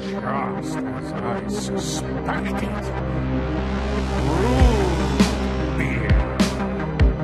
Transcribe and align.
Just 0.00 0.76
as 0.78 1.12
I 1.12 1.48
suspected. 1.48 2.84
Root 4.38 5.76
beer. 5.76 7.18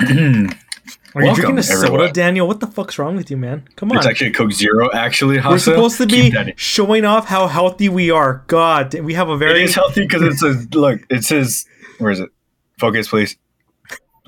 Are 0.00 1.22
you 1.22 1.26
Welcome, 1.26 1.34
drinking 1.34 1.58
a 1.58 1.62
soda, 1.64 1.86
everyone. 1.86 2.12
Daniel? 2.12 2.46
What 2.46 2.60
the 2.60 2.68
fuck's 2.68 2.96
wrong 2.98 3.16
with 3.16 3.30
you, 3.32 3.36
man? 3.36 3.66
Come 3.74 3.90
on. 3.90 3.98
It's 3.98 4.06
actually 4.06 4.28
a 4.28 4.32
Coke 4.34 4.52
Zero, 4.52 4.88
actually. 4.92 5.40
We're 5.40 5.58
supposed 5.58 5.96
to 5.98 6.06
Keep 6.06 6.24
be 6.26 6.30
that 6.30 6.48
in. 6.50 6.54
showing 6.56 7.04
off 7.04 7.26
how 7.26 7.48
healthy 7.48 7.88
we 7.88 8.10
are. 8.12 8.44
God, 8.46 8.94
we 9.00 9.14
have 9.14 9.28
a 9.28 9.32
It 9.34 9.38
very 9.38 9.64
is 9.64 9.74
healthy 9.74 10.02
because 10.02 10.22
it 10.22 10.34
says, 10.36 10.68
look, 10.74 11.00
it 11.10 11.24
says, 11.24 11.66
where 11.98 12.12
is 12.12 12.20
it? 12.20 12.30
Focus, 12.78 13.08
please. 13.08 13.36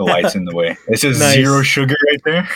The 0.05 0.11
light's 0.13 0.35
in 0.35 0.45
the 0.45 0.55
way. 0.55 0.77
It 0.89 0.99
says 0.99 1.19
Nice. 1.19 1.35
zero 1.35 1.63
sugar 1.63 1.97
right 2.09 2.21
there. 2.25 2.49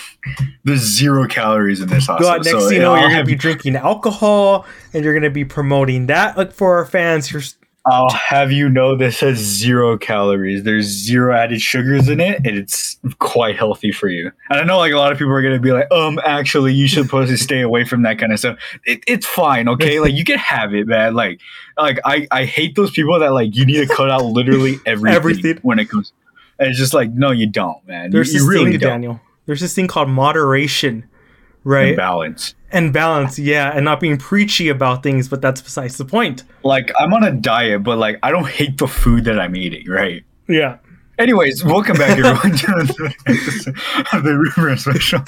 There's 0.64 0.80
zero 0.80 1.26
calories 1.26 1.80
in 1.80 1.88
this. 1.88 2.06
Hasa. 2.06 2.20
God. 2.20 2.44
Next 2.44 2.50
So, 2.50 2.70
you 2.70 2.78
know, 2.78 2.94
you're 2.96 3.10
gonna 3.10 3.24
be 3.24 3.34
drinking 3.34 3.76
alcohol, 3.76 4.66
and 4.92 5.04
you're 5.04 5.14
gonna 5.14 5.30
be 5.30 5.44
promoting 5.44 6.06
that. 6.06 6.36
Like 6.36 6.52
for 6.52 6.78
our 6.78 6.86
fans, 6.86 7.30
you're 7.32 7.42
I'll 7.86 8.08
have 8.12 8.50
you 8.50 8.70
know 8.70 8.96
this 8.96 9.20
has 9.20 9.36
zero 9.36 9.98
calories. 9.98 10.62
There's 10.62 10.86
zero 10.86 11.34
added 11.36 11.60
sugars 11.60 12.08
in 12.08 12.18
it, 12.18 12.36
and 12.38 12.56
it's 12.56 12.98
quite 13.18 13.56
healthy 13.58 13.92
for 13.92 14.08
you. 14.08 14.32
And 14.48 14.58
I 14.58 14.64
know 14.64 14.78
like 14.78 14.94
a 14.94 14.96
lot 14.96 15.12
of 15.12 15.18
people 15.18 15.34
are 15.34 15.42
gonna 15.42 15.58
be 15.58 15.70
like, 15.72 15.92
um, 15.92 16.18
actually, 16.24 16.72
you 16.72 16.88
should 16.88 17.04
supposed 17.04 17.30
to 17.30 17.36
stay 17.36 17.60
away 17.60 17.84
from 17.84 18.00
that 18.04 18.18
kind 18.18 18.32
of 18.32 18.38
stuff. 18.38 18.56
It, 18.86 19.04
it's 19.06 19.26
fine, 19.26 19.68
okay? 19.68 20.00
like 20.00 20.14
you 20.14 20.24
can 20.24 20.38
have 20.38 20.72
it, 20.74 20.86
man. 20.86 21.12
Like, 21.14 21.40
like 21.76 21.98
I, 22.06 22.26
I 22.30 22.46
hate 22.46 22.74
those 22.74 22.90
people 22.90 23.18
that 23.18 23.34
like 23.34 23.54
you 23.54 23.66
need 23.66 23.86
to 23.86 23.94
cut 23.94 24.10
out 24.10 24.24
literally 24.24 24.78
everything, 24.86 25.14
Everything. 25.16 25.58
when 25.60 25.78
it 25.78 25.90
comes. 25.90 26.14
And 26.58 26.68
it's 26.68 26.78
just 26.78 26.94
like, 26.94 27.10
no, 27.10 27.30
you 27.30 27.46
don't, 27.46 27.86
man. 27.86 28.10
there's 28.10 28.28
you, 28.28 28.34
this 28.34 28.42
you 28.42 28.48
really 28.48 28.70
thing, 28.72 28.80
don't. 28.80 28.90
Daniel. 28.90 29.20
There's 29.46 29.60
this 29.60 29.74
thing 29.74 29.88
called 29.88 30.08
moderation, 30.08 31.04
right? 31.64 31.96
Balance. 31.96 32.54
and 32.72 32.92
balance, 32.92 33.38
yeah, 33.38 33.72
and 33.74 33.84
not 33.84 34.00
being 34.00 34.16
preachy 34.16 34.68
about 34.68 35.02
things. 35.02 35.28
But 35.28 35.42
that's 35.42 35.60
besides 35.60 35.98
the 35.98 36.04
point. 36.04 36.44
Like 36.62 36.90
I'm 36.98 37.12
on 37.12 37.24
a 37.24 37.32
diet, 37.32 37.82
but 37.82 37.98
like 37.98 38.18
I 38.22 38.30
don't 38.30 38.48
hate 38.48 38.78
the 38.78 38.86
food 38.88 39.24
that 39.24 39.38
I'm 39.38 39.54
eating, 39.56 39.88
right? 39.88 40.24
Yeah. 40.48 40.78
Anyways, 41.16 41.62
welcome 41.62 41.96
back 41.96 42.18
everyone 42.18 42.56
to 42.58 42.66
the, 42.66 44.20
the 44.24 44.36
Root 44.36 44.52
Beer 44.56 44.76
special. 44.76 45.20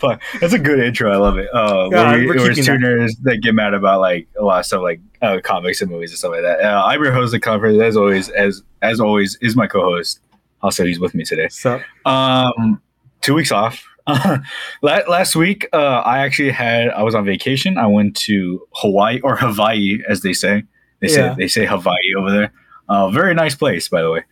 But 0.00 0.20
it's 0.40 0.54
a 0.54 0.58
good 0.58 0.80
intro. 0.80 1.12
I 1.12 1.16
love 1.16 1.36
it. 1.36 1.48
Uh, 1.52 1.88
Yeah, 1.92 2.16
we, 2.16 2.26
we're 2.26 2.36
where 2.36 2.50
it's 2.50 2.60
keeping 2.60 2.80
two 2.80 2.86
that. 2.96 3.16
that 3.24 3.36
get 3.42 3.54
mad 3.54 3.74
about 3.74 4.00
like 4.00 4.26
a 4.38 4.42
lot 4.42 4.60
of 4.60 4.66
stuff, 4.66 4.82
like 4.82 5.00
uh, 5.20 5.40
comics 5.44 5.82
and 5.82 5.90
movies 5.90 6.12
and 6.12 6.18
stuff 6.18 6.30
like 6.30 6.42
that. 6.42 6.60
Uh, 6.62 6.82
I'm 6.86 7.02
your 7.02 7.12
host 7.12 7.26
of 7.26 7.32
the 7.32 7.40
conference, 7.40 7.78
as 7.82 7.94
always. 7.96 8.28
As 8.30 8.62
as 8.80 9.00
always, 9.00 9.36
is 9.42 9.54
my 9.54 9.66
co-host. 9.66 10.20
Also, 10.64 10.84
he's 10.84 10.98
with 10.98 11.14
me 11.14 11.24
today. 11.24 11.48
So 11.48 11.80
Um, 12.06 12.80
two 13.20 13.34
weeks 13.34 13.52
off. 13.52 13.86
Last 14.82 15.36
week, 15.36 15.68
uh, 15.72 15.76
I 16.04 16.20
actually 16.20 16.50
had 16.50 16.88
I 16.88 17.02
was 17.02 17.14
on 17.14 17.24
vacation. 17.24 17.76
I 17.78 17.86
went 17.86 18.16
to 18.28 18.66
Hawaii 18.74 19.20
or 19.20 19.36
Hawaii, 19.36 19.98
as 20.08 20.22
they 20.22 20.32
say. 20.32 20.64
They 21.00 21.08
say 21.08 21.20
Yeah. 21.20 21.34
they 21.36 21.48
say 21.48 21.66
Hawaii 21.66 22.14
over 22.16 22.30
there. 22.30 22.52
Uh, 22.88 23.10
very 23.10 23.34
nice 23.34 23.54
place, 23.54 23.88
by 23.88 24.00
the 24.02 24.10
way. 24.10 24.22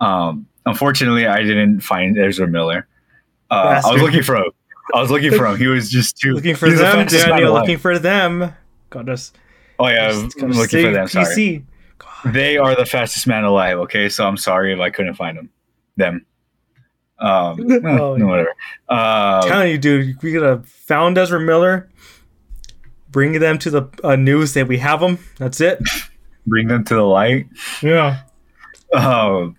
Um, 0.00 0.46
unfortunately, 0.64 1.26
I 1.26 1.42
didn't 1.42 1.80
find 1.80 2.16
Ezra 2.16 2.46
Miller. 2.46 2.86
Uh, 3.50 3.82
I 3.84 3.92
was 3.92 4.00
looking 4.02 4.22
for 4.22 4.36
him. 4.36 4.50
I 4.94 5.00
was 5.00 5.10
looking 5.10 5.32
for 5.32 5.46
him. 5.46 5.56
He 5.56 5.66
was 5.66 5.90
just 5.90 6.16
too 6.18 6.34
looking 6.34 6.54
for 6.54 6.70
the 6.70 6.76
them, 6.76 7.06
Daniel. 7.06 7.52
Looking 7.52 7.78
for 7.78 7.98
them. 7.98 8.52
God, 8.90 9.08
us. 9.08 9.32
oh 9.78 9.88
yeah, 9.88 10.10
I'm 10.40 10.50
looking 10.52 10.84
for 10.84 10.92
them. 10.92 11.08
Sorry, 11.08 11.26
PC. 11.26 11.64
they 12.32 12.56
are 12.58 12.74
the 12.76 12.86
fastest 12.86 13.26
man 13.26 13.44
alive. 13.44 13.78
Okay, 13.78 14.08
so 14.08 14.26
I'm 14.26 14.36
sorry 14.36 14.72
if 14.72 14.80
I 14.80 14.90
couldn't 14.90 15.14
find 15.14 15.36
them. 15.38 15.50
Them. 15.96 16.24
Um, 17.18 17.58
Oh, 17.84 18.16
yeah. 18.16 18.24
whatever. 18.24 18.54
Uh, 18.88 19.42
telling 19.46 19.70
you, 19.72 19.78
dude, 19.78 20.22
we 20.22 20.32
gotta 20.32 20.62
found 20.64 21.18
Ezra 21.18 21.40
Miller, 21.40 21.90
bring 23.10 23.32
them 23.40 23.58
to 23.58 23.70
the 23.70 23.88
uh, 24.02 24.16
news 24.16 24.54
that 24.54 24.68
we 24.68 24.78
have 24.78 25.00
them. 25.00 25.18
That's 25.38 25.60
it. 25.60 25.80
bring 26.46 26.68
them 26.68 26.84
to 26.84 26.94
the 26.94 27.02
light. 27.02 27.46
Yeah. 27.82 28.22
Um, 28.94 29.56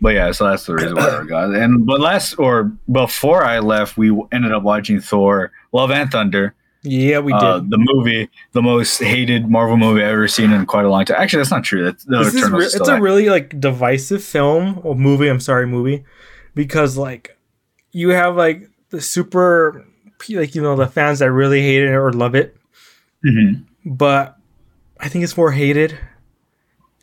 but 0.00 0.14
yeah, 0.14 0.32
so 0.32 0.48
that's 0.48 0.64
the 0.66 0.74
reason 0.74 0.94
why 0.96 1.20
we 1.20 1.26
got. 1.28 1.50
it. 1.50 1.56
And 1.62 1.86
but 1.86 2.00
last 2.00 2.34
or 2.38 2.72
before 2.90 3.44
I 3.44 3.58
left, 3.60 3.96
we 3.96 4.10
ended 4.32 4.52
up 4.52 4.62
watching 4.62 5.00
Thor: 5.00 5.52
Love 5.72 5.90
and 5.90 6.10
Thunder. 6.10 6.54
Yeah, 6.82 7.18
we 7.18 7.32
did. 7.32 7.42
uh, 7.42 7.58
the 7.58 7.76
movie, 7.78 8.30
the 8.52 8.62
most 8.62 8.98
hated 9.02 9.48
Marvel 9.50 9.76
movie 9.76 10.02
I've 10.02 10.12
ever 10.12 10.28
seen 10.28 10.50
in 10.52 10.64
quite 10.64 10.86
a 10.86 10.88
long 10.88 11.04
time. 11.04 11.20
Actually, 11.20 11.40
that's 11.40 11.50
not 11.50 11.62
true. 11.64 11.84
That's 11.84 12.04
the 12.04 12.18
this 12.24 12.34
is 12.34 12.50
re- 12.50 12.64
it's 12.64 12.88
a 12.88 12.98
really 13.00 13.28
like 13.28 13.60
divisive 13.60 14.24
film 14.24 14.80
or 14.82 14.94
movie. 14.94 15.28
I'm 15.28 15.40
sorry, 15.40 15.66
movie, 15.66 16.04
because 16.54 16.96
like 16.96 17.36
you 17.92 18.10
have 18.10 18.34
like 18.36 18.68
the 18.88 19.00
super 19.00 19.84
like 20.30 20.54
you 20.54 20.62
know 20.62 20.74
the 20.74 20.86
fans 20.86 21.18
that 21.18 21.30
really 21.30 21.60
hate 21.60 21.82
it 21.82 21.90
or 21.92 22.12
love 22.14 22.34
it, 22.34 22.56
Mhm. 23.26 23.64
but 23.84 24.38
I 24.98 25.08
think 25.08 25.22
it's 25.24 25.36
more 25.36 25.52
hated. 25.52 25.98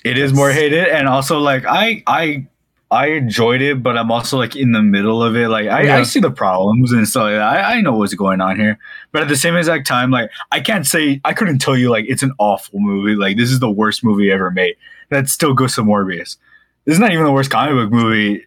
It 0.03 0.17
is 0.17 0.33
more 0.33 0.49
hated, 0.51 0.87
and 0.87 1.07
also 1.07 1.37
like 1.39 1.65
I 1.67 2.01
I 2.07 2.47
I 2.89 3.07
enjoyed 3.07 3.61
it, 3.61 3.83
but 3.83 3.97
I'm 3.97 4.11
also 4.11 4.37
like 4.37 4.55
in 4.55 4.71
the 4.71 4.81
middle 4.81 5.21
of 5.21 5.35
it. 5.35 5.49
Like 5.49 5.67
I, 5.67 5.81
Yeah. 5.83 5.97
I 5.97 6.03
see 6.03 6.21
the 6.21 6.31
problems 6.31 6.93
and 6.93 7.07
stuff. 7.07 7.23
Like 7.23 7.33
that. 7.33 7.41
I 7.41 7.75
I 7.77 7.81
know 7.81 7.93
what's 7.97 8.13
going 8.13 8.39
on 8.39 8.57
here, 8.57 8.79
but 9.11 9.21
at 9.21 9.27
the 9.27 9.35
same 9.35 9.55
exact 9.57 9.85
time, 9.85 10.09
like 10.09 10.29
I 10.51 10.61
can't 10.61 10.85
say 10.87 11.19
I 11.25 11.33
couldn't 11.33 11.59
tell 11.59 11.75
you 11.75 11.89
like 11.89 12.05
it's 12.07 12.23
an 12.23 12.31
awful 12.39 12.79
movie. 12.79 13.15
Like 13.15 13.35
this 13.37 13.51
is 13.51 13.59
the 13.59 13.69
worst 13.69 14.03
movie 14.05 14.31
ever 14.31 14.51
made. 14.51 14.75
That 15.09 15.27
still 15.27 15.53
goes 15.53 15.75
to 15.75 15.81
Morbius. 15.81 16.37
This 16.85 16.93
is 16.93 16.99
not 16.99 17.11
even 17.11 17.25
the 17.25 17.31
worst 17.31 17.49
comic 17.51 17.75
book 17.75 17.91
movie 17.91 18.45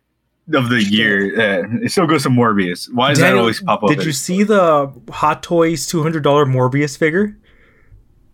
of 0.54 0.70
the 0.70 0.82
year. 0.82 1.38
Uh, 1.38 1.84
it 1.84 1.90
still 1.92 2.06
goes 2.06 2.22
to 2.22 2.30
Morbius. 2.30 2.88
Why 2.92 3.10
does 3.10 3.18
that 3.18 3.36
always 3.36 3.62
pop 3.62 3.82
up? 3.82 3.90
Did 3.90 4.04
you 4.04 4.12
see 4.12 4.42
the 4.42 4.90
Hot 5.10 5.42
Toys 5.42 5.86
two 5.86 6.02
hundred 6.02 6.22
dollar 6.22 6.46
Morbius 6.46 6.96
figure? 6.96 7.36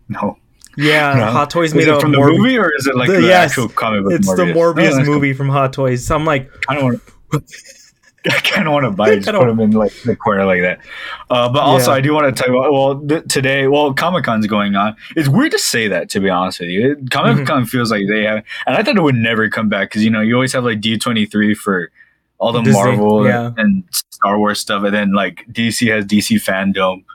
No. 0.07 0.37
Yeah, 0.77 1.13
No. 1.15 1.25
Hot 1.31 1.49
Toys 1.49 1.69
Is 1.69 1.75
made 1.75 1.87
it 1.87 1.95
a 1.95 1.99
from 1.99 2.11
the 2.11 2.19
movie 2.19 2.57
or 2.57 2.71
is 2.77 2.85
it 2.87 2.95
like 2.95 3.09
The- 3.09 3.15
the, 3.21 3.27
yes, 3.27 3.51
actual 3.51 3.69
comic 3.69 4.03
book? 4.03 4.13
It's 4.13 4.27
the 4.27 4.43
Oh, 4.43 4.53
Morbius 4.53 4.75
that's 4.93 4.95
cool. 5.05 5.15
movie 5.15 5.33
from 5.33 5.49
Hot 5.49 5.73
Toys. 5.73 6.05
So 6.05 6.15
I'm 6.15 6.23
like, 6.25 6.49
I 6.69 6.75
don't 6.75 6.83
want 6.83 7.01
to. 7.31 7.41
I 8.29 8.39
kind 8.41 8.67
of 8.67 8.73
want 8.73 8.83
to 8.83 8.91
buy 8.91 9.11
it, 9.11 9.15
just 9.21 9.29
put 9.29 9.45
them 9.47 9.59
in 9.61 9.71
like 9.71 9.93
the 10.03 10.13
corner 10.15 10.43
like 10.43 10.61
that. 10.61 10.79
Uh, 11.29 11.47
but 11.49 11.59
also, 11.59 11.91
Yeah. 11.91 11.97
I 11.97 12.01
do 12.01 12.13
want 12.13 12.35
to 12.35 12.43
talk 12.43 12.49
about 12.49 12.73
well 12.73 12.99
th- 12.99 13.23
today. 13.29 13.67
Well, 13.67 13.93
Comic 13.93 14.25
Con's 14.25 14.45
going 14.47 14.75
on. 14.75 14.97
It's 15.15 15.29
weird 15.29 15.51
to 15.53 15.59
say 15.59 15.87
that 15.87 16.09
to 16.09 16.19
be 16.19 16.29
honest 16.29 16.59
with 16.59 16.69
you. 16.69 16.97
Comic 17.09 17.37
Mm-hmm. 17.37 17.45
Con 17.45 17.65
feels 17.65 17.89
like 17.89 18.03
they 18.09 18.23
have, 18.25 18.43
and 18.65 18.75
I 18.75 18.83
thought 18.83 18.97
it 18.97 19.01
would 19.01 19.15
never 19.15 19.47
come 19.49 19.69
back 19.69 19.89
because 19.89 20.03
you 20.03 20.09
know 20.09 20.19
you 20.19 20.33
always 20.35 20.51
have 20.53 20.65
like 20.65 20.81
D 20.81 20.97
twenty 20.97 21.25
three 21.25 21.53
for 21.53 21.89
all 22.37 22.51
the 22.51 22.61
Disney, 22.61 22.81
Marvel 22.81 23.25
yeah. 23.25 23.51
and 23.55 23.83
Star 24.11 24.37
Wars 24.37 24.59
stuff, 24.59 24.83
and 24.83 24.93
then 24.93 25.13
like 25.13 25.45
DC 25.49 25.89
has 25.89 26.03
DC 26.05 26.35
Fandom, 26.43 27.05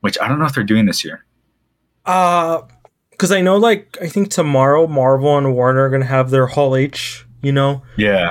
which 0.00 0.16
I 0.18 0.28
don't 0.28 0.38
know 0.38 0.46
if 0.46 0.54
they're 0.54 0.64
doing 0.64 0.86
this 0.86 1.04
year. 1.04 1.24
Uh, 2.06 2.62
because 3.10 3.30
I 3.32 3.40
know 3.40 3.56
like 3.56 3.96
I 4.00 4.08
think 4.08 4.30
tomorrow 4.30 4.86
Marvel 4.86 5.36
and 5.38 5.54
Warner 5.54 5.82
are 5.86 5.90
gonna 5.90 6.04
have 6.04 6.30
their 6.30 6.46
Hall 6.46 6.74
H. 6.76 7.24
You 7.42 7.52
know, 7.52 7.82
Yeah, 7.96 8.30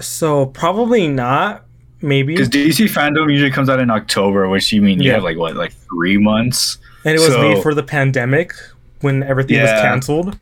so 0.00 0.46
probably 0.46 1.06
not. 1.08 1.64
Maybe, 2.02 2.34
because 2.34 2.48
DC 2.48 2.86
Fandom 2.86 3.30
usually 3.32 3.50
comes 3.50 3.68
out 3.68 3.80
in 3.80 3.88
October, 3.90 4.48
which 4.48 4.72
you 4.72 4.82
mean 4.82 5.00
you 5.00 5.08
Yeah. 5.08 5.14
have 5.14 5.22
like 5.24 5.38
what 5.38 5.56
like 5.56 5.72
three 5.72 6.18
months. 6.18 6.78
And 7.04 7.14
it 7.14 7.20
was 7.20 7.28
so- 7.32 7.40
made 7.40 7.62
for 7.62 7.72
the 7.74 7.82
pandemic 7.82 8.52
when 9.00 9.22
everything 9.22 9.60
was 9.62 9.70
canceled. 9.70 10.38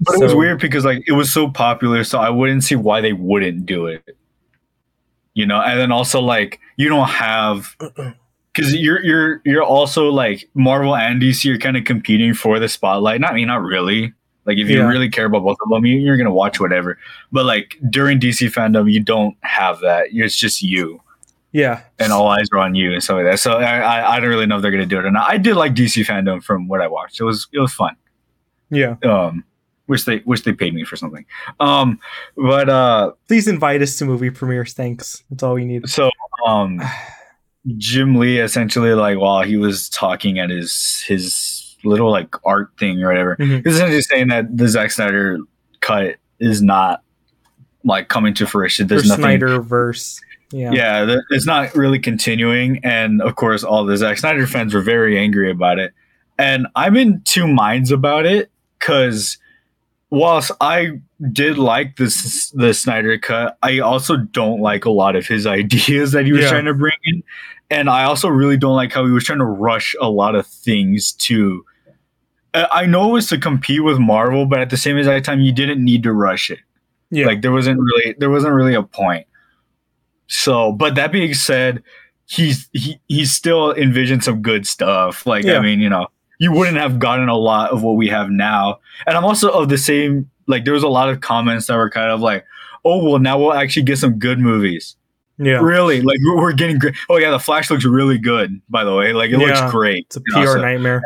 But 0.00 0.14
it 0.16 0.20
was 0.20 0.34
weird 0.34 0.60
because 0.60 0.84
like 0.84 1.04
it 1.06 1.12
was 1.12 1.32
so 1.32 1.48
popular, 1.48 2.04
so 2.04 2.18
I 2.18 2.28
wouldn't 2.30 2.64
see 2.64 2.74
why 2.74 3.00
they 3.00 3.12
wouldn't 3.12 3.64
do 3.66 3.86
it. 3.86 4.02
You 5.34 5.46
know, 5.46 5.60
and 5.60 5.78
then 5.78 5.92
also 5.92 6.20
like 6.20 6.58
you 6.76 6.88
don't 6.88 7.08
have 7.08 7.76
because 8.56 8.74
you're 8.74 9.02
you're 9.04 9.40
you're 9.44 9.62
also 9.62 10.08
like 10.10 10.48
Marvel 10.54 10.96
and 10.96 11.20
DC 11.20 11.54
are 11.54 11.58
kind 11.58 11.76
of 11.76 11.84
competing 11.84 12.34
for 12.34 12.58
the 12.58 12.68
spotlight. 12.68 13.20
Not 13.20 13.32
I 13.32 13.34
mean, 13.34 13.48
not 13.48 13.62
really. 13.62 14.12
Like 14.46 14.58
if 14.58 14.68
you 14.68 14.76
Yeah. 14.78 14.86
really 14.88 15.08
care 15.10 15.26
about 15.26 15.42
both 15.42 15.56
of 15.60 15.68
them, 15.70 15.84
you, 15.84 15.98
you're 15.98 16.16
gonna 16.16 16.30
watch 16.32 16.60
whatever. 16.60 16.98
But 17.32 17.46
like 17.46 17.76
during 17.90 18.20
DC 18.20 18.48
fandom, 18.52 18.90
you 18.90 19.02
don't 19.02 19.36
have 19.40 19.80
that. 19.80 20.06
It's 20.12 20.36
just 20.36 20.62
you, 20.62 21.02
Yeah, 21.52 21.80
and 21.98 22.12
all 22.12 22.28
eyes 22.28 22.46
are 22.52 22.58
on 22.60 22.74
you 22.76 22.92
and 22.92 23.02
stuff 23.02 23.16
like 23.16 23.24
that. 23.24 23.40
So 23.40 23.54
I 23.54 23.78
I, 23.80 24.16
I 24.16 24.20
don't 24.20 24.28
really 24.28 24.46
know 24.46 24.56
if 24.56 24.62
they're 24.62 24.70
gonna 24.70 24.86
do 24.86 24.98
it 24.98 25.04
or 25.04 25.10
not. 25.10 25.28
I 25.28 25.36
did 25.36 25.56
like 25.56 25.74
DC 25.74 26.04
fandom 26.06 26.42
from 26.42 26.68
what 26.68 26.80
I 26.80 26.86
watched. 26.86 27.18
It 27.20 27.24
was 27.24 27.48
it 27.52 27.58
was 27.58 27.72
fun 27.74 27.96
yeah. 28.70 28.96
um 29.04 29.44
wish 29.86 30.04
they 30.04 30.18
wish 30.26 30.42
they 30.42 30.52
paid 30.52 30.74
me 30.74 30.82
for 30.84 30.96
something 30.96 31.24
um 31.60 32.00
but 32.36 32.68
uh 32.68 33.12
Please 33.28 33.46
invite 33.46 33.80
us 33.80 33.96
to 33.98 34.04
movie 34.04 34.30
premieres. 34.30 34.72
Thanks. 34.74 35.22
That's 35.30 35.42
all 35.44 35.54
we 35.54 35.64
need. 35.64 35.88
so 35.88 36.10
um 36.46 36.80
jim 37.76 38.14
lee 38.16 38.38
essentially 38.38 38.94
like 38.94 39.18
while 39.18 39.42
he 39.42 39.56
was 39.56 39.88
talking 39.88 40.38
at 40.38 40.50
his 40.50 41.02
his 41.06 41.76
little 41.84 42.10
like 42.10 42.34
art 42.44 42.70
thing 42.78 43.02
or 43.02 43.08
whatever 43.08 43.36
Mhm. 43.36 43.64
he's 43.64 43.74
essentially 43.74 44.02
saying 44.02 44.28
that 44.28 44.56
the 44.56 44.68
Zack 44.68 44.90
snyder 44.92 45.38
cut 45.80 46.16
is 46.38 46.62
not 46.62 47.02
like 47.84 48.08
coming 48.08 48.34
to 48.34 48.46
fruition 48.46 48.86
there's 48.86 49.08
nothing 49.08 49.22
Snyder 49.22 49.60
verse. 49.60 50.20
Yeah. 50.52 50.70
yeah, 50.72 51.16
it's 51.30 51.44
not 51.44 51.74
really 51.74 51.98
continuing. 51.98 52.78
And 52.84 53.20
of 53.20 53.34
course, 53.34 53.64
all 53.64 53.84
the 53.84 53.96
Zack 53.96 54.18
Snyder 54.18 54.46
fans 54.46 54.74
were 54.74 54.80
very 54.80 55.18
angry 55.18 55.50
about 55.50 55.80
it. 55.80 55.92
And 56.38 56.68
I'm 56.76 56.96
in 56.96 57.20
two 57.24 57.48
minds 57.48 57.90
about 57.90 58.26
it 58.26 58.48
because 58.78 59.38
whilst 60.10 60.52
I 60.60 61.00
did 61.32 61.58
like 61.58 61.96
this 61.96 62.50
the 62.50 62.72
Snyder 62.74 63.18
cut. 63.18 63.58
I 63.62 63.80
also 63.80 64.16
don't 64.16 64.60
like 64.60 64.84
a 64.84 64.90
lot 64.90 65.16
of 65.16 65.26
his 65.26 65.46
ideas 65.60 66.12
that 66.12 66.26
he 66.26 66.32
was 66.32 66.42
Yeah. 66.42 66.50
trying 66.50 66.66
to 66.66 66.74
bring 66.74 66.94
in, 67.04 67.22
and 67.70 67.90
I 67.90 68.04
also 68.04 68.28
really 68.28 68.56
don't 68.56 68.76
like 68.76 68.92
how 68.92 69.04
he 69.04 69.10
was 69.10 69.24
trying 69.24 69.38
to 69.38 69.44
rush 69.44 69.94
a 70.00 70.08
lot 70.08 70.34
of 70.34 70.46
things 70.46 71.12
to. 71.12 71.64
I 72.54 72.86
know 72.86 73.10
it 73.10 73.12
was 73.12 73.28
to 73.28 73.38
compete 73.38 73.84
with 73.84 73.98
Marvel, 73.98 74.46
but 74.46 74.60
at 74.60 74.70
the 74.70 74.78
same 74.78 74.96
exact 74.96 75.26
time, 75.26 75.40
you 75.40 75.52
didn't 75.52 75.84
need 75.84 76.02
to 76.04 76.12
rush 76.12 76.50
it. 76.50 76.60
Yeah. 77.10 77.26
Like 77.26 77.42
there 77.42 77.52
wasn't 77.52 77.80
really 77.80 78.14
there 78.18 78.30
wasn't 78.30 78.54
really 78.54 78.74
a 78.74 78.82
point. 78.82 79.26
So, 80.28 80.72
but 80.72 80.94
that 80.94 81.12
being 81.12 81.34
said, 81.34 81.82
he's 82.26 82.68
he 82.72 82.98
he 83.08 83.26
still 83.26 83.72
envisioned 83.74 84.24
some 84.24 84.42
good 84.42 84.66
stuff. 84.66 85.26
Like 85.26 85.44
Yeah. 85.44 85.58
I 85.58 85.60
mean, 85.60 85.80
you 85.80 85.88
know, 85.88 86.08
you 86.38 86.52
wouldn't 86.52 86.78
have 86.78 86.98
gotten 86.98 87.28
a 87.28 87.36
lot 87.36 87.70
of 87.70 87.82
what 87.82 87.92
we 87.92 88.08
have 88.08 88.30
now. 88.30 88.80
And 89.06 89.16
I'm 89.16 89.24
also 89.24 89.50
of 89.50 89.68
the 89.68 89.78
same 89.78 90.30
like 90.46 90.64
there 90.64 90.74
was 90.74 90.82
a 90.82 90.88
lot 90.88 91.08
of 91.08 91.20
comments 91.20 91.66
that 91.66 91.76
were 91.76 91.90
kind 91.90 92.10
of 92.10 92.20
like, 92.20 92.44
"Oh, 92.84 93.04
well, 93.04 93.18
now 93.18 93.38
we'll 93.38 93.52
actually 93.52 93.82
get 93.82 93.98
some 93.98 94.18
good 94.18 94.38
movies." 94.38 94.96
Yeah. 95.38 95.60
Really? 95.60 96.00
Like 96.02 96.18
we're, 96.24 96.52
getting 96.52 96.78
great. 96.78 96.94
Oh 97.08 97.16
yeah, 97.16 97.30
the 97.30 97.38
Flash 97.38 97.70
looks 97.70 97.84
really 97.84 98.18
good, 98.18 98.60
by 98.68 98.84
the 98.84 98.94
way. 98.94 99.12
Like 99.12 99.30
it 99.30 99.40
Yeah. 99.40 99.46
looks 99.46 99.70
great. 99.72 100.06
It's 100.06 100.16
a 100.16 100.20
PR 100.22 100.58
nightmare. 100.58 101.02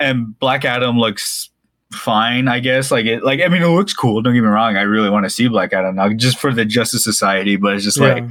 and 0.00 0.38
Black 0.38 0.64
Adam 0.64 0.98
looks 0.98 1.50
fine, 1.92 2.48
I 2.48 2.60
guess. 2.60 2.90
Like 2.90 3.06
it, 3.06 3.24
like 3.24 3.40
I 3.40 3.48
mean, 3.48 3.62
it 3.62 3.68
looks 3.68 3.92
cool. 3.94 4.20
Don't 4.22 4.34
get 4.34 4.40
me 4.42 4.48
wrong. 4.48 4.76
I 4.76 4.82
really 4.82 5.10
want 5.10 5.24
to 5.24 5.30
see 5.30 5.48
Black 5.48 5.72
Adam 5.72 5.96
now, 5.96 6.12
just 6.12 6.38
for 6.38 6.52
the 6.52 6.64
Justice 6.64 7.02
Society. 7.04 7.56
But 7.56 7.74
it's 7.74 7.84
just 7.84 7.98
like, 7.98 8.22
yeah. 8.24 8.30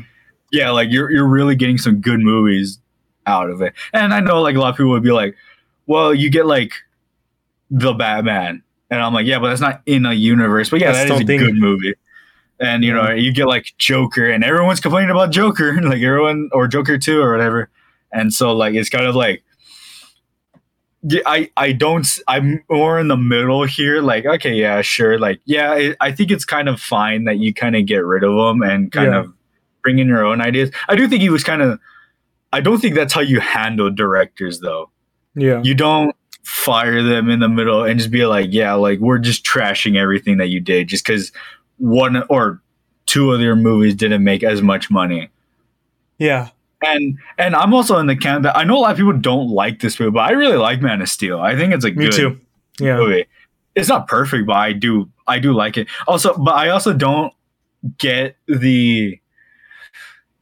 yeah, 0.52 0.70
like 0.72 0.92
you're 0.92 1.12
you're 1.12 1.28
really 1.28 1.56
getting 1.56 1.78
some 1.78 2.00
good 2.02 2.20
movies 2.20 2.80
out 3.28 3.50
of 3.50 3.62
it. 3.62 3.74
And 3.94 4.14
I 4.14 4.20
know 4.20 4.42
like 4.42 4.56
a 4.56 4.60
lot 4.60 4.70
of 4.70 4.78
people 4.78 4.92
would 4.92 5.04
be 5.04 5.12
like, 5.12 5.36
well, 5.88 6.14
you 6.14 6.30
get 6.30 6.46
like 6.46 6.72
the 7.72 7.94
Batman, 7.94 8.62
and 8.92 9.02
I'm 9.02 9.14
like, 9.14 9.26
yeah, 9.26 9.40
but 9.40 9.50
that's 9.50 9.62
not 9.62 9.82
in 9.86 10.06
a 10.06 10.14
universe. 10.14 10.70
But 10.70 10.80
yeah, 10.82 10.92
That's 10.92 11.10
that 11.10 11.16
is 11.24 11.30
a 11.30 11.38
good 11.38 11.56
movie. 11.56 11.94
And 12.60 12.84
you 12.84 12.94
know, 12.94 13.12
you 13.12 13.34
get 13.34 13.48
like 13.48 13.74
Joker, 13.78 14.30
and 14.30 14.44
everyone's 14.44 14.80
complaining 14.80 15.10
about 15.12 15.32
Joker, 15.32 15.74
like 15.82 16.02
everyone 16.02 16.50
or 16.54 16.68
Joker 16.68 16.98
two 16.98 17.22
or 17.22 17.32
whatever. 17.32 17.70
And 18.12 18.34
so 18.34 18.54
like 18.56 18.76
it's 18.76 18.90
kind 18.90 19.06
of 19.06 19.16
like 19.16 19.44
yeah, 21.04 21.22
I 21.26 21.50
I 21.58 21.72
don't 21.74 22.08
I'm 22.28 22.64
more 22.70 23.00
in 23.00 23.10
the 23.10 23.18
middle 23.18 23.64
here. 23.66 24.02
Like 24.02 24.26
okay, 24.26 24.54
yeah, 24.54 24.82
sure. 24.82 25.20
Like 25.20 25.42
yeah, 25.46 25.72
I, 25.72 25.96
I 26.02 26.12
think 26.12 26.32
it's 26.32 26.46
kind 26.46 26.68
of 26.70 26.80
fine 26.80 27.26
that 27.26 27.38
you 27.38 27.54
kind 27.54 27.76
of 27.76 27.86
get 27.86 27.98
rid 28.06 28.24
of 28.24 28.36
them 28.36 28.62
and 28.62 28.92
kind 28.92 29.12
Yeah. 29.12 29.20
of 29.20 29.34
bring 29.84 30.00
in 30.00 30.08
your 30.08 30.26
own 30.26 30.42
ideas. 30.42 30.72
I 30.90 30.96
do 30.96 31.08
think 31.08 31.22
he 31.22 31.30
was 31.30 31.44
kind 31.44 31.62
of. 31.62 31.80
I 32.54 32.62
don't 32.62 32.80
think 32.80 32.96
that's 32.96 33.14
how 33.14 33.22
you 33.22 33.40
handle 33.42 33.92
directors 33.92 34.62
though. 34.62 34.90
Yeah. 35.36 35.62
You 35.62 35.76
don't 35.76 36.16
fire 36.44 37.04
them 37.04 37.30
in 37.30 37.40
the 37.42 37.50
middle 37.50 37.84
and 37.84 38.00
just 38.00 38.12
be 38.12 38.26
like, 38.26 38.48
yeah, 38.52 38.74
like 38.76 39.00
we're 39.00 39.18
just 39.20 39.46
trashing 39.46 39.98
everything 39.98 40.38
that 40.38 40.48
you 40.48 40.62
did 40.62 40.88
just 40.88 41.06
because 41.06 41.32
one 41.78 42.24
or 42.30 42.62
two 43.06 43.32
of 43.32 43.42
your 43.42 43.56
movies 43.56 43.96
didn't 43.96 44.24
make 44.24 44.44
as 44.44 44.62
much 44.62 44.90
money. 44.90 45.30
Yeah. 46.18 46.50
And 46.82 47.18
and 47.38 47.56
I'm 47.56 47.74
also 47.74 47.98
in 47.98 48.08
the 48.08 48.16
camp 48.16 48.44
that 48.44 48.58
I 48.58 48.64
know 48.64 48.78
a 48.78 48.80
lot 48.80 48.92
of 48.92 48.98
people 48.98 49.14
don't 49.14 49.50
like 49.50 49.80
this 49.80 50.00
movie, 50.00 50.12
but 50.12 50.30
I 50.30 50.32
really 50.32 50.58
like 50.58 50.82
Man 50.82 51.02
of 51.02 51.10
Steel. 51.10 51.40
I 51.40 51.56
think 51.56 51.74
it's 51.74 51.86
a 51.86 51.92
Me 51.92 52.06
good 52.06 52.14
too. 52.14 52.40
Yeah. 52.80 52.98
movie. 52.98 53.26
It's 53.76 53.90
not 53.90 54.08
perfect, 54.08 54.46
but 54.46 54.56
I 54.56 54.74
do 54.74 55.10
I 55.28 55.40
do 55.40 55.54
like 55.54 55.78
it. 55.78 55.88
Also, 56.08 56.36
but 56.38 56.56
I 56.56 56.70
also 56.70 56.94
don't 56.94 57.34
get 57.98 58.36
the 58.48 59.20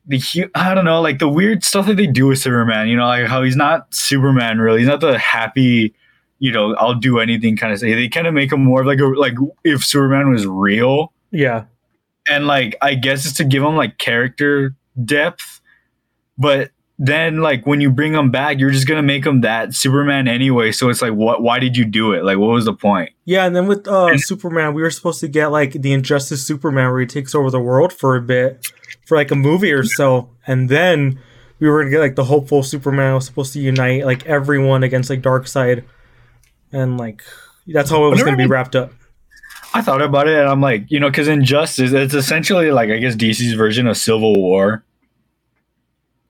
the 0.07 0.21
I 0.56 0.74
don't 0.74 0.85
know, 0.85 1.01
like 1.01 1.19
the 1.19 1.30
weird 1.30 1.63
stuff 1.63 1.88
that 1.88 1.95
they 1.95 2.07
do 2.07 2.27
with 2.27 2.39
Superman. 2.39 2.88
You 2.88 2.97
know, 2.97 3.06
like 3.06 3.27
how 3.27 3.44
he's 3.44 3.56
not 3.56 3.94
Superman 3.94 4.59
really. 4.59 4.80
He's 4.80 4.89
not 4.89 5.00
the 5.00 5.18
happy, 5.18 5.94
you 6.39 6.51
know, 6.51 6.75
I'll 6.75 6.95
do 6.95 7.19
anything 7.19 7.56
kind 7.56 7.71
of 7.71 7.80
say. 7.80 7.94
They 7.94 8.09
kind 8.09 8.27
of 8.27 8.33
make 8.33 8.51
him 8.51 8.63
more 8.63 8.81
of 8.81 8.88
like 8.88 9.00
a 9.00 9.06
like 9.06 9.35
if 9.63 9.85
Superman 9.85 10.30
was 10.30 10.45
real 10.45 11.12
Yeah. 11.33 11.65
and 12.30 12.47
like 12.47 12.75
I 12.81 12.95
guess 12.95 13.25
it's 13.25 13.35
to 13.38 13.44
give 13.44 13.62
them 13.63 13.75
like 13.75 13.97
character 13.97 14.75
depth, 15.03 15.59
but 16.38 16.71
then 17.00 17.41
like 17.41 17.65
when 17.65 17.81
you 17.81 17.89
bring 17.89 18.13
them 18.13 18.30
back, 18.31 18.59
you're 18.59 18.69
just 18.71 18.88
gonna 18.88 19.01
make 19.01 19.24
them 19.24 19.41
that 19.41 19.74
Superman 19.74 20.27
anyway. 20.27 20.71
So 20.71 20.89
it's 20.89 21.01
like, 21.01 21.13
what? 21.13 21.41
Why 21.41 21.57
did 21.59 21.75
you 21.75 21.83
do 21.85 22.13
it? 22.13 22.24
Like, 22.24 22.38
what 22.38 22.51
was 22.51 22.65
the 22.65 22.74
point? 22.74 23.09
Yeah, 23.25 23.45
and 23.45 23.56
then 23.56 23.65
with 23.68 23.88
uh, 23.88 24.06
And- 24.06 24.21
Superman, 24.21 24.74
we 24.75 24.81
were 24.83 24.91
supposed 24.91 25.19
to 25.21 25.27
get 25.27 25.47
like 25.47 25.71
the 25.74 25.91
Injustice 25.91 26.45
Superman 26.45 26.91
where 26.91 27.00
he 27.01 27.07
takes 27.07 27.33
over 27.35 27.50
the 27.50 27.59
world 27.59 27.91
for 27.91 28.15
a 28.15 28.21
bit, 28.21 28.71
for 29.06 29.18
like 29.18 29.31
a 29.31 29.35
movie 29.35 29.71
or 29.74 29.83
so, 29.83 30.30
and 30.47 30.69
then 30.69 31.19
we 31.59 31.68
were 31.68 31.80
gonna 31.81 31.89
get 31.91 32.00
like 32.00 32.15
the 32.15 32.25
hopeful 32.25 32.62
Superman 32.63 33.15
was 33.15 33.25
supposed 33.25 33.53
to 33.53 33.59
unite 33.59 34.06
like 34.06 34.25
everyone 34.27 34.83
against 34.83 35.09
like 35.09 35.21
Darkseid, 35.24 35.83
and 36.71 36.97
like 36.97 37.24
that's 37.68 37.89
how 37.89 38.06
it 38.06 38.09
was 38.12 38.24
gonna 38.24 38.38
be 38.38 38.45
wrapped 38.45 38.75
up. 38.75 38.91
I 39.74 39.81
thought 39.81 40.02
about 40.02 40.28
it, 40.28 40.38
and 40.38 40.48
I'm 40.48 40.62
like, 40.62 40.90
you 40.90 41.00
know, 41.00 41.10
because 41.10 41.28
Injustice, 41.28 41.92
it's 41.94 42.14
essentially 42.14 42.72
like 42.72 42.90
I 42.90 42.98
guess 42.98 43.16
DC's 43.16 43.54
version 43.54 43.88
of 43.88 43.98
Civil 43.98 44.36
War, 44.36 44.84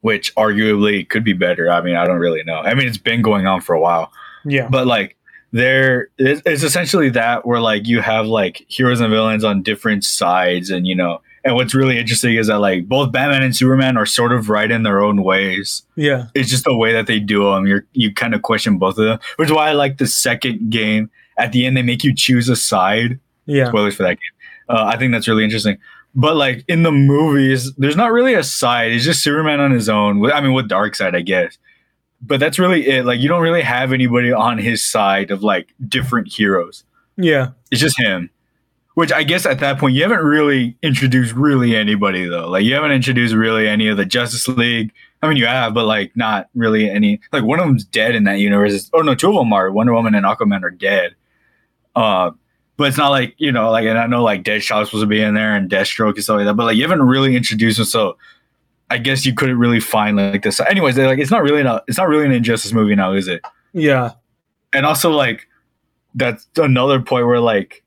which 0.02 0.34
arguably 0.36 1.08
could 1.08 1.24
be 1.24 1.34
better. 1.34 1.70
I 1.70 1.82
mean, 1.82 1.96
I 1.96 2.06
don't 2.06 2.20
really 2.20 2.44
know. 2.44 2.58
I 2.58 2.74
mean, 2.74 2.88
it's 2.88 2.98
been 2.98 3.22
going 3.22 3.46
on 3.46 3.62
for 3.62 3.74
a 3.74 3.80
while. 3.80 4.12
Yeah, 4.46 4.68
but 4.70 4.88
like 4.88 5.18
there 5.54 6.10
it's, 6.18 6.42
it's 6.46 6.64
essentially 6.64 7.10
that 7.12 7.46
where 7.46 7.62
like 7.62 7.88
you 7.88 8.02
have 8.02 8.26
like 8.26 8.66
heroes 8.68 9.00
and 9.00 9.12
villains 9.12 9.44
on 9.44 9.62
different 9.62 10.04
sides 10.04 10.72
and 10.72 10.88
you 10.88 10.96
know 10.96 11.22
and 11.46 11.54
what's 11.54 11.76
really 11.76 11.98
interesting 12.00 12.36
is 12.36 12.48
that 12.48 12.58
like 12.58 12.90
both 12.90 13.12
batman 13.12 13.44
and 13.44 13.56
superman 13.56 13.96
are 13.96 14.06
sort 14.06 14.34
of 14.34 14.50
right 14.50 14.72
in 14.72 14.82
their 14.82 15.02
own 15.02 15.24
ways 15.24 15.84
yeah, 15.96 16.26
it's 16.34 16.50
just 16.50 16.64
the 16.66 16.76
way 16.76 16.92
that 16.92 17.06
they 17.06 17.20
do 17.20 17.44
them 17.44 17.68
you're 17.68 17.86
you 17.94 18.12
kind 18.12 18.34
of 18.34 18.42
question 18.42 18.80
both 18.80 18.98
of 18.98 19.06
them 19.06 19.20
which 19.36 19.48
is 19.48 19.54
why 19.54 19.70
i 19.70 19.74
like 19.74 20.00
the 20.00 20.08
second 20.08 20.72
game 20.72 21.10
at 21.38 21.52
the 21.52 21.68
end 21.68 21.78
they 21.78 21.84
make 21.84 22.04
you 22.04 22.16
choose 22.16 22.50
a 22.50 22.56
side 22.56 23.20
yeah, 23.46 23.68
spoilers 23.68 23.96
for 23.96 24.04
that 24.04 24.20
game. 24.20 24.32
Uh, 24.70 24.86
i 24.86 24.98
think 24.98 25.12
that's 25.12 25.28
really 25.28 25.44
interesting. 25.44 25.78
But 26.16 26.36
like 26.36 26.64
in 26.68 26.84
the 26.84 26.92
movies 26.92 27.74
there's 27.76 27.96
not 27.96 28.12
really 28.12 28.34
a 28.34 28.44
side. 28.44 28.92
It's 28.92 29.04
just 29.04 29.24
superman 29.24 29.60
on 29.60 29.72
his 29.72 29.90
own. 29.90 30.32
I 30.32 30.42
mean 30.42 30.54
with 30.54 30.70
Darkseid 30.70 31.16
i 31.16 31.22
guess. 31.22 31.58
But 32.22 32.40
that's 32.40 32.58
really 32.58 32.88
it. 32.88 33.06
Like 33.06 33.20
you 33.20 33.28
don't 33.28 33.42
really 33.42 33.62
have 33.62 33.92
anybody 33.92 34.32
on 34.32 34.58
his 34.58 34.86
side 34.86 35.32
of 35.32 35.44
like 35.44 35.74
different 35.88 36.32
heroes. 36.32 36.84
Yeah, 37.18 37.50
it's 37.72 37.82
just 37.82 38.00
him. 38.00 38.30
Which 38.96 39.12
i 39.12 39.24
guess 39.24 39.46
at 39.48 39.60
that 39.60 39.80
point 39.80 39.96
you 39.96 40.04
haven't 40.04 40.24
really 40.24 40.78
introduced 40.84 41.34
really 41.34 41.76
anybody 41.76 42.26
though. 42.26 42.48
Like 42.48 42.64
you 42.64 42.76
haven't 42.76 42.92
introduced 42.92 43.34
really 43.34 43.68
any 43.68 43.88
of 43.88 43.98
the 43.98 44.06
justice 44.06 44.48
league. 44.48 44.94
I 45.22 45.28
mean 45.28 45.38
you 45.38 45.48
have 45.48 45.74
but 45.74 45.86
like 45.86 46.16
not 46.16 46.48
really 46.54 46.90
any. 46.90 47.20
Like 47.32 47.44
one 47.44 47.60
of 47.60 47.66
them's 47.66 47.86
dead 47.86 48.16
in 48.16 48.24
that 48.26 48.38
universe. 48.38 48.90
Oh 48.94 49.02
no 49.02 49.16
two 49.16 49.30
of 49.30 49.36
them 49.36 49.52
are. 49.52 49.72
Wonder 49.72 49.94
woman 49.94 50.14
and 50.16 50.26
aquaman 50.26 50.62
are 50.64 50.70
dead. 50.70 51.16
Uh 51.96 52.32
but 52.84 52.90
it's 52.90 52.98
not 52.98 53.10
like 53.10 53.34
you 53.38 53.50
know 53.52 53.72
like 53.72 53.86
and 53.86 53.98
i 53.98 54.06
know 54.06 54.22
like 54.22 54.44
deadshot's 54.44 54.90
supposed 54.90 55.02
to 55.04 55.08
be 55.08 55.22
in 55.22 55.34
there 55.34 55.56
and 55.56 55.72
deathstroke 55.72 56.16
and 56.16 56.24
stuff 56.24 56.36
like 56.36 56.46
that 56.46 56.56
but 56.56 56.66
like 56.66 56.76
you 56.76 56.82
haven't 56.84 57.02
really 57.02 57.36
introduced 57.36 57.78
them 57.78 57.86
so 57.86 58.18
i 58.90 58.98
guess 58.98 59.26
you 59.26 59.34
couldn't 59.34 59.58
really 59.58 59.80
find 59.80 60.18
like 60.18 60.44
this 60.44 60.60
anyways 60.60 60.98
like 60.98 61.18
it's 61.20 61.32
not 61.32 61.42
really 61.42 61.62
an, 61.62 61.80
it's 61.88 61.98
not 61.98 62.10
really 62.10 62.26
an 62.26 62.32
injustice 62.34 62.74
movie 62.74 62.96
now 62.96 63.14
is 63.14 63.28
it 63.28 63.42
yeah, 63.74 64.12
and 64.74 64.86
also 64.86 65.10
like 65.12 65.48
that's 66.16 66.46
another 66.58 67.02
point 67.02 67.26
where 67.26 67.40
like 67.40 67.84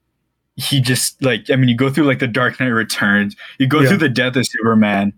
he 0.56 0.80
just 0.80 1.22
like 1.22 1.48
I 1.50 1.54
mean 1.56 1.68
you 1.68 1.76
go 1.76 1.90
through 1.90 2.04
like 2.06 2.18
the 2.18 2.26
Dark 2.26 2.58
Knight 2.58 2.68
Returns, 2.68 3.36
you 3.58 3.68
go 3.68 3.80
Yeah. 3.82 3.88
through 3.90 3.98
the 3.98 4.08
death 4.08 4.34
of 4.34 4.46
Superman, 4.48 5.12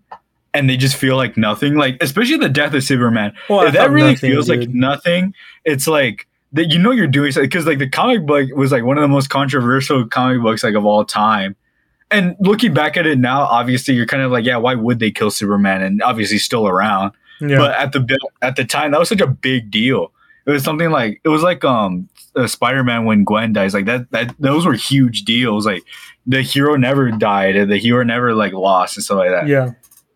and 0.53 0.69
they 0.69 0.77
just 0.77 0.95
feel 0.95 1.15
like 1.15 1.37
nothing. 1.37 1.73
Like 1.75 1.97
especially 2.01 2.37
the 2.37 2.49
death 2.49 2.73
of 2.75 2.83
Superman, 2.83 3.33
Well, 3.49 3.65
if 3.65 3.73
that 3.73 3.89
really 3.89 4.11
nothing, 4.11 4.29
feels 4.31 4.47
like 4.49 4.69
nothing. 4.69 5.33
It's 5.65 5.87
like 5.87 6.27
that 6.53 6.71
you 6.71 6.79
know 6.79 6.91
you're 6.91 7.07
doing 7.07 7.31
something 7.31 7.49
because 7.49 7.65
like 7.65 7.79
the 7.79 7.89
comic 7.89 8.25
book 8.25 8.49
was 8.55 8.71
like 8.71 8.83
one 8.83 8.97
of 8.97 9.01
the 9.01 9.07
most 9.07 9.29
controversial 9.29 10.07
comic 10.07 10.41
books 10.41 10.63
like 10.63 10.75
of 10.75 10.85
all 10.85 11.05
time. 11.05 11.55
And 12.11 12.35
looking 12.39 12.73
back 12.73 12.97
at 12.97 13.05
it 13.05 13.19
now, 13.19 13.43
obviously 13.43 13.93
you're 13.93 14.07
kind 14.07 14.23
of 14.23 14.31
like, 14.31 14.43
yeah, 14.43 14.57
why 14.57 14.73
would 14.73 14.97
they 14.97 15.11
kill 15.11 15.29
Superman? 15.29 15.83
And 15.83 16.01
obviously 16.01 16.39
still 16.39 16.67
around. 16.67 17.13
Yeah, 17.39 17.57
but 17.57 17.75
at 17.77 17.93
the 17.93 18.19
at 18.41 18.55
the 18.55 18.65
time 18.65 18.91
that 18.91 18.99
was 18.99 19.09
such 19.09 19.21
a 19.21 19.27
big 19.27 19.71
deal. 19.71 20.11
It 20.45 20.51
was 20.51 20.63
something 20.63 20.89
like 20.89 21.21
it 21.23 21.29
was 21.29 21.43
like 21.43 21.63
um 21.63 22.09
uh, 22.35 22.47
spider-man 22.47 23.05
when 23.05 23.23
gwen 23.23 23.53
dies 23.53 23.73
like 23.73 23.85
that 23.85 24.09
that 24.11 24.33
those 24.39 24.65
were 24.65 24.73
huge 24.73 25.23
deals. 25.23 25.65
Like 25.65 25.83
the 26.25 26.41
hero 26.41 26.75
never 26.75 27.11
died 27.11 27.55
and 27.55 27.71
the 27.71 27.77
hero 27.77 28.03
never 28.03 28.33
like 28.33 28.53
lost 28.53 28.97
and 28.97 29.03
stuff 29.03 29.19
like 29.19 29.29
that. 29.29 29.47
Yeah, 29.47 29.71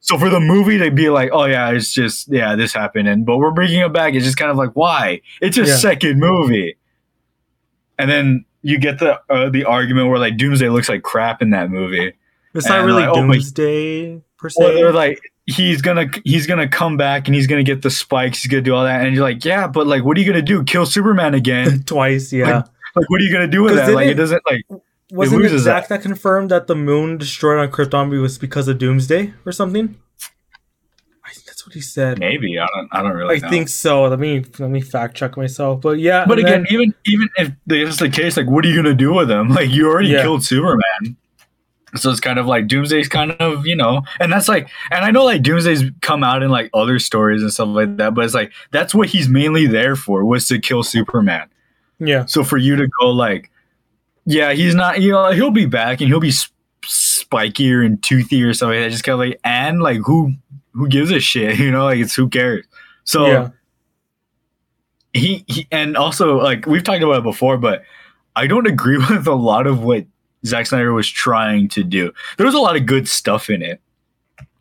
so 0.06 0.18
for 0.18 0.30
the 0.30 0.40
movie 0.40 0.78
to 0.78 0.92
be 0.92 1.10
like 1.10 1.30
oh 1.32 1.46
yeah 1.46 1.70
it's 1.72 1.92
just 1.94 2.28
yeah 2.28 2.56
this 2.56 2.74
happened 2.74 3.08
and 3.08 3.26
but 3.26 3.38
we're 3.38 3.52
bringing 3.52 3.80
it 3.80 3.92
back 3.94 4.14
it's 4.14 4.26
just 4.26 4.38
kind 4.38 4.52
of 4.52 4.58
like 4.58 4.72
why 4.74 5.22
it's 5.42 5.58
a 5.58 5.66
Yeah. 5.66 5.76
second 5.78 6.20
movie 6.20 6.76
and 7.98 8.10
then 8.10 8.46
you 8.62 8.78
get 8.80 9.00
the 9.00 9.20
uh, 9.30 9.50
the 9.50 9.64
argument 9.66 10.10
where 10.10 10.20
like 10.20 10.38
doomsday 10.38 10.70
looks 10.70 10.90
like 10.90 11.04
crap 11.04 11.42
in 11.42 11.50
that 11.52 11.70
movie 11.70 12.14
it's 12.56 12.68
not 12.68 12.86
really 12.86 13.02
like, 13.02 13.10
oh, 13.10 13.16
Doomsday 13.26 14.22
per 14.38 14.48
se. 14.48 14.64
well, 14.64 14.74
they're 14.76 14.94
like, 14.94 15.20
he's 15.48 15.82
gonna 15.82 16.06
he's 16.24 16.46
gonna 16.46 16.68
come 16.68 16.98
back 16.98 17.28
and 17.28 17.34
he's 17.34 17.48
gonna 17.48 17.64
get 17.64 17.82
the 17.82 17.90
spikes. 17.90 18.44
He's 18.44 18.52
gonna 18.52 18.62
do 18.62 18.76
all 18.76 18.84
that, 18.84 19.04
and 19.04 19.16
you're 19.16 19.24
like, 19.24 19.44
yeah, 19.44 19.66
but 19.66 19.88
like, 19.88 20.04
what 20.04 20.16
are 20.18 20.20
you 20.20 20.28
gonna 20.28 20.44
do? 20.44 20.64
Kill 20.64 20.86
Superman 20.86 21.34
again? 21.34 21.82
Twice, 21.88 22.32
yeah. 22.32 22.62
like, 22.96 23.10
what 23.10 23.20
are 23.20 23.24
you 23.24 23.34
gonna 23.34 23.48
do 23.48 23.64
with 23.64 23.74
that? 23.74 23.92
Like, 23.92 24.04
it 24.06 24.10
didn't- 24.10 24.20
doesn't 24.20 24.44
like. 24.46 24.82
Wasn't 25.16 25.40
it 25.40 25.44
loses 25.44 25.64
Zack 25.64 25.88
that 25.90 26.02
confirmed 26.02 26.50
that 26.52 26.68
the 26.68 26.76
moon 26.76 27.18
destroyed 27.18 27.60
on 27.60 27.70
Krypton 27.72 28.10
was 28.22 28.38
because 28.38 28.68
of 28.68 28.78
Doomsday 28.80 29.34
or 29.46 29.52
something? 29.52 29.96
I 31.26 31.32
think 31.32 31.46
that's 31.46 31.66
what 31.66 31.74
he 31.74 31.82
said. 31.82 32.20
Maybe 32.20 32.60
I 32.60 32.66
don't. 32.76 32.90
I 32.92 33.02
don't 33.02 33.14
really. 33.16 33.36
I 33.36 33.40
know. 33.40 33.50
think 33.50 33.70
so. 33.70 34.04
Let 34.06 34.20
me 34.20 34.44
let 34.60 34.70
me 34.70 34.82
fact 34.82 35.16
check 35.16 35.38
myself. 35.38 35.82
But 35.82 36.00
yeah, 36.00 36.26
But 36.26 36.40
again, 36.40 36.64
then- 36.64 36.68
even 36.74 36.94
even 37.06 37.30
if 37.38 37.52
that's 37.66 37.98
the 37.98 38.10
case, 38.10 38.38
like, 38.38 38.48
what 38.48 38.66
are 38.66 38.68
you 38.70 38.76
gonna 38.76 38.94
do 38.94 39.14
with 39.14 39.30
him? 39.32 39.50
Like, 39.54 39.70
you 39.70 39.88
already 39.90 40.10
Yeah. 40.10 40.22
killed 40.24 40.44
Superman. 40.44 41.16
So 41.96 42.10
it's 42.10 42.20
kind 42.20 42.40
of 42.40 42.48
like 42.48 42.66
Doomsday's 42.68 43.08
kind 43.08 43.34
of, 43.34 43.68
you 43.68 43.76
know, 43.76 44.02
and 44.20 44.34
that's 44.34 44.48
like, 44.50 44.68
and 44.90 45.06
I 45.06 45.12
know 45.12 45.24
like 45.24 45.44
Doomsday's 45.44 45.84
come 46.02 46.24
out 46.24 46.42
in 46.42 46.50
like 46.50 46.72
other 46.74 46.98
stories 46.98 47.44
and 47.44 47.54
stuff 47.54 47.68
like 47.70 47.98
that, 47.98 48.16
but 48.16 48.26
it's 48.26 48.34
like, 48.34 48.52
that's 48.72 48.96
what 48.96 49.10
he's 49.10 49.30
mainly 49.30 49.68
there 49.68 49.96
for 49.96 50.26
was 50.26 50.48
to 50.48 50.58
kill 50.58 50.82
Superman. 50.82 51.48
Yeah. 52.00 52.26
So 52.26 52.44
for 52.44 52.58
you 52.58 52.76
to 52.78 52.88
go 53.00 53.12
like, 53.12 53.52
yeah, 54.26 54.54
he's 54.54 54.76
not, 54.76 55.02
you 55.02 55.12
know, 55.12 55.32
he'll 55.32 55.52
be 55.52 55.66
back 55.66 56.02
and 56.02 56.08
he'll 56.10 56.20
be 56.20 56.32
sp- 56.32 56.54
spikier 56.84 57.86
and 57.86 58.02
toothy 58.04 58.44
or 58.44 58.54
something 58.54 58.80
that. 58.80 58.92
Just 58.92 59.04
kind 59.04 59.14
of 59.14 59.20
like, 59.20 59.40
and 59.44 59.82
like, 59.82 60.00
who, 60.06 60.34
who 60.74 60.88
gives 60.88 61.12
a 61.12 61.20
shit? 61.20 61.58
You 61.60 61.72
know, 61.72 61.86
like 61.86 62.00
it's 62.00 62.16
who 62.16 62.30
cares? 62.30 62.66
So 63.04 63.28
yeah. 63.28 63.50
he, 65.14 65.44
he, 65.48 65.68
and 65.72 65.98
also 65.98 66.38
like 66.38 66.66
we've 66.66 66.84
talked 66.84 67.04
about 67.04 67.20
it 67.20 67.24
before, 67.24 67.58
but 67.58 67.84
I 68.36 68.48
don't 68.48 68.68
agree 68.68 68.98
with 69.10 69.28
a 69.28 69.36
lot 69.36 69.68
of 69.68 69.84
what 69.84 70.06
Zack 70.46 70.66
Snyder 70.68 70.94
was 70.94 71.10
trying 71.10 71.70
to 71.70 71.84
do. 71.84 72.12
There 72.38 72.46
was 72.46 72.56
a 72.56 72.60
lot 72.60 72.76
of 72.76 72.86
good 72.86 73.08
stuff 73.08 73.50
in 73.50 73.62
it. 73.62 73.82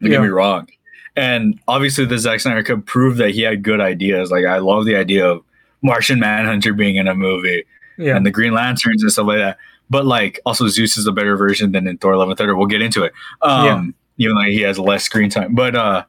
Don't 0.00 0.10
Yeah. 0.10 0.18
get 0.18 0.22
me 0.22 0.28
wrong. 0.28 0.68
And 1.14 1.60
obviously, 1.68 2.04
the 2.06 2.18
Zack 2.18 2.40
Snyder 2.40 2.62
could 2.62 2.86
prove 2.86 3.16
that 3.18 3.30
he 3.30 3.42
had 3.42 3.62
good 3.62 3.80
ideas. 3.80 4.30
Like 4.30 4.44
I 4.44 4.58
love 4.58 4.86
the 4.86 4.96
idea 4.96 5.26
of 5.26 5.42
Martian 5.82 6.20
Manhunter 6.20 6.72
being 6.72 6.96
in 6.96 7.06
a 7.08 7.14
movie 7.14 7.64
Yeah. 7.98 8.16
and 8.16 8.24
the 8.26 8.30
Green 8.30 8.52
Lanterns 8.54 9.02
and 9.02 9.12
stuff 9.12 9.26
like 9.26 9.38
that. 9.38 9.58
But 9.90 10.06
like, 10.06 10.40
also 10.46 10.68
Zeus 10.68 10.96
is 10.96 11.06
a 11.06 11.12
better 11.12 11.36
version 11.36 11.72
than 11.72 11.86
in 11.86 11.98
Thor: 11.98 12.16
Love 12.16 12.28
and 12.28 12.38
Thunder. 12.38 12.56
We'll 12.56 12.66
get 12.66 12.82
into 12.82 13.04
it. 13.04 13.12
Um, 13.42 13.94
even 14.18 14.36
though 14.36 14.42
he 14.42 14.60
has 14.62 14.78
less 14.78 15.04
screen 15.04 15.28
time. 15.30 15.54
But 15.54 15.74
uh, 15.74 16.04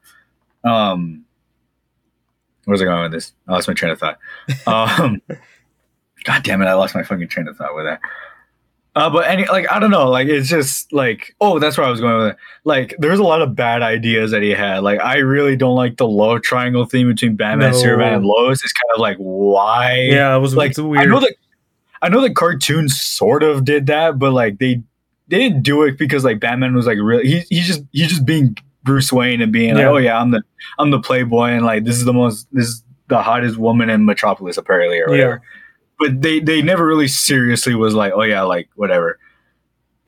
um, 0.63 1.25
where's 2.65 2.81
I 2.81 2.85
going 2.85 3.03
with 3.03 3.11
this? 3.11 3.33
I 3.47 3.53
lost 3.53 3.67
my 3.67 3.73
train 3.73 3.91
of 3.91 3.99
thought. 3.99 4.19
Um, 4.67 5.21
God 6.23 6.43
damn 6.43 6.61
it! 6.61 6.65
I 6.65 6.73
lost 6.73 6.95
my 6.95 7.03
fucking 7.03 7.27
train 7.27 7.47
of 7.47 7.57
thought 7.57 7.75
with 7.75 7.85
that. 7.85 7.99
Uh, 8.95 9.09
but 9.09 9.27
any 9.27 9.45
like 9.45 9.69
I 9.71 9.79
don't 9.79 9.89
know, 9.91 10.07
like 10.09 10.27
it's 10.27 10.47
just 10.47 10.93
like 10.93 11.35
oh 11.41 11.57
that's 11.57 11.77
where 11.77 11.87
I 11.87 11.89
was 11.89 11.99
going 11.99 12.15
with 12.17 12.27
it. 12.27 12.37
Like 12.63 12.95
there's 12.99 13.17
a 13.19 13.23
lot 13.23 13.41
of 13.41 13.55
bad 13.55 13.81
ideas 13.81 14.29
that 14.31 14.43
he 14.43 14.51
had. 14.51 14.83
Like 14.83 14.99
I 14.99 15.17
really 15.17 15.55
don't 15.55 15.75
like 15.75 15.97
the 15.97 16.07
love 16.07 16.43
triangle 16.43 16.85
theme 16.85 17.07
between 17.07 17.35
Batman, 17.35 17.71
No. 17.71 17.77
Superman, 17.77 18.13
and 18.13 18.25
Lois. 18.25 18.63
It's 18.63 18.71
kind 18.71 18.91
of 18.93 18.99
like 19.01 19.17
why? 19.17 19.99
yeah. 20.01 20.35
It 20.35 20.39
was 20.39 20.55
like 20.55 20.71
it's 20.71 20.79
weird. 20.79 21.03
I 21.03 21.05
know 21.07 21.19
that 21.19 21.35
I 22.03 22.09
know 22.09 22.19
the 22.21 22.33
cartoon 22.33 22.89
sort 22.89 23.43
of 23.43 23.63
did 23.63 23.87
that, 23.87 24.19
but 24.19 24.33
like 24.33 24.59
they 24.59 24.83
they 25.29 25.37
didn't 25.37 25.63
do 25.63 25.83
it 25.83 25.97
because 25.97 26.25
like 26.25 26.41
Batman 26.41 26.75
was 26.75 26.85
like 26.85 26.97
really 27.01 27.25
he 27.25 27.39
he's 27.49 27.65
just 27.65 27.83
he's 27.91 28.09
just 28.09 28.25
being 28.25 28.57
Bruce 28.83 29.11
Wayne 29.11 29.41
and 29.41 29.53
being 29.53 29.73
like 29.73 29.83
Yeah. 29.83 29.89
oh 29.89 29.97
yeah 29.97 30.19
I'm 30.21 30.31
the 30.31 30.43
I'm 30.77 30.91
the 30.91 30.99
playboy 30.99 31.51
and 31.51 31.65
like 31.65 31.85
this 31.85 31.95
is 31.95 32.03
the 32.03 32.13
most 32.13 32.47
this 32.51 32.67
is 32.67 32.83
the 33.07 33.23
hottest 33.23 33.57
woman 33.57 33.89
in 33.89 34.05
Metropolis 34.05 34.57
apparently 34.57 34.99
or 34.99 35.07
whatever. 35.07 35.41
But 35.97 36.21
they 36.21 36.41
they 36.41 36.61
never 36.61 36.85
really 36.85 37.07
seriously 37.07 37.73
was 37.73 37.93
like 37.93 38.11
oh 38.13 38.23
yeah 38.23 38.41
like 38.41 38.67
whatever. 38.75 39.17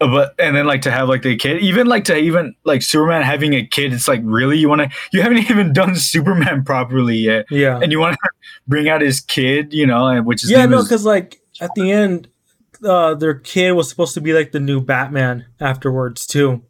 Uh, 0.02 0.08
But 0.08 0.36
and 0.38 0.54
then 0.54 0.66
like 0.66 0.82
to 0.82 0.92
have 0.92 1.08
like 1.08 1.22
the 1.22 1.38
kid, 1.38 1.62
even 1.62 1.88
like 1.88 2.04
to 2.06 2.18
even 2.18 2.54
like 2.66 2.82
Superman 2.82 3.22
having 3.22 3.54
a 3.54 3.66
kid, 3.66 3.94
it's 3.94 4.10
like 4.10 4.20
really 4.26 4.58
you 4.58 4.68
want 4.68 4.82
to 4.82 4.90
you 5.14 5.22
haven't 5.22 5.38
even 5.50 5.72
done 5.72 5.96
Superman 5.96 6.66
properly 6.66 7.16
yet, 7.16 7.46
yeah. 7.50 7.80
and 7.82 7.94
you 7.94 8.00
want 8.02 8.18
to 8.22 8.30
bring 8.68 8.90
out 8.90 9.00
his 9.00 9.22
kid, 9.22 9.74
you 9.74 9.88
know, 9.88 10.08
and 10.08 10.26
which 10.26 10.44
is 10.44 10.52
yeah, 10.52 10.66
no, 10.66 10.84
because 10.84 11.06
like 11.06 11.40
at 11.62 11.72
the 11.76 11.92
end, 11.92 12.28
uh, 12.84 13.16
their 13.16 13.36
kid 13.36 13.72
was 13.72 13.90
supposed 13.90 14.14
to 14.16 14.22
be 14.22 14.34
like 14.34 14.52
the 14.52 14.60
new 14.60 14.82
Batman 14.82 15.46
afterwards 15.60 16.26
too, 16.26 16.64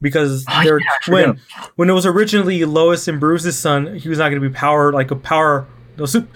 because 0.00 0.44
Oh, 0.48 0.62
yeah, 0.62 0.78
when 1.08 1.40
when 1.76 1.90
it 1.90 1.92
was 1.92 2.06
originally 2.06 2.64
Lois 2.64 3.08
and 3.08 3.20
Bruce's 3.20 3.58
son, 3.58 3.96
he 3.96 4.08
was 4.08 4.18
not 4.18 4.30
going 4.30 4.40
to 4.42 4.48
be 4.48 4.54
powered 4.54 4.94
like 4.94 5.10
a 5.10 5.16
power. 5.16 5.66
No, 5.96 6.06
sup- 6.06 6.28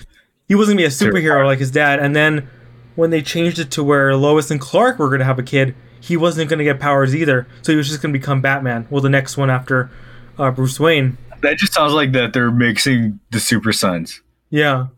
he 0.49 0.55
wasn't 0.55 0.79
going 0.79 0.91
to 0.91 0.97
be 0.99 1.07
a 1.07 1.11
superhero 1.13 1.45
like 1.47 1.59
his 1.59 1.71
dad. 1.71 1.99
And 1.99 2.15
then 2.15 2.49
when 2.95 3.11
they 3.11 3.23
changed 3.23 3.59
it 3.59 3.71
to 3.73 3.83
where 3.83 4.15
Lois 4.17 4.51
and 4.51 4.61
Clark 4.61 4.99
were 4.99 5.09
going 5.09 5.21
to 5.21 5.25
have 5.25 5.39
a 5.39 5.43
kid, 5.43 5.75
he 6.01 6.17
wasn't 6.17 6.51
going 6.51 6.59
to 6.59 6.65
get 6.65 6.79
powers 6.81 7.15
either. 7.15 7.47
So 7.63 7.73
he 7.73 7.77
was 7.77 7.89
just 7.89 8.03
going 8.03 8.13
to 8.13 8.19
become 8.19 8.41
Batman. 8.41 8.87
Well, 8.91 9.01
the 9.01 9.09
next 9.09 9.37
one 9.37 9.51
after 9.51 9.91
uh, 10.39 10.51
Bruce 10.51 10.79
Wayne. 10.81 11.17
that 11.43 11.59
just 11.59 11.73
sounds 11.73 11.93
like 11.93 12.13
that 12.13 12.33
they're 12.33 12.51
mixing 12.51 13.21
the 13.31 13.41
Super 13.41 13.73
Sons. 13.73 14.21
Yeah, 14.51 14.89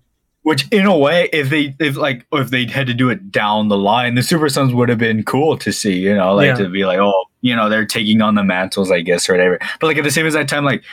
Which, 0.44 0.68
in 0.70 0.84
a 0.86 0.96
way, 0.96 1.28
if 1.32 1.48
they 1.50 1.74
if 1.80 1.96
like 1.96 2.26
if 2.32 2.50
they 2.50 2.66
had 2.66 2.86
to 2.86 2.94
do 2.94 3.08
it 3.10 3.32
down 3.32 3.68
the 3.68 3.78
line, 3.78 4.14
the 4.14 4.22
Super 4.22 4.48
Sons 4.50 4.72
would 4.74 4.88
have 4.90 4.98
been 4.98 5.22
cool 5.24 5.56
to 5.58 5.72
see. 5.72 5.94
You 5.98 6.14
know, 6.14 6.34
like 6.34 6.46
Yeah. 6.48 6.54
to 6.64 6.68
be 6.68 6.84
like, 6.84 6.98
oh, 6.98 7.24
you 7.40 7.56
know, 7.56 7.68
they're 7.70 7.86
taking 7.86 8.20
on 8.20 8.34
the 8.34 8.44
mantles, 8.44 8.90
I 8.90 9.00
guess, 9.00 9.26
or 9.28 9.32
whatever. 9.32 9.58
But 9.80 9.86
like 9.86 9.96
at 9.96 10.04
the 10.04 10.10
same 10.10 10.26
as 10.26 10.34
that 10.34 10.46
time, 10.48 10.64
like 10.66 10.84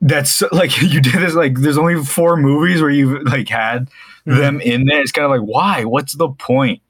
that's 0.00 0.42
like 0.52 0.80
you 0.82 1.00
did 1.00 1.14
this. 1.14 1.34
Like, 1.34 1.54
there's 1.58 1.78
only 1.78 2.02
four 2.04 2.36
movies 2.36 2.80
where 2.82 2.90
you've 2.90 3.22
like 3.24 3.48
had 3.48 3.88
Mhm. 4.26 4.36
them 4.38 4.60
in 4.60 4.84
there. 4.86 5.00
It's 5.00 5.12
kind 5.12 5.24
of 5.24 5.30
like, 5.30 5.48
why? 5.48 5.84
What's 5.84 6.16
the 6.16 6.28
point? 6.28 6.82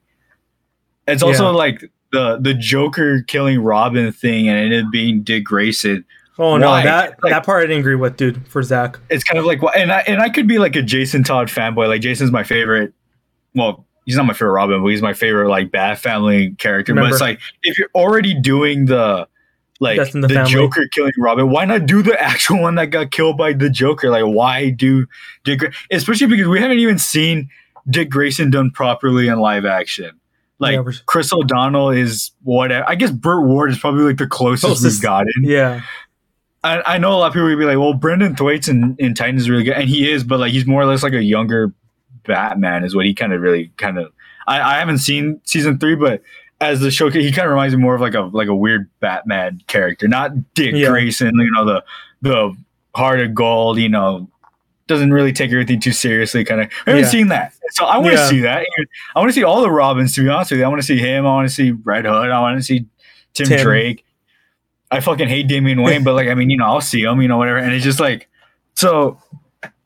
It's 1.07 1.21
also 1.23 1.45
Yeah. 1.51 1.57
like 1.57 1.91
the 2.11 2.37
the 2.41 2.53
Joker 2.55 3.21
killing 3.27 3.61
Robin 3.61 4.11
thing 4.11 4.47
and 4.49 4.73
it 4.73 4.85
being 4.91 5.21
Dick 5.21 5.43
Grayson. 5.45 6.03
Oh 6.43 6.57
no, 6.57 6.69
Why? 6.69 6.83
that 6.83 7.19
Like- 7.21 7.31
that 7.31 7.45
part 7.45 7.59
I 7.63 7.67
didn't 7.67 7.81
agree 7.81 7.95
with, 7.95 8.17
dude. 8.17 8.47
For 8.47 8.63
Zack, 8.63 8.97
it's 9.09 9.23
kind 9.23 9.37
of 9.37 9.45
like 9.45 9.59
and 9.75 9.91
I 9.91 9.99
and 10.07 10.19
I 10.21 10.29
could 10.29 10.47
be 10.47 10.57
like 10.57 10.75
a 10.75 10.81
Jason 10.81 11.23
Todd 11.23 11.49
fanboy. 11.49 11.87
Like 11.87 12.01
Jason's 12.01 12.31
my 12.31 12.43
favorite. 12.43 12.93
Well, 13.53 13.85
he's 14.05 14.15
not 14.17 14.25
my 14.25 14.33
favorite 14.33 14.53
Robin, 14.53 14.81
but 14.81 14.87
he's 14.87 15.01
my 15.03 15.13
favorite 15.13 15.49
like 15.49 15.71
Bat 15.71 15.99
Family 15.99 16.51
character. 16.57 16.95
But 16.95 17.11
it's 17.11 17.21
like 17.21 17.39
if 17.61 17.77
you're 17.77 17.89
already 17.93 18.33
doing 18.33 18.85
the 18.85 19.27
like 19.79 19.97
the, 20.11 20.21
the. 20.21 20.45
Joker 20.47 20.87
killing 20.93 21.11
Robin, 21.19 21.49
why 21.49 21.65
not 21.65 21.85
do 21.85 22.01
the 22.01 22.19
actual 22.21 22.61
one 22.61 22.75
that 22.75 22.87
got 22.87 23.11
killed 23.11 23.37
by 23.37 23.53
the 23.53 23.69
Joker? 23.69 24.09
Like 24.09 24.23
why 24.25 24.71
do 24.71 25.05
Dick? 25.43 25.59
Gra- 25.59 25.71
Especially 25.91 26.27
because 26.27 26.47
we 26.47 26.59
haven't 26.59 26.79
even 26.79 26.97
seen 26.97 27.49
Dick 27.89 28.09
Grayson 28.09 28.49
done 28.49 28.71
properly 28.71 29.27
in 29.27 29.39
live 29.39 29.65
action. 29.65 30.11
Like 30.59 30.75
Yeah, 30.75 30.91
Chris 31.07 31.33
O'Donnell 31.33 31.89
is 31.89 32.31
whatever. 32.43 32.87
I 32.87 32.93
guess 32.95 33.09
Burt 33.11 33.45
Ward 33.47 33.71
is 33.71 33.79
probably 33.79 34.03
like 34.03 34.17
the 34.17 34.27
closest, 34.27 34.65
Closest. 34.65 34.97
we've 34.97 35.01
gotten. 35.01 35.33
yeah, 35.41 35.81
I, 36.63 36.95
I 36.95 36.97
know 36.99 37.11
a 37.11 37.17
lot 37.17 37.27
of 37.27 37.33
people 37.33 37.47
would 37.47 37.57
be 37.57 37.65
like, 37.65 37.77
well, 37.77 37.93
Brenton 37.93 38.35
Thwaites 38.35 38.67
in, 38.67 38.95
in 38.99 39.15
Titan 39.15 39.37
is 39.37 39.49
really 39.49 39.63
good, 39.63 39.73
and 39.73 39.89
he 39.89 40.11
is, 40.11 40.23
but 40.23 40.39
like 40.39 40.51
he's 40.51 40.67
more 40.67 40.81
or 40.81 40.85
less 40.85 41.01
like 41.03 41.13
a 41.13 41.23
younger 41.23 41.73
Batman, 42.25 42.83
is 42.83 42.95
what 42.95 43.05
he 43.05 43.13
kind 43.15 43.33
of 43.33 43.41
really 43.41 43.71
kind 43.77 43.97
of. 43.97 44.11
I, 44.47 44.61
I 44.61 44.77
haven't 44.79 44.99
seen 44.99 45.41
season 45.43 45.79
three, 45.79 45.95
but 45.95 46.21
as 46.59 46.79
the 46.79 46.91
show, 46.91 47.09
he 47.09 47.31
kind 47.31 47.47
of 47.47 47.51
reminds 47.51 47.75
me 47.75 47.81
more 47.81 47.95
of 47.95 48.01
like 48.01 48.13
a 48.13 48.21
like 48.21 48.47
a 48.47 48.55
weird 48.55 48.89
Batman 48.99 49.61
character, 49.67 50.07
not 50.07 50.53
Dick 50.53 50.75
Yeah. 50.75 50.89
Grayson, 50.89 51.33
you 51.35 51.51
know, 51.51 51.65
the 51.65 51.83
the 52.21 52.55
heart 52.93 53.19
of 53.21 53.33
gold, 53.33 53.79
you 53.79 53.89
know, 53.89 54.29
doesn't 54.85 55.11
really 55.11 55.33
take 55.33 55.51
everything 55.51 55.79
too 55.79 55.91
seriously. 55.91 56.43
Kind 56.43 56.61
of, 56.61 56.67
I 56.85 56.91
haven't 56.91 57.05
Yeah. 57.05 57.09
seen 57.09 57.27
that, 57.29 57.53
so 57.71 57.85
I 57.85 57.97
want 57.97 58.09
to 58.13 58.21
Yeah. 58.21 58.27
see 58.29 58.39
that. 58.41 58.67
I 59.15 59.19
want 59.19 59.29
to 59.29 59.33
see 59.33 59.43
all 59.43 59.61
the 59.61 59.71
Robins. 59.71 60.13
To 60.13 60.21
be 60.21 60.29
honest 60.29 60.51
with 60.51 60.59
you, 60.59 60.65
I 60.65 60.69
want 60.69 60.81
to 60.81 60.85
see 60.85 60.99
him. 60.99 61.25
I 61.25 61.29
want 61.29 61.49
to 61.49 61.53
see 61.53 61.71
Red 61.71 62.05
Hood. 62.05 62.29
I 62.29 62.39
want 62.39 62.59
to 62.59 62.63
see 62.63 62.85
Tim, 63.33 63.47
Tim. 63.47 63.61
Drake. 63.63 64.05
I 64.91 64.99
fucking 64.99 65.29
hate 65.29 65.47
Damian 65.47 65.81
Wayne, 65.81 66.03
but 66.03 66.13
like, 66.15 66.27
I 66.27 66.33
mean, 66.35 66.49
you 66.49 66.57
know, 66.57 66.65
I'll 66.65 66.81
see 66.81 67.01
him, 67.03 67.21
you 67.21 67.27
know, 67.27 67.37
whatever. 67.37 67.57
And 67.57 67.73
it's 67.73 67.83
just 67.83 67.99
like, 67.99 68.29
so 68.75 69.17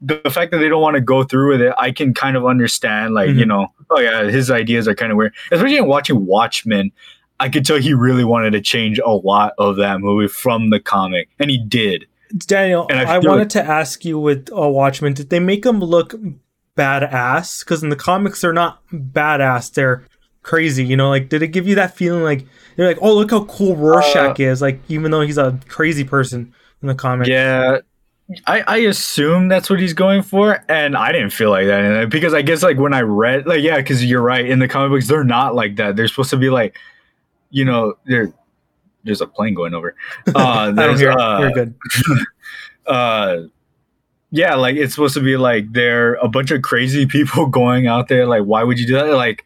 the, 0.01 0.19
fact 0.31 0.51
that 0.51 0.57
they 0.57 0.67
don't 0.67 0.81
want 0.81 0.95
to 0.95 1.01
go 1.01 1.23
through 1.23 1.51
with 1.51 1.61
it, 1.61 1.73
I 1.77 1.91
can 1.91 2.13
kind 2.13 2.35
of 2.35 2.45
understand, 2.45 3.13
like, 3.13 3.29
you 3.29 3.45
Mhm. 3.45 3.47
know, 3.47 3.67
oh 3.91 3.99
yeah, 3.99 4.23
his 4.23 4.49
ideas 4.49 4.87
are 4.87 4.95
kind 4.95 5.11
of 5.11 5.17
weird. 5.17 5.33
Especially 5.51 5.77
in 5.77 5.87
watching 5.87 6.25
Watchmen, 6.25 6.91
I 7.39 7.49
could 7.49 7.65
tell 7.65 7.77
he 7.77 7.93
really 7.93 8.23
wanted 8.23 8.51
to 8.51 8.61
change 8.61 8.99
a 8.99 9.11
lot 9.11 9.53
of 9.59 9.75
that 9.77 9.99
movie 9.99 10.27
from 10.27 10.69
the 10.69 10.79
comic, 10.79 11.29
and 11.39 11.49
he 11.51 11.57
did. 11.57 12.05
Daniel, 12.47 12.87
And 12.89 12.99
I 12.99 13.15
I, 13.15 13.17
wanted 13.19 13.49
to 13.51 13.63
ask 13.63 14.03
you 14.03 14.17
with 14.19 14.49
uh, 14.51 14.67
Watchmen, 14.69 15.13
did 15.13 15.29
they 15.29 15.39
make 15.39 15.63
them 15.63 15.79
look 15.79 16.15
badass? 16.77 17.59
Because 17.59 17.83
in 17.83 17.89
the 17.89 17.95
comics, 17.95 18.41
they're 18.41 18.53
not 18.53 18.81
badass; 18.91 19.73
they're 19.73 20.03
crazy. 20.45 20.85
You 20.85 20.95
know, 20.95 21.09
like 21.09 21.27
did 21.27 21.41
it 21.41 21.47
give 21.49 21.67
you 21.67 21.75
that 21.75 21.95
feeling 21.97 22.23
like 22.23 22.45
they're 22.75 22.87
like, 22.87 22.99
oh, 23.01 23.15
look 23.15 23.31
how 23.31 23.43
cool 23.45 23.75
Rorschach 23.75 24.39
is? 24.39 24.61
Like 24.61 24.79
even 24.87 25.11
though 25.11 25.21
he's 25.21 25.37
a 25.37 25.59
crazy 25.67 26.05
person 26.05 26.53
in 26.81 26.87
the 26.87 26.95
comic. 26.95 27.27
Yeah. 27.27 27.79
I, 28.47 28.61
I 28.61 28.77
assume 28.77 29.49
that's 29.49 29.69
what 29.69 29.79
he's 29.79 29.93
going 29.93 30.23
for, 30.23 30.63
and 30.67 30.97
I 30.97 31.11
didn't 31.11 31.29
feel 31.29 31.51
like 31.51 31.67
that 31.67 32.09
because 32.09 32.33
I 32.33 32.41
guess 32.41 32.63
like 32.63 32.79
when 32.79 32.91
I 32.91 33.01
read 33.01 33.45
like 33.45 33.61
yeah, 33.61 33.77
because 33.77 34.03
you're 34.03 34.21
right 34.21 34.43
in 34.49 34.57
the 34.57 34.67
comic 34.67 34.89
books 34.89 35.07
they're 35.07 35.23
not 35.23 35.53
like 35.53 35.75
that. 35.75 35.95
They're 35.95 36.07
supposed 36.07 36.31
to 36.31 36.37
be 36.37 36.49
like, 36.49 36.75
you 37.51 37.65
know, 37.65 37.93
there 38.07 38.33
there's 39.03 39.21
a 39.21 39.27
plane 39.27 39.53
going 39.53 39.75
over. 39.75 39.95
Uh, 40.33 40.71
there's, 40.71 41.03
uh, 41.03 41.37
You're 41.39 41.51
good. 41.51 41.75
uh 42.87 43.37
yeah 44.31 44.53
like 44.53 44.75
it's 44.75 44.93
supposed 44.93 45.15
to 45.15 45.21
be 45.21 45.37
like 45.37 45.71
they're 45.71 46.15
a 46.15 46.27
bunch 46.27 46.51
of 46.51 46.61
crazy 46.61 47.05
people 47.05 47.45
going 47.61 47.87
out 47.87 48.09
there 48.09 48.27
like 48.27 48.43
why 48.43 48.63
would 48.63 48.77
you 48.77 48.85
do 48.85 48.93
that 48.93 49.05
like 49.05 49.43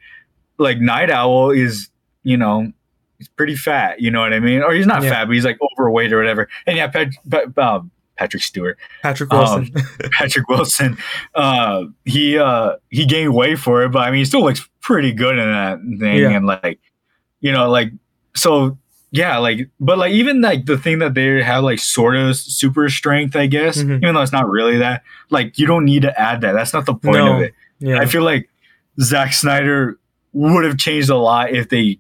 like 0.59 0.79
Nite 0.79 1.09
Owl 1.09 1.51
is 1.51 1.89
you 2.23 2.37
know 2.37 2.71
he's 3.17 3.27
pretty 3.29 3.55
fat 3.55 3.99
you 4.01 4.11
know 4.11 4.19
what 4.21 4.33
i 4.33 4.39
mean 4.39 4.61
or 4.61 4.73
he's 4.73 4.85
not 4.85 5.01
Yeah. 5.03 5.09
fat 5.09 5.25
but 5.25 5.33
he's 5.33 5.45
like 5.45 5.57
overweight 5.73 6.11
or 6.13 6.17
whatever 6.17 6.47
and 6.67 6.77
yeah 6.77 6.87
Pat, 6.87 7.09
Pat, 7.29 7.45
uh, 7.57 7.81
patrick 8.17 8.43
stewart 8.43 8.77
Patrick 9.01 9.33
um, 9.33 9.39
Wilson. 9.39 9.73
patrick 10.11 10.47
wilson 10.49 10.97
uh 11.35 11.83
he 12.05 12.37
uh 12.37 12.73
he 12.89 13.05
gained 13.05 13.33
weight 13.33 13.57
for 13.59 13.83
it 13.83 13.89
but 13.89 13.99
i 14.07 14.11
mean 14.11 14.19
he 14.19 14.25
still 14.25 14.43
looks 14.43 14.67
pretty 14.81 15.11
good 15.13 15.37
in 15.37 15.49
that 15.51 15.79
thing 15.99 16.19
Yeah. 16.19 16.29
and 16.31 16.45
like 16.45 16.79
you 17.41 17.51
know 17.53 17.69
like 17.69 17.91
so 18.35 18.77
yeah 19.11 19.37
like 19.37 19.69
but 19.79 19.97
like 19.97 20.11
even 20.11 20.41
like 20.41 20.65
the 20.65 20.77
thing 20.77 20.99
that 20.99 21.13
they 21.13 21.41
have 21.41 21.63
like 21.63 21.79
sort 21.79 22.15
of 22.17 22.35
super 22.37 22.89
strength 22.89 23.35
i 23.35 23.47
guess 23.47 23.77
Mhm. 23.77 23.97
even 24.01 24.15
though 24.15 24.21
it's 24.21 24.31
not 24.33 24.47
really 24.49 24.77
that 24.77 25.03
like 25.29 25.57
you 25.57 25.65
don't 25.67 25.85
need 25.85 26.01
to 26.03 26.19
add 26.19 26.41
that 26.41 26.51
that's 26.53 26.73
not 26.73 26.85
the 26.85 26.93
point 26.93 27.17
No. 27.17 27.35
of 27.37 27.41
it 27.41 27.53
yeah. 27.79 27.99
i 27.99 28.05
feel 28.05 28.23
like 28.23 28.49
Zack 29.01 29.31
snyder 29.33 29.97
would 30.39 30.63
have 30.63 30.77
changed 30.77 31.09
a 31.09 31.17
lot 31.17 31.51
if 31.51 31.69
they 31.69 31.99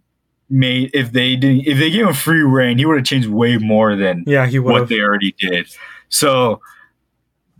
made 0.49 0.89
if 0.93 1.11
they 1.11 1.35
didn't 1.35 1.67
if 1.67 1.77
they 1.77 1.91
gave 1.91 2.07
him 2.07 2.13
free 2.13 2.41
reign, 2.41 2.77
he 2.77 2.85
would 2.85 2.97
have 2.97 3.05
changed 3.05 3.27
way 3.29 3.57
more 3.57 3.95
than 3.95 4.23
Yeah, 4.25 4.45
he 4.47 4.59
what 4.59 4.87
they 4.89 4.99
already 4.99 5.33
did. 5.37 5.67
So 6.09 6.61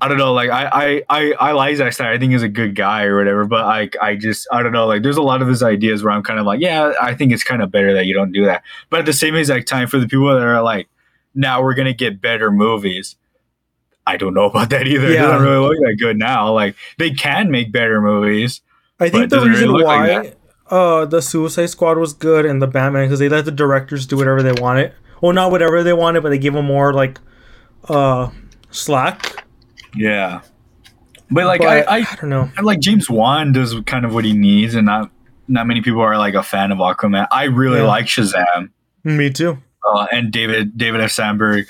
I 0.01 0.07
don't 0.07 0.17
know, 0.17 0.33
like 0.33 0.49
I 0.49 0.65
I 0.71 1.03
I, 1.09 1.33
I 1.33 1.51
like 1.51 1.75
Zack 1.75 1.91
Snyder. 1.93 2.13
I 2.13 2.17
think 2.17 2.31
he's 2.31 2.41
a 2.41 2.47
good 2.49 2.73
guy 2.75 3.03
or 3.03 3.17
whatever, 3.17 3.45
but 3.45 3.65
I 3.65 3.89
I 4.01 4.15
just 4.15 4.47
I 4.51 4.63
don't 4.63 4.71
know, 4.71 4.87
like 4.87 5.03
there's 5.03 5.17
a 5.17 5.21
lot 5.21 5.41
of 5.41 5.47
his 5.47 5.61
ideas 5.61 6.03
where 6.03 6.13
I'm 6.13 6.23
kind 6.23 6.39
of 6.39 6.45
like, 6.45 6.61
yeah, 6.61 6.93
I 7.01 7.13
think 7.13 7.33
it's 7.33 7.43
kind 7.43 7.61
of 7.61 7.69
better 7.71 7.93
that 7.93 8.05
you 8.05 8.13
don't 8.13 8.31
do 8.31 8.45
that. 8.45 8.63
But 8.89 9.01
at 9.01 9.05
the 9.05 9.13
same 9.13 9.35
exact 9.35 9.67
time, 9.67 9.87
for 9.87 9.99
the 9.99 10.07
people 10.07 10.27
that 10.33 10.41
are 10.41 10.61
like, 10.61 10.87
now 11.35 11.61
we're 11.61 11.73
gonna 11.75 11.93
get 11.93 12.21
better 12.21 12.49
movies. 12.49 13.17
I 14.07 14.15
don't 14.17 14.33
know 14.33 14.45
about 14.49 14.69
that 14.69 14.87
either. 14.87 15.07
It 15.07 15.13
Yeah. 15.15 15.23
doesn't 15.23 15.45
really 15.47 15.67
look 15.67 15.77
that 15.85 15.97
good 15.99 16.17
now. 16.17 16.53
Like 16.53 16.75
they 16.97 17.11
can 17.11 17.51
make 17.51 17.71
better 17.73 18.01
movies. 18.01 18.61
I 19.01 19.09
think 19.09 19.29
the 19.29 19.35
doesn't 19.37 19.51
really 19.51 19.83
reason 19.83 19.85
why 19.85 20.15
like 20.17 20.37
uh 20.69 21.05
the 21.05 21.21
Suicide 21.21 21.67
Squad 21.67 21.97
was 21.97 22.13
good 22.13 22.45
and 22.45 22.61
the 22.61 22.67
Batman 22.67 23.05
because 23.05 23.19
they 23.19 23.29
let 23.29 23.45
the 23.45 23.51
directors 23.51 24.05
do 24.05 24.17
whatever 24.17 24.41
they 24.43 24.53
wanted. 24.53 24.93
Well, 25.21 25.33
not 25.33 25.51
whatever 25.51 25.83
they 25.83 25.93
wanted, 25.93 26.23
but 26.23 26.29
they 26.29 26.37
give 26.37 26.53
them 26.53 26.65
more 26.65 26.93
like 26.93 27.19
uh 27.87 28.29
slack. 28.71 29.45
Yeah. 29.95 30.41
But 31.31 31.45
like 31.45 31.61
But, 31.61 31.87
I, 31.87 31.97
I 31.99 32.05
I 32.11 32.15
don't 32.21 32.29
know. 32.29 32.49
Like 32.61 32.79
James 32.79 33.09
Wan 33.09 33.51
does 33.51 33.75
kind 33.85 34.05
of 34.05 34.13
what 34.13 34.25
he 34.25 34.33
needs, 34.33 34.75
and 34.75 34.85
not 34.85 35.11
not 35.47 35.67
many 35.67 35.81
people 35.81 36.01
are 36.01 36.17
like 36.17 36.33
a 36.35 36.43
fan 36.43 36.71
of 36.71 36.77
Aquaman. 36.79 37.27
I 37.31 37.45
really 37.45 37.79
Yeah. 37.79 37.87
like 37.87 38.05
Shazam, 38.05 38.69
Me 39.03 39.29
too. 39.29 39.57
uh, 39.87 40.07
and 40.11 40.31
David 40.31 40.77
David 40.77 41.01
F. 41.01 41.11
Sandberg. 41.11 41.67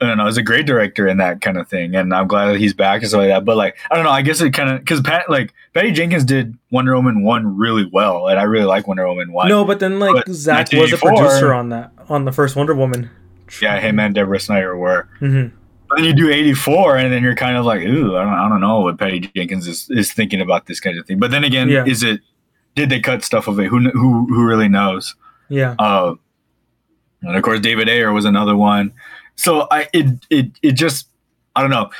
I 0.00 0.06
don't 0.06 0.16
know, 0.18 0.26
is 0.28 0.36
a 0.36 0.42
great 0.42 0.64
director 0.64 1.08
in 1.08 1.16
that 1.16 1.40
kind 1.40 1.56
of 1.58 1.66
thing, 1.68 1.96
and 1.96 2.14
I'm 2.14 2.28
glad 2.28 2.46
that 2.52 2.58
he's 2.58 2.72
back 2.72 3.00
and 3.02 3.08
stuff 3.08 3.18
like 3.18 3.28
that. 3.30 3.44
But 3.44 3.56
like, 3.56 3.76
I 3.90 3.96
don't 3.96 4.04
know, 4.04 4.10
I 4.10 4.22
guess 4.22 4.40
it 4.40 4.52
kind 4.52 4.70
of 4.70 4.78
because 4.78 5.00
Pat 5.00 5.28
like 5.28 5.52
Patty 5.74 5.90
Jenkins 5.90 6.24
did 6.24 6.56
Wonder 6.70 6.94
Woman 6.94 7.22
one 7.24 7.56
really 7.56 7.84
well, 7.92 8.28
and 8.28 8.38
I 8.38 8.44
really 8.44 8.64
like 8.66 8.86
Wonder 8.86 9.08
Woman 9.08 9.32
one. 9.32 9.48
No, 9.48 9.64
but 9.64 9.80
then 9.80 9.98
like 9.98 10.24
But 10.26 10.28
Zack 10.32 10.72
was 10.72 10.92
a 10.92 10.98
producer 10.98 11.52
on 11.52 11.70
that 11.70 11.92
on 12.08 12.24
the 12.24 12.32
first 12.32 12.54
Wonder 12.54 12.74
Woman. 12.74 13.10
yeah, 13.60 13.80
him 13.80 13.98
and 13.98 14.14
Deborah 14.14 14.38
Snyder 14.38 14.76
were. 14.76 15.08
hmm 15.18 15.46
But 15.88 15.96
then 15.96 16.04
you 16.04 16.12
do 16.14 16.30
84, 16.30 16.98
and 16.98 17.12
then 17.12 17.22
you're 17.22 17.34
kind 17.34 17.56
of 17.56 17.64
like, 17.64 17.80
ooh, 17.82 18.16
I 18.16 18.22
don't, 18.22 18.32
I 18.34 18.48
don't 18.48 18.60
know 18.60 18.80
what 18.80 18.98
Patty 18.98 19.20
Jenkins 19.34 19.66
is, 19.66 19.88
is 19.90 20.12
thinking 20.12 20.40
about 20.40 20.66
this 20.66 20.78
kind 20.80 20.98
of 20.98 21.06
thing. 21.06 21.18
But 21.18 21.30
then 21.32 21.42
again, 21.44 21.68
Yeah. 21.70 21.84
is 21.86 22.02
it? 22.02 22.20
Did 22.76 22.90
they 22.90 23.00
cut 23.00 23.24
stuff 23.24 23.48
of 23.48 23.58
it? 23.58 23.66
Who 23.66 23.80
who 23.90 24.26
who 24.28 24.46
really 24.46 24.68
knows? 24.68 25.16
Yeah. 25.48 25.74
Uh, 25.78 26.14
and 27.22 27.34
of 27.36 27.42
course, 27.42 27.58
David 27.58 27.88
Ayer 27.88 28.12
was 28.12 28.24
another 28.24 28.54
one. 28.56 28.92
So 29.38 29.66
I 29.70 29.88
it 29.92 30.06
it 30.30 30.50
it 30.62 30.72
just 30.72 31.06
I 31.56 31.62
don't 31.62 31.70
know. 31.70 31.90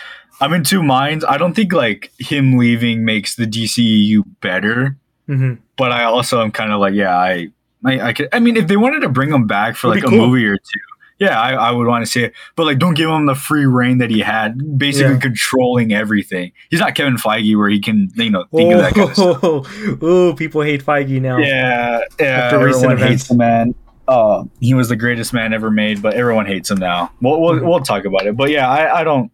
I'm 0.41 0.53
in 0.53 0.63
two 0.63 0.83
minds. 0.83 1.25
I 1.25 1.39
don't 1.39 1.55
think 1.55 1.73
like 1.73 2.13
him 2.19 2.59
leaving 2.59 3.05
makes 3.05 3.37
the 3.37 3.47
DCEU 3.47 4.23
better, 4.41 4.97
hmm 5.27 5.55
but 5.77 5.93
I 5.93 6.05
also 6.05 6.43
am 6.43 6.51
kind 6.51 6.73
of 6.73 6.81
like, 6.81 6.95
yeah, 6.95 7.17
I 7.17 7.49
I 7.85 8.01
I, 8.09 8.13
could, 8.13 8.29
I 8.33 8.41
mean, 8.41 8.57
if 8.57 8.67
they 8.67 8.77
wanted 8.77 9.01
to 9.01 9.09
bring 9.09 9.31
him 9.33 9.47
back 9.47 9.77
for 9.77 9.89
It'd 9.89 10.03
like 10.03 10.13
a 10.13 10.17
cool. 10.17 10.27
movie 10.27 10.45
or 10.47 10.57
two, 10.57 10.81
yeah, 11.21 11.41
I, 11.41 11.53
I 11.55 11.71
would 11.71 11.87
want 11.87 12.05
to 12.05 12.11
see 12.11 12.23
it. 12.25 12.33
But 12.57 12.67
like, 12.67 12.79
don't 12.81 12.95
give 12.95 13.09
him 13.11 13.27
the 13.27 13.35
free 13.37 13.67
reign 13.67 13.99
that 13.99 14.11
he 14.11 14.19
had, 14.21 14.79
basically 14.79 15.15
Yeah. 15.15 15.21
controlling 15.21 15.93
everything. 15.93 16.51
He's 16.71 16.81
not 16.81 16.95
Kevin 16.97 17.17
Feige 17.17 17.57
where 17.57 17.69
he 17.69 17.81
can 17.81 18.09
you 18.17 18.31
know 18.31 18.45
think 18.55 18.73
of 18.73 18.79
that 18.81 18.95
kind 18.95 19.09
of 19.11 19.15
stuff. 19.17 19.39
Oh, 19.45 19.99
oh, 20.03 20.35
people 20.35 20.63
hate 20.63 20.85
Feige 20.85 21.21
now. 21.21 21.39
Yeah, 21.39 22.01
yeah. 22.21 22.51
Everyone 22.53 22.93
events. 22.93 23.03
hates 23.03 23.29
the 23.29 23.37
man. 23.37 23.75
Uh, 24.09 24.45
he 24.61 24.73
was 24.75 24.89
the 24.89 24.97
greatest 24.97 25.33
man 25.35 25.53
ever 25.53 25.71
made, 25.71 26.01
but 26.03 26.15
everyone 26.15 26.47
hates 26.47 26.71
him 26.71 26.79
now. 26.79 27.13
We'll 27.21 27.41
we'll, 27.41 27.55
Mhm. 27.61 27.67
we'll 27.69 27.81
talk 27.81 28.05
about 28.07 28.27
it. 28.27 28.37
But 28.37 28.51
yeah, 28.51 28.69
I, 28.69 29.01
I 29.01 29.05
don't 29.05 29.31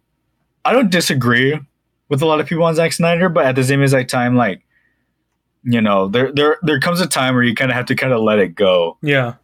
I 0.65 0.73
don't 0.73 0.91
disagree 0.91 1.57
with 2.09 2.21
a 2.21 2.25
lot 2.25 2.39
of 2.41 2.45
people 2.47 2.65
on 2.65 2.75
Zack 2.75 2.91
Snyder, 2.93 3.29
but 3.29 3.45
at 3.45 3.55
the 3.55 3.63
same 3.63 3.81
exact 3.81 4.09
time, 4.09 4.35
like 4.35 4.61
you 5.63 5.81
know, 5.81 6.07
there 6.09 6.31
there 6.33 6.57
there 6.61 6.79
comes 6.79 6.99
a 7.01 7.07
time 7.07 7.33
where 7.35 7.43
you 7.43 7.55
kind 7.55 7.71
of 7.71 7.75
have 7.77 7.85
to 7.87 7.95
kind 7.95 8.11
of 8.13 8.21
let 8.21 8.37
it 8.39 8.49
go. 8.49 8.97
Yeah. 9.01 9.35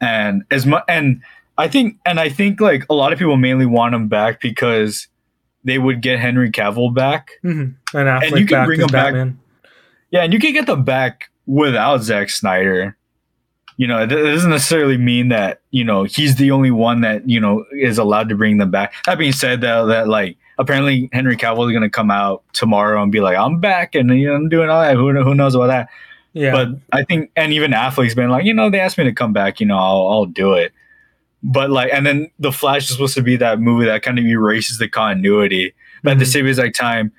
And 0.00 0.42
as 0.50 0.66
much 0.66 0.82
and 0.88 1.22
I 1.56 1.68
think 1.68 1.96
and 2.04 2.18
I 2.18 2.28
think 2.28 2.60
like 2.60 2.84
a 2.90 2.94
lot 2.94 3.12
of 3.12 3.18
people 3.18 3.36
mainly 3.36 3.64
want 3.66 3.94
him 3.94 4.08
back 4.08 4.40
because 4.40 5.06
they 5.62 5.78
would 5.78 6.02
get 6.02 6.18
Henry 6.18 6.50
Cavill 6.50 6.92
back. 6.92 7.30
hmm 7.42 7.48
And 7.50 7.76
Affleck 7.94 8.40
you 8.40 8.46
can 8.46 8.56
back 8.58 8.66
bring 8.66 8.80
him 8.80 8.86
back- 8.88 9.14
Yeah, 10.10 10.22
and 10.24 10.32
you 10.32 10.38
can 10.40 10.52
get 10.52 10.66
them 10.66 10.84
back 10.84 11.30
without 11.46 12.02
Zack 12.02 12.28
Snyder. 12.28 12.96
You 13.76 13.88
know, 13.88 14.02
it 14.02 14.06
doesn't 14.06 14.50
necessarily 14.50 14.96
mean 14.96 15.28
that 15.30 15.60
you 15.70 15.82
know 15.84 16.04
he's 16.04 16.36
the 16.36 16.50
only 16.52 16.70
one 16.70 17.00
that 17.00 17.28
you 17.28 17.40
know 17.40 17.64
is 17.72 17.98
allowed 17.98 18.28
to 18.28 18.36
bring 18.36 18.58
them 18.58 18.70
back. 18.70 18.94
That 19.06 19.18
being 19.18 19.32
said, 19.32 19.60
that 19.62 19.84
that 19.86 20.08
like 20.08 20.36
apparently 20.58 21.08
Henry 21.12 21.36
Cavill 21.36 21.66
is 21.68 21.72
going 21.72 21.82
to 21.82 21.90
come 21.90 22.10
out 22.10 22.44
tomorrow 22.52 23.02
and 23.02 23.10
be 23.10 23.20
like, 23.20 23.36
"I'm 23.36 23.58
back," 23.58 23.94
and 23.96 24.08
you 24.16 24.28
know, 24.28 24.34
I'm 24.34 24.48
doing 24.48 24.70
all 24.70 24.80
that. 24.80 24.94
Who 24.96 25.10
who 25.22 25.34
knows 25.34 25.54
about 25.56 25.66
that? 25.68 25.88
Yeah. 26.34 26.52
But 26.52 26.68
I 26.92 27.04
think, 27.04 27.30
and 27.36 27.52
even 27.52 27.70
Affleck's 27.72 28.14
been 28.14 28.28
like, 28.30 28.44
you 28.44 28.54
know, 28.54 28.68
they 28.70 28.80
asked 28.80 28.98
me 28.98 29.04
to 29.04 29.12
come 29.12 29.32
back. 29.32 29.58
You 29.60 29.66
know, 29.66 29.78
I'll 29.78 30.06
I'll 30.08 30.26
do 30.26 30.54
it. 30.54 30.72
But 31.42 31.70
like, 31.70 31.90
and 31.92 32.06
then 32.06 32.30
the 32.38 32.52
Flash 32.52 32.84
is 32.84 32.88
supposed 32.90 33.14
to 33.16 33.22
be 33.22 33.36
that 33.36 33.60
movie 33.60 33.86
that 33.86 34.02
kind 34.02 34.18
of 34.18 34.24
erases 34.24 34.78
the 34.78 34.88
continuity. 34.88 35.74
But 36.02 36.12
at 36.12 36.18
the 36.20 36.24
Mhm. 36.24 36.32
same 36.32 36.46
exact 36.46 36.76
time, 36.76 37.12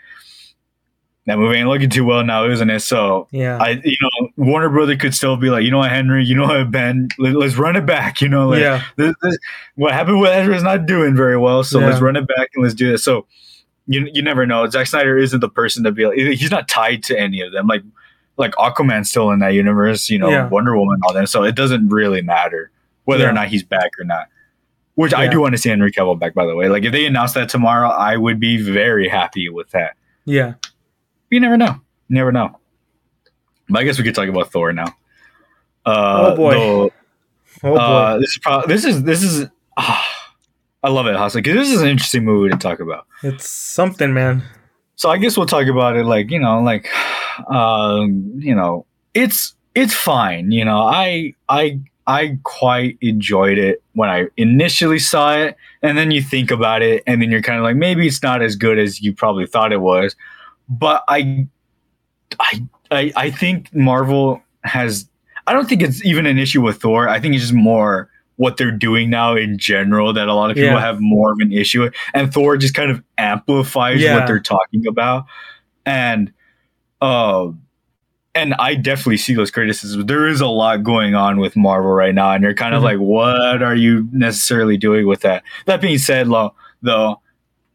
that 1.25 1.37
movie 1.37 1.57
ain't 1.57 1.67
looking 1.67 1.89
too 1.89 2.05
well 2.05 2.23
now, 2.23 2.47
isn't 2.47 2.69
it? 2.69 2.81
So 2.81 3.27
yeah. 3.31 3.57
I, 3.57 3.81
you 3.83 3.97
know, 4.01 4.29
Warner 4.37 4.69
Brother 4.69 4.95
could 4.95 5.15
still 5.15 5.37
be 5.37 5.49
like, 5.49 5.63
you 5.63 5.71
know 5.71 5.79
what, 5.79 5.89
Henry, 5.91 6.23
you 6.23 6.35
know 6.35 6.45
what, 6.45 6.69
Ben, 6.69 7.09
let, 7.17 7.35
us 7.35 7.55
run 7.55 7.75
it 7.75 7.85
back. 7.85 8.21
You 8.21 8.29
know, 8.29 8.49
like, 8.49 8.61
yeah. 8.61 8.83
this, 8.95 9.13
this, 9.21 9.37
what 9.75 9.93
happened 9.93 10.21
with 10.21 10.31
Ezra 10.31 10.55
is 10.55 10.63
not 10.63 10.85
doing 10.85 11.15
very 11.15 11.37
well, 11.37 11.63
so 11.63 11.79
let's 11.79 11.99
run 11.99 12.15
it 12.15 12.27
back 12.27 12.49
and 12.53 12.63
let's 12.63 12.75
do 12.75 12.91
this. 12.91 13.03
So 13.03 13.25
you 13.87 14.07
you 14.13 14.21
never 14.21 14.45
know. 14.45 14.67
Zack 14.69 14.87
Snyder 14.87 15.17
isn't 15.17 15.39
the 15.39 15.49
person 15.49 15.83
to 15.83 15.91
be 15.91 16.05
like, 16.05 16.17
he's 16.17 16.51
not 16.51 16.67
tied 16.67 17.03
to 17.03 17.19
any 17.19 17.41
of 17.41 17.51
them. 17.51 17.67
Like 17.67 17.83
like 18.37 18.53
Aquaman's 18.55 19.09
still 19.09 19.31
in 19.31 19.39
that 19.39 19.53
universe, 19.53 20.09
you 20.09 20.19
know, 20.19 20.29
Yeah. 20.29 20.47
Wonder 20.47 20.77
Woman, 20.77 20.99
all 21.03 21.13
that. 21.13 21.29
So 21.29 21.43
it 21.43 21.55
doesn't 21.55 21.89
really 21.89 22.21
matter 22.21 22.71
whether 23.05 23.23
Yeah. 23.23 23.29
or 23.29 23.33
not 23.33 23.47
he's 23.47 23.63
back 23.63 23.91
or 23.99 24.03
not. 24.03 24.27
Which 24.95 25.13
I 25.13 25.27
do 25.27 25.41
want 25.41 25.53
to 25.53 25.57
see 25.57 25.69
Henry 25.69 25.91
Cavill 25.91 26.17
back, 26.17 26.33
by 26.33 26.45
the 26.45 26.55
way. 26.55 26.69
Like 26.69 26.83
if 26.83 26.91
they 26.91 27.05
announce 27.05 27.33
that 27.33 27.49
tomorrow, 27.49 27.89
I 27.89 28.15
would 28.15 28.39
be 28.39 28.61
very 28.61 29.09
happy 29.09 29.49
with 29.49 29.69
that. 29.71 29.95
Yeah. 30.23 30.53
You 31.35 31.41
never 31.41 31.57
know. 31.57 31.75
You 32.07 32.15
never 32.15 32.31
know. 32.31 32.57
But 33.67 33.79
I 33.79 33.83
guess 33.83 33.97
we 33.97 34.05
could 34.05 34.15
talk 34.15 34.29
about 34.29 34.51
Thor 34.53 34.71
now. 34.71 34.95
Uh, 35.85 36.31
Oh, 36.31 36.35
boy. 36.37 36.53
though, 36.53 36.83
Oh 37.63 37.75
boy. 37.75 37.75
uh, 37.75 38.17
this 38.19 38.29
is 38.31 38.37
probably 38.41 38.73
this 38.73 38.85
is 38.85 39.03
this 39.03 39.21
is. 39.21 39.47
ah, 39.75 40.31
I 40.81 40.89
love 40.89 41.07
it, 41.07 41.15
Hassan, 41.17 41.41
because 41.41 41.57
this 41.57 41.71
is 41.75 41.81
an 41.81 41.89
interesting 41.89 42.23
movie 42.23 42.49
to 42.51 42.57
talk 42.57 42.79
about. 42.79 43.05
it's 43.21 43.49
something, 43.49 44.13
man. 44.13 44.43
So 44.95 45.09
I 45.09 45.17
guess 45.17 45.35
we'll 45.35 45.45
talk 45.45 45.67
about 45.67 45.97
it 45.97 46.05
like 46.05 46.31
you 46.31 46.39
know, 46.39 46.61
like, 46.61 46.87
um, 47.49 48.31
you 48.37 48.55
know, 48.55 48.85
it's 49.13 49.55
it's 49.73 49.93
fine. 49.93 50.51
You 50.51 50.63
know, 50.63 50.77
I 50.83 51.33
I 51.49 51.81
I 52.07 52.37
quite 52.43 52.97
enjoyed 53.01 53.57
it 53.57 53.83
when 53.93 54.09
I 54.09 54.27
initially 54.37 54.99
saw 54.99 55.35
it, 55.35 55.57
and 55.81 55.97
then 55.97 56.11
you 56.11 56.21
think 56.21 56.49
about 56.51 56.81
it, 56.81 57.03
and 57.05 57.21
then 57.21 57.29
you're 57.29 57.41
kind 57.41 57.57
of 57.57 57.63
like, 57.63 57.75
maybe 57.75 58.07
it's 58.07 58.23
not 58.23 58.41
as 58.41 58.55
good 58.55 58.79
as 58.79 59.01
you 59.01 59.11
probably 59.11 59.47
thought 59.47 59.73
it 59.73 59.81
was. 59.81 60.15
But 60.69 61.03
I, 61.07 61.47
I, 62.39 62.61
I, 62.91 63.11
I 63.15 63.31
think 63.31 63.73
Marvel 63.73 64.41
has. 64.63 65.07
I 65.47 65.53
don't 65.53 65.69
think 65.69 65.83
it's 65.83 66.03
even 66.03 66.25
an 66.25 66.39
issue 66.39 66.61
with 66.61 66.81
Thor. 66.81 67.07
I 67.07 67.19
think 67.19 67.35
it's 67.35 67.43
just 67.43 67.53
more 67.53 68.09
what 68.37 68.57
they're 68.57 68.71
doing 68.71 69.09
now 69.09 69.35
in 69.35 69.57
general 69.57 70.11
that 70.11 70.27
a 70.27 70.33
lot 70.33 70.49
of 70.49 70.55
people 70.55 70.71
Yeah. 70.71 70.79
have 70.79 70.99
more 70.99 71.31
of 71.31 71.37
an 71.39 71.53
issue 71.53 71.83
with, 71.83 71.93
and 72.13 72.33
Thor 72.33 72.57
just 72.57 72.73
kind 72.73 72.91
of 72.91 73.01
amplifies 73.17 74.01
Yeah. 74.01 74.17
what 74.17 74.27
they're 74.27 74.41
talking 74.41 74.85
about, 74.87 75.25
and, 75.85 76.33
uh, 77.01 77.49
and 78.33 78.53
I 78.55 78.75
definitely 78.75 79.17
see 79.17 79.35
those 79.35 79.51
criticisms. 79.51 80.05
There 80.07 80.27
is 80.27 80.41
a 80.41 80.47
lot 80.47 80.83
going 80.83 81.15
on 81.15 81.39
with 81.39 81.55
Marvel 81.55 81.91
right 81.91 82.13
now, 82.13 82.31
and 82.31 82.43
you're 82.43 82.53
kind 82.53 82.75
of 82.75 82.81
Mhm. 82.81 82.85
like, 82.85 82.97
what 82.97 83.61
are 83.63 83.75
you 83.75 84.09
necessarily 84.11 84.75
doing 84.75 85.07
with 85.07 85.21
that? 85.21 85.43
That 85.67 85.79
being 85.79 85.97
said, 85.99 86.27
though, 86.81 87.21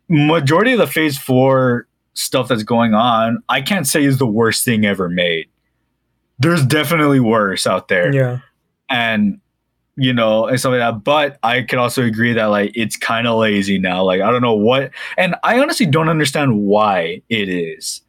majority 0.09 0.73
of 0.73 0.79
the 0.79 0.87
Phase 0.87 1.17
Four 1.17 1.87
stuff 2.15 2.49
that's 2.49 2.63
going 2.63 2.95
on, 2.95 3.43
I 3.49 3.61
can't 3.63 3.87
say 3.87 4.05
is 4.05 4.19
the 4.19 4.27
worst 4.27 4.65
thing 4.65 4.85
ever 4.85 5.09
made. 5.09 5.47
There's 6.39 6.65
definitely 6.65 7.21
worse 7.21 7.67
out 7.67 7.89
there. 7.89 8.13
Yeah. 8.15 8.39
and 8.89 9.41
you 9.97 10.13
know 10.15 10.47
and 10.47 10.59
stuff 10.59 10.71
like 10.71 10.79
that. 10.81 11.05
But 11.05 11.39
i 11.43 11.63
could 11.63 11.79
also 11.79 12.03
agree 12.05 12.33
that 12.33 12.47
like 12.47 12.71
it's 12.75 12.97
kind 12.97 13.27
of 13.27 13.39
lazy 13.39 13.79
now. 13.79 14.03
Like 14.05 14.21
i 14.23 14.31
don't 14.31 14.41
know 14.41 14.55
what 14.55 14.93
and 15.19 15.35
i 15.43 15.59
honestly 15.59 15.85
don't 15.85 16.09
understand 16.09 16.63
why 16.63 17.21
it 17.29 17.49
is. 17.49 18.01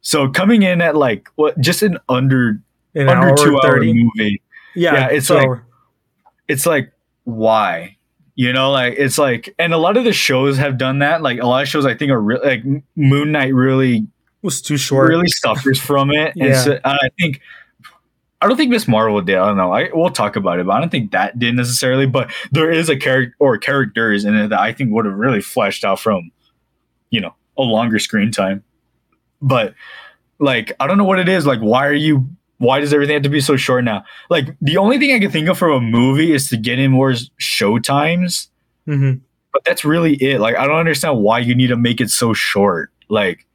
So 0.00 0.28
coming 0.30 0.62
in 0.62 0.80
at 0.80 0.96
like 0.96 1.28
what 1.34 1.60
just 1.60 1.82
an 1.82 1.98
under 2.08 2.60
An 2.94 3.08
under 3.08 3.28
hour 3.30 3.36
two 3.36 3.60
hour 3.62 3.80
movie. 3.82 4.40
Yeah, 4.74 4.94
Yeah, 4.94 5.06
it's 5.08 5.28
like- 5.28 5.46
hour. 5.46 5.66
it's 6.48 6.64
like 6.66 6.92
why 7.24 7.96
you 8.34 8.52
know 8.52 8.70
like 8.72 8.94
it's 8.96 9.18
like 9.18 9.54
and 9.58 9.72
a 9.72 9.78
lot 9.78 9.96
of 9.96 10.04
the 10.04 10.12
shows 10.12 10.56
have 10.58 10.76
done 10.76 10.98
that 10.98 11.22
like 11.22 11.38
a 11.40 11.46
lot 11.46 11.62
of 11.62 11.68
shows 11.68 11.86
i 11.86 11.94
think 11.94 12.10
are 12.10 12.20
re- 12.20 12.40
like 12.42 12.64
moon 12.96 13.30
knight 13.32 13.54
really 13.54 14.06
was 14.44 14.60
too 14.60 14.76
short. 14.76 15.08
really 15.08 15.26
suffers 15.28 15.80
from 15.80 16.10
it. 16.10 16.34
And 16.36 16.50
Yeah. 16.50 16.62
so, 16.62 16.72
and 16.72 16.80
I 16.84 17.08
think 17.18 17.40
I 18.40 18.46
don't 18.46 18.58
think 18.58 18.70
Miss 18.70 18.86
Marvel 18.86 19.22
did. 19.22 19.36
I 19.36 19.46
don't 19.46 19.56
know. 19.56 19.72
I 19.72 19.88
we'll 19.94 20.10
talk 20.10 20.36
about 20.36 20.60
it, 20.60 20.66
but 20.66 20.72
I 20.72 20.80
don't 20.80 20.90
think 20.90 21.12
that 21.12 21.38
did 21.38 21.54
necessarily. 21.54 22.04
But 22.04 22.30
there 22.52 22.70
is 22.70 22.90
a 22.90 22.96
character 22.96 23.34
or 23.38 23.56
characters 23.56 24.26
in 24.26 24.34
it 24.34 24.48
that 24.48 24.60
I 24.60 24.72
think 24.74 24.92
would 24.92 25.06
have 25.06 25.14
really 25.14 25.40
fleshed 25.40 25.82
out 25.82 25.98
from, 25.98 26.30
you 27.08 27.22
know, 27.22 27.34
a 27.56 27.62
longer 27.62 27.98
screen 27.98 28.30
time. 28.30 28.62
But 29.40 29.74
like 30.38 30.72
I 30.78 30.86
don't 30.86 30.98
know 30.98 31.04
what 31.04 31.18
it 31.20 31.28
is. 31.28 31.46
Like, 31.46 31.60
why 31.60 31.86
are 31.86 31.94
you 31.94 32.28
why 32.58 32.80
does 32.80 32.92
everything 32.92 33.14
have 33.14 33.22
to 33.24 33.28
be 33.28 33.40
so 33.40 33.56
short 33.56 33.84
now? 33.84 34.04
Like 34.30 34.56
the 34.60 34.76
only 34.76 34.98
thing 34.98 35.12
I 35.14 35.18
can 35.18 35.30
think 35.30 35.48
of 35.48 35.58
from 35.58 35.72
a 35.72 35.80
movie 35.80 36.32
is 36.32 36.48
to 36.50 36.56
get 36.56 36.78
in 36.78 36.90
more 36.92 37.14
show 37.38 37.78
times, 37.78 38.50
hmm 38.86 39.14
but 39.52 39.62
that's 39.64 39.84
really 39.84 40.14
it. 40.14 40.40
Like 40.40 40.56
I 40.56 40.66
don't 40.66 40.78
understand 40.78 41.18
why 41.20 41.38
you 41.38 41.54
need 41.54 41.68
to 41.68 41.76
make 41.76 42.00
it 42.00 42.10
so 42.10 42.32
short. 42.34 42.90
Like 43.08 43.46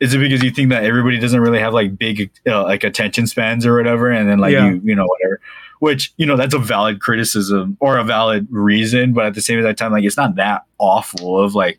is 0.00 0.12
it 0.12 0.18
because 0.18 0.42
you 0.42 0.50
think 0.50 0.70
that 0.70 0.82
everybody 0.84 1.18
doesn't 1.18 1.40
really 1.40 1.60
have 1.60 1.72
like 1.72 1.96
big 1.96 2.28
uh, 2.46 2.64
like 2.64 2.82
attention 2.82 3.26
spans 3.28 3.64
or 3.64 3.76
whatever 3.76 4.10
and 4.10 4.28
then 4.28 4.38
like 4.38 4.52
Yeah. 4.52 4.70
you 4.70 4.80
you 4.84 4.94
know 4.96 5.06
whatever 5.06 5.40
which 5.78 6.12
you 6.16 6.26
know 6.26 6.36
that's 6.36 6.52
a 6.52 6.58
valid 6.58 7.00
criticism 7.00 7.76
or 7.80 7.96
a 7.96 8.04
valid 8.04 8.48
reason 8.50 9.12
but 9.12 9.24
at 9.26 9.34
the 9.34 9.40
same 9.40 9.62
time 9.76 9.92
like 9.92 10.04
it's 10.04 10.16
not 10.16 10.34
that 10.34 10.64
awful 10.78 11.38
of 11.40 11.54
like 11.54 11.78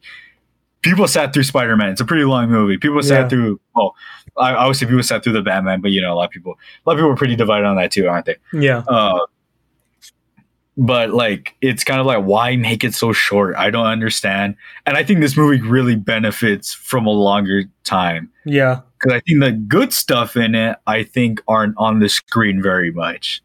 people 0.86 1.08
sat 1.08 1.34
through 1.34 1.44
spider-man 1.44 1.90
it's 1.90 2.00
a 2.02 2.06
pretty 2.06 2.24
long 2.24 2.50
movie 2.50 2.78
people 2.78 3.02
sat 3.04 3.22
Yeah. 3.24 3.28
through 3.28 3.60
well 3.76 3.96
I, 4.38 4.72
say 4.74 4.86
people 4.86 5.04
sat 5.04 5.24
through 5.24 5.34
the 5.34 5.42
batman 5.42 5.82
but 5.82 5.92
you 5.92 6.02
know 6.02 6.14
a 6.14 6.16
lot 6.16 6.26
of 6.26 6.32
people 6.32 6.54
a 6.54 6.90
lot 6.90 6.94
of 6.94 7.00
people 7.00 7.12
are 7.12 7.16
pretty 7.16 7.36
divided 7.36 7.66
on 7.66 7.76
that 7.76 7.92
too 7.92 8.08
aren't 8.08 8.26
they 8.26 8.36
Yeah. 8.54 8.84
uh, 8.88 9.20
but 10.78 11.12
like 11.12 11.56
it's 11.62 11.84
kind 11.84 12.00
of 12.02 12.06
like 12.06 12.24
why 12.24 12.56
make 12.58 12.84
it 12.84 12.94
so 12.94 13.14
short 13.14 13.56
i 13.56 13.70
don't 13.70 13.86
understand 13.88 14.56
and 14.86 14.98
i 14.98 15.04
think 15.04 15.22
this 15.22 15.38
movie 15.38 15.62
really 15.62 15.96
benefits 15.96 16.74
from 16.74 17.06
a 17.06 17.12
longer 17.12 17.64
time 17.86 18.30
Yeah. 18.46 18.82
because 19.00 19.14
I 19.14 19.22
think 19.22 19.40
the 19.42 19.52
good 19.52 19.94
stuff 19.94 20.36
in 20.36 20.56
it, 20.56 20.78
I 20.88 21.04
think, 21.04 21.40
aren't 21.48 21.76
on 21.78 22.00
the 22.00 22.10
screen 22.10 22.62
very 22.62 22.92
much. 22.92 23.42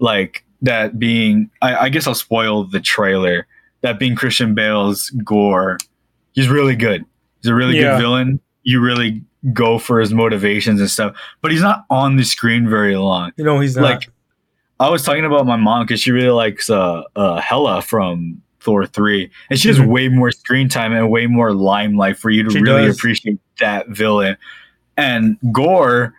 Like 0.00 0.44
that 0.62 0.98
being, 0.98 1.48
I, 1.62 1.76
I 1.76 1.88
guess 1.88 2.06
I'll 2.08 2.14
spoil 2.16 2.64
the 2.64 2.80
trailer. 2.80 3.46
That 3.82 3.98
being 4.00 4.16
Christian 4.16 4.54
Bale's 4.54 5.10
Gorr, 5.24 5.78
he's 6.32 6.48
really 6.48 6.76
good. 6.76 7.04
He's 7.42 7.50
a 7.50 7.54
really 7.54 7.76
Yeah. 7.78 7.92
good 7.96 8.02
villain. 8.02 8.40
You 8.62 8.80
really 8.80 9.22
go 9.54 9.78
for 9.78 10.00
his 10.00 10.12
motivations 10.12 10.80
and 10.80 10.90
stuff, 10.90 11.16
but 11.40 11.50
he's 11.50 11.62
not 11.62 11.84
on 11.88 12.16
the 12.16 12.24
screen 12.24 12.68
very 12.68 12.96
long. 12.96 13.32
You 13.36 13.44
know 13.44 13.58
he's 13.60 13.76
not. 13.76 13.82
Like 13.84 14.10
I 14.78 14.88
was 14.90 15.02
talking 15.02 15.24
about 15.24 15.46
my 15.46 15.56
mom 15.56 15.84
because 15.86 16.00
she 16.00 16.10
really 16.10 16.30
likes 16.30 16.68
uh, 16.70 17.02
uh, 17.16 17.40
Hela 17.40 17.82
from 17.82 18.42
Thor 18.60 18.86
three, 18.86 19.30
and 19.48 19.58
she 19.58 19.68
has 19.68 19.78
Mhm. 19.78 19.86
way 19.86 20.08
more 20.08 20.30
screen 20.30 20.68
time 20.68 20.92
and 20.92 21.10
way 21.10 21.26
more 21.26 21.52
limelight 21.54 22.18
for 22.18 22.28
you 22.30 22.42
to 22.44 22.50
She 22.50 22.60
really 22.60 22.86
does. 22.86 22.96
appreciate 22.96 23.38
that 23.60 23.88
villain. 23.88 24.36
And 24.96 25.38
Gorr, 25.52 26.14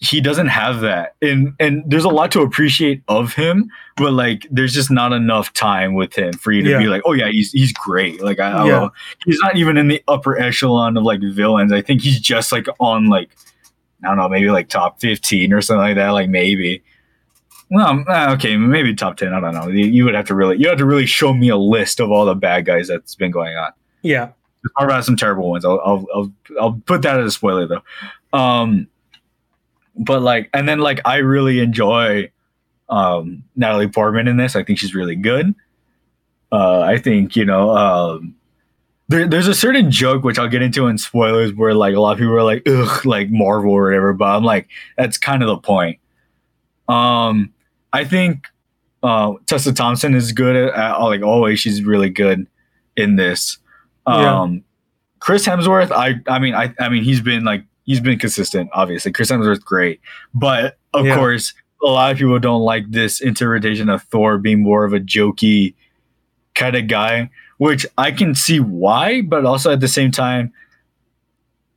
he 0.00 0.20
doesn't 0.20 0.46
have 0.48 0.80
that, 0.80 1.14
and 1.20 1.54
and 1.58 1.82
there's 1.86 2.04
a 2.04 2.08
lot 2.08 2.30
to 2.32 2.40
appreciate 2.42 3.02
of 3.08 3.34
him, 3.34 3.70
but 3.96 4.12
like 4.12 4.46
there's 4.50 4.72
just 4.72 4.90
not 4.90 5.12
enough 5.12 5.52
time 5.52 5.94
with 5.94 6.14
him 6.16 6.32
for 6.34 6.52
you 6.52 6.62
to 6.62 6.70
Yeah. 6.70 6.78
be 6.78 6.86
like, 6.86 7.02
oh 7.04 7.12
yeah, 7.12 7.28
he's 7.30 7.50
he's 7.52 7.72
great. 7.72 8.22
Like 8.22 8.38
I, 8.40 8.66
Yeah. 8.66 8.88
he's 9.26 9.38
not 9.40 9.56
even 9.56 9.76
in 9.76 9.88
the 9.88 10.02
upper 10.08 10.38
echelon 10.38 10.96
of 10.96 11.02
like 11.04 11.20
villains. 11.22 11.72
I 11.72 11.82
think 11.82 12.02
he's 12.02 12.20
just 12.20 12.52
like 12.52 12.66
on 12.78 13.06
like 13.08 13.30
I 14.04 14.08
don't 14.08 14.16
know, 14.16 14.28
maybe 14.28 14.50
like 14.50 14.68
top 14.68 15.00
15 15.00 15.52
or 15.52 15.60
something 15.60 15.80
like 15.80 15.96
that. 15.96 16.10
Like 16.10 16.28
maybe. 16.30 16.82
Well, 17.70 17.86
um, 17.86 18.04
uh, 18.08 18.32
okay, 18.36 18.56
maybe 18.56 18.94
top 18.94 19.16
10. 19.16 19.32
I 19.32 19.38
don't 19.40 19.54
know. 19.54 19.68
You, 19.68 19.86
you 19.86 20.04
would 20.04 20.14
have 20.14 20.26
to 20.26 20.34
really, 20.34 20.56
you 20.56 20.68
have 20.68 20.78
to 20.78 20.84
really 20.86 21.06
show 21.06 21.32
me 21.32 21.50
a 21.50 21.56
list 21.56 22.00
of 22.00 22.10
all 22.10 22.24
the 22.24 22.34
bad 22.34 22.64
guys 22.64 22.88
that's 22.88 23.14
been 23.14 23.30
going 23.30 23.56
on. 23.56 23.72
yeah. 24.02 24.30
Probably 24.76 24.92
about 24.92 25.04
some 25.06 25.16
terrible 25.16 25.48
ones. 25.50 25.64
I'll, 25.64 25.80
I'll, 25.84 26.06
I'll, 26.14 26.32
I'll 26.60 26.72
put 26.84 27.00
that 27.02 27.18
as 27.18 27.26
a 27.26 27.30
spoiler 27.30 27.66
though. 27.66 27.82
Um, 28.38 28.88
but 29.96 30.22
like, 30.22 30.50
and 30.54 30.68
then 30.68 30.78
like, 30.78 31.00
I 31.04 31.16
really 31.16 31.60
enjoy 31.60 32.30
um, 32.88 33.44
Natalie 33.56 33.88
Portman 33.88 34.28
in 34.28 34.36
this. 34.36 34.56
I 34.56 34.62
think 34.62 34.78
she's 34.78 34.94
really 34.94 35.16
good. 35.16 35.54
Uh, 36.52 36.80
I 36.80 36.98
think 36.98 37.36
you 37.36 37.44
know. 37.44 37.76
Um, 37.76 38.34
there, 39.08 39.26
there's 39.26 39.48
a 39.48 39.54
certain 39.54 39.90
joke 39.90 40.22
which 40.22 40.38
I'll 40.38 40.48
get 40.48 40.62
into 40.62 40.86
in 40.86 40.96
spoilers 40.96 41.52
where 41.52 41.74
like 41.74 41.96
a 41.96 42.00
lot 42.00 42.12
of 42.12 42.18
people 42.18 42.32
are 42.34 42.44
like, 42.44 42.62
ugh, 42.68 43.04
like 43.04 43.28
Marvel 43.28 43.72
or 43.72 43.84
whatever. 43.84 44.12
But 44.12 44.36
I'm 44.36 44.44
like, 44.44 44.68
that's 44.96 45.18
kind 45.18 45.42
of 45.42 45.48
the 45.48 45.58
point. 45.58 45.98
Um, 46.88 47.52
I 47.92 48.04
think 48.04 48.46
uh, 49.02 49.34
Tessa 49.46 49.72
Thompson 49.72 50.14
is 50.14 50.30
good 50.30 50.54
at, 50.54 50.74
at 50.74 50.96
like 50.98 51.22
always. 51.22 51.58
She's 51.58 51.82
really 51.82 52.08
good 52.08 52.46
in 52.96 53.16
this. 53.16 53.58
Yeah. 54.06 54.42
Um, 54.42 54.64
Chris 55.20 55.46
Hemsworth, 55.46 55.92
I 55.92 56.14
I 56.26 56.38
mean 56.38 56.54
I 56.54 56.74
I 56.80 56.88
mean 56.88 57.04
he's 57.04 57.20
been 57.20 57.44
like 57.44 57.64
he's 57.84 58.00
been 58.00 58.18
consistent. 58.18 58.70
Obviously, 58.72 59.12
Chris 59.12 59.30
Hemsworth's 59.30 59.58
great, 59.64 60.00
but 60.34 60.78
of 60.94 61.06
Yeah. 61.06 61.16
course, 61.16 61.54
a 61.82 61.86
lot 61.86 62.12
of 62.12 62.18
people 62.18 62.38
don't 62.38 62.62
like 62.62 62.90
this 62.90 63.20
interpretation 63.20 63.88
of 63.88 64.02
Thor 64.04 64.38
being 64.38 64.62
more 64.62 64.84
of 64.84 64.92
a 64.92 65.00
jokey 65.00 65.74
kind 66.54 66.76
of 66.76 66.86
guy, 66.88 67.30
which 67.58 67.86
I 67.96 68.10
can 68.12 68.34
see 68.34 68.60
why, 68.60 69.22
but 69.22 69.44
also 69.46 69.72
at 69.72 69.80
the 69.80 69.88
same 69.88 70.10
time, 70.10 70.52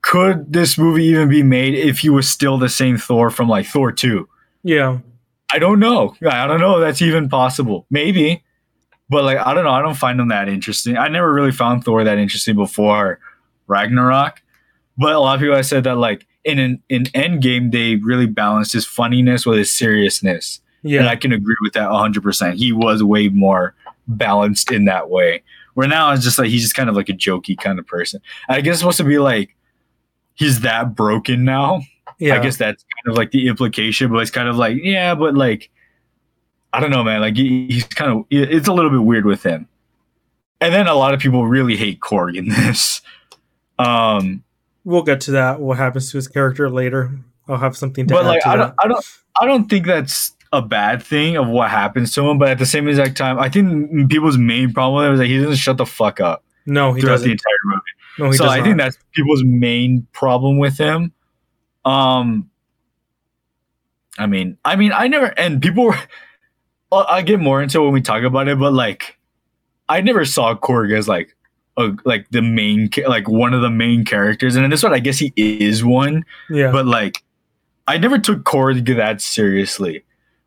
could 0.01 0.51
this 0.51 0.77
movie 0.77 1.05
even 1.05 1.29
be 1.29 1.43
made 1.43 1.73
if 1.73 1.99
he 1.99 2.09
was 2.09 2.27
still 2.27 2.57
the 2.57 2.67
same 2.69 2.97
Thor 2.97 3.29
from 3.29 3.47
like 3.47 3.65
Thor 3.65 3.91
two? 3.91 4.27
Yeah. 4.63 4.99
I 5.51 5.59
don't 5.59 5.79
know. 5.79 6.15
I 6.29 6.47
don't 6.47 6.59
know 6.59 6.79
that's 6.79 7.01
even 7.01 7.29
possible. 7.29 7.85
Maybe. 7.89 8.43
But 9.09 9.23
like 9.23 9.37
I 9.37 9.53
don't 9.53 9.63
know. 9.63 9.71
I 9.71 9.81
don't 9.81 9.95
find 9.95 10.19
him 10.19 10.27
that 10.29 10.49
interesting. 10.49 10.97
I 10.97 11.07
never 11.07 11.31
really 11.31 11.51
found 11.51 11.85
Thor 11.85 12.03
that 12.03 12.17
interesting 12.17 12.55
before 12.55 13.19
Ragnarok. 13.67 14.41
But 14.97 15.13
a 15.13 15.19
lot 15.19 15.35
of 15.35 15.41
people 15.41 15.55
have 15.55 15.65
said 15.65 15.83
that 15.85 15.97
like 15.97 16.27
in 16.43 16.59
an 16.59 16.83
in 16.89 17.03
Endgame 17.05 17.71
they 17.71 17.95
really 17.95 18.27
balanced 18.27 18.73
his 18.73 18.85
funniness 18.85 19.45
with 19.45 19.57
his 19.57 19.73
seriousness. 19.73 20.61
Yeah, 20.83 21.01
And. 21.01 21.09
I 21.09 21.15
can 21.15 21.31
agree 21.31 21.55
with 21.61 21.73
that 21.73 21.89
100%. 21.89 22.55
He 22.55 22.73
was 22.73 23.01
way 23.01 23.29
more 23.29 23.73
balanced 24.07 24.69
in 24.71 24.85
that 24.85 25.09
way. 25.09 25.41
Where 25.75 25.87
now 25.87 26.11
it's 26.11 26.23
just 26.23 26.37
like 26.37 26.49
he's 26.49 26.61
just 26.61 26.75
kind 26.75 26.89
of 26.89 26.95
like 26.95 27.09
a 27.09 27.13
jokey 27.13 27.57
kind 27.57 27.79
of 27.79 27.87
person. 27.87 28.21
I 28.49 28.61
guess 28.61 28.73
it's 28.73 28.79
supposed 28.79 28.97
to 28.97 29.05
be 29.05 29.17
like 29.17 29.55
he's 30.35 30.61
that 30.61 30.95
broken 30.95 31.45
now. 31.45 31.81
Yeah. 32.19 32.35
I 32.35 32.39
guess 32.39 32.57
that's 32.57 32.83
kind 32.83 33.11
of 33.11 33.17
like 33.17 33.31
the 33.31 33.47
implication, 33.47 34.11
but 34.11 34.19
it's 34.19 34.31
kind 34.31 34.47
of 34.47 34.55
like, 34.55 34.77
yeah, 34.81 35.15
but 35.15 35.35
like, 35.35 35.69
I 36.71 36.79
don't 36.79 36.91
know, 36.91 37.03
man. 37.03 37.21
Like, 37.21 37.35
he, 37.35 37.67
he's 37.67 37.85
kind 37.85 38.11
of, 38.11 38.25
it's 38.29 38.67
a 38.67 38.73
little 38.73 38.91
bit 38.91 39.03
weird 39.03 39.25
with 39.25 39.43
him. 39.43 39.67
And 40.61 40.73
then 40.73 40.87
a 40.87 40.95
lot 40.95 41.13
of 41.13 41.19
people 41.19 41.45
really 41.45 41.75
hate 41.75 41.99
Korg 41.99 42.37
in 42.37 42.49
this. 42.49 43.01
Um, 43.79 44.43
we'll 44.83 45.03
get 45.03 45.21
to 45.21 45.31
that. 45.31 45.59
What 45.59 45.77
happens 45.77 46.11
to 46.11 46.17
his 46.17 46.27
character 46.27 46.69
later? 46.69 47.11
I'll 47.47 47.57
have 47.57 47.75
something 47.75 48.07
to 48.07 48.13
but 48.13 48.23
add 48.23 48.27
like, 48.27 48.41
to 48.43 48.49
I 48.49 48.57
that. 48.57 48.63
don't, 48.63 48.75
I 48.79 48.87
don't, 48.87 49.05
I 49.41 49.45
don't 49.45 49.69
think 49.69 49.85
that's 49.85 50.35
a 50.51 50.61
bad 50.61 51.03
thing 51.03 51.35
of 51.35 51.47
what 51.47 51.69
happens 51.69 52.13
to 52.13 52.29
him. 52.29 52.37
But 52.37 52.49
at 52.49 52.59
the 52.59 52.65
same 52.65 52.87
exact 52.87 53.17
time, 53.17 53.39
I 53.39 53.49
think 53.49 54.09
people's 54.09 54.37
main 54.37 54.71
problem 54.71 55.01
with 55.01 55.07
him 55.07 55.13
is 55.13 55.19
that 55.19 55.27
he 55.27 55.37
doesn't 55.39 55.55
shut 55.55 55.77
the 55.77 55.85
fuck 55.85 56.19
up 56.19 56.43
no, 56.65 56.93
he 56.93 57.01
throughout 57.01 57.13
doesn't. 57.13 57.27
the 57.27 57.31
entire 57.31 57.53
movie. 57.65 57.81
no, 58.19 58.31
he 58.31 58.37
so 58.37 58.47
I 58.47 58.61
think 58.61 58.77
that's 58.77 58.97
people's 59.13 59.43
main 59.43 60.07
problem 60.11 60.57
with 60.57 60.77
him. 60.77 61.11
Um, 61.85 62.49
I 64.17 64.27
mean, 64.27 64.57
I 64.63 64.75
mean, 64.75 64.91
I 64.93 65.07
never 65.07 65.25
and 65.37 65.61
people. 65.61 65.85
Were, 65.85 65.99
I'll 66.91 67.23
get 67.23 67.39
more 67.39 67.61
into 67.61 67.81
it 67.81 67.83
when 67.85 67.93
we 67.93 68.01
talk 68.01 68.21
about 68.21 68.47
it, 68.47 68.59
but 68.59 68.71
like, 68.71 69.17
I 69.89 70.01
never 70.01 70.25
saw 70.25 70.53
Korg 70.53 70.95
as 70.95 71.07
like 71.07 71.35
a 71.77 71.91
like 72.05 72.29
the 72.29 72.41
main 72.41 72.89
like 73.07 73.27
one 73.27 73.53
of 73.53 73.61
the 73.61 73.69
main 73.69 74.05
characters, 74.05 74.55
and 74.55 74.63
in 74.63 74.71
this 74.71 74.83
one, 74.83 74.93
I 74.93 74.99
guess 74.99 75.17
he 75.17 75.33
is 75.35 75.83
one, 75.83 76.25
yeah. 76.49 76.71
but 76.71 76.85
like, 76.85 77.23
I 77.87 77.97
never 77.97 78.19
took 78.19 78.43
Korg 78.43 78.95
that 78.95 79.21
seriously. 79.21 80.03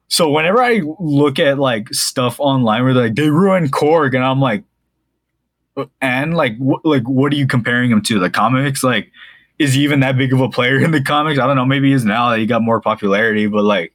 So 0.08 0.30
whenever 0.30 0.62
I 0.62 0.82
look 1.00 1.38
at 1.38 1.58
like 1.58 1.92
stuff 1.92 2.38
online 2.38 2.84
where 2.84 2.94
they're 2.94 3.04
like 3.04 3.16
they 3.16 3.30
ruined 3.30 3.72
Korg, 3.72 4.14
and 4.14 4.24
I'm 4.24 4.40
like, 4.40 4.62
uh, 5.76 5.86
and 6.00 6.36
like 6.36 6.56
wh- 6.58 6.84
like 6.84 7.02
what 7.08 7.32
are 7.32 7.36
you 7.36 7.46
comparing 7.46 7.90
him 7.90 8.02
to? 8.02 8.18
The 8.18 8.30
comics? 8.30 8.84
Like, 8.84 9.10
is 9.58 9.74
he 9.74 9.82
even 9.82 10.00
that 10.00 10.16
big 10.16 10.32
of 10.32 10.40
a 10.40 10.48
player 10.48 10.78
in 10.80 10.92
the 10.92 11.02
comics? 11.02 11.40
I 11.40 11.46
don't 11.46 11.56
know. 11.56 11.66
Maybe 11.66 11.88
he 11.88 11.94
is 11.94 12.04
now 12.04 12.30
that 12.30 12.38
he 12.38 12.46
got 12.46 12.62
more 12.62 12.80
popularity, 12.80 13.46
but 13.46 13.64
like. 13.64 13.92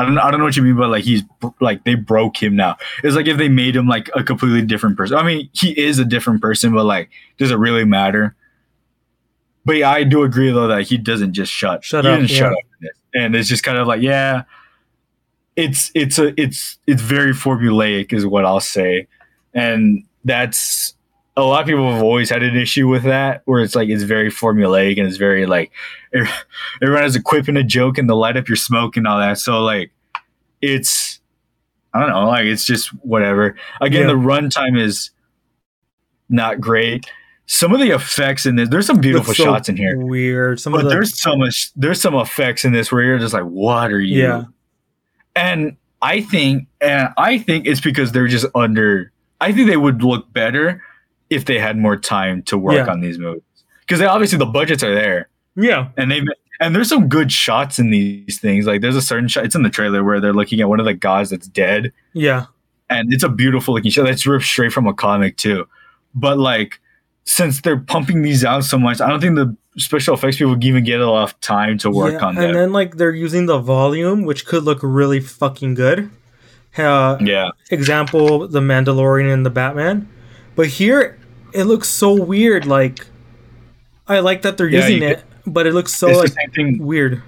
I 0.00 0.04
don't, 0.04 0.18
I 0.18 0.30
don't 0.30 0.40
know 0.40 0.46
what 0.46 0.56
you 0.56 0.62
mean, 0.62 0.76
but 0.76 0.90
like 0.90 1.04
he's 1.04 1.22
like 1.60 1.84
they 1.84 1.94
broke 1.94 2.42
him 2.42 2.56
now. 2.56 2.76
It's 3.02 3.16
like 3.16 3.26
if 3.26 3.36
they 3.36 3.48
made 3.48 3.76
him 3.76 3.86
like 3.86 4.10
a 4.14 4.22
completely 4.24 4.62
different 4.62 4.96
person. 4.96 5.16
I 5.16 5.22
mean, 5.22 5.48
he 5.52 5.78
is 5.78 5.98
a 5.98 6.04
different 6.04 6.40
person, 6.40 6.72
but 6.74 6.84
like, 6.84 7.10
does 7.38 7.50
it 7.50 7.56
really 7.56 7.84
matter? 7.84 8.34
But 9.64 9.76
yeah, 9.76 9.90
I 9.90 10.04
do 10.04 10.22
agree 10.22 10.50
though 10.50 10.68
that 10.68 10.82
he 10.82 10.96
doesn't 10.96 11.32
just 11.32 11.52
shut. 11.52 11.84
Shut 11.84 12.04
he 12.04 12.10
up, 12.10 12.18
didn't 12.18 12.30
shut 12.30 12.52
up 12.52 12.58
and 13.14 13.34
it's 13.34 13.48
just 13.48 13.62
kind 13.62 13.78
of 13.78 13.86
like 13.86 14.02
yeah, 14.02 14.44
it's 15.56 15.90
it's 15.94 16.18
a 16.18 16.40
it's 16.40 16.78
it's 16.86 17.02
very 17.02 17.32
formulaic 17.32 18.12
is 18.12 18.26
what 18.26 18.44
I'll 18.44 18.60
say, 18.60 19.06
and 19.54 20.04
that's 20.24 20.94
a 21.42 21.48
lot 21.48 21.60
of 21.62 21.66
people 21.66 21.92
have 21.92 22.02
always 22.02 22.30
had 22.30 22.42
an 22.42 22.56
issue 22.56 22.88
with 22.88 23.02
that 23.04 23.42
where 23.44 23.60
it's 23.62 23.74
like 23.74 23.88
it's 23.88 24.02
very 24.02 24.30
formulaic 24.30 24.98
and 24.98 25.06
it's 25.06 25.16
very 25.16 25.46
like 25.46 25.70
everyone 26.82 27.02
has 27.02 27.16
a 27.16 27.22
quip 27.22 27.48
and 27.48 27.58
a 27.58 27.62
joke 27.64 27.98
and 27.98 28.08
to 28.08 28.14
light 28.14 28.36
up 28.36 28.48
your 28.48 28.56
smoke 28.56 28.96
and 28.96 29.06
all 29.06 29.18
that. 29.18 29.38
So 29.38 29.62
like 29.62 29.92
it's 30.62 31.20
I 31.92 32.00
don't 32.00 32.10
know, 32.10 32.28
like 32.28 32.44
it's 32.44 32.64
just 32.64 32.88
whatever. 33.04 33.56
Again, 33.80 34.02
Yeah. 34.02 34.08
the 34.08 34.14
runtime 34.14 34.78
is 34.80 35.10
not 36.28 36.60
great. 36.60 37.10
Some 37.46 37.72
of 37.74 37.80
the 37.80 37.90
effects 37.90 38.46
in 38.46 38.54
this, 38.54 38.68
there's 38.68 38.86
some 38.86 39.00
beautiful 39.00 39.34
so 39.34 39.42
shots 39.44 39.68
in 39.68 39.76
here. 39.76 39.98
Weird. 39.98 40.60
Some 40.60 40.72
But 40.72 40.80
of 40.80 40.84
the 40.84 40.90
there's 40.90 41.20
so 41.20 41.36
much 41.36 41.72
there's 41.74 42.00
some 42.00 42.14
effects 42.14 42.64
in 42.64 42.72
this 42.72 42.92
where 42.92 43.02
you're 43.02 43.18
just 43.18 43.34
like, 43.34 43.42
what 43.44 43.90
are 43.90 44.00
you? 44.00 44.22
Yeah. 44.22 44.44
And 45.34 45.76
I 46.00 46.20
think 46.20 46.68
and 46.80 47.08
I 47.18 47.38
think 47.38 47.66
it's 47.66 47.80
because 47.80 48.12
they're 48.12 48.28
just 48.28 48.46
under 48.54 49.12
I 49.40 49.52
think 49.52 49.68
they 49.68 49.76
would 49.76 50.02
look 50.04 50.32
better 50.32 50.82
if 51.30 51.44
they 51.46 51.58
had 51.58 51.76
more 51.78 51.96
time 51.96 52.42
to 52.42 52.58
work 52.58 52.74
Yeah. 52.74 52.92
on 52.92 53.00
these 53.00 53.18
movies. 53.18 53.42
Because 53.80 54.02
obviously 54.02 54.38
the 54.38 54.46
budgets 54.46 54.82
are 54.82 54.94
there 54.94 55.28
yeah. 55.56 55.88
and 55.96 56.10
they've 56.10 56.24
and 56.60 56.76
there's 56.76 56.90
some 56.90 57.08
good 57.08 57.32
shots 57.32 57.78
in 57.78 57.90
these 57.90 58.38
things. 58.38 58.66
Like 58.66 58.82
there's 58.82 58.96
a 58.96 59.00
certain 59.02 59.28
shot. 59.28 59.46
It's 59.46 59.54
in 59.54 59.62
the 59.62 59.70
trailer 59.70 60.04
where 60.04 60.20
they're 60.20 60.34
looking 60.34 60.60
at 60.60 60.68
one 60.68 60.78
of 60.78 60.84
the 60.86 60.92
gods 60.94 61.30
that's 61.30 61.48
dead, 61.48 61.90
Yeah. 62.12 62.46
and 62.90 63.12
it's 63.12 63.22
a 63.22 63.30
beautiful 63.30 63.72
looking 63.74 63.90
shot. 63.90 64.04
That's 64.04 64.26
ripped 64.26 64.44
straight 64.44 64.72
from 64.72 64.86
a 64.86 64.92
comic 64.92 65.38
too. 65.38 65.66
But 66.14 66.38
like, 66.38 66.78
since 67.24 67.62
they're 67.62 67.78
pumping 67.78 68.22
these 68.22 68.44
out 68.44 68.64
so 68.64 68.78
much, 68.78 69.00
I 69.00 69.08
don't 69.08 69.20
think 69.20 69.36
the 69.36 69.56
special 69.78 70.14
effects 70.14 70.36
people 70.36 70.62
even 70.62 70.84
get 70.84 71.00
a 71.00 71.10
lot 71.10 71.22
of 71.22 71.40
time 71.40 71.78
to 71.78 71.90
work 71.90 72.12
yeah, 72.14 72.26
on 72.26 72.36
and 72.36 72.48
that. 72.48 72.52
then 72.52 72.72
like 72.72 72.96
they're 72.96 73.12
using 73.14 73.46
the 73.46 73.58
volume, 73.58 74.24
which 74.24 74.44
could 74.44 74.64
look 74.64 74.80
really 74.82 75.20
fucking 75.20 75.74
good. 75.74 76.10
Uh, 76.76 77.16
yeah, 77.20 77.50
example, 77.70 78.46
the 78.48 78.60
Mandalorian 78.60 79.32
and 79.32 79.46
the 79.46 79.50
Batman, 79.50 80.08
but 80.56 80.66
here 80.66 81.18
it 81.52 81.64
looks 81.64 81.88
so 81.88 82.14
weird. 82.14 82.66
Like, 82.66 83.06
I 84.06 84.20
like 84.20 84.42
that 84.42 84.56
they're 84.56 84.68
Yeah, 84.68 84.86
using 84.86 85.02
it, 85.08 85.22
but 85.46 85.66
it 85.66 85.74
looks 85.74 85.94
so 85.94 86.08
like 86.08 86.32
weird. 86.78 87.22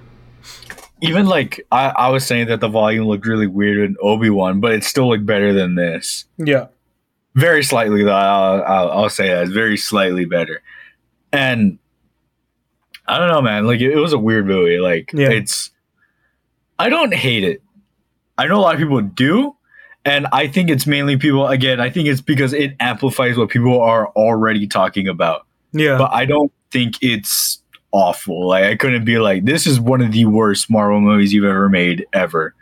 Even 1.00 1.26
like 1.26 1.66
I, 1.72 1.88
I 1.88 2.08
was 2.10 2.24
saying 2.24 2.46
that 2.48 2.60
the 2.60 2.68
volume 2.68 3.06
looked 3.06 3.26
really 3.26 3.46
weird 3.48 3.78
in 3.78 3.96
Obi 4.00 4.30
Wan, 4.30 4.60
but 4.60 4.72
it 4.72 4.84
still 4.84 5.08
looked 5.08 5.26
better 5.26 5.52
than 5.52 5.74
this. 5.74 6.26
Yeah. 6.38 6.66
very 7.34 7.62
slightly 7.64 8.04
though 8.04 8.12
I'll, 8.12 8.62
I'll, 8.62 8.90
I'll 8.90 9.10
say 9.10 9.28
that 9.28 9.42
it's 9.44 9.52
very 9.52 9.76
slightly 9.78 10.26
better 10.26 10.60
and 11.32 11.78
i 13.08 13.18
don't 13.18 13.28
know 13.28 13.40
man 13.40 13.66
like 13.66 13.80
it, 13.80 13.90
it 13.90 13.96
was 13.96 14.12
a 14.12 14.18
weird 14.18 14.46
movie 14.46 14.78
like 14.78 15.10
Yeah. 15.14 15.30
it's 15.30 15.70
i 16.78 16.90
don't 16.90 17.14
hate 17.14 17.42
it 17.42 17.62
i 18.36 18.46
know 18.46 18.58
a 18.58 18.60
lot 18.60 18.74
of 18.74 18.80
people 18.80 19.00
do 19.00 19.56
and 20.04 20.26
i 20.32 20.46
think 20.48 20.68
it's 20.70 20.86
mainly 20.86 21.16
people 21.16 21.46
again 21.46 21.80
i 21.80 21.88
think 21.90 22.08
it's 22.08 22.20
because 22.20 22.52
it 22.52 22.74
amplifies 22.80 23.36
what 23.36 23.48
people 23.48 23.80
are 23.80 24.08
already 24.08 24.66
talking 24.66 25.08
about 25.08 25.46
Yeah. 25.72 25.98
but 25.98 26.12
i 26.12 26.24
don't 26.24 26.52
think 26.70 26.94
it's 27.02 27.62
awful 27.92 28.48
like 28.48 28.64
i 28.64 28.74
couldn't 28.76 29.04
be 29.04 29.18
like 29.18 29.44
this 29.44 29.66
is 29.66 29.78
one 29.78 30.00
of 30.00 30.12
the 30.12 30.24
worst 30.24 30.70
marvel 30.70 31.00
movies 31.00 31.32
you've 31.32 31.44
ever 31.44 31.68
made 31.68 32.06
ever 32.12 32.54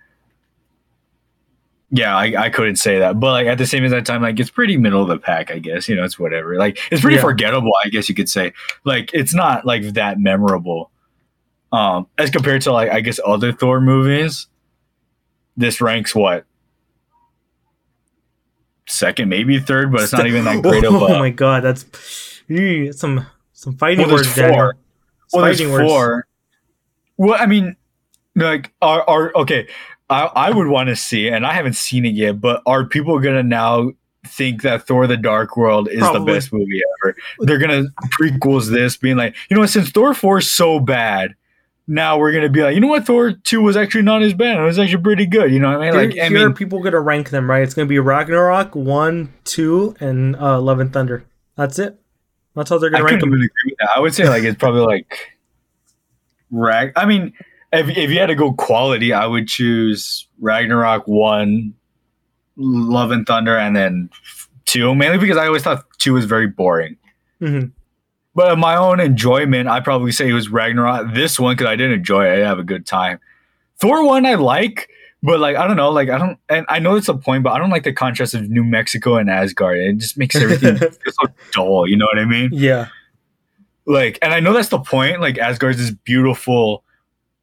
yeah, 1.93 2.17
I, 2.17 2.45
I 2.45 2.51
couldn't 2.51 2.77
say 2.77 3.01
that, 3.01 3.19
but 3.19 3.33
like 3.33 3.47
at 3.49 3.59
the 3.59 3.67
same 3.67 3.83
time, 4.05 4.23
like 4.23 4.39
it's 4.39 4.49
pretty 4.49 4.77
middle 4.77 5.03
of 5.03 5.09
the 5.09 5.19
pack, 5.19 5.51
I 5.51 5.59
guess. 5.59 5.89
You 5.89 5.97
know, 5.97 6.05
it's 6.05 6.21
whatever. 6.21 6.57
Like 6.57 6.79
it's 6.93 7.01
pretty 7.03 7.17
Yeah. 7.17 7.23
forgettable, 7.23 7.73
I 7.85 7.89
guess 7.89 8.09
you 8.09 8.15
could 8.15 8.29
say. 8.31 8.53
Like 8.85 9.11
it's 9.13 9.35
not 9.35 9.67
like 9.67 9.83
that 9.95 10.21
memorable, 10.21 10.93
um, 11.73 12.07
as 12.17 12.31
compared 12.31 12.63
to 12.63 12.73
like 12.73 12.91
I 12.91 13.01
guess 13.01 13.19
other 13.27 13.51
Thor 13.53 13.81
movies. 13.81 14.47
This 15.57 15.81
ranks 15.81 16.15
what 16.15 16.45
second, 18.91 19.29
maybe 19.29 19.59
third, 19.59 19.93
but 19.93 20.03
it's 20.03 20.13
not 20.13 20.27
even 20.27 20.45
that 20.45 20.63
great 20.63 20.85
of 20.85 20.95
oh 21.03 21.19
my 21.19 21.31
god, 21.31 21.63
that's 21.63 21.85
some 22.99 23.27
some 23.53 23.77
fighting 23.77 24.07
Well, 24.07 24.17
words. 24.17 24.35
Daniel. 24.35 24.55
four. 24.55 24.77
Well, 25.33 25.45
there's 25.45 25.59
Fighting 25.59 25.73
words. 25.73 25.89
four. 25.89 26.27
Well, 27.17 27.37
I 27.39 27.47
mean, 27.47 27.77
like, 28.35 28.73
are 28.83 29.03
are 29.09 29.33
okay? 29.37 29.69
I 30.09 30.23
I 30.25 30.51
would 30.51 30.67
want 30.67 30.89
to 30.89 30.97
see, 30.97 31.29
and 31.29 31.47
I 31.47 31.53
haven't 31.53 31.75
seen 31.75 32.05
it 32.05 32.15
yet. 32.15 32.41
But 32.41 32.63
are 32.67 32.85
people 32.85 33.19
gonna 33.21 33.43
now 33.43 33.93
think 34.27 34.63
that 34.63 34.87
Thor: 34.87 35.07
The 35.07 35.17
Dark 35.17 35.57
World 35.57 35.89
is 35.89 36.01
Probably. 36.01 36.21
the 36.21 36.39
best 36.39 36.53
movie 36.53 36.81
ever? 37.05 37.17
They're 37.41 37.59
gonna 37.59 37.85
prequels 38.21 38.71
this, 38.71 38.97
being 38.97 39.17
like, 39.17 39.37
you 39.49 39.57
know? 39.57 39.65
Since 39.67 39.91
Thor 39.91 40.15
four 40.15 40.39
is 40.39 40.51
so 40.51 40.81
bad, 40.81 41.35
now 41.91 42.19
we're 42.19 42.31
gonna 42.33 42.49
be 42.49 42.63
like, 42.63 42.75
you 42.75 42.81
know 42.81 42.87
what? 42.87 43.05
Thor 43.05 43.33
two 43.33 43.61
was 43.61 43.77
actually 43.77 44.03
not 44.03 44.23
as 44.23 44.33
bad. 44.33 44.61
It 44.61 44.63
was 44.63 44.79
actually 44.79 45.03
pretty 45.03 45.27
good. 45.27 45.53
You 45.53 45.59
know 45.59 45.77
what 45.77 45.83
I 45.83 45.91
mean? 45.91 46.09
Like, 46.11 46.19
I 46.19 46.29
here 46.29 46.45
are 46.45 46.49
mean, 46.49 46.55
people 46.55 46.81
gonna 46.83 47.01
rank 47.01 47.31
them 47.31 47.51
right. 47.51 47.65
It's 47.65 47.75
gonna 47.75 47.87
be 47.87 47.99
Ragnarok 47.99 48.77
one, 48.77 49.35
two, 49.45 49.97
and 49.99 50.37
uh, 50.37 50.61
Love 50.61 50.79
and 50.79 50.93
Thunder. 50.93 51.27
That's 51.57 51.81
it. 51.81 52.01
That's 52.55 52.71
how 52.71 52.79
they're 52.79 52.91
gonna 52.91 53.03
rank 53.03 53.21
them. 53.21 53.31
really 53.31 53.47
agree 53.47 53.73
with 53.73 53.79
that. 53.81 53.91
I 53.97 53.99
would 53.99 54.15
say 54.15 54.29
like 54.29 54.45
it's 54.45 54.57
probably 54.57 54.83
like 54.83 55.37
rag. 56.53 56.93
I 56.95 57.07
mean, 57.07 57.33
if 57.73 57.89
if 57.89 58.11
you 58.11 58.21
had 58.21 58.27
to 58.27 58.37
go 58.37 58.53
quality, 58.53 59.13
I 59.13 59.27
would 59.27 59.49
choose 59.49 60.29
Ragnarok 60.41 61.09
one, 61.09 61.75
Love 62.57 63.11
and 63.11 63.27
Thunder, 63.27 63.59
and 63.59 63.75
then 63.75 64.11
two. 64.65 64.95
Mainly 64.95 65.19
because 65.19 65.37
I 65.37 65.47
always 65.47 65.65
thought 65.65 65.85
two 65.99 66.13
was 66.13 66.25
very 66.25 66.47
boring. 66.47 66.97
hmm 67.41 67.65
But 68.35 68.57
my 68.59 68.77
own 68.77 69.01
enjoyment, 69.01 69.69
I 69.69 69.81
probably 69.81 70.13
say 70.13 70.29
it 70.29 70.33
was 70.33 70.49
Ragnarok. 70.49 71.15
This 71.15 71.39
one 71.41 71.55
because 71.57 71.67
I 71.67 71.77
didn't 71.77 71.99
enjoy 71.99 72.27
it. 72.27 72.43
I 72.43 72.47
have 72.47 72.59
a 72.59 72.63
good 72.65 72.87
time. 72.87 73.19
Thor 73.81 74.05
one 74.07 74.25
I 74.27 74.35
like, 74.35 74.89
but 75.23 75.41
like 75.41 75.57
I 75.57 75.67
don't 75.67 75.77
know, 75.77 75.91
like 75.91 76.09
I 76.11 76.19
don't, 76.19 76.39
and 76.49 76.65
I 76.69 76.79
know 76.79 76.95
it's 76.97 77.09
a 77.09 77.15
point, 77.15 77.43
but 77.43 77.53
I 77.53 77.59
don't 77.59 77.71
like 77.71 77.83
the 77.85 77.93
contrast 77.93 78.35
of 78.35 78.49
New 78.49 78.63
Mexico 78.65 79.17
and 79.17 79.29
Asgard. 79.31 79.79
It 79.79 79.97
just 79.99 80.17
makes 80.17 80.37
everything 80.37 80.77
feel 80.79 80.91
so 81.07 81.33
dull. 81.53 81.89
You 81.89 81.97
know 81.97 82.07
what 82.07 82.19
I 82.21 82.25
mean? 82.25 82.51
Yeah. 82.53 82.87
like 83.87 84.19
and 84.23 84.33
i 84.35 84.39
know 84.41 84.53
that's 84.53 84.69
the 84.69 84.79
point 84.79 85.21
like 85.23 85.39
asgard's 85.39 85.79
this 85.79 85.91
beautiful 85.91 86.85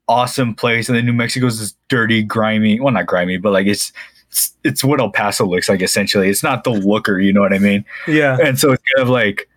awesome 0.08 0.54
place 0.54 0.88
and 0.88 0.98
then 0.98 1.06
new 1.06 1.12
mexico's 1.12 1.60
this 1.60 1.76
dirty 1.90 2.22
grimy 2.24 2.80
well 2.80 2.94
not 2.94 3.08
grimy 3.08 3.38
but 3.38 3.52
like 3.52 3.66
it's 3.68 3.92
it's, 4.30 4.54
it's 4.64 4.84
what 4.84 5.00
el 5.02 5.10
paso 5.10 5.46
looks 5.46 5.68
like 5.68 5.82
essentially 5.82 6.30
it's 6.30 6.44
not 6.44 6.64
the 6.64 6.70
looker 6.70 7.20
you 7.20 7.34
know 7.34 7.42
what 7.42 7.54
i 7.54 7.58
mean 7.58 7.84
Yeah. 8.08 8.38
and 8.42 8.58
so 8.60 8.72
it's 8.72 8.84
kind 8.96 9.02
of 9.02 9.10
like 9.10 9.50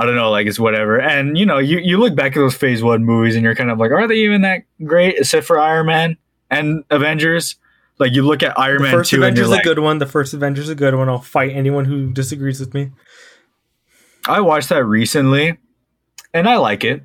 i 0.00 0.04
don't 0.06 0.16
know 0.16 0.30
like 0.30 0.46
it's 0.46 0.58
whatever 0.58 0.98
and 1.00 1.36
you 1.38 1.44
know 1.46 1.58
you, 1.58 1.78
you 1.78 1.98
look 1.98 2.14
back 2.16 2.32
at 2.32 2.40
those 2.40 2.54
phase 2.56 2.82
one 2.82 3.04
movies 3.04 3.34
and 3.36 3.44
you're 3.44 3.54
kind 3.54 3.70
of 3.70 3.78
like 3.78 3.90
are 3.92 4.08
they 4.08 4.16
even 4.16 4.40
that 4.42 4.62
great 4.84 5.16
except 5.18 5.46
for 5.46 5.58
iron 5.58 5.86
man 5.86 6.16
and 6.50 6.82
avengers 6.90 7.56
like 7.98 8.12
you 8.12 8.22
look 8.22 8.42
at 8.42 8.58
iron 8.58 8.78
The 8.78 8.82
man 8.84 8.92
first 8.92 9.10
2 9.10 9.16
Avengers 9.18 9.44
is 9.44 9.50
like 9.50 9.60
a 9.60 9.68
good 9.68 9.78
one. 9.78 9.98
The 9.98 10.06
first 10.06 10.32
Avengers 10.32 10.64
is 10.64 10.70
a 10.70 10.74
good 10.74 10.94
one. 10.94 11.10
I'll 11.10 11.20
fight 11.20 11.50
anyone 11.54 11.84
who 11.84 12.10
disagrees 12.12 12.58
with 12.58 12.72
me. 12.72 12.90
i 14.26 14.40
watched 14.40 14.70
that 14.70 14.84
recently 14.84 15.58
and 16.32 16.48
i 16.48 16.56
like 16.56 16.82
it 16.84 17.02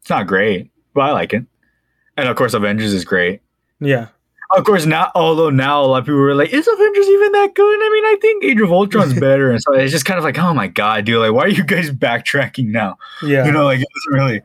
it's 0.00 0.10
not 0.10 0.26
great 0.28 0.70
but 0.94 1.00
i 1.02 1.10
like 1.12 1.32
it 1.32 1.44
and 2.16 2.28
of 2.28 2.36
course 2.36 2.54
avengers 2.54 2.92
is 2.92 3.04
great 3.04 3.40
Yeah. 3.80 4.08
Of 4.56 4.64
course, 4.64 4.86
now 4.86 5.10
although 5.14 5.50
now 5.50 5.82
a 5.82 5.86
lot 5.86 5.98
of 5.98 6.04
people 6.06 6.20
were 6.20 6.34
like, 6.34 6.50
"Is 6.50 6.66
Avengers 6.66 7.06
even 7.06 7.32
that 7.32 7.54
good?" 7.54 7.78
I 7.80 7.90
mean, 7.92 8.04
I 8.06 8.16
think 8.20 8.44
Age 8.44 8.60
of 8.60 8.72
Ultron's 8.72 9.12
better, 9.20 9.50
and 9.50 9.60
so 9.62 9.74
it's 9.74 9.92
just 9.92 10.06
kind 10.06 10.16
of 10.16 10.24
like, 10.24 10.38
"Oh 10.38 10.54
my 10.54 10.68
god, 10.68 11.04
dude! 11.04 11.20
Like, 11.20 11.32
why 11.32 11.42
are 11.42 11.48
you 11.48 11.64
guys 11.64 11.90
backtracking 11.90 12.68
now?" 12.68 12.96
Yeah. 13.22 13.44
You 13.44 13.52
know, 13.52 13.64
like 13.64 13.80
it 13.80 13.86
doesn't 14.06 14.24
really. 14.24 14.40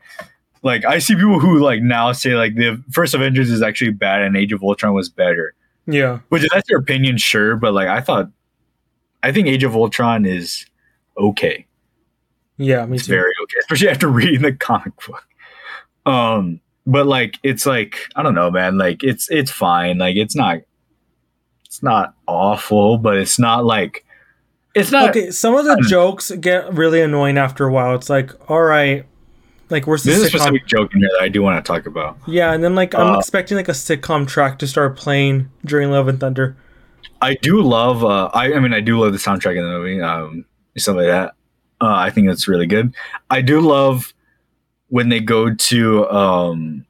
Like, 0.61 0.85
I 0.85 0.99
see 0.99 1.15
people 1.15 1.39
who 1.39 1.59
like 1.59 1.81
now 1.81 2.11
say 2.13 2.35
like 2.35 2.55
the 2.55 2.81
first 2.91 3.13
Avengers 3.13 3.49
is 3.49 3.61
actually 3.61 3.91
bad 3.91 4.21
and 4.21 4.35
Age 4.37 4.53
of 4.53 4.61
Ultron 4.63 4.93
was 4.93 5.09
better, 5.09 5.53
yeah. 5.87 6.19
which 6.29 6.43
is 6.43 6.49
that's 6.53 6.69
your 6.69 6.79
opinion, 6.79 7.17
sure, 7.17 7.55
but 7.57 7.73
like 7.73 7.87
I 7.89 7.99
thought, 8.01 8.29
I 9.23 9.31
think 9.31 9.47
Age 9.47 9.63
of 9.63 9.75
Ultron 9.75 10.25
is 10.25 10.65
okay. 11.17 11.65
Yeah. 12.57 12.85
Me 12.85 12.95
It's 12.97 13.07
too. 13.07 13.11
very 13.13 13.31
okay, 13.43 13.57
especially 13.61 13.89
after 13.89 14.07
reading 14.09 14.41
the 14.41 14.53
comic 14.53 14.93
book. 15.05 15.25
Um, 16.05 16.59
but 16.85 17.07
like 17.07 17.39
it's 17.43 17.65
like 17.65 17.97
I 18.15 18.23
don't 18.23 18.35
know, 18.35 18.51
man. 18.51 18.77
Like 18.77 19.03
it's 19.03 19.29
it's 19.29 19.51
fine. 19.51 19.97
Like 19.97 20.15
it's 20.15 20.35
not 20.35 20.59
it's 21.65 21.81
not 21.83 22.13
awful, 22.27 22.97
but 22.97 23.17
it's 23.17 23.39
not 23.39 23.65
like 23.65 24.05
it's 24.75 24.91
not. 24.91 25.09
okay. 25.09 25.31
Some 25.31 25.55
of 25.55 25.65
the 25.65 25.83
jokes 25.87 26.31
get 26.31 26.73
really 26.73 27.01
annoying 27.01 27.37
after 27.37 27.65
a 27.67 27.71
while. 27.71 27.93
It's 27.95 28.09
like, 28.09 28.31
all 28.49 28.61
right, 28.63 29.05
like 29.69 29.85
the 29.85 30.01
There's 30.03 30.21
a 30.21 30.27
specific 30.27 30.65
joke 30.67 30.93
in 30.93 30.99
here 30.99 31.09
that 31.17 31.23
I 31.23 31.29
do 31.29 31.41
want 31.41 31.63
to 31.63 31.71
talk 31.71 31.85
about. 31.85 32.17
Yeah, 32.27 32.53
and 32.53 32.63
then 32.63 32.75
like 32.75 32.95
I'm 32.95 33.15
Uh, 33.15 33.19
expecting 33.19 33.57
like 33.57 33.69
a 33.69 33.73
sitcom 33.73 34.27
track 34.27 34.59
to 34.59 34.67
start 34.67 34.97
playing 34.97 35.49
during 35.65 35.91
Love 35.91 36.07
and 36.07 36.19
Thunder. 36.19 36.57
I 37.21 37.35
do 37.35 37.61
love. 37.61 38.03
Uh, 38.03 38.29
I 38.33 38.53
I 38.53 38.59
mean, 38.59 38.73
I 38.73 38.81
do 38.81 38.99
love 38.99 39.13
the 39.13 39.19
soundtrack 39.19 39.57
in 39.57 39.63
the 39.63 39.69
movie. 39.69 40.01
Um, 40.01 40.45
stuff 40.77 40.97
like 40.97 41.07
that. 41.07 41.33
Uh, 41.81 41.95
I 41.95 42.09
think 42.09 42.27
that's 42.27 42.47
really 42.47 42.67
good. 42.67 42.93
I 43.29 43.41
do 43.41 43.61
love 43.61 44.12
when 44.93 45.09
they 45.09 45.19
go 45.19 45.51
to 45.51 46.07
um, 46.11 46.85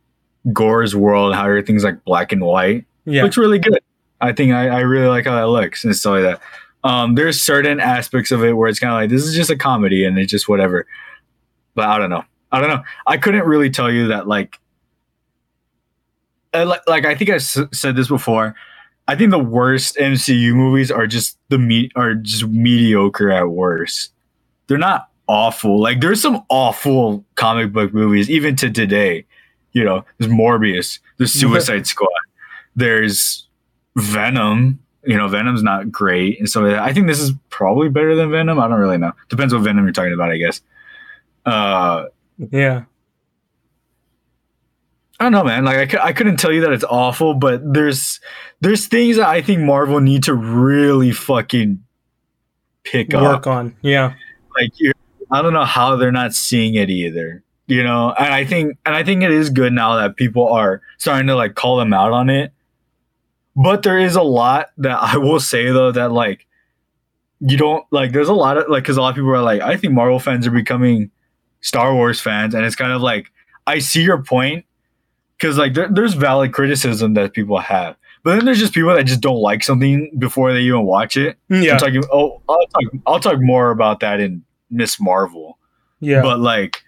Gorr's 0.51 0.93
world, 0.93 1.33
how 1.33 1.45
everything's 1.45 1.85
like 1.85 2.03
black 2.03 2.33
and 2.33 2.41
white. 2.43 2.83
Yeah. 3.05 3.23
looks 3.23 3.37
really 3.37 3.59
good. 3.59 3.79
I 4.19 4.33
think 4.33 4.51
I, 4.51 4.67
I 4.67 4.79
really 4.81 5.07
like 5.07 5.23
how 5.23 5.35
that 5.37 5.47
looks 5.47 5.85
and 5.85 5.95
stuff 5.95 6.11
like 6.11 6.23
that. 6.23 6.41
Um, 6.83 7.15
there's 7.15 7.41
certain 7.41 7.79
aspects 7.79 8.31
of 8.33 8.43
it 8.43 8.57
where 8.57 8.67
it's 8.67 8.77
kind 8.77 8.91
of 8.91 8.97
like 8.97 9.09
this 9.09 9.23
is 9.23 9.33
just 9.33 9.49
a 9.49 9.55
comedy 9.55 10.03
and 10.03 10.19
it's 10.19 10.29
just 10.29 10.49
whatever. 10.49 10.85
But 11.75 11.85
I 11.87 11.97
don't 11.97 12.09
know. 12.09 12.25
I 12.51 12.59
don't 12.59 12.71
know. 12.71 12.83
I 13.07 13.15
couldn't 13.15 13.45
really 13.45 13.69
tell 13.69 13.89
you 13.89 14.09
that 14.09 14.27
like, 14.27 14.59
like, 16.53 16.81
like 16.85 17.05
I 17.05 17.15
think 17.15 17.29
I 17.29 17.35
s- 17.35 17.57
said 17.71 17.95
this 17.95 18.09
before. 18.09 18.53
I 19.07 19.15
think 19.15 19.31
the 19.31 19.39
worst 19.39 19.95
MCU 19.95 20.53
movies 20.53 20.91
are 20.91 21.07
just 21.07 21.37
the 21.47 21.57
me 21.57 21.89
are 21.95 22.15
just 22.15 22.47
mediocre 22.47 23.31
at 23.31 23.49
worst. 23.49 24.11
They're 24.67 24.77
not 24.77 25.07
awful. 25.27 25.79
Like 25.81 26.01
there's 26.01 26.21
some 26.21 26.43
awful 26.49 27.25
comic 27.35 27.71
book 27.71 27.93
movies 27.93 28.29
even 28.29 28.55
to 28.57 28.69
today. 28.69 29.25
You 29.71 29.83
know, 29.83 30.05
there's 30.17 30.31
Morbius, 30.31 30.99
there's 31.17 31.33
Suicide 31.39 31.87
Squad, 31.87 32.09
there's 32.75 33.47
Venom. 33.95 34.79
You 35.05 35.17
know, 35.17 35.27
Venom's 35.27 35.63
not 35.63 35.91
great, 35.91 36.39
and 36.39 36.49
so 36.49 36.75
I 36.79 36.93
think 36.93 37.07
this 37.07 37.19
is 37.19 37.33
probably 37.49 37.89
better 37.89 38.15
than 38.15 38.31
Venom. 38.31 38.59
I 38.59 38.67
don't 38.69 38.79
really 38.79 38.97
know. 38.97 39.11
Depends 39.27 39.53
what 39.53 39.63
Venom 39.63 39.83
you're 39.83 39.91
talking 39.91 40.13
about, 40.13 40.31
I 40.31 40.37
guess. 40.37 40.61
Uh, 41.45 42.05
Yeah. 42.51 42.83
I 45.19 45.25
don't 45.25 45.31
know, 45.31 45.43
man. 45.43 45.63
Like 45.63 45.93
I, 45.95 46.05
I 46.07 46.13
couldn't 46.13 46.37
tell 46.37 46.51
you 46.51 46.61
that 46.61 46.71
it's 46.73 46.83
awful, 46.83 47.33
but 47.33 47.61
there's 47.73 48.19
there's 48.61 48.87
things 48.87 49.17
that 49.17 49.27
I 49.27 49.41
think 49.41 49.61
Marvel 49.61 49.99
need 49.99 50.23
to 50.23 50.33
really 50.33 51.11
fucking 51.11 51.83
pick 52.83 53.13
up. 53.13 53.21
Work 53.21 53.47
on. 53.47 53.75
Yeah. 53.81 54.15
Like 54.59 54.71
I 55.33 55.41
don't 55.41 55.53
know 55.53 55.65
how 55.65 55.95
they're 55.97 56.11
not 56.11 56.33
seeing 56.33 56.75
it 56.75 56.89
either. 56.89 57.43
you 57.67 57.83
know, 57.83 58.13
and 58.17 58.33
I 58.33 58.45
think 58.45 58.77
and 58.85 58.95
I 58.95 59.03
think 59.03 59.23
it 59.23 59.31
is 59.31 59.49
good 59.49 59.73
now 59.73 59.95
that 59.95 60.15
people 60.15 60.47
are 60.47 60.81
starting 60.97 61.27
to 61.27 61.35
like 61.35 61.55
call 61.55 61.77
them 61.77 61.93
out 61.93 62.11
on 62.11 62.29
it. 62.29 62.53
But 63.55 63.83
there 63.83 63.97
is 63.99 64.15
a 64.15 64.21
lot 64.23 64.69
that 64.77 64.97
I 65.01 65.17
will 65.17 65.39
say 65.39 65.65
though 65.71 65.91
that 65.91 66.11
like 66.11 66.45
you 67.39 67.57
don't 67.57 67.85
like 67.91 68.11
there's 68.11 68.29
a 68.29 68.33
lot 68.33 68.57
of 68.57 68.69
like 68.69 68.83
because 68.83 68.97
a 68.97 69.01
lot 69.01 69.09
of 69.09 69.15
people 69.15 69.31
are 69.31 69.41
like 69.41 69.61
I 69.61 69.75
think 69.77 69.93
Marvel 69.93 70.19
fans 70.19 70.45
are 70.47 70.51
becoming 70.51 71.11
Star 71.61 71.93
Wars 71.93 72.19
fans, 72.21 72.53
and 72.55 72.65
it's 72.65 72.75
kind 72.75 72.91
of 72.91 73.01
like 73.01 73.31
I 73.67 73.79
see 73.79 74.03
your 74.03 74.21
point 74.23 74.65
because 75.37 75.57
like 75.57 75.73
there, 75.73 75.87
there's 75.89 76.13
valid 76.13 76.53
criticism 76.53 77.13
that 77.15 77.33
people 77.33 77.59
have, 77.59 77.95
but 78.23 78.35
then 78.35 78.45
there's 78.45 78.59
just 78.59 78.73
people 78.73 78.93
that 78.93 79.03
just 79.05 79.21
don't 79.21 79.41
like 79.41 79.63
something 79.63 80.11
before 80.19 80.53
they 80.53 80.61
even 80.61 80.83
watch 80.83 81.15
it. 81.17 81.37
Yeah. 81.49 81.73
I'm 81.73 81.79
talking. 81.79 82.03
Oh, 82.11 82.41
I'll 82.49 82.67
talk. 82.67 82.93
I'll 83.07 83.19
talk 83.19 83.39
more 83.41 83.71
about 83.71 83.99
that 84.01 84.19
in 84.19 84.43
Miss 84.73 84.99
Marvel. 84.99 85.57
Yeah. 85.99 86.21
But 86.21 86.39
like, 86.39 86.83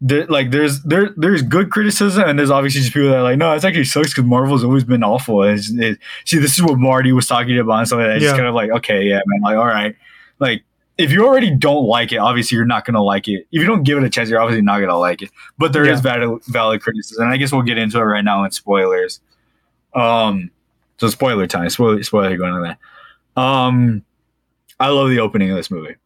there, 0.00 0.26
like 0.26 0.50
there's 0.50 0.82
there 0.82 1.10
there's 1.16 1.42
good 1.42 1.70
criticism, 1.70 2.24
and 2.28 2.38
there's 2.38 2.50
obviously 2.50 2.80
just 2.82 2.92
people 2.94 3.08
that 3.10 3.16
are 3.18 3.22
like, 3.22 3.38
no, 3.38 3.52
it's 3.54 3.64
actually 3.64 3.84
sucks 3.84 4.10
because 4.10 4.24
Marvel's 4.24 4.64
always 4.64 4.84
been 4.84 5.02
awful. 5.02 5.42
And 5.42 5.58
it's, 5.58 5.70
it, 5.70 5.98
see, 6.24 6.38
this 6.38 6.54
is 6.56 6.62
what 6.62 6.78
Marty 6.78 7.12
was 7.12 7.26
talking 7.26 7.58
about, 7.58 7.78
and 7.80 7.88
so 7.88 7.98
it's 8.00 8.22
Yeah. 8.22 8.28
just 8.28 8.36
kind 8.36 8.48
of 8.48 8.54
like, 8.54 8.70
okay, 8.70 9.02
yeah, 9.04 9.20
man, 9.26 9.40
like, 9.42 9.56
all 9.56 9.66
right, 9.66 9.94
like. 10.38 10.62
If 10.98 11.12
you 11.12 11.26
already 11.26 11.50
don't 11.54 11.84
like 11.84 12.10
it, 12.12 12.16
obviously 12.16 12.56
you're 12.56 12.64
not 12.64 12.86
gonna 12.86 13.02
like 13.02 13.28
it. 13.28 13.46
If 13.52 13.60
you 13.60 13.66
don't 13.66 13.82
give 13.82 13.98
it 13.98 14.04
a 14.04 14.08
chance, 14.08 14.30
you're 14.30 14.40
obviously 14.40 14.62
not 14.62 14.80
gonna 14.80 14.96
like 14.96 15.20
it. 15.20 15.28
But 15.58 15.74
there 15.74 15.84
is 15.84 15.98
Yeah. 16.02 16.14
valid, 16.16 16.42
valid 16.46 16.80
criticism, 16.80 17.24
and 17.24 17.30
I 17.34 17.36
guess 17.36 17.52
we'll 17.52 17.60
get 17.60 17.76
into 17.76 17.98
it 17.98 18.02
right 18.02 18.24
now 18.24 18.44
in 18.44 18.50
spoilers. 18.50 19.20
Um, 19.94 20.50
so 20.96 21.08
spoiler 21.08 21.46
time, 21.46 21.68
spoiler, 21.68 22.02
spoiler 22.02 22.34
going 22.38 22.54
on 22.54 22.62
that. 22.62 22.78
Um, 23.38 24.04
I 24.80 24.88
love 24.88 25.10
the 25.10 25.20
opening 25.20 25.50
of 25.50 25.56
this 25.58 25.70
movie. 25.70 25.96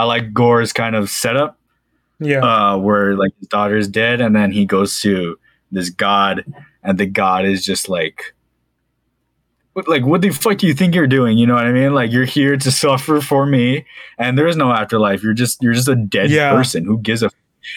I 0.00 0.04
like 0.04 0.32
Gorr's 0.32 0.72
kind 0.72 0.96
of 0.96 1.10
setup 1.10 1.58
yeah. 2.20 2.40
uh, 2.40 2.78
where 2.78 3.16
like 3.16 3.32
his 3.38 3.48
daughter's 3.48 3.86
dead, 3.88 4.20
and 4.20 4.34
then 4.34 4.50
he 4.50 4.64
goes 4.64 5.00
to 5.00 5.38
this 5.70 5.90
god, 5.90 6.44
and 6.82 6.96
the 6.98 7.06
god 7.06 7.44
is 7.44 7.64
just 7.64 7.88
like, 7.88 8.34
what- 9.72 9.88
like, 9.88 10.04
what 10.04 10.20
the 10.20 10.30
fuck 10.30 10.58
do 10.58 10.66
you 10.66 10.74
think 10.74 10.94
you're 10.94 11.06
doing? 11.06 11.38
You 11.38 11.46
know 11.46 11.54
what 11.54 11.64
I 11.66 11.72
mean? 11.72 11.94
Like, 11.94 12.10
you're 12.12 12.24
here 12.24 12.56
to 12.56 12.70
suffer 12.84 13.20
for 13.20 13.46
me, 13.46 13.84
and 14.18 14.36
there 14.38 14.46
is 14.46 14.56
no 14.56 14.72
afterlife. 14.72 15.22
You're 15.22 15.34
just, 15.34 15.62
you're 15.62 15.74
just 15.74 15.88
a 15.88 15.96
dead 15.96 16.30
Yeah. 16.30 16.52
person. 16.52 16.84
Who 16.84 16.98
gives 16.98 17.22
a? 17.22 17.30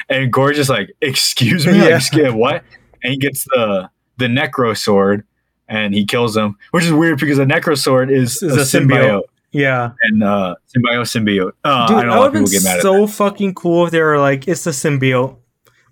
And 0.10 0.32
Gore 0.32 0.54
just 0.54 0.70
like, 0.70 0.92
excuse 1.02 1.68
me, 1.68 1.74
Yeah. 1.78 1.84
like, 1.84 1.94
"Excuse- 1.96 2.34
what? 2.34 2.64
And 3.04 3.12
he 3.12 3.18
gets 3.18 3.44
the 3.46 3.90
the 4.18 4.28
necro 4.28 4.78
sword, 4.78 5.26
and 5.68 5.94
he 5.94 6.06
kills 6.06 6.38
him, 6.38 6.56
which 6.72 6.86
is 6.86 6.94
weird 6.94 7.20
because 7.20 7.38
the 7.38 7.46
necro 7.46 7.78
sword 7.78 8.10
is, 8.12 8.42
Is 8.42 8.56
a, 8.56 8.62
a 8.62 8.64
symbiote. 8.64 8.88
symbiote. 8.92 9.22
Yeah. 9.54 9.92
And 10.02 10.24
uh, 10.24 10.56
symbiote, 10.76 11.02
symbiote. 11.04 11.52
Uh, 11.64 11.88
Dude, 11.88 11.98
I 11.98 12.04
know 12.04 12.24
that 12.30 12.34
would 12.42 12.50
get 12.52 12.64
mad 12.64 12.82
so 12.82 13.08
fucking 13.08 13.54
cool 13.54 13.86
if 13.86 13.92
they 13.92 14.02
were 14.02 14.20
like, 14.20 14.48
it's 14.48 14.66
a 14.68 14.72
symbiote. 14.72 15.38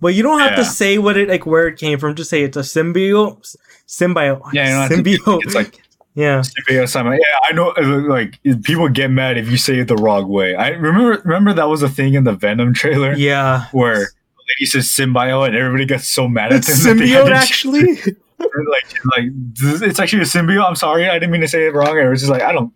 But 0.02 0.16
you 0.16 0.24
don't 0.24 0.40
have 0.40 0.56
to 0.56 0.66
say 0.66 0.98
what 0.98 1.16
it 1.16 1.30
like 1.30 1.46
where 1.46 1.68
it 1.68 1.78
came 1.78 2.00
from. 2.00 2.16
Just 2.16 2.30
say 2.32 2.42
it's 2.42 2.58
a 2.58 2.62
symbiote. 2.62 3.56
Symbiote. 3.88 4.42
Yeah, 4.54 4.84
you 4.84 4.90
don't 4.90 5.04
to- 5.06 5.10
symbiote. 5.20 5.42
It's 5.46 5.56
like 5.56 5.80
yeah. 6.16 6.40
Symbiote. 6.42 7.20
Yeah, 7.20 7.36
I 7.50 7.54
know. 7.54 7.70
uh, 7.78 8.10
Like 8.10 8.40
people 8.64 8.90
get 8.90 9.12
mad 9.12 9.38
if 9.38 9.50
you 9.50 9.58
say 9.58 9.80
it 9.80 9.88
the 9.88 9.96
wrong 9.96 10.28
way. 10.28 10.56
I 10.56 10.70
remember. 10.70 11.22
Remember 11.24 11.54
that 11.54 11.70
was 11.70 11.84
a 11.84 11.90
thing 11.90 12.16
in 12.16 12.24
the 12.24 12.34
Venom 12.34 12.74
trailer 12.74 13.14
Yeah. 13.14 13.66
where 13.74 13.96
lady 13.98 14.66
says 14.66 14.88
symbiote 14.88 15.48
and 15.48 15.56
everybody 15.56 15.86
got 15.86 16.02
so 16.02 16.28
mad 16.28 16.52
at 16.52 16.60
It's 16.68 16.84
them. 16.84 16.98
symbiote 16.98 17.32
actually. 17.32 17.96
like, 18.40 19.06
like 19.16 19.26
it's 19.62 20.00
actually 20.00 20.24
a 20.24 20.26
symbiote. 20.26 20.66
I'm 20.68 20.76
sorry, 20.76 21.08
I 21.08 21.14
didn't 21.14 21.32
mean 21.32 21.42
to 21.42 21.48
say 21.48 21.68
it 21.68 21.74
wrong. 21.76 21.98
It 21.98 22.08
was 22.10 22.22
just 22.22 22.32
like 22.32 22.42
I 22.42 22.52
don't. 22.52 22.74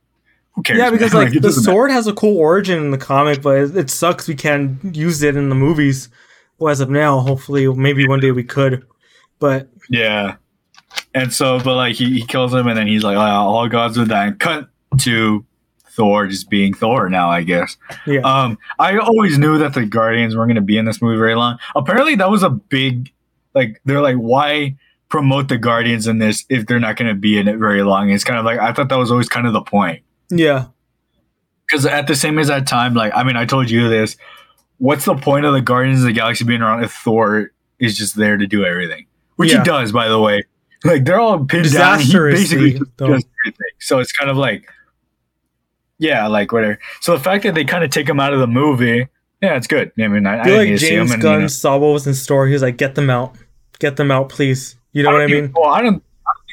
Who 0.55 0.63
cares? 0.63 0.79
yeah, 0.79 0.89
because 0.89 1.13
man? 1.13 1.25
like 1.25 1.31
it 1.35 1.41
the 1.41 1.47
doesn't 1.47 1.63
matter. 1.65 1.73
sword 1.75 1.91
has 1.91 2.07
a 2.07 2.13
cool 2.13 2.37
origin 2.37 2.79
in 2.79 2.91
the 2.91 2.97
comic, 2.97 3.41
but 3.41 3.57
it, 3.57 3.77
it 3.77 3.89
sucks 3.89 4.27
we 4.27 4.35
can't 4.35 4.95
use 4.95 5.21
it 5.23 5.35
in 5.35 5.49
the 5.49 5.55
movies. 5.55 6.09
Well, 6.57 6.71
as 6.71 6.79
of 6.79 6.89
now, 6.89 7.19
hopefully, 7.19 7.67
maybe 7.73 8.07
one 8.07 8.19
day 8.21 8.31
we 8.31 8.43
could. 8.43 8.85
But 9.39 9.69
Yeah. 9.89 10.35
And 11.13 11.33
so, 11.33 11.59
but 11.59 11.75
like 11.75 11.95
he, 11.95 12.19
he 12.19 12.25
kills 12.25 12.53
him, 12.53 12.67
and 12.67 12.77
then 12.77 12.87
he's 12.87 13.03
like, 13.03 13.17
oh, 13.17 13.19
"All 13.19 13.67
gods 13.67 13.97
would 13.97 14.07
die." 14.09 14.27
And 14.27 14.39
cut 14.39 14.69
to 14.99 15.45
Thor 15.89 16.27
just 16.27 16.49
being 16.49 16.73
Thor 16.73 17.09
now, 17.09 17.29
I 17.29 17.43
guess. 17.43 17.75
yeah, 18.07 18.21
Um, 18.21 18.57
I 18.79 18.97
always 18.97 19.37
knew 19.37 19.57
that 19.57 19.73
the 19.73 19.85
Guardians 19.85 20.35
weren't 20.37 20.47
going 20.47 20.55
to 20.55 20.61
be 20.61 20.77
in 20.77 20.85
this 20.85 21.01
movie 21.01 21.17
very 21.17 21.35
long. 21.35 21.57
Apparently, 21.75 22.15
that 22.15 22.29
was 22.29 22.43
a 22.43 22.49
big, 22.49 23.11
like, 23.53 23.81
they're 23.85 24.01
like, 24.01 24.15
why 24.15 24.77
promote 25.09 25.49
the 25.49 25.57
Guardians 25.57 26.07
in 26.07 26.17
this 26.19 26.45
if 26.49 26.65
they're 26.65 26.79
not 26.79 26.95
going 26.95 27.09
to 27.09 27.19
be 27.19 27.37
in 27.37 27.47
it 27.49 27.57
very 27.57 27.83
long? 27.83 28.09
It's 28.09 28.23
kind 28.23 28.39
of 28.39 28.45
like 28.45 28.59
I 28.59 28.71
thought 28.71 28.87
that 28.89 28.97
was 28.97 29.11
always 29.11 29.27
kind 29.29 29.47
of 29.47 29.51
the 29.53 29.61
point 29.61 30.01
yeah, 30.29 30.65
because 31.67 31.85
at 31.85 32.07
the 32.07 32.15
same 32.15 32.37
exact 32.39 32.67
time, 32.67 32.93
like, 32.93 33.13
I 33.15 33.23
mean, 33.23 33.35
I 33.37 33.45
told 33.45 33.69
you 33.69 33.89
this. 33.89 34.17
What's 34.77 35.05
the 35.05 35.15
point 35.15 35.45
of 35.45 35.53
the 35.53 35.61
Guardians 35.61 36.01
of 36.01 36.07
the 36.07 36.13
Galaxy 36.13 36.43
being 36.43 36.61
around 36.61 36.83
if 36.83 36.91
Thor 36.91 37.51
is 37.79 37.97
just 37.97 38.15
there 38.15 38.35
to 38.37 38.45
do 38.47 38.65
everything, 38.65 39.05
which 39.37 39.51
Yeah. 39.51 39.59
he 39.59 39.63
does, 39.63 39.91
by 39.91 40.07
the 40.09 40.19
way. 40.19 40.43
Like 40.83 41.05
they're 41.05 41.19
all 41.19 41.43
pinned 41.45 41.71
down. 41.71 41.99
He 42.01 42.11
basically 42.13 42.71
just 42.73 42.97
does 42.97 43.09
everything. 43.09 43.67
So 43.79 43.99
it's 43.99 44.11
kind 44.11 44.29
of 44.29 44.37
like, 44.37 44.69
yeah, 45.97 46.27
like 46.27 46.51
whatever. 46.51 46.77
So 47.01 47.13
the 47.15 47.23
fact 47.23 47.43
that 47.43 47.55
they 47.55 47.63
kind 47.63 47.83
of 47.83 47.89
take 47.89 48.07
him 48.07 48.19
out 48.19 48.33
of 48.33 48.39
the 48.39 48.47
movie, 48.47 49.07
yeah, 49.41 49.55
it's 49.55 49.67
good. 49.67 49.91
I 49.99 50.07
mean, 50.07 50.27
I, 50.27 50.37
I 50.37 50.49
I 50.49 50.57
like. 50.57 50.75
James 50.77 51.11
And, 51.11 51.21
you 51.23 51.29
Gunn 51.29 51.41
know, 51.41 51.47
saw 51.47 51.77
what 51.77 51.87
was 51.93 52.05
in 52.07 52.13
store. 52.13 52.47
He 52.47 52.53
was 52.53 52.61
like, 52.61 52.77
"Get 52.77 52.95
them 52.95 53.09
out, 53.09 53.35
get 53.79 53.95
them 53.95 54.11
out, 54.11 54.29
please." 54.29 54.75
You 54.91 55.03
know 55.03 55.11
what 55.11 55.21
I 55.21 55.27
mean? 55.27 55.45
think- 55.45 55.57
Well, 55.59 55.69
I 55.73 55.81
don't. 55.81 56.03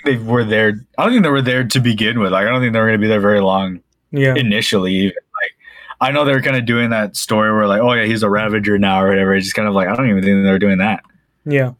I 0.04 0.08
don't 0.08 0.16
think 0.16 0.26
they 0.26 0.32
were 0.32 0.44
there. 0.44 0.86
I 0.98 1.04
don't 1.04 1.12
think 1.12 1.22
they 1.24 1.30
were 1.30 1.42
there 1.42 1.64
to 1.64 1.80
begin 1.80 2.18
with. 2.20 2.32
Like, 2.32 2.46
I 2.46 2.50
don't 2.50 2.60
think 2.60 2.72
they 2.72 2.78
were 2.80 2.86
going 2.86 2.98
to 2.98 3.04
be 3.04 3.08
there 3.08 3.20
very 3.20 3.40
long 3.40 3.80
Yeah, 4.10 4.34
initially. 4.36 4.94
Even 4.94 5.14
like, 5.42 5.52
I 6.00 6.10
know 6.12 6.24
they 6.24 6.32
were 6.32 6.42
kind 6.42 6.56
of 6.56 6.66
doing 6.66 6.90
that 6.90 7.16
story 7.16 7.52
where 7.52 7.66
like, 7.68 7.80
oh 7.80 7.92
yeah, 7.92 8.04
he's 8.04 8.22
a 8.22 8.28
Ravager 8.30 8.78
now 8.78 9.02
or 9.02 9.08
whatever. 9.08 9.34
It's 9.34 9.46
just 9.46 9.54
kind 9.56 9.68
of 9.68 9.74
like 9.74 9.88
I 9.88 9.94
don't 9.94 10.08
even 10.10 10.22
think 10.22 10.44
they 10.44 10.50
were 10.50 10.58
doing 10.58 10.78
that. 10.78 11.04
yeah. 11.44 11.72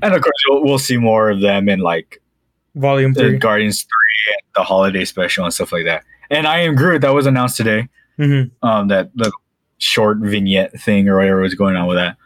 And 0.00 0.14
of 0.14 0.22
course, 0.22 0.34
we'll, 0.48 0.62
we'll 0.64 0.78
see 0.78 0.96
more 0.96 1.28
of 1.28 1.40
them 1.40 1.68
in 1.68 1.80
like 1.80 2.22
Volume 2.76 3.12
the 3.14 3.20
three. 3.20 3.38
Guardians 3.38 3.82
three 3.82 4.34
and 4.34 4.42
the 4.54 4.62
holiday 4.62 5.04
special 5.04 5.44
and 5.44 5.52
stuff 5.52 5.72
like 5.72 5.86
that. 5.86 6.04
And 6.30 6.46
I 6.46 6.58
am 6.60 6.76
Groot 6.76 7.00
that 7.02 7.10
was 7.14 7.26
announced 7.26 7.56
today. 7.56 7.88
hmm 8.16 8.42
Um, 8.62 8.88
that 8.88 9.10
the 9.16 9.32
short 9.78 10.18
vignette 10.18 10.80
thing 10.80 11.08
or 11.08 11.16
whatever 11.16 11.40
was 11.40 11.54
going 11.54 11.74
on 11.76 11.86
with 11.88 11.96
that. 11.96 12.16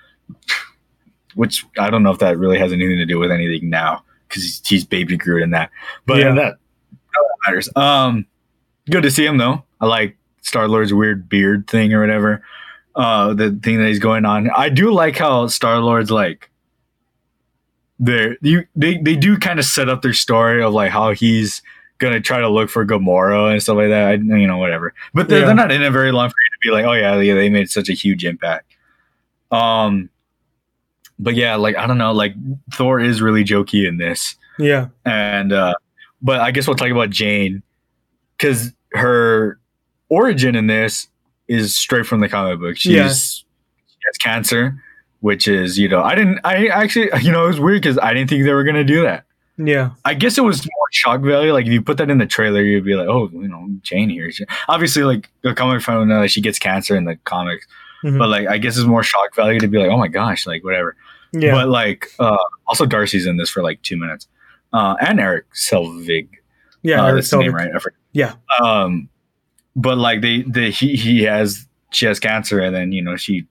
Which 1.35 1.65
I 1.79 1.89
don't 1.89 2.03
know 2.03 2.11
if 2.11 2.19
that 2.19 2.37
really 2.37 2.59
has 2.59 2.73
anything 2.73 2.99
to 2.99 3.07
do 3.07 3.19
with 3.19 3.31
anything 3.31 3.71
now 3.71 4.05
because 4.33 4.43
he's, 4.45 4.63
he's 4.67 4.85
baby 4.85 5.17
Groot 5.19 5.43
in 5.43 5.51
that. 5.51 5.71
But 6.07 6.19
Yeah. 6.19 6.35
that, 6.35 6.57
matters. 7.47 7.69
Um, 7.77 8.25
good 8.91 9.03
to 9.03 9.11
see 9.11 9.27
him 9.27 9.37
though. 9.37 9.63
I 9.81 9.87
like 9.87 10.17
Star 10.43 10.69
Lord's 10.69 10.95
weird 10.95 11.29
beard 11.29 11.67
thing 11.69 11.93
or 11.93 12.01
whatever. 12.01 12.43
Uh, 12.95 13.35
the 13.35 13.51
thing 13.63 13.79
that 13.79 13.89
he's 13.89 13.99
going 13.99 14.25
on. 14.25 14.49
I 14.51 14.69
do 14.69 14.93
like 14.93 15.17
how 15.19 15.47
Star 15.49 15.79
Lord's 15.81 16.11
like. 16.11 16.51
They're, 17.99 18.37
you 18.43 18.65
they, 18.75 18.99
they 18.99 19.15
do 19.17 19.37
kind 19.39 19.59
of 19.59 19.65
set 19.65 19.89
up 19.89 20.03
their 20.03 20.13
story 20.15 20.63
of 20.63 20.73
like 20.73 20.91
how 20.91 21.13
he's 21.13 21.63
gonna 21.99 22.21
try 22.21 22.41
to 22.41 22.49
look 22.49 22.69
for 22.69 22.85
Gamora 22.85 23.53
and 23.53 23.63
stuff 23.63 23.77
like 23.77 23.91
that. 23.91 24.07
I, 24.09 24.13
you 24.15 24.47
know, 24.47 24.59
whatever. 24.59 24.93
But 25.15 25.29
they're, 25.29 25.41
Yeah. 25.41 25.47
they're 25.47 25.55
not 25.55 25.71
in 25.71 25.83
it 25.83 25.91
very 25.91 26.11
long 26.11 26.29
for 26.29 26.35
you 26.35 26.51
to 26.51 26.59
be 26.69 26.71
like, 26.73 26.85
oh 26.85 26.93
yeah, 26.95 27.21
yeah, 27.21 27.35
they 27.35 27.49
made 27.49 27.71
such 27.71 27.89
a 27.89 27.93
huge 27.93 28.25
impact. 28.25 28.67
Um, 29.53 30.11
but 31.23 31.35
yeah, 31.35 31.55
like 31.57 31.77
I 31.77 31.87
don't 31.87 31.99
know, 31.99 32.13
like 32.13 32.35
Thor 32.75 33.01
is 33.01 33.23
really 33.23 33.45
jokey 33.45 33.87
in 33.89 33.97
this, 33.99 34.37
Yeah, 34.59 34.89
and 35.05 35.53
uh, 35.53 35.75
but 36.21 36.41
I 36.41 36.51
guess 36.51 36.67
we'll 36.67 36.77
talk 36.77 36.91
about 36.91 37.11
Jane 37.11 37.63
because 38.37 38.73
her 38.93 39.59
origin 40.09 40.55
in 40.55 40.67
this 40.67 41.09
is 41.49 41.77
straight 41.77 42.07
from 42.07 42.21
the 42.21 42.29
comic 42.29 42.59
book. 42.61 42.77
She's 42.77 42.93
Yeah. 42.93 43.09
she 43.09 43.97
has 44.07 44.17
cancer, 44.23 44.83
which 45.21 45.49
is 45.49 45.79
you 45.79 45.89
know 45.89 46.03
I 46.03 46.15
didn't 46.15 46.41
I 46.45 46.67
actually 46.69 47.09
you 47.23 47.33
know 47.33 47.45
it 47.45 47.49
was 47.49 47.61
weird 47.61 47.83
because 47.83 47.99
I 47.99 48.13
didn't 48.15 48.29
think 48.31 48.45
they 48.45 48.53
were 48.53 48.65
gonna 48.65 48.85
do 48.85 49.03
that. 49.03 49.25
yeah, 49.59 49.91
I 50.05 50.15
guess 50.15 50.39
it 50.39 50.43
was 50.45 50.65
more 50.65 50.89
shock 50.93 51.21
value. 51.21 51.53
Like 51.53 51.67
if 51.67 51.73
you 51.73 51.83
put 51.83 51.99
that 51.99 52.11
in 52.11 52.19
the 52.19 52.27
trailer, 52.27 52.63
you'd 52.63 52.85
be 52.85 52.95
like, 52.95 53.09
oh, 53.09 53.29
you 53.33 53.49
know, 53.49 53.69
Jane 53.83 54.09
here. 54.11 54.31
She- 54.31 54.47
Obviously, 54.69 55.03
like 55.05 55.31
the 55.43 55.55
comic 55.55 55.83
fan 55.83 56.09
that 56.09 56.31
she 56.31 56.41
gets 56.41 56.59
cancer 56.59 56.97
in 56.97 57.05
the 57.05 57.17
comics, 57.25 57.67
Mhm. 58.05 58.19
but 58.19 58.29
like 58.29 58.47
I 58.49 58.59
guess 58.59 58.77
it's 58.77 58.87
more 58.87 59.03
shock 59.03 59.35
value 59.35 59.61
to 59.61 59.69
be 59.69 59.79
like, 59.79 59.91
oh 59.91 59.99
my 59.99 60.09
gosh, 60.09 60.47
like 60.47 60.65
whatever. 60.65 60.97
Yeah. 61.33 61.53
But 61.53 61.69
like, 61.69 62.11
uh, 62.19 62.37
also 62.67 62.87
Darcy's 62.87 63.27
in 63.27 63.37
this 63.37 63.51
for 63.51 63.63
like 63.63 63.83
two 63.83 63.97
minutes, 63.97 64.29
uh, 64.73 64.97
and 65.01 65.21
Eric 65.21 65.47
Selvig. 65.55 66.29
yeah, 66.83 67.03
uh, 67.03 67.07
Eric 67.07 67.17
that's 67.17 67.31
the 67.31 67.39
name, 67.39 67.55
right? 67.55 67.71
Yeah. 68.13 68.35
Um, 68.61 69.09
but 69.75 69.99
like 69.99 70.21
they, 70.21 70.43
they, 70.43 70.71
he, 70.71 70.97
he 70.97 71.23
has, 71.23 71.67
she 71.91 72.07
has 72.07 72.21
cancer, 72.21 72.61
and 72.61 72.75
then 72.75 72.93
you 72.93 73.03
know 73.03 73.17
she 73.17 73.47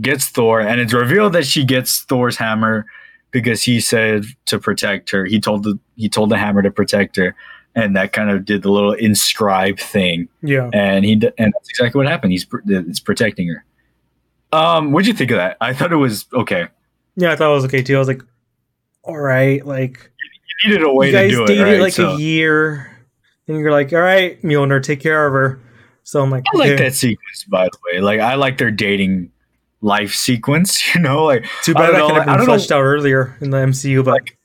gets 0.00 0.28
Thor, 0.28 0.60
and 0.60 0.80
it's 0.80 0.92
revealed 0.92 1.32
that 1.32 1.46
she 1.46 1.64
gets 1.64 2.02
Thor's 2.02 2.36
hammer 2.36 2.86
because 3.30 3.62
he 3.62 3.80
said 3.80 4.24
to 4.46 4.58
protect 4.58 5.10
her. 5.10 5.24
He 5.24 5.40
told 5.40 5.64
the 5.64 5.78
he 5.96 6.08
told 6.08 6.30
the 6.30 6.38
hammer 6.38 6.62
to 6.62 6.70
protect 6.70 7.16
her, 7.16 7.34
and 7.74 7.96
that 7.96 8.12
kind 8.12 8.30
of 8.30 8.44
did 8.44 8.62
the 8.62 8.70
little 8.70 8.92
inscribe 8.92 9.78
thing, 9.78 10.28
Yeah, 10.42 10.70
and 10.72 11.04
he 11.04 11.12
and 11.12 11.52
that's 11.52 11.68
exactly 11.68 11.98
what 11.98 12.06
happened. 12.06 12.32
He's 12.32 12.46
it's 12.66 13.00
protecting 13.00 13.48
her. 13.48 13.64
Um, 14.52 14.92
what'd 14.92 15.08
you 15.08 15.14
think 15.14 15.32
of 15.32 15.36
that? 15.38 15.56
I 15.60 15.74
thought 15.74 15.92
it 15.92 15.96
was 15.96 16.26
okay. 16.32 16.68
Yeah. 17.16 17.32
I 17.32 17.36
thought 17.36 17.50
it 17.50 17.54
was 17.54 17.64
okay 17.66 17.82
too. 17.82 17.96
I 17.96 17.98
was 17.98 18.08
like, 18.08 18.22
all 19.02 19.18
right, 19.18 19.64
like 19.64 20.10
You 20.62 20.70
needed 20.70 20.84
a 20.86 20.92
way 20.92 21.06
you 21.08 21.12
guys 21.12 21.30
to 21.30 21.36
do 21.36 21.42
it, 21.44 21.46
dated 21.48 21.64
right? 21.64 21.80
like 21.80 21.92
So- 21.92 22.14
a 22.14 22.18
year, 22.18 22.90
and 23.48 23.58
you're 23.58 23.72
like, 23.72 23.92
all 23.92 24.00
right, 24.00 24.40
Mjolnir, 24.42 24.82
take 24.82 25.00
care 25.00 25.26
of 25.26 25.32
her. 25.32 25.60
So 26.02 26.22
I'm 26.22 26.30
like, 26.30 26.44
I 26.54 26.58
like 26.58 26.70
okay. 26.72 26.84
that 26.84 26.94
sequence, 26.94 27.44
by 27.48 27.64
the 27.64 27.78
way. 27.92 28.00
Like 28.00 28.20
I 28.20 28.34
like 28.34 28.58
their 28.58 28.70
dating 28.70 29.30
life 29.80 30.12
sequence. 30.14 30.82
You 30.94 31.00
know, 31.00 31.24
like 31.24 31.44
Too 31.62 31.72
I 31.76 31.80
bad 31.80 31.94
that 31.94 31.98
know, 31.98 32.06
could 32.08 32.14
have 32.16 32.22
I 32.28 32.36
been 32.36 32.46
don't 32.46 32.70
know. 32.70 32.76
out 32.76 32.82
earlier 32.82 33.36
in 33.40 33.50
the 33.50 33.56
MCU, 33.58 34.04
but 34.04 34.12
like 34.12 34.38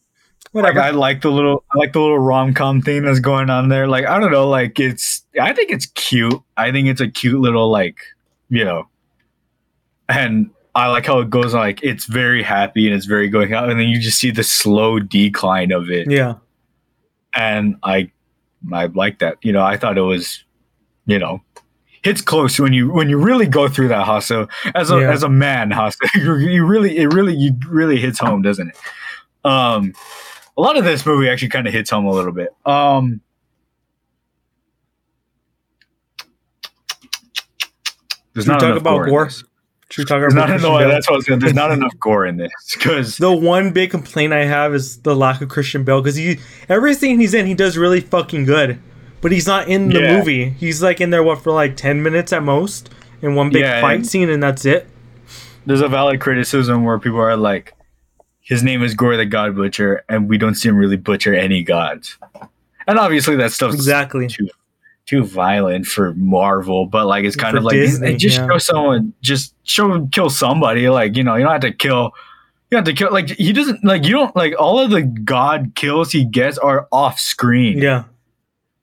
whatever. 0.52 0.80
I 0.80 0.90
like 0.92 1.22
the 1.22 1.30
little 1.32 1.64
I 1.74 1.78
like 1.78 1.94
the 1.94 2.00
little 2.02 2.18
rom 2.20 2.54
com 2.54 2.82
thing 2.82 3.04
that's 3.04 3.20
going 3.20 3.50
on 3.50 3.70
there. 3.70 3.88
Like 3.88 4.06
I 4.06 4.20
don't 4.20 4.32
know, 4.32 4.48
like 4.50 4.80
it's 4.80 5.24
I 5.40 5.54
think 5.54 5.70
it's 5.72 5.86
cute. 5.88 6.42
I 6.58 6.72
think 6.72 6.88
it's 6.88 7.02
a 7.02 7.08
cute 7.08 7.40
little 7.40 7.70
like 7.70 7.98
you 8.50 8.64
know, 8.66 8.88
and 10.08 10.50
I 10.80 10.88
like 10.88 11.06
how 11.06 11.20
it 11.20 11.30
goes. 11.30 11.54
Like 11.54 11.82
it's 11.84 12.06
very 12.06 12.42
happy 12.44 12.88
and 12.88 12.96
it's 12.96 13.06
very 13.06 13.28
going 13.28 13.54
out, 13.54 13.70
and 13.70 13.80
then 13.80 13.88
you 13.90 14.00
just 14.00 14.18
see 14.20 14.32
the 14.32 14.44
slow 14.44 15.00
decline 15.00 15.72
of 15.72 15.90
it. 15.90 16.10
yeah, 16.10 16.36
and 17.36 17.76
I 17.84 18.12
I 18.74 18.86
like 18.88 19.20
that. 19.20 19.38
You 19.42 19.52
know, 19.54 19.64
I 19.64 19.78
thought 19.78 19.98
it 19.98 20.02
was, 20.02 20.44
you 21.06 21.20
know, 21.20 21.42
hits 22.02 22.22
close 22.22 22.60
when 22.60 22.74
you 22.74 22.92
when 22.92 23.10
you 23.10 23.18
really 23.18 23.46
go 23.48 23.68
through 23.68 23.90
that 23.90 24.06
hustle 24.06 24.48
as 24.76 24.90
a 24.92 25.00
Yeah. 25.00 25.12
as 25.12 25.24
a 25.24 25.30
man 25.30 25.72
hustle. 25.80 26.08
You, 26.16 26.36
you 26.38 26.66
really 26.66 26.98
it 26.98 27.14
really 27.14 27.36
you 27.36 27.52
really 27.68 27.98
hits 27.98 28.20
home, 28.20 28.42
doesn't 28.42 28.70
it? 28.70 28.78
Um, 29.44 29.94
a 30.58 30.62
lot 30.62 30.78
of 30.78 30.84
this 30.84 31.06
movie 31.06 31.30
actually 31.30 31.50
kind 31.50 31.68
of 31.68 31.74
hits 31.74 31.90
home 31.90 32.06
a 32.06 32.12
little 32.12 32.32
bit. 32.34 32.50
Um. 32.66 33.22
There's 38.34 38.48
not 38.48 38.60
talk 38.60 38.78
about 38.80 39.08
gore. 39.08 39.30
In 39.98 40.06
gore? 40.06 40.20
this. 40.30 40.30
should 40.30 40.30
we 40.30 40.32
talk 40.32 40.32
about 40.32 40.62
not, 40.62 40.80
Bale? 40.80 40.90
that's 40.90 41.10
what 41.10 41.14
I 41.14 41.18
was 41.18 41.26
saying. 41.26 41.40
There's 41.40 41.54
not 41.54 41.72
enough 41.72 41.98
gore 42.00 42.26
in 42.26 42.38
this 42.38 42.52
because 42.74 43.18
The 43.18 43.32
one 43.32 43.72
big 43.72 43.92
complaint 43.92 44.34
I 44.34 44.46
have 44.46 44.74
is 44.74 44.98
the 44.98 45.16
lack 45.16 45.42
of 45.42 45.50
Christian 45.50 45.84
Bale 45.84 46.02
because 46.02 46.16
he 46.16 46.40
everything 46.68 47.20
he's 47.20 47.34
in 47.34 47.46
he 47.46 47.54
does 47.56 47.78
really 47.78 48.02
fucking 48.02 48.46
good, 48.46 48.80
but 49.22 49.32
he's 49.32 49.48
not 49.48 49.68
in 49.68 49.90
the 49.90 50.02
Yeah. 50.02 50.18
movie. 50.18 50.50
He's 50.52 50.82
like 50.84 51.02
in 51.02 51.10
there 51.10 51.24
what 51.24 51.42
for 51.42 51.52
like 51.52 51.76
ten 51.76 52.04
minutes 52.04 52.32
at 52.34 52.44
most 52.44 52.90
in 53.22 53.36
one 53.36 53.50
big 53.50 53.62
Yeah, 53.62 53.82
fight 53.82 54.06
scene 54.06 54.30
and 54.30 54.42
that's 54.42 54.66
it. 54.66 54.88
there's 55.66 55.82
a 55.82 55.88
valid 55.88 56.20
criticism 56.22 56.84
where 56.84 56.98
people 57.00 57.20
are 57.20 57.36
like, 57.38 57.74
his 58.42 58.64
name 58.64 58.82
is 58.82 58.96
Gorr 58.96 59.18
the 59.18 59.26
God 59.26 59.56
Butcher, 59.56 60.04
and 60.10 60.28
we 60.30 60.38
don't 60.38 60.56
see 60.56 60.70
him 60.70 60.76
really 60.78 60.98
butcher 60.98 61.36
any 61.36 61.62
gods. 61.62 62.18
And 62.88 62.98
obviously 62.98 63.36
that 63.36 63.52
stuff's 63.52 63.76
Exactly. 63.76 64.28
too 64.28 64.50
too 65.10 65.24
violent 65.24 65.88
for 65.88 66.14
Marvel, 66.14 66.86
but 66.86 67.08
like 67.08 67.26
it's 67.26 67.36
kind 67.36 67.54
For 67.54 67.58
of 67.58 67.64
like 67.64 67.74
Disney, 67.74 68.16
just 68.16 68.38
yeah. 68.38 68.48
show 68.48 68.58
someone, 68.60 69.14
just 69.22 69.56
show 69.64 70.06
kill 70.12 70.30
somebody. 70.30 70.88
Like 70.88 71.18
you 71.18 71.24
know, 71.24 71.36
you 71.36 71.44
don't 71.44 71.52
have 71.52 71.62
to 71.62 71.72
kill. 71.74 72.12
You 72.70 72.76
have 72.76 72.86
to 72.86 72.94
kill. 72.94 73.12
Like 73.12 73.30
he 73.30 73.52
doesn't 73.52 73.84
like 73.84 74.06
you 74.06 74.12
don't 74.12 74.36
like 74.36 74.54
all 74.60 74.78
of 74.80 74.92
the 74.92 75.02
god 75.02 75.72
kills 75.74 76.12
he 76.12 76.26
gets 76.26 76.60
are 76.60 76.88
off 76.92 77.20
screen. 77.20 77.80
Yeah. 77.80 78.04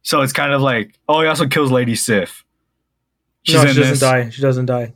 So 0.02 0.22
it's 0.22 0.32
kind 0.32 0.52
of 0.52 0.60
like 0.60 0.98
oh, 1.08 1.20
he 1.20 1.28
also 1.28 1.46
kills 1.46 1.70
Lady 1.70 1.94
Sif. 1.94 2.44
She's 3.44 3.54
no, 3.54 3.60
she 3.60 3.66
doesn't 3.68 3.82
this. 3.82 4.00
die. 4.00 4.30
She 4.30 4.42
doesn't 4.42 4.66
die. 4.66 4.94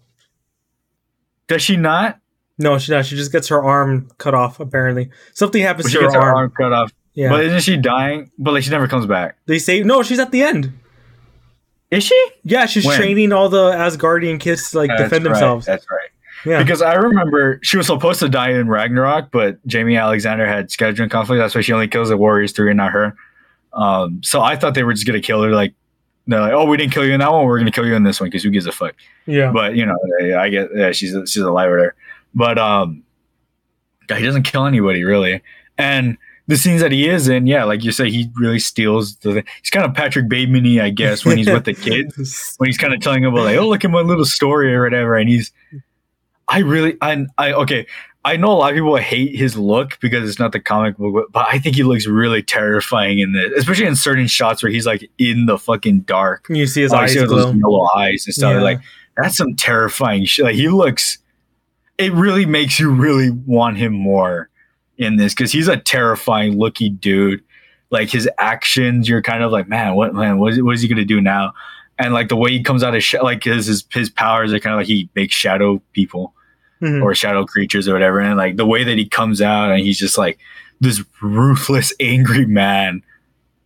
Does 1.47 1.62
she 1.62 1.76
not? 1.76 2.18
No, 2.59 2.78
she 2.78 2.91
does. 2.91 3.07
She 3.07 3.14
just 3.14 3.31
gets 3.31 3.47
her 3.49 3.62
arm 3.62 4.11
cut 4.18 4.35
off. 4.35 4.59
Apparently, 4.59 5.11
something 5.33 5.62
happens 5.62 5.85
But 5.85 5.93
she 5.93 5.99
to 5.99 6.05
her 6.11 6.20
arm. 6.20 6.37
arm 6.37 6.51
cut 6.51 6.72
off. 6.72 6.93
Yeah, 7.14 7.31
But 7.31 7.45
isn't 7.45 7.61
she 7.61 7.76
dying? 7.76 8.31
But 8.39 8.55
like 8.55 8.64
she 8.64 8.70
never 8.70 8.89
comes 8.89 9.07
back. 9.07 9.37
they 9.47 9.59
say 9.61 9.83
no. 9.85 10.03
She's 10.03 10.18
at 10.18 10.33
the 10.33 10.43
end. 10.43 10.72
Is 11.91 12.05
she? 12.05 12.30
Yeah, 12.45 12.66
she's 12.66 12.84
When? 12.86 12.97
training 12.99 13.32
all 13.32 13.49
the 13.49 13.72
Asgardian 13.72 14.38
kids 14.38 14.70
to 14.70 14.78
like 14.78 14.91
defend 14.91 15.11
That's 15.11 15.12
right, 15.12 15.22
themselves. 15.24 15.66
That's 15.66 15.86
right. 15.91 16.09
Yeah, 16.47 16.62
Because 16.62 16.80
I 16.80 16.95
remember 16.95 17.59
she 17.62 17.76
was 17.76 17.86
supposed 17.86 18.20
to 18.20 18.28
die 18.28 18.51
in 18.51 18.68
Ragnarok, 18.68 19.30
but 19.30 19.66
Jaimie 19.68 20.01
Alexander 20.01 20.47
had 20.47 20.68
scheduling 20.68 21.11
conflict. 21.11 21.38
That's 21.38 21.55
why 21.55 21.61
she 21.61 21.72
only 21.72 21.88
kills 21.88 22.09
the 22.09 22.16
Warriors 22.16 22.53
three 22.53 22.70
and 22.70 22.76
not 22.78 22.93
her. 22.93 23.14
Um, 23.72 24.22
so 24.22 24.41
I 24.41 24.57
thought 24.57 24.74
they 24.74 24.82
were 24.84 24.95
just 24.95 25.07
gonna 25.07 25.20
kill 25.20 25.43
her. 25.43 25.51
Like 25.51 25.74
they're 26.26 26.41
like, 26.41 26.53
"Oh, 26.53 26.64
we 26.64 26.76
didn't 26.76 26.93
kill 26.93 27.05
you 27.05 27.12
in 27.12 27.20
that 27.20 27.30
one. 27.32 27.45
We're 27.45 27.59
gonna 27.59 27.70
kill 27.70 27.86
you 27.86 27.95
in 27.95 28.05
this 28.05 28.20
one 28.20 28.28
because 28.30 28.43
who 28.43 28.51
gives 28.51 28.66
a 28.66 28.72
fuck?" 28.72 28.95
yeah, 29.26 29.53
But 29.53 29.74
you 29.76 29.84
know, 29.84 29.97
I 30.38 30.49
get 30.49 30.68
yeah, 30.74 30.93
she's 30.93 31.11
she's 31.30 31.43
alive 31.43 31.70
there. 31.70 31.95
But 32.34 32.59
um, 32.59 33.03
he 34.09 34.22
doesn't 34.24 34.45
kill 34.45 34.64
anybody 34.66 35.05
really. 35.05 35.43
And 35.76 36.16
the 36.51 36.57
scenes 36.57 36.80
that 36.80 36.90
he 36.90 37.09
is 37.09 37.28
in, 37.28 37.46
yeah, 37.46 37.62
like 37.62 37.84
you 37.84 37.92
say, 37.92 38.11
he 38.11 38.28
really 38.34 38.59
steals 38.59 39.16
the. 39.18 39.44
He's 39.62 39.70
kind 39.70 39.86
of 39.86 39.94
Patrick 39.94 40.28
Bateman-y, 40.28 40.84
I 40.84 40.90
guess, 40.90 41.24
when 41.24 41.38
he's 41.38 41.48
with 41.48 41.64
the 41.64 41.74
kids. 41.74 42.55
when 42.59 42.68
he's 42.68 42.76
kind 42.76 42.92
of 42.92 43.01
telling 43.01 43.22
them 43.22 43.32
about 43.32 43.44
like, 43.44 43.57
oh, 43.57 43.68
look 43.68 43.84
at 43.84 43.90
my 43.90 44.01
little 44.01 44.24
story 44.24 44.74
or 44.74 44.82
whatever, 44.82 45.16
and 45.16 45.28
he's, 45.28 45.53
I 46.48 46.59
really, 46.59 46.96
I, 47.01 47.24
I, 47.38 47.53
okay, 47.53 47.86
I 48.24 48.36
know 48.36 48.48
a 48.48 48.55
lot 48.55 48.72
of 48.72 48.74
people 48.74 48.96
hate 48.96 49.36
his 49.36 49.57
look 49.57 49.98
because 50.01 50.28
it's 50.28 50.40
not 50.40 50.51
the 50.51 50.59
comic 50.59 50.96
book, 50.96 51.28
but 51.30 51.46
I 51.46 51.61
think 51.61 51.76
he 51.76 51.84
looks 51.84 52.07
really 52.07 52.42
terrifying 52.42 53.20
in 53.20 53.32
this, 53.32 53.53
especially 53.57 53.86
in 53.86 53.94
certain 53.94 54.26
shots 54.26 54.61
where 54.61 54.72
he's 54.72 54.86
like 54.86 55.09
in 55.18 55.46
the 55.46 55.57
fucking 55.57 56.01
dark, 56.01 56.46
you 56.51 56.66
see 56.66 56.82
his 56.82 56.92
Oh, 56.92 56.96
eyes 56.96 57.12
see 57.12 57.20
those 57.20 57.55
yellow 57.55 57.88
eyes 57.96 58.26
and 58.26 58.34
stuff. 58.34 58.55
Yeah. 58.55 58.61
Like 58.61 58.80
that's 59.16 59.36
some 59.36 59.55
terrifying 59.55 60.24
shit. 60.24 60.44
Like 60.44 60.57
he 60.57 60.68
looks, 60.68 61.18
it 61.96 62.12
really 62.12 62.44
makes 62.44 62.80
you 62.80 62.90
really 62.90 63.30
want 63.30 63.78
him 63.78 63.92
more 63.92 64.51
in 65.01 65.16
this 65.16 65.34
because 65.34 65.51
he's 65.51 65.66
a 65.66 65.76
terrifying 65.76 66.59
looking 66.59 66.94
dude. 66.96 67.42
Like 67.90 68.09
his 68.11 68.28
actions, 68.38 69.09
you're 69.09 69.22
kind 69.22 69.42
of 69.42 69.51
like, 69.51 69.66
man, 69.68 69.96
what 69.96 70.14
man, 70.14 70.38
what 70.38 70.53
is, 70.53 70.62
what 70.62 70.74
is 70.76 70.82
he 70.82 70.86
gonna 70.88 71.05
do 71.05 71.20
now? 71.20 71.55
And 71.98 72.14
like 72.14 72.28
the 72.28 72.36
way 72.36 72.51
he 72.53 72.62
comes 72.62 72.84
out 72.84 72.94
of 72.94 73.03
sh- 73.03 73.16
like 73.20 73.42
his, 73.42 73.66
his 73.66 73.84
his 73.90 74.09
powers 74.11 74.53
are 74.53 74.61
kind 74.61 74.74
of 74.74 74.78
like 74.78 74.86
he 74.86 75.09
makes 75.16 75.34
shadow 75.34 75.82
people 75.92 76.32
Mhm. 76.80 77.03
or 77.03 77.14
shadow 77.14 77.44
creatures 77.44 77.88
or 77.88 77.92
whatever. 77.92 78.20
And 78.20 78.36
like 78.38 78.57
the 78.57 78.64
way 78.64 78.84
that 78.84 78.96
he 78.96 79.07
comes 79.09 79.42
out 79.42 79.70
and 79.70 79.80
he's 79.80 79.98
just 79.98 80.16
like 80.16 80.38
this 80.80 81.03
ruthless, 81.20 81.92
angry 82.01 82.46
man. 82.46 83.03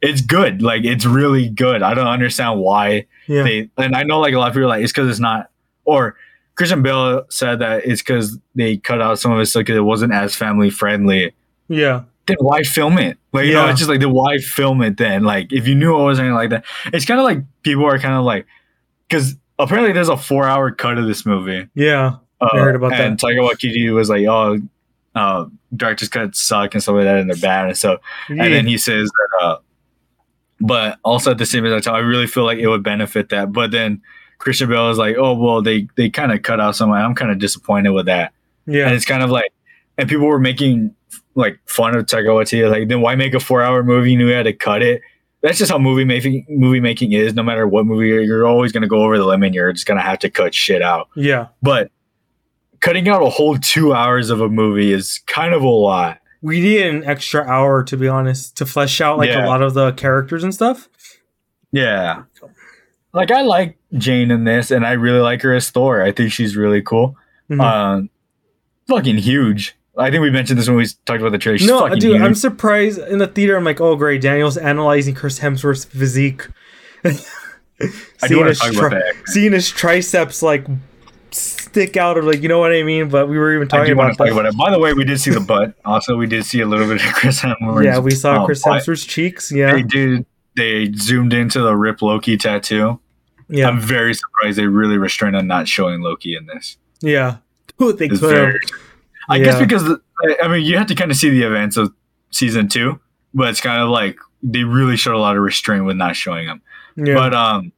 It's 0.01 0.21
good. 0.21 0.63
Like 0.63 0.85
it's 0.85 1.05
really 1.05 1.49
good. 1.49 1.83
I 1.83 1.95
don't 1.95 2.07
understand 2.09 2.61
why 2.61 3.07
Yeah, 3.27 3.43
they 3.43 3.71
and 3.77 3.95
I 3.95 4.03
know 4.05 4.21
like 4.21 4.35
a 4.35 4.39
lot 4.39 4.49
of 4.49 4.55
people 4.55 4.65
are 4.65 4.69
like 4.69 4.83
it's 4.83 4.93
because 4.93 5.09
it's 5.11 5.21
not 5.21 5.51
or 5.85 6.17
Christian 6.57 6.83
Bale 6.83 7.25
said 7.31 7.59
that 7.59 7.85
it's 7.85 8.01
because 8.03 8.39
they 8.55 8.77
cut 8.77 9.01
out 9.03 9.19
some 9.19 9.33
of 9.33 9.41
it 9.41 9.53
because 9.53 9.77
it 9.77 9.81
wasn't 9.81 10.13
as 10.13 10.37
family 10.37 10.71
friendly. 10.71 11.33
yeah, 11.69 12.03
Then 12.27 12.37
why 12.41 12.63
film 12.63 12.99
it? 12.99 13.19
Like 13.33 13.47
you 13.47 13.53
know, 13.55 13.69
it's 13.69 13.79
just 13.79 13.91
like 13.91 14.01
then 14.01 14.13
why 14.13 14.39
film 14.39 14.83
it 14.83 14.97
then? 14.97 15.25
Like 15.25 15.53
if 15.53 15.67
you 15.67 15.75
knew 15.75 15.99
it 15.99 16.03
wasn't 16.03 16.33
like 16.35 16.51
that, 16.51 16.65
it's 16.93 17.05
kind 17.05 17.19
of 17.19 17.25
like 17.25 17.39
people 17.63 17.85
are 17.85 17.99
kind 17.99 18.15
of 18.15 18.25
like 18.25 18.47
because 19.09 19.35
apparently 19.59 19.93
there's 19.93 20.09
a 20.09 20.17
four 20.17 20.45
hour 20.47 20.71
cut 20.71 20.99
of 20.99 21.07
this 21.07 21.27
movie. 21.27 21.69
yeah. 21.75 22.17
Uh, 22.41 22.49
I 22.53 22.59
heard 22.59 22.75
about 22.75 22.91
that. 22.91 23.01
and 23.01 23.19
Taika 23.19 23.49
Waititi 23.49 23.93
was 23.95 24.09
like, 24.11 24.27
oh. 24.27 24.59
Uh, 25.17 25.47
director's 25.77 26.09
cuts 26.09 26.43
suck 26.43 26.75
and 26.75 26.83
stuff 26.83 26.97
like 26.97 27.05
that, 27.05 27.19
and 27.19 27.31
they're 27.31 27.37
bad, 27.37 27.67
and 27.69 27.79
so 27.79 27.99
and 28.29 28.41
then 28.53 28.67
he 28.67 28.77
says 28.77 29.09
that 29.09 29.45
uh 29.45 29.57
but 30.61 30.99
also 31.05 31.31
at 31.31 31.39
the 31.39 31.47
same 31.47 31.65
time 31.81 31.95
i 31.95 31.99
really 31.99 32.27
feel 32.27 32.45
like 32.45 32.59
it 32.59 32.67
would 32.69 32.83
benefit 32.83 33.29
that 33.29 33.53
but 33.53 33.71
then 33.71 34.01
christian 34.45 34.69
bale 34.69 34.91
is 34.91 34.99
like 34.99 35.17
oh 35.17 35.33
well 35.35 35.63
they 35.63 35.89
they 35.97 36.11
kind 36.11 36.31
of 36.31 36.43
cut 36.43 36.61
out 36.61 36.77
some 36.77 36.93
i'm 36.93 37.15
kind 37.15 37.31
of 37.33 37.39
disappointed 37.39 37.91
with 37.91 38.05
that. 38.07 38.33
Yeah, 38.67 38.87
and 38.87 38.95
it's 38.95 39.05
kind 39.07 39.23
of 39.23 39.31
like 39.31 39.53
and 39.99 40.09
people 40.09 40.27
were 40.27 40.39
making 40.39 40.95
like 41.35 41.59
fun 41.67 41.97
of 41.97 42.07
Taika 42.07 42.27
Waititi, 42.29 42.71
like 42.71 42.89
then 42.89 43.01
why 43.01 43.15
make 43.15 43.35
a 43.35 43.41
four 43.41 43.63
hour 43.63 43.83
movie? 43.83 44.13
You 44.13 44.19
knew 44.19 44.29
you 44.29 44.35
had 44.35 44.45
to 44.45 44.53
cut 44.53 44.83
it. 44.83 45.01
That's 45.43 45.59
just 45.59 45.71
how 45.71 45.79
movie 45.79 46.05
making 46.05 46.47
movie 46.49 46.81
making 46.81 47.13
is. 47.13 47.35
No 47.35 47.43
matter 47.43 47.67
what 47.67 47.85
movie 47.87 48.09
you're, 48.09 48.23
you're 48.23 48.47
always 48.47 48.73
going 48.73 48.83
to 48.83 48.89
go 48.89 49.03
over 49.03 49.19
the 49.19 49.25
limit 49.27 49.53
you're 49.53 49.73
just 49.73 49.87
going 49.87 49.99
to 49.99 50.03
have 50.03 50.19
to 50.21 50.31
cut 50.31 50.55
shit 50.55 50.81
out. 50.83 51.09
Yeah. 51.17 51.49
but 51.63 51.91
cutting 52.81 53.09
out 53.09 53.23
a 53.23 53.29
whole 53.31 53.57
two 53.59 53.93
hours 53.95 54.31
of 54.31 54.41
a 54.41 54.49
movie 54.49 54.93
is 54.93 55.21
kind 55.27 55.53
of 55.55 55.63
a 55.63 55.69
lot. 55.69 56.19
We 56.43 56.61
need 56.61 56.83
an 56.87 57.05
extra 57.05 57.43
hour 57.47 57.83
to 57.85 57.97
be 57.97 58.09
honest 58.09 58.57
to 58.59 58.67
flesh 58.67 59.01
out 59.01 59.19
like 59.19 59.29
Yeah. 59.29 59.45
a 59.45 59.49
lot 59.49 59.63
of 59.63 59.75
the 59.75 59.93
characters 59.93 60.45
and 60.45 60.55
stuff. 60.55 60.89
Yeah. 61.73 62.23
Like 63.15 63.31
I 63.31 63.43
like 63.43 63.79
Jane 63.97 64.31
in 64.31 64.45
this, 64.45 64.71
and 64.71 64.85
I 64.85 64.93
really 64.93 65.21
like 65.21 65.41
her 65.43 65.55
as 65.55 65.71
Thor. 65.71 66.03
I 66.03 66.13
think 66.13 66.33
she's 66.33 66.57
really 66.57 66.83
cool. 66.83 67.17
Mhm. 67.49 67.61
Um, 67.61 68.11
fucking 68.89 69.19
huge. 69.19 69.77
I 69.97 70.11
think 70.11 70.23
we 70.23 70.31
mentioned 70.31 70.59
this 70.59 70.67
when 70.67 70.77
we 70.77 70.87
talked 71.07 71.21
about 71.21 71.31
the 71.31 71.39
trailer. 71.39 71.59
She's 71.59 71.69
no, 71.69 71.89
dude, 71.89 72.03
huge. 72.03 72.21
I'm 72.21 72.35
surprised 72.35 72.99
in 72.99 73.19
the 73.19 73.29
theater. 73.29 73.57
I'm 73.57 73.65
like, 73.65 73.81
oh 73.81 73.95
great, 73.95 74.21
Daniel's 74.21 74.57
analyzing 74.57 75.15
Chris 75.15 75.39
Hemsworth's 75.39 75.85
physique. 75.85 76.49
Seeing, 78.25 78.47
his 78.47 78.61
to 78.61 78.67
talk 78.67 78.75
about 78.75 78.91
tri- 78.91 79.13
seeing 79.27 79.53
his 79.53 79.69
triceps 79.69 80.43
like 80.43 80.65
stick 81.33 81.97
out, 81.97 82.17
or 82.17 82.23
like 82.23 82.41
you 82.41 82.49
know 82.49 82.59
what 82.61 82.73
I 82.73 82.83
mean. 82.83 83.09
But 83.09 83.29
we 83.29 83.37
were 83.37 83.55
even 83.55 83.69
talking 83.69 83.93
about 83.93 84.11
to 84.11 84.17
talk 84.17 84.29
that. 84.29 84.33
about 84.33 84.47
it. 84.47 84.57
By 84.57 84.71
the 84.71 84.79
way, 84.79 84.95
we 84.95 85.05
did 85.05 85.21
see 85.21 85.33
the 85.33 85.41
butt. 85.41 85.75
Also, 85.85 86.17
we 86.17 86.27
did 86.27 86.45
see 86.45 86.61
a 86.61 86.67
little 86.67 86.87
bit 86.87 87.05
of 87.05 87.13
Chris 87.15 87.41
Hemsworth. 87.41 87.85
Yeah, 87.85 87.99
we 87.99 88.13
saw 88.13 88.41
um, 88.41 88.47
Chris. 88.47 88.65
Hemsworth's 88.65 89.05
cheeks. 89.05 89.53
Yeah, 89.53 89.73
They 89.73 89.83
did. 89.83 90.27
They 90.57 90.93
zoomed 90.93 91.33
into 91.33 91.61
the 91.61 91.77
Rip 91.77 92.01
Loki 92.01 92.37
tattoo. 92.37 93.01
Yeah, 93.49 93.69
I'm 93.69 93.81
very 93.81 94.15
surprised 94.15 94.59
they 94.59 94.67
really 94.67 94.99
restrained 94.99 95.37
on 95.37 95.47
not 95.47 95.69
showing 95.69 96.01
Loki 96.01 96.37
in 96.37 96.47
this. 96.47 96.77
yeah. 97.01 97.37
They 97.99 98.09
could 98.09 98.21
very. 98.31 98.59
I 99.29 99.39
guess 99.39 99.59
because 99.59 99.83
I- 100.25 100.37
I 100.45 100.49
mean 100.49 100.63
you 100.65 100.77
have 100.79 100.87
to 100.89 100.95
kind 100.95 101.11
of 101.11 101.17
see 101.17 101.31
the 101.31 101.43
events 101.43 101.77
of 101.77 101.93
season 102.31 102.69
two, 102.69 103.01
but 103.33 103.49
it's 103.49 103.61
kind 103.61 103.81
of 103.83 103.89
like 103.89 104.19
they 104.43 104.65
really 104.65 104.97
showed 104.97 105.15
a 105.15 105.19
lot 105.19 105.37
of 105.37 105.43
restraint 105.43 105.85
with 105.85 105.97
not 105.97 106.15
showing 106.17 106.47
him. 106.47 106.63
Yeah, 106.97 107.15
But 107.15 107.35
um, 107.35 107.73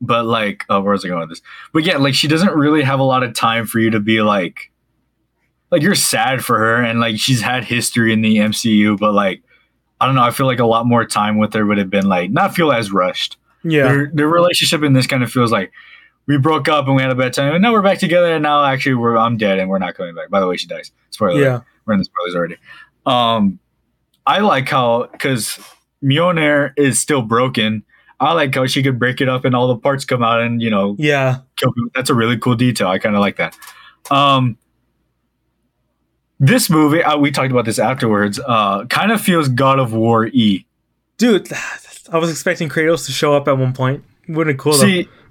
but 0.00 0.24
like, 0.26 0.64
oh, 0.68 0.80
where 0.80 0.92
was 0.92 1.04
I 1.04 1.08
going 1.08 1.20
with 1.20 1.30
this? 1.30 1.42
But 1.72 1.84
yeah, 1.84 1.96
like 1.96 2.14
she 2.14 2.28
doesn't 2.28 2.54
really 2.54 2.82
have 2.82 3.00
a 3.00 3.04
lot 3.04 3.22
of 3.24 3.34
time 3.34 3.66
for 3.66 3.78
you 3.80 3.90
to 3.90 4.00
be 4.00 4.22
like, 4.22 4.70
like 5.70 5.82
you're 5.82 5.94
sad 5.96 6.44
for 6.44 6.56
her, 6.58 6.76
and 6.82 7.00
like 7.00 7.18
she's 7.18 7.40
had 7.40 7.64
history 7.64 8.12
in 8.12 8.20
the 8.22 8.36
MCU, 8.36 8.98
but 8.98 9.12
like, 9.12 9.42
I 10.00 10.06
don't 10.06 10.14
know. 10.14 10.22
I 10.22 10.30
feel 10.30 10.46
like 10.46 10.60
a 10.60 10.66
lot 10.66 10.86
more 10.86 11.04
time 11.04 11.38
with 11.38 11.52
her 11.54 11.66
would 11.66 11.78
have 11.78 11.90
been 11.90 12.08
like 12.08 12.30
not 12.30 12.54
feel 12.54 12.70
as 12.70 12.92
rushed. 12.92 13.36
Yeah, 13.64 13.82
Their 13.84 14.10
their 14.14 14.28
relationship 14.28 14.82
in 14.82 14.92
this 14.92 15.06
kind 15.06 15.22
of 15.22 15.30
feels 15.32 15.50
like 15.52 15.72
we 16.26 16.36
broke 16.38 16.68
up 16.68 16.86
and 16.86 16.94
we 16.96 17.02
had 17.02 17.10
a 17.10 17.14
bad 17.14 17.32
time, 17.32 17.54
and 17.54 17.62
now 17.62 17.72
we're 17.72 17.82
back 17.82 17.98
together, 17.98 18.32
and 18.34 18.42
now 18.42 18.64
actually 18.64 18.94
we're 18.94 19.16
I'm 19.16 19.36
dead 19.36 19.58
and 19.58 19.68
we're 19.70 19.78
not 19.78 19.94
coming 19.94 20.14
back. 20.14 20.30
By 20.30 20.40
the 20.40 20.46
way, 20.46 20.56
she 20.56 20.66
dies. 20.66 20.92
Spoiler. 21.10 21.40
Yeah. 21.40 21.60
We're 21.86 21.94
in 21.94 21.98
the 22.00 22.04
spoilers 22.04 22.34
already. 22.34 22.56
Um, 23.06 23.58
I 24.26 24.40
like 24.40 24.68
how 24.68 25.08
because 25.10 25.58
Mjolnir 26.04 26.72
is 26.76 26.98
still 27.00 27.22
broken. 27.22 27.82
I 28.20 28.32
like 28.32 28.54
how 28.54 28.66
she 28.66 28.82
could 28.82 28.98
break 28.98 29.20
it 29.20 29.28
up 29.28 29.44
and 29.44 29.54
all 29.54 29.68
the 29.68 29.76
parts 29.76 30.04
come 30.04 30.22
out 30.22 30.40
and 30.40 30.60
you 30.60 30.70
know 30.70 30.96
Yeah. 30.98 31.38
kill 31.56 31.72
people. 31.72 31.90
That's 31.94 32.10
a 32.10 32.14
really 32.14 32.36
cool 32.36 32.56
detail. 32.56 32.88
I 32.88 32.98
kind 32.98 33.14
of 33.14 33.20
like 33.20 33.36
that. 33.36 33.56
Um, 34.10 34.58
this 36.40 36.70
movie, 36.70 37.02
uh, 37.02 37.16
we 37.18 37.30
talked 37.30 37.50
about 37.50 37.64
this 37.64 37.78
afterwards. 37.78 38.38
Uh, 38.44 38.84
kind 38.86 39.10
of 39.12 39.20
feels 39.20 39.48
God 39.48 39.78
of 39.78 39.92
War 39.92 40.26
e. 40.26 40.64
Dude, 41.16 41.48
I 42.12 42.18
was 42.18 42.30
expecting 42.30 42.68
Kratos 42.68 43.06
to 43.06 43.12
show 43.12 43.34
up 43.34 43.48
at 43.48 43.58
one 43.58 43.72
point. 43.72 44.04
Wouldn't 44.28 44.54
it 44.54 44.58
cool 44.58 44.74
See, 44.74 45.08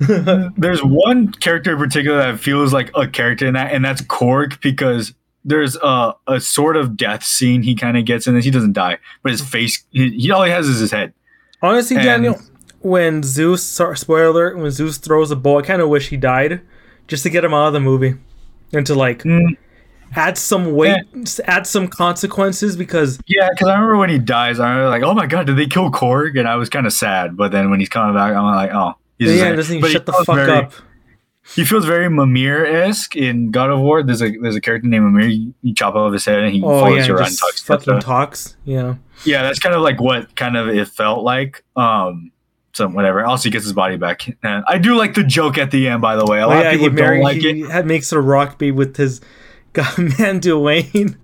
there's 0.58 0.84
one 0.84 1.32
character 1.32 1.74
in 1.74 1.78
particular 1.78 2.18
that 2.18 2.40
feels 2.40 2.74
like 2.74 2.90
a 2.96 3.08
character 3.08 3.46
in 3.46 3.54
that, 3.54 3.72
and 3.72 3.86
that's 3.86 4.02
Korg 4.02 4.60
because 4.62 5.14
there's 5.46 5.76
a, 5.78 6.14
a 6.28 6.40
sort 6.40 6.76
of 6.76 6.98
death 6.98 7.24
scene 7.24 7.62
he 7.62 7.76
kind 7.76 7.96
of 7.98 8.06
gets 8.06 8.28
in 8.28 8.34
this. 8.36 8.44
He 8.46 8.52
doesn't 8.52 8.74
die, 8.74 8.98
but 9.24 9.32
his 9.32 9.42
face, 9.42 9.84
he, 9.92 10.10
he 10.12 10.32
all 10.32 10.44
he 10.44 10.52
has 10.52 10.68
is 10.68 10.80
his 10.80 10.92
head. 10.92 11.14
Honestly, 11.62 11.96
And- 11.98 12.06
Daniel, 12.06 12.42
when 12.80 13.22
Zeus, 13.24 13.64
spoiler 13.64 14.26
alert, 14.26 14.58
when 14.58 14.72
Zeus 14.72 14.98
throws 14.98 15.32
a 15.32 15.36
bow, 15.36 15.60
I 15.60 15.62
kind 15.62 15.82
of 15.82 15.90
wish 15.90 16.10
he 16.10 16.18
died 16.18 16.62
just 17.08 17.24
to 17.24 17.30
get 17.30 17.44
him 17.46 17.54
out 17.54 17.68
of 17.68 17.74
the 17.74 17.80
movie 17.80 18.16
and 18.74 18.86
to 18.88 18.96
like 18.96 19.24
Mm. 19.24 19.58
Add 20.16 20.38
some 20.38 20.74
weight, 20.74 21.04
add 21.46 21.68
some 21.68 21.88
consequences 21.88 22.76
because 22.76 23.20
Yeah, 23.28 23.50
because 23.52 23.68
I 23.68 23.74
remember 23.74 23.98
when 23.98 24.10
he 24.10 24.20
dies, 24.20 24.60
I 24.60 24.70
remember 24.70 24.90
like, 24.90 25.04
oh 25.04 25.14
my 25.14 25.26
god, 25.28 25.48
did 25.48 25.58
they 25.58 25.68
kill 25.68 25.92
Korg? 25.92 26.38
And 26.40 26.48
I 26.48 26.56
was 26.56 26.70
kind 26.70 26.86
of 26.86 26.94
sad, 26.94 27.36
but 27.38 27.52
then 27.52 27.70
when 27.70 27.80
he's 27.80 27.90
coming 27.90 28.16
back, 28.16 28.34
I'm 28.36 28.44
like, 28.46 28.72
oh, 28.74 28.94
he's 29.20 29.36
yeah, 29.38 29.54
doesn't 29.54 29.76
he 29.76 29.82
but 29.82 29.92
shut 29.92 30.06
the 30.06 30.14
feels 30.14 30.26
fuck 30.26 30.36
very- 30.36 30.52
up? 30.52 30.74
He 31.56 31.64
feels 31.64 31.86
very 31.86 32.10
Mimir 32.10 32.66
esque 32.66 33.16
in 33.16 33.52
God 33.52 33.70
of 33.70 33.80
War. 33.80 34.04
There's 34.04 34.22
a 34.22 34.32
there's 34.42 34.58
a 34.58 34.60
character 34.60 34.90
named 34.90 35.06
Mimir. 35.06 35.30
You, 35.30 35.54
you 35.62 35.74
chop 35.74 35.96
off 35.96 36.12
his 36.12 36.26
head 36.26 36.40
and 36.40 36.54
he 36.54 36.62
Oh 36.62 36.82
follows 36.82 36.98
yeah, 36.98 37.06
you 37.08 37.16
around 37.16 37.28
and 37.28 37.38
talks. 37.38 37.62
fucking 37.64 38.00
talks. 38.02 38.58
Yeah, 38.66 38.96
Yeah, 39.24 39.44
that's 39.44 39.58
kind 39.58 39.74
of 39.74 39.82
like 39.82 40.02
what 40.02 40.36
kind 40.36 40.58
of 40.58 40.68
it 40.68 40.90
felt 40.90 41.24
like. 41.24 41.64
Um, 41.78 42.34
so 42.74 42.90
whatever. 42.90 43.26
Also, 43.26 43.44
he 43.46 43.50
gets 43.52 43.64
his 43.64 43.72
body 43.72 43.96
back, 43.96 44.28
and 44.44 44.66
I 44.68 44.78
do 44.78 44.96
like 44.98 45.14
the 45.14 45.24
joke 45.24 45.58
at 45.58 45.72
the 45.72 45.88
end. 45.88 46.02
By 46.02 46.18
the 46.18 46.26
way, 46.26 46.40
a 46.42 46.46
oh 46.46 46.50
lot 46.50 46.66
yeah, 46.66 46.72
of 46.72 46.80
people 46.82 46.88
don't 46.90 46.96
married, 46.96 47.24
like 47.24 47.38
he 47.38 47.62
it. 47.62 47.70
had, 47.72 47.86
makes 47.88 48.12
a 48.12 48.20
rock 48.20 48.58
babe 48.60 48.76
with 48.76 48.98
his 48.98 49.22
god 49.78 49.98
man 50.20 50.40
Dwayne. 50.42 51.18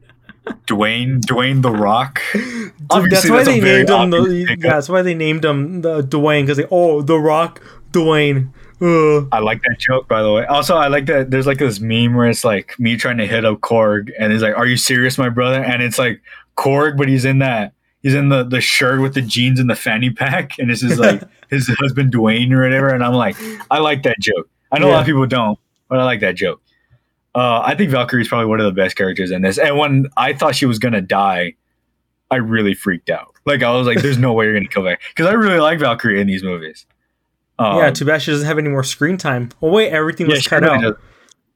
Dwayne, 0.67 1.21
Dwayne 1.21 1.61
the 1.61 1.71
Rock. 1.71 2.21
Dude, 2.33 2.73
that's 3.09 3.29
why 3.29 3.43
that's 3.43 3.47
they 3.47 3.61
named 3.61 3.89
him. 3.89 4.09
The, 4.09 4.45
yeah, 4.49 4.55
that's 4.71 4.89
why 4.89 5.01
they 5.01 5.13
named 5.15 5.45
him 5.45 5.81
the 5.81 6.01
Dwayne 6.01 6.43
because 6.43 6.57
they 6.57 6.67
oh 6.69 7.01
the 7.01 7.17
Rock 7.17 7.61
Dwayne. 7.91 8.51
Uh, 8.81 9.25
I 9.31 9.39
like 9.39 9.61
that 9.61 9.77
joke, 9.79 10.09
by 10.09 10.21
the 10.21 10.31
way. 10.33 10.45
Also, 10.45 10.75
I 10.75 10.87
like 10.87 11.05
that 11.05 11.31
there's 11.31 11.47
like 11.47 11.59
this 11.59 11.79
meme 11.79 12.13
where 12.13 12.27
it's 12.27 12.43
like 12.43 12.77
me 12.77 12.97
trying 12.97 13.17
to 13.17 13.25
hit 13.25 13.45
up 13.45 13.61
Korg, 13.61 14.11
and 14.19 14.33
he's 14.33 14.41
like, 14.41 14.57
"Are 14.57 14.65
you 14.65 14.75
serious, 14.75 15.17
my 15.17 15.29
brother?" 15.29 15.63
And 15.63 15.81
it's 15.81 15.97
like 15.97 16.21
Korg, 16.57 16.97
but 16.97 17.07
he's 17.07 17.23
in 17.23 17.39
that 17.39 17.73
he's 18.01 18.13
in 18.13 18.27
the 18.29 18.43
the 18.43 18.59
shirt 18.59 18.99
with 19.01 19.13
the 19.13 19.21
jeans 19.21 19.59
and 19.59 19.69
the 19.69 19.75
fanny 19.75 20.09
pack, 20.09 20.59
and 20.59 20.69
this 20.69 20.83
is 20.83 20.99
like 20.99 21.23
his 21.49 21.67
husband 21.79 22.13
Dwayne 22.13 22.51
or 22.51 22.61
whatever. 22.63 22.89
And 22.89 23.03
I'm 23.03 23.13
like, 23.13 23.37
I 23.71 23.79
like 23.79 24.03
that 24.03 24.19
joke. 24.19 24.49
I 24.71 24.79
know 24.79 24.89
a 24.89 24.91
lot 24.91 25.01
of 25.01 25.05
people 25.05 25.25
don't, 25.25 25.57
but 25.87 25.99
I 25.99 26.03
like 26.03 26.19
that 26.19 26.35
joke. 26.35 26.62
Uh, 27.35 27.61
I 27.65 27.75
think 27.75 27.89
Valkyrie 27.89 28.21
is 28.21 28.27
probably 28.27 28.45
one 28.45 28.59
of 28.59 28.65
the 28.65 28.71
best 28.79 28.95
characters 28.95 29.31
in 29.31 29.41
this. 29.41 29.57
And 29.57 29.77
when 29.77 30.07
I 30.17 30.33
thought 30.33 30.55
she 30.55 30.65
was 30.65 30.77
gonna 30.79 31.01
die, 31.01 31.55
I 32.29 32.35
really 32.37 32.73
freaked 32.73 33.09
out. 33.09 33.33
Like 33.45 33.63
I 33.63 33.71
was 33.75 33.87
like, 33.87 34.01
"There's 34.01 34.17
no 34.17 34.33
way 34.33 34.45
you're 34.45 34.53
gonna 34.53 34.67
kill 34.67 34.83
back," 34.83 35.01
because 35.09 35.25
I 35.27 35.33
really 35.33 35.59
like 35.59 35.79
Valkyrie 35.79 36.21
in 36.21 36.27
these 36.27 36.43
movies. 36.43 36.85
Um, 37.59 37.77
yeah, 37.77 37.91
too 37.91 38.05
bad 38.05 38.21
she 38.21 38.31
doesn't 38.31 38.47
have 38.47 38.57
any 38.57 38.69
more 38.69 38.83
screen 38.83 39.17
time. 39.17 39.49
Oh 39.61 39.69
wait, 39.71 39.89
everything 39.91 40.27
was 40.27 40.41
she 40.43 40.49
cut 40.49 40.61
really 40.63 40.75
out. 40.77 40.81
does- 40.81 40.95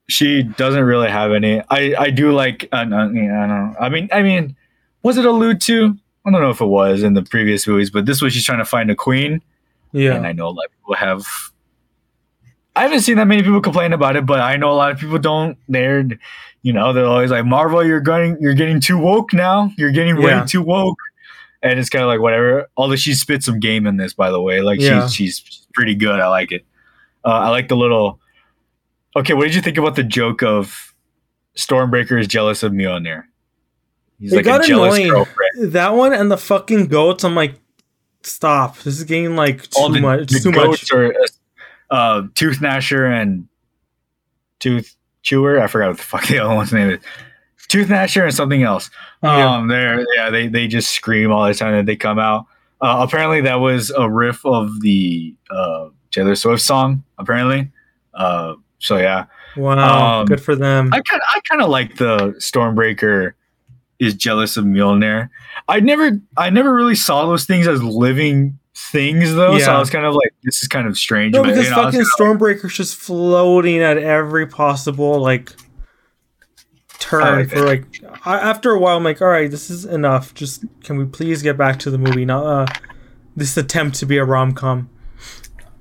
She 0.09 0.43
doesn't 0.43 0.83
really 0.83 1.09
have 1.09 1.31
any. 1.31 1.61
I 1.69 1.93
I 1.97 2.09
do 2.11 2.31
like. 2.31 2.69
Uh, 2.71 2.77
I 2.77 2.83
don't 2.85 3.13
know. 3.13 3.75
I 3.79 3.89
mean, 3.89 4.07
I 4.11 4.21
mean, 4.21 4.55
was 5.03 5.17
it 5.17 5.25
allude 5.25 5.59
to? 5.61 5.95
I 6.25 6.31
don't 6.31 6.41
know 6.41 6.49
if 6.49 6.59
it 6.61 6.65
was 6.65 7.03
in 7.03 7.13
the 7.13 7.23
previous 7.23 7.67
movies, 7.67 7.89
but 7.89 8.05
this 8.05 8.21
was 8.21 8.33
she's 8.33 8.43
trying 8.45 8.59
to 8.59 8.65
find 8.65 8.89
a 8.91 8.95
queen, 8.95 9.41
Yeah, 9.91 10.15
and 10.15 10.25
I 10.27 10.31
know 10.33 10.47
a 10.47 10.49
lot 10.49 10.65
of 10.65 10.71
people 10.71 10.95
have. 10.95 11.25
I 12.77 12.83
haven't 12.83 13.01
seen 13.01 13.17
that 13.17 13.27
many 13.27 13.41
people 13.43 13.61
complain 13.61 13.93
about 13.93 14.15
it, 14.15 14.25
but 14.25 14.39
I 14.39 14.55
know 14.57 14.71
a 14.71 14.73
lot 14.77 14.91
of 14.91 14.99
people 14.99 15.17
don't. 15.19 15.57
They're, 15.67 16.05
you 16.61 16.73
know, 16.73 16.93
they're 16.93 17.05
always 17.05 17.31
like, 17.31 17.45
Marvel, 17.45 17.85
you're 17.85 17.99
going, 18.01 18.37
you're 18.39 18.53
getting 18.53 18.79
too 18.79 18.97
woke 18.97 19.33
now. 19.33 19.71
You're 19.77 19.91
getting 19.91 20.17
Yeah. 20.17 20.41
way 20.41 20.47
too 20.47 20.61
woke, 20.61 20.97
and 21.63 21.79
it's 21.79 21.89
kind 21.89 22.03
of 22.03 22.07
like 22.07 22.19
whatever. 22.19 22.67
Although 22.77 22.95
she 22.95 23.13
spit 23.13 23.43
some 23.43 23.59
game 23.59 23.87
in 23.87 23.97
this, 23.97 24.13
by 24.13 24.29
the 24.31 24.41
way, 24.41 24.61
like 24.61 24.79
Yeah. 24.79 25.07
she's 25.07 25.13
she's 25.41 25.67
pretty 25.73 25.95
good. 25.95 26.19
I 26.19 26.27
like 26.27 26.51
it. 26.51 26.65
Uh, 27.25 27.29
I 27.29 27.49
like 27.49 27.67
the 27.67 27.75
little. 27.75 28.19
Okay, 29.15 29.33
what 29.33 29.43
did 29.45 29.55
you 29.55 29.61
think 29.61 29.77
about 29.77 29.95
the 29.95 30.03
joke 30.03 30.43
of 30.43 30.93
Stormbreaker 31.57 32.19
is 32.19 32.27
jealous 32.27 32.61
of 32.63 32.71
Mjolnir? 32.71 33.23
He's 34.19 34.33
It 34.33 34.37
like 34.37 34.45
got 34.45 34.65
annoying. 34.67 35.09
girlfriend. 35.09 35.71
that 35.73 35.93
one 35.95 36.13
and 36.13 36.29
the 36.31 36.37
fucking 36.37 36.87
goats. 36.87 37.23
I'm 37.23 37.35
like, 37.35 37.55
stop. 38.23 38.77
This 38.79 38.97
is 38.97 39.03
getting 39.03 39.35
like 39.35 39.63
too 39.69 39.89
the, 39.91 39.99
much. 40.01 40.29
the 40.29 40.39
too 40.39 40.51
goats 40.51 40.91
much. 40.91 40.99
are 40.99 41.13
uh, 41.89 42.23
Tooth 42.35 42.59
Gnasher 42.59 43.09
and 43.09 43.47
Tooth 44.59 44.95
Chewer. 45.23 45.61
I 45.61 45.67
forgot 45.67 45.89
what 45.89 45.97
the 45.97 46.03
fuck 46.03 46.27
the 46.27 46.39
other 46.39 46.55
one's 46.55 46.73
name 46.73 46.89
is. 46.89 46.99
Tooth 47.67 47.87
Gnasher 47.87 48.23
and 48.23 48.33
something 48.33 48.63
else. 48.63 48.89
Yeah. 49.21 49.55
Um, 49.55 49.67
they're 49.67 50.05
yeah, 50.15 50.29
they 50.29 50.47
they 50.47 50.67
just 50.67 50.91
scream 50.91 51.31
all 51.31 51.45
the 51.45 51.53
time 51.53 51.73
that 51.73 51.85
they 51.85 51.95
come 51.95 52.19
out. 52.19 52.45
Uh, 52.79 53.05
apparently, 53.07 53.41
that 53.41 53.55
was 53.55 53.89
a 53.91 54.09
riff 54.09 54.45
of 54.45 54.81
the 54.81 55.35
uh, 55.49 55.89
Taylor 56.11 56.35
Swift 56.35 56.61
song. 56.61 57.03
Apparently, 57.17 57.71
uh, 58.13 58.53
so 58.79 58.97
yeah, 58.97 59.25
Wow, 59.57 60.19
um, 60.21 60.25
good 60.25 60.41
for 60.41 60.55
them. 60.55 60.93
I 60.93 61.01
kind 61.01 61.21
I 61.29 61.39
kind 61.49 61.61
of 61.61 61.69
like 61.69 61.97
the 61.97 62.35
Stormbreaker 62.39 63.33
is 63.99 64.13
jealous 64.13 64.57
of 64.57 64.65
Mjolnir. 64.65 65.29
I 65.67 65.79
never 65.79 66.21
I 66.37 66.49
never 66.49 66.73
really 66.73 66.95
saw 66.95 67.25
those 67.25 67.45
things 67.45 67.67
as 67.67 67.83
living 67.83 68.56
things 68.91 69.33
though, 69.33 69.57
so 69.57 69.65
Yeah. 69.71 69.75
I 69.75 69.79
was 69.79 69.89
kind 69.89 70.05
of 70.05 70.13
like, 70.13 70.33
this 70.43 70.61
is 70.61 70.67
kind 70.67 70.87
of 70.87 70.97
strange. 70.97 71.33
no, 71.33 71.41
but, 71.43 71.49
because 71.49 71.65
you 71.65 71.69
know, 71.71 71.77
fucking 71.83 71.91
kinda 71.99 72.09
Stormbreaker's 72.17 72.75
just 72.75 72.95
floating 72.95 73.79
at 73.79 73.97
every 73.97 74.45
possible 74.47 75.19
like 75.19 75.51
turn 76.99 77.39
like 77.39 77.49
for 77.49 77.65
like. 77.65 77.85
I, 78.25 78.37
after 78.39 78.71
a 78.71 78.79
while, 78.79 78.97
I'm 78.97 79.03
like, 79.03 79.21
all 79.21 79.27
right, 79.27 79.49
this 79.49 79.69
is 79.69 79.85
enough. 79.85 80.33
Just 80.33 80.63
can 80.83 80.97
we 80.97 81.05
please 81.05 81.41
get 81.41 81.57
back 81.57 81.79
to 81.79 81.91
the 81.91 81.97
movie? 81.97 82.25
Not 82.25 82.45
uh, 82.45 82.65
this 83.35 83.57
attempt 83.57 83.97
to 83.99 84.05
be 84.05 84.17
a 84.17 84.25
rom 84.25 84.53
com. 84.53 84.89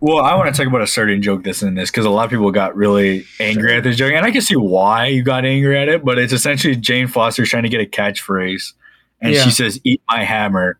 Well, 0.00 0.18
I 0.18 0.34
want 0.34 0.54
to 0.54 0.58
talk 0.58 0.68
about 0.68 0.82
a 0.82 0.86
certain 0.86 1.22
joke 1.22 1.42
that's 1.42 1.62
in 1.62 1.74
this 1.74 1.90
because 1.90 2.04
a 2.04 2.10
lot 2.10 2.24
of 2.24 2.30
people 2.30 2.50
got 2.50 2.76
really 2.76 3.24
angry 3.40 3.74
at 3.74 3.82
this 3.82 3.96
joke, 3.96 4.12
and 4.12 4.24
I 4.26 4.30
can 4.30 4.42
see 4.42 4.56
why 4.56 5.06
you 5.06 5.22
got 5.22 5.44
angry 5.46 5.78
at 5.78 5.88
it. 5.88 6.04
But 6.04 6.18
it's 6.18 6.32
essentially 6.34 6.76
Jane 6.76 7.06
Foster 7.08 7.44
trying 7.46 7.62
to 7.62 7.68
get 7.70 7.80
a 7.80 7.86
catchphrase, 7.86 8.74
and 9.20 9.32
Yeah. 9.32 9.42
she 9.42 9.50
says, 9.50 9.80
"Eat 9.84 10.02
my 10.08 10.22
hammer." 10.22 10.78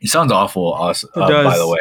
It 0.00 0.08
sounds 0.08 0.32
awful, 0.32 0.72
also, 0.72 1.08
uh, 1.14 1.28
by 1.44 1.56
the 1.58 1.68
way. 1.68 1.80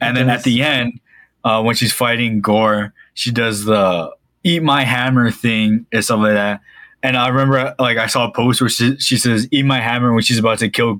And 0.00 0.16
It 0.16 0.20
then 0.20 0.26
does. 0.28 0.38
at 0.38 0.44
the 0.44 0.62
end, 0.62 1.00
uh, 1.44 1.62
when 1.62 1.74
she's 1.76 1.92
fighting 1.92 2.40
Gorr, 2.40 2.92
she 3.14 3.30
does 3.30 3.64
the 3.64 4.10
"Eat 4.44 4.62
my 4.62 4.84
hammer" 4.84 5.30
thing 5.30 5.86
and 5.92 6.04
stuff 6.04 6.20
like 6.20 6.32
that. 6.34 6.60
And 7.04 7.16
I 7.16 7.28
remember, 7.28 7.74
like, 7.80 7.98
I 7.98 8.06
saw 8.06 8.28
a 8.28 8.32
post 8.32 8.60
where 8.60 8.70
she, 8.70 8.96
she 8.98 9.16
says, 9.16 9.48
"Eat 9.50 9.64
my 9.64 9.80
hammer" 9.80 10.12
when 10.12 10.22
she's 10.22 10.38
about 10.38 10.58
to 10.60 10.68
kill 10.68 10.90
um, 10.90 10.98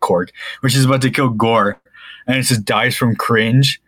Korg, 0.00 0.28
when 0.60 0.70
she's 0.70 0.84
about 0.84 1.02
to 1.02 1.10
kill 1.10 1.28
Gorr, 1.30 1.78
and 2.26 2.36
it 2.38 2.42
just 2.42 2.64
"dies 2.64 2.96
from 2.96 3.14
cringe," 3.14 3.80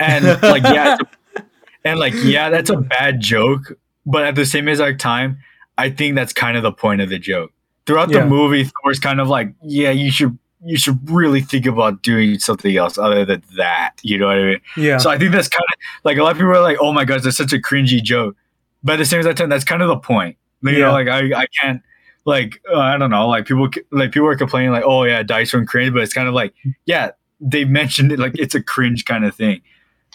and 0.00 0.24
like, 0.42 0.62
yeah, 0.62 0.96
a- 1.36 1.42
and 1.84 1.98
like, 2.00 2.14
yeah, 2.24 2.50
that's 2.50 2.70
a 2.70 2.76
bad 2.78 3.20
joke, 3.20 3.72
but 4.06 4.24
at 4.24 4.34
the 4.34 4.44
same 4.46 4.68
exact 4.68 5.00
time, 5.00 5.38
I 5.78 5.90
think 5.90 6.16
that's 6.16 6.32
kind 6.32 6.56
of 6.56 6.62
the 6.62 6.72
point 6.72 7.00
of 7.02 7.08
the 7.10 7.18
joke. 7.18 7.52
Throughout 7.86 8.10
Yeah. 8.10 8.20
the 8.20 8.26
movie, 8.26 8.64
Thor's 8.82 8.98
kind 8.98 9.20
of 9.20 9.28
like, 9.28 9.52
yeah, 9.62 9.90
you 9.90 10.10
should 10.10 10.36
you 10.66 10.76
should 10.76 10.98
really 11.10 11.40
think 11.40 11.64
about 11.66 12.02
doing 12.02 12.38
something 12.38 12.76
else 12.76 12.98
other 12.98 13.24
than 13.24 13.42
that. 13.56 13.92
You 14.02 14.18
know 14.18 14.26
what 14.26 14.38
I 14.38 14.42
mean? 14.44 14.60
Yeah, 14.76 14.98
So 14.98 15.08
I 15.10 15.18
think 15.18 15.32
that's 15.32 15.48
kind 15.48 15.62
of 15.72 15.80
like 16.04 16.16
a 16.18 16.22
lot 16.22 16.32
of 16.32 16.36
people 16.38 16.50
are 16.50 16.60
like, 16.60 16.78
"Oh 16.80 16.92
my 16.92 17.04
gosh, 17.04 17.22
that's 17.22 17.36
such 17.36 17.52
a 17.52 17.58
cringy 17.58 18.02
joke," 18.02 18.36
but 18.82 18.94
at 18.94 18.96
the 18.96 19.04
same 19.06 19.22
time, 19.34 19.48
that's 19.48 19.64
kind 19.64 19.82
of 19.82 19.88
the 19.88 19.96
point. 19.98 20.36
You 20.62 20.70
Yeah. 20.72 20.78
know, 20.86 20.92
like 20.92 21.08
I, 21.08 21.42
I 21.42 21.46
can't 21.62 21.82
like 22.24 22.60
uh, 22.72 22.78
I 22.78 22.98
don't 22.98 23.10
know, 23.10 23.28
like 23.28 23.46
people 23.46 23.68
like 23.92 24.10
people 24.12 24.26
are 24.28 24.36
complaining 24.36 24.72
like, 24.72 24.84
"Oh 24.84 25.04
yeah, 25.04 25.22
dice 25.22 25.50
from 25.50 25.66
cringe," 25.66 25.92
but 25.92 26.02
it's 26.02 26.12
kind 26.14 26.26
of 26.28 26.34
like, 26.34 26.52
yeah, 26.86 27.10
they 27.40 27.64
mentioned 27.64 28.10
it 28.12 28.18
like 28.18 28.36
it's 28.38 28.54
a 28.54 28.62
cringe 28.62 29.04
kind 29.04 29.24
of 29.24 29.34
thing. 29.34 29.60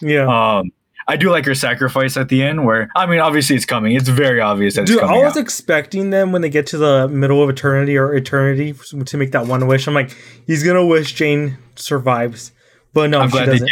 yeah. 0.00 0.26
Um, 0.26 0.70
I 1.08 1.16
do 1.16 1.30
like 1.30 1.44
her 1.46 1.54
sacrifice 1.54 2.16
at 2.16 2.28
the 2.28 2.42
end, 2.42 2.64
where 2.64 2.88
I 2.94 3.06
mean, 3.06 3.20
obviously 3.20 3.56
it's 3.56 3.64
coming. 3.64 3.94
It's 3.96 4.08
very 4.08 4.40
obvious 4.40 4.76
that 4.76 4.86
Dude, 4.86 5.00
I 5.00 5.18
was 5.18 5.36
out. 5.36 5.40
expecting 5.42 6.10
them 6.10 6.32
when 6.32 6.42
they 6.42 6.48
get 6.50 6.66
to 6.68 6.78
the 6.78 7.08
middle 7.08 7.42
of 7.42 7.50
eternity 7.50 7.96
or 7.96 8.14
eternity 8.14 8.74
to 9.06 9.16
make 9.16 9.32
that 9.32 9.46
one 9.46 9.66
wish. 9.66 9.86
I'm 9.86 9.94
like, 9.94 10.16
he's 10.46 10.62
gonna 10.62 10.86
wish 10.86 11.12
Jane 11.14 11.58
survives, 11.76 12.52
but 12.92 13.10
no, 13.10 13.20
I'm 13.20 13.28
she 13.28 13.32
glad 13.32 13.48
they 13.48 13.52
doesn't. 13.52 13.68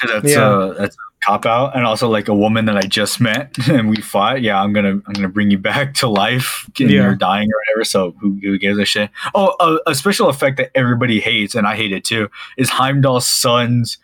because 0.00 0.22
that's 0.22 0.34
Yeah. 0.34 0.48
uh 0.48 0.72
that's 0.74 0.94
a 0.96 1.26
cop 1.26 1.44
out, 1.44 1.76
and 1.76 1.84
also 1.84 2.08
like 2.08 2.28
a 2.28 2.34
woman 2.34 2.64
that 2.64 2.76
I 2.78 2.82
just 2.82 3.20
met 3.20 3.54
and 3.68 3.90
we 3.90 3.96
fought. 4.00 4.40
Yeah, 4.40 4.60
I'm 4.62 4.72
gonna 4.72 4.92
I'm 5.06 5.12
gonna 5.12 5.28
bring 5.28 5.50
you 5.50 5.58
back 5.58 5.92
to 5.96 6.08
life. 6.08 6.64
And 6.80 6.90
Yeah. 6.90 7.02
You're 7.02 7.14
dying 7.14 7.48
or 7.48 7.58
whatever. 7.66 7.84
So 7.84 8.12
who, 8.20 8.38
who 8.42 8.58
gives 8.58 8.78
a 8.78 8.84
shit? 8.86 9.10
Oh, 9.34 9.54
a, 9.60 9.90
a 9.90 9.94
special 9.94 10.28
effect 10.30 10.56
that 10.56 10.70
everybody 10.74 11.20
hates, 11.20 11.54
and 11.54 11.66
I 11.66 11.76
hate 11.76 11.92
it 11.92 12.04
too, 12.04 12.30
is 12.56 12.70
Heimdall's 12.70 13.26
son's 13.26 13.98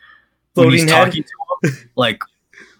when 0.55 0.71
he's 0.73 0.83
head? 0.83 1.07
talking 1.07 1.23
to 1.23 1.71
him. 1.71 1.91
Like, 1.97 2.21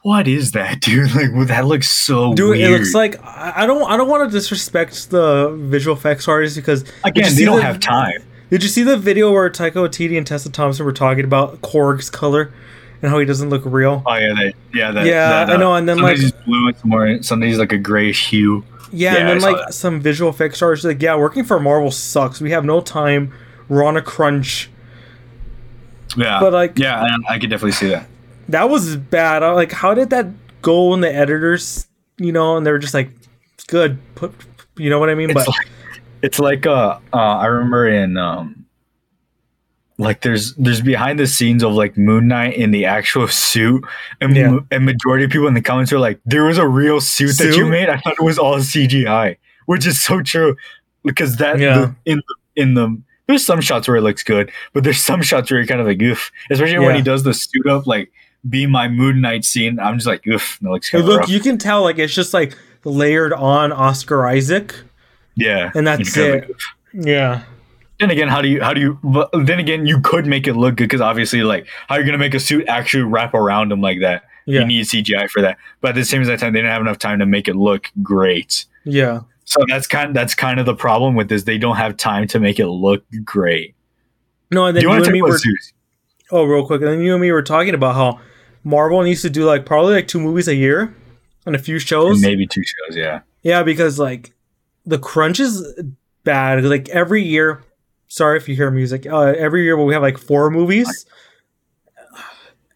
what 0.07 0.29
is 0.29 0.53
that, 0.53 0.81
dude? 0.87 1.13
Like, 1.17 1.33
well, 1.35 1.47
that 1.47 1.67
looks 1.67 1.89
so 1.91 2.33
Dude, 2.35 2.51
weird. 2.59 2.71
it 2.71 2.79
looks 2.79 2.95
like 2.95 3.17
I 3.25 3.67
don't 3.67 3.83
I 3.91 3.97
don't 3.97 4.09
want 4.09 4.31
to 4.31 4.37
disrespect 4.37 5.11
the 5.11 5.51
visual 5.61 5.97
effects 5.97 6.29
artists 6.29 6.57
because 6.57 6.85
again, 7.05 7.35
they 7.35 7.45
don't 7.45 7.57
the- 7.57 7.63
have 7.63 7.81
time. 7.81 8.23
Did 8.51 8.63
you 8.63 8.69
see 8.69 8.85
the 8.85 8.97
video 8.97 9.33
where 9.33 9.51
Taika 9.51 9.73
Waititi 9.73 10.17
and 10.17 10.25
Tessa 10.25 10.49
Thompson 10.49 10.87
were 10.87 10.93
talking 10.93 11.25
about 11.25 11.61
Korg's 11.63 12.09
color 12.09 12.53
and 13.03 13.11
how 13.11 13.19
he 13.19 13.25
doesn't 13.27 13.51
look 13.51 13.63
real? 13.65 14.05
Oh 14.07 14.15
yeah, 14.15 14.33
that 14.35 14.53
yeah, 14.73 14.91
that, 14.93 15.07
Yeah, 15.07 15.45
that, 15.47 15.51
I 15.51 15.57
know, 15.57 15.73
uh, 15.73 15.79
and 15.79 15.89
then, 15.89 15.99
like- 15.99 16.19
blue 16.45 16.69
and 16.69 16.77
somewhere, 16.77 17.23
sometimes 17.25 17.51
he's 17.51 17.59
like 17.59 17.73
a 17.73 17.79
grayish 17.79 18.29
hue. 18.31 18.65
Yeah, 18.93 19.15
Yeah, 19.15 19.19
and 19.19 19.29
then 19.29 19.41
like 19.41 19.57
that. 19.57 19.75
some 19.75 20.01
visual 20.01 20.31
effects 20.31 20.63
artists 20.63 20.85
like, 20.85 21.03
yeah, 21.03 21.17
working 21.17 21.43
for 21.43 21.59
Marvel 21.59 21.91
sucks. 21.91 22.41
We 22.41 22.53
have 22.53 22.65
no 22.65 22.81
time. 22.81 23.33
We're 23.69 23.83
on 23.83 23.97
a 23.97 24.03
crunch. 24.03 24.71
Yeah, 26.17 26.39
But, 26.39 26.53
like- 26.53 26.79
yeah, 26.79 27.03
I, 27.03 27.35
I 27.35 27.39
could 27.41 27.51
definitely 27.51 27.73
see 27.73 27.89
that. 27.89 28.07
That 28.49 28.71
was 28.71 28.97
bad. 28.97 29.43
I, 29.43 29.53
like, 29.53 29.73
how 29.73 29.95
did 29.95 30.11
that 30.11 30.27
go 30.63 30.95
in 30.95 31.01
the 31.01 31.13
editors? 31.13 31.87
You 32.19 32.33
know, 32.33 32.57
and 32.57 32.67
they 32.67 32.71
were 32.71 32.79
just 32.79 32.95
like, 32.95 33.11
good. 33.67 33.99
Put, 34.15 34.33
you 34.77 34.91
know 34.91 34.99
what 34.99 35.11
I 35.11 35.15
mean? 35.15 35.31
It's 35.31 35.35
but 35.45 35.49
like 35.49 35.69
it's 36.23 36.39
like 36.39 36.67
uh, 36.67 36.99
uh 37.13 37.17
I 37.17 37.47
remember 37.47 37.87
in 37.89 38.17
um 38.17 38.65
like 39.99 40.21
there's 40.23 40.55
there's 40.55 40.81
behind 40.81 41.19
the 41.19 41.27
scenes 41.27 41.63
of 41.63 41.73
like 41.73 41.97
Moon 41.97 42.29
Knight 42.29 42.55
in 42.55 42.71
the 42.71 42.85
actual 42.85 43.29
suit 43.29 43.85
and 44.21 44.37
Yeah. 44.37 44.59
and 44.71 44.85
majority 44.85 45.25
of 45.25 45.31
people 45.31 45.47
in 45.47 45.55
the 45.55 45.63
comments 45.63 45.93
are 45.93 45.99
like 45.99 46.21
there 46.25 46.45
was 46.45 46.59
a 46.59 46.69
real 46.69 47.01
suit, 47.01 47.39
that 47.39 47.57
you 47.57 47.67
made 47.67 47.89
I 47.89 47.99
thought 47.99 48.15
it 48.15 48.23
was 48.23 48.39
all 48.39 48.57
CGI 48.57 49.37
which 49.67 49.87
is 49.87 50.03
so 50.03 50.23
true 50.23 50.57
because 51.05 51.37
that 51.37 51.59
Yeah. 51.59 51.93
the, 52.05 52.13
in 52.13 52.19
the 52.19 52.63
in 52.63 52.75
the 52.75 53.03
there's 53.27 53.45
some 53.45 53.61
shots 53.61 53.89
where 53.89 53.97
it 53.97 54.03
looks 54.03 54.23
good 54.23 54.51
but 54.75 54.85
there's 54.85 55.01
some 55.01 55.23
shots 55.23 55.51
where 55.51 55.61
you're 55.61 55.67
kind 55.67 55.81
of 55.81 55.87
like 55.87 56.01
oof 56.03 56.31
especially 56.51 56.79
when 56.79 56.95
he 56.95 57.03
does 57.03 57.23
the 57.23 57.33
suit 57.33 57.67
up 57.67 57.87
like 57.87 58.13
be 58.49 58.67
my 58.67 58.89
Moon 58.89 59.21
Knight 59.21 59.45
scene 59.45 59.79
I'm 59.81 59.97
just 59.97 60.07
like 60.07 60.27
oof 60.27 60.59
that 60.63 60.71
looks 60.71 60.91
kind 60.91 61.05
look, 61.05 61.21
rough. 61.21 61.29
you 61.29 61.41
can 61.41 61.59
tell 61.59 61.83
like 61.83 61.99
it's 61.99 62.15
just 62.15 62.33
like 62.35 62.57
layered 62.85 63.33
on 63.33 63.73
Oscar 63.73 64.27
Isaac. 64.27 64.75
yeah 65.35 65.71
and 65.75 65.87
that's 65.87 66.15
You're 66.17 66.33
kind 66.33 66.45
of 66.45 66.51
it. 66.51 66.57
like, 66.95 67.07
Yeah. 67.07 67.43
then 68.01 68.11
again, 68.11 68.29
how 68.29 68.41
do 68.43 68.49
you 68.49 68.63
how 68.63 68.73
do 68.75 68.81
you? 68.81 68.99
But 69.03 69.31
then 69.33 69.59
again, 69.59 69.87
you 69.87 70.01
could 70.01 70.27
make 70.27 70.47
it 70.47 70.55
look 70.55 70.77
good 70.77 70.85
because 70.85 71.01
obviously, 71.01 71.43
like, 71.43 71.67
how 71.89 71.95
are 71.97 72.01
you 72.01 72.07
gonna 72.07 72.19
make 72.19 72.35
a 72.35 72.41
suit 72.41 72.65
actually 72.69 73.03
wrap 73.05 73.33
around 73.35 73.73
him 73.73 73.81
like 73.81 74.01
that? 74.01 74.25
Yeah. 74.47 74.61
You 74.61 74.67
need 74.67 74.85
CGI 74.87 75.29
for 75.29 75.43
that. 75.43 75.57
But 75.81 75.89
at 75.91 75.95
the 75.97 76.05
same 76.05 76.23
time, 76.25 76.39
they 76.53 76.59
didn't 76.61 76.71
have 76.71 76.81
enough 76.83 76.99
time 76.99 77.19
to 77.19 77.27
make 77.27 77.49
it 77.49 77.57
look 77.57 77.91
great. 78.03 78.65
Yeah. 78.85 79.21
So 79.45 79.65
that's 79.69 79.87
kind 79.87 80.15
that's 80.15 80.35
kind 80.35 80.61
of 80.61 80.67
the 80.67 80.75
problem 80.75 81.15
with 81.17 81.29
this. 81.29 81.45
They 81.45 81.59
don't 81.59 81.77
have 81.77 81.97
time 81.97 82.27
to 82.29 82.39
make 82.39 82.59
it 82.61 82.67
look 82.69 83.03
great. 83.25 83.75
No, 84.53 84.67
and 84.67 84.75
Do 84.75 84.81
then 84.81 84.83
you 84.83 84.89
you, 84.89 84.95
want 84.95 85.05
to 85.07 85.11
me 85.13 85.23
were 85.23 85.39
oh 86.31 86.45
real 86.45 86.67
quick, 86.67 86.83
and 86.83 86.91
then 86.91 87.01
you 87.01 87.13
and 87.13 87.21
me 87.23 87.33
were 87.33 87.43
talking 87.43 87.75
about 87.75 87.95
how 87.95 88.21
Marvel 88.67 89.01
needs 89.03 89.23
to 89.23 89.31
do 89.31 89.45
like 89.45 89.65
probably 89.65 89.95
like 89.95 90.09
two 90.09 90.19
movies 90.21 90.49
a 90.49 90.55
year 90.57 90.93
and 91.47 91.55
a 91.55 91.59
few 91.59 91.79
shows. 91.79 92.21
Maybe 92.21 92.49
two 92.49 92.65
shows. 92.65 92.97
Yeah. 92.97 93.21
Yeah, 93.45 93.63
because 93.63 94.01
like 94.01 94.33
the 94.85 94.99
crunch 94.99 95.39
is 95.39 95.65
bad. 96.25 96.65
Like 96.65 96.89
every 96.89 97.23
year, 97.23 97.63
sorry 98.09 98.39
if 98.39 98.49
you 98.49 98.57
hear 98.57 98.73
music. 98.73 99.07
Uh, 99.07 99.21
every 99.39 99.63
year 99.63 99.81
we 99.81 99.93
have 99.95 100.03
like 100.03 100.19
four 100.19 100.51
movies, 100.51 101.07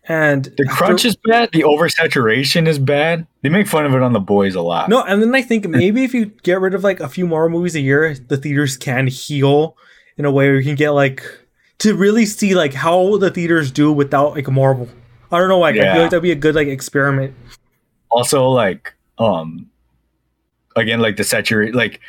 and 0.06 0.44
The 0.44 0.64
crunch 0.66 1.04
is 1.04 1.16
bad. 1.16 1.50
The 1.52 1.62
oversaturation 1.62 2.68
is 2.68 2.78
bad. 2.78 3.26
They 3.42 3.48
make 3.48 3.66
fun 3.66 3.84
of 3.84 3.92
it 3.92 4.00
on 4.02 4.12
the 4.12 4.20
boys 4.20 4.54
a 4.54 4.62
lot. 4.62 4.88
no. 4.88 5.02
And 5.02 5.20
then 5.20 5.34
I 5.34 5.42
think 5.42 5.68
maybe 5.68 6.04
if 6.04 6.14
you 6.14 6.26
get 6.44 6.60
rid 6.60 6.74
of 6.74 6.84
like 6.84 7.00
a 7.00 7.08
few 7.08 7.26
more 7.26 7.48
movies 7.48 7.74
a 7.74 7.80
year, 7.80 8.14
the 8.14 8.36
theaters 8.36 8.76
can 8.76 9.08
heal 9.08 9.76
in 10.16 10.24
a 10.24 10.30
way 10.30 10.46
where 10.48 10.56
you 10.56 10.64
can 10.64 10.76
get 10.76 10.90
like 10.90 11.24
to 11.78 11.94
really 11.96 12.26
see 12.26 12.54
like 12.54 12.74
how 12.74 13.16
the 13.18 13.30
theaters 13.30 13.72
do 13.72 13.92
without 13.92 14.34
like 14.34 14.46
a 14.46 14.52
Marvel. 14.52 14.88
I 15.32 15.38
don't 15.38 15.48
know. 15.48 15.58
Like 15.58 15.76
I 15.76 15.92
feel 15.92 16.02
like 16.02 16.10
that'd 16.10 16.22
be 16.22 16.32
a 16.32 16.36
good 16.36 16.54
like 16.54 16.68
experiment. 16.68 17.34
also 18.10 18.48
like 18.48 18.94
um 19.18 19.68
again 20.76 21.00
like 21.00 21.16
the 21.16 21.24
saturate 21.24 21.74
like 21.74 22.00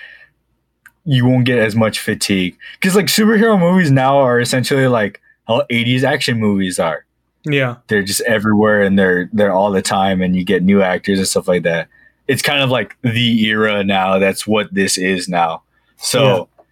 you 1.06 1.26
won't 1.26 1.46
get 1.46 1.58
as 1.60 1.76
much 1.76 2.00
fatigue 2.00 2.56
because 2.80 2.96
like 2.96 3.08
superhero 3.08 3.60
movies 3.60 3.92
now 3.92 4.18
are 4.20 4.40
essentially 4.40 4.88
like 4.88 5.20
how 5.48 5.62
80s 5.72 6.04
action 6.04 6.40
movies 6.40 6.80
are 6.80 7.06
Yeah. 7.44 7.78
they're 7.88 8.04
just 8.04 8.22
everywhere 8.22 8.82
and 8.84 8.98
they're 8.98 9.30
they're 9.34 9.52
all 9.52 9.72
the 9.72 9.82
time 9.82 10.22
and 10.22 10.36
you 10.36 10.44
get 10.46 10.64
new 10.64 10.82
actors 10.82 11.18
and 11.20 11.28
stuff 11.28 11.48
like 11.48 11.64
that 11.64 11.88
it's 12.28 12.42
kind 12.44 12.62
of 12.64 12.70
like 12.70 12.96
the 13.02 13.46
era 13.50 13.84
now 13.84 14.20
that's 14.20 14.46
what 14.48 14.74
this 14.74 14.98
is 14.98 15.28
now 15.28 15.64
so 15.98 16.22
Yeah. 16.58 16.64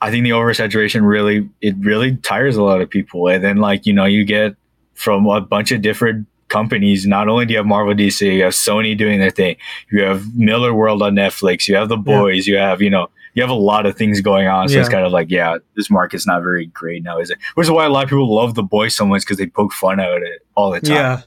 i 0.00 0.10
think 0.10 0.22
the 0.24 0.30
oversaturation 0.30 1.06
really 1.06 1.48
it 1.60 1.74
really 1.80 2.16
tires 2.18 2.56
a 2.56 2.62
lot 2.62 2.80
of 2.80 2.88
people 2.88 3.26
and 3.28 3.42
then 3.44 3.56
like 3.58 3.84
you 3.84 3.92
know 3.92 4.04
you 4.06 4.24
get 4.24 4.54
from 4.96 5.26
a 5.26 5.40
bunch 5.40 5.70
of 5.72 5.80
different 5.82 6.26
companies 6.48 7.06
not 7.06 7.28
only 7.28 7.44
do 7.44 7.52
you 7.52 7.58
have 7.58 7.66
marvel 7.66 7.92
dc 7.92 8.20
you 8.20 8.42
have 8.44 8.52
sony 8.52 8.96
doing 8.96 9.18
their 9.18 9.30
thing 9.30 9.56
you 9.90 10.02
have 10.02 10.22
Millarworld 10.38 11.02
on 11.02 11.14
netflix 11.14 11.66
you 11.66 11.74
have 11.74 11.88
the 11.88 11.96
Yeah. 11.96 12.02
boys 12.02 12.46
you 12.46 12.56
have 12.56 12.80
you 12.80 12.88
know 12.90 13.10
you 13.34 13.42
have 13.42 13.50
a 13.50 13.54
lot 13.54 13.84
of 13.84 13.96
things 13.96 14.20
going 14.20 14.46
on 14.46 14.68
so 14.68 14.78
it's 14.78 14.88
kind 14.88 15.04
of 15.04 15.10
like 15.12 15.28
yeah 15.30 15.58
this 15.74 15.90
market's 15.90 16.24
not 16.26 16.42
very 16.42 16.66
great 16.66 17.02
now 17.02 17.18
is 17.18 17.30
it 17.30 17.38
which 17.54 17.66
is 17.66 17.70
why 17.70 17.84
a 17.84 17.88
lot 17.90 18.04
of 18.04 18.10
people 18.10 18.32
love 18.32 18.54
the 18.54 18.62
boys 18.62 18.94
so 18.94 19.04
much 19.04 19.22
because 19.22 19.38
they 19.38 19.46
poke 19.46 19.72
fun 19.72 19.98
out 19.98 20.18
of 20.18 20.22
it 20.22 20.46
all 20.54 20.70
the 20.70 20.80
time 20.80 20.94
Yeah. 20.94 21.20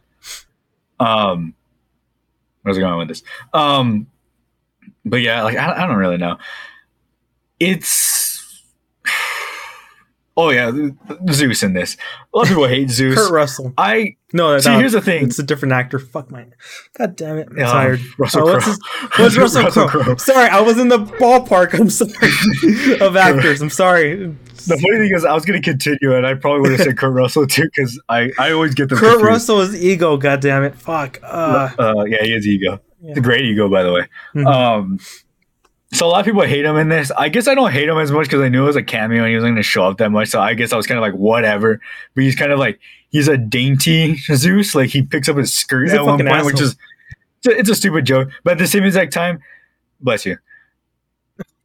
um, 1.01 1.53
where's 2.63 2.77
I 2.77 2.81
going 2.81 2.97
with 2.99 3.07
this? 3.09 3.23
Um, 3.53 4.07
but 5.05 5.17
yeah, 5.21 5.43
like 5.43 5.57
I, 5.57 5.83
I 5.83 5.87
don't 5.87 5.97
really 5.97 6.17
know. 6.17 6.37
It's 7.59 7.89
oh 10.39 10.49
yeah, 10.51 10.71
Zeus 11.31 11.61
in 11.63 11.73
this. 11.73 11.97
A 12.33 12.37
lot 12.37 12.43
of 12.43 12.49
people 12.49 12.67
hate 12.67 12.89
Zeus. 12.89 13.15
Kurt 13.15 13.31
Russell. 13.31 13.73
I 13.77 14.15
No, 14.33 14.57
see. 14.59 14.69
no, 14.69 14.79
Here's 14.79 14.93
the 14.93 15.01
thing. 15.01 15.25
It's 15.25 15.37
a 15.39 15.43
different 15.43 15.73
actor. 15.73 15.99
Fuck 15.99 16.31
my. 16.31 16.45
God 16.97 17.15
damn 17.15 17.37
it. 17.37 17.47
I'm 17.51 17.59
Um, 17.59 17.65
tired. 17.65 17.99
Russell 18.17 18.47
Oh, 18.49 18.59
Crowe. 18.59 18.71
his- 19.17 19.37
What's 19.37 19.55
Russell, 19.55 19.87
Crowe? 19.87 20.15
Sorry, 20.17 20.47
I 20.49 20.61
was 20.61 20.77
in 20.79 20.87
the 20.87 20.99
ballpark. 20.99 21.77
I'm 21.79 21.89
sorry 21.89 22.99
of 23.05 23.15
actors. 23.15 23.61
I'm 23.61 23.69
sorry. 23.69 24.15
The 24.67 24.77
funny 24.77 24.97
thing 25.07 25.11
is, 25.15 25.23
I 25.25 25.33
was 25.33 25.45
gonna 25.45 25.61
continue, 25.61 26.13
and 26.15 26.27
I 26.27 26.33
probably 26.35 26.61
would 26.61 26.71
have 26.71 26.81
said 26.81 26.97
Kurt 26.97 27.13
Russell 27.13 27.47
too, 27.47 27.63
because 27.63 27.99
I 28.09 28.31
I 28.39 28.51
always 28.51 28.73
get 28.75 28.89
the. 28.89 28.95
Kurt 28.95 29.03
confused. 29.19 29.25
Russell 29.25 29.61
is 29.61 29.75
ego. 29.81 30.17
God 30.17 30.41
damn 30.41 30.63
it. 30.63 30.75
Fuck. 30.75 31.19
Uh, 31.23 31.69
uh, 31.79 32.03
yeah, 32.07 32.23
he 32.23 32.31
has 32.31 32.45
ego. 32.47 32.79
Yeah. 33.01 33.09
It's 33.11 33.19
a 33.19 33.21
great 33.21 33.45
ego, 33.45 33.69
by 33.69 33.83
the 33.83 33.93
way. 33.93 34.07
Mhm. 34.35 34.45
Um, 34.45 34.99
so 35.91 36.05
a 36.05 36.09
lot 36.09 36.19
of 36.19 36.25
people 36.25 36.43
hate 36.43 36.65
him 36.65 36.77
in 36.77 36.89
this. 36.89 37.11
I 37.11 37.29
guess 37.29 37.47
I 37.47 37.55
don't 37.55 37.71
hate 37.71 37.89
him 37.89 37.97
as 37.97 38.11
much 38.11 38.27
because 38.27 38.41
I 38.41 38.49
knew 38.49 38.63
it 38.63 38.67
was 38.67 38.75
a 38.75 38.83
cameo 38.83 39.23
and 39.23 39.29
he 39.29 39.35
wasn't 39.35 39.53
going 39.53 39.55
to 39.55 39.63
show 39.63 39.85
up 39.85 39.97
that 39.97 40.11
much. 40.11 40.29
So 40.29 40.39
I 40.39 40.53
guess 40.53 40.71
I 40.71 40.77
was 40.77 40.85
kind 40.85 40.99
of 40.99 41.01
like 41.01 41.15
whatever. 41.15 41.81
But 42.13 42.23
he's 42.23 42.35
kind 42.35 42.51
of 42.51 42.59
like 42.59 42.79
he's 43.09 43.27
a 43.27 43.37
dainty 43.37 44.15
Zeus. 44.35 44.75
Like 44.75 44.89
he 44.89 45.01
picks 45.01 45.27
up 45.27 45.37
his 45.37 45.53
skirt 45.53 45.85
He's 45.85 45.93
at 45.93 46.05
one 46.05 46.23
point, 46.23 46.45
which 46.45 46.61
is 46.61 46.75
it's 47.39 47.47
a, 47.47 47.57
it's 47.57 47.69
a 47.69 47.75
stupid 47.75 48.05
joke. 48.05 48.29
But 48.43 48.53
at 48.53 48.57
the 48.59 48.67
same 48.67 48.83
exact 48.83 49.13
time, 49.13 49.41
bless 49.99 50.27
you. 50.27 50.37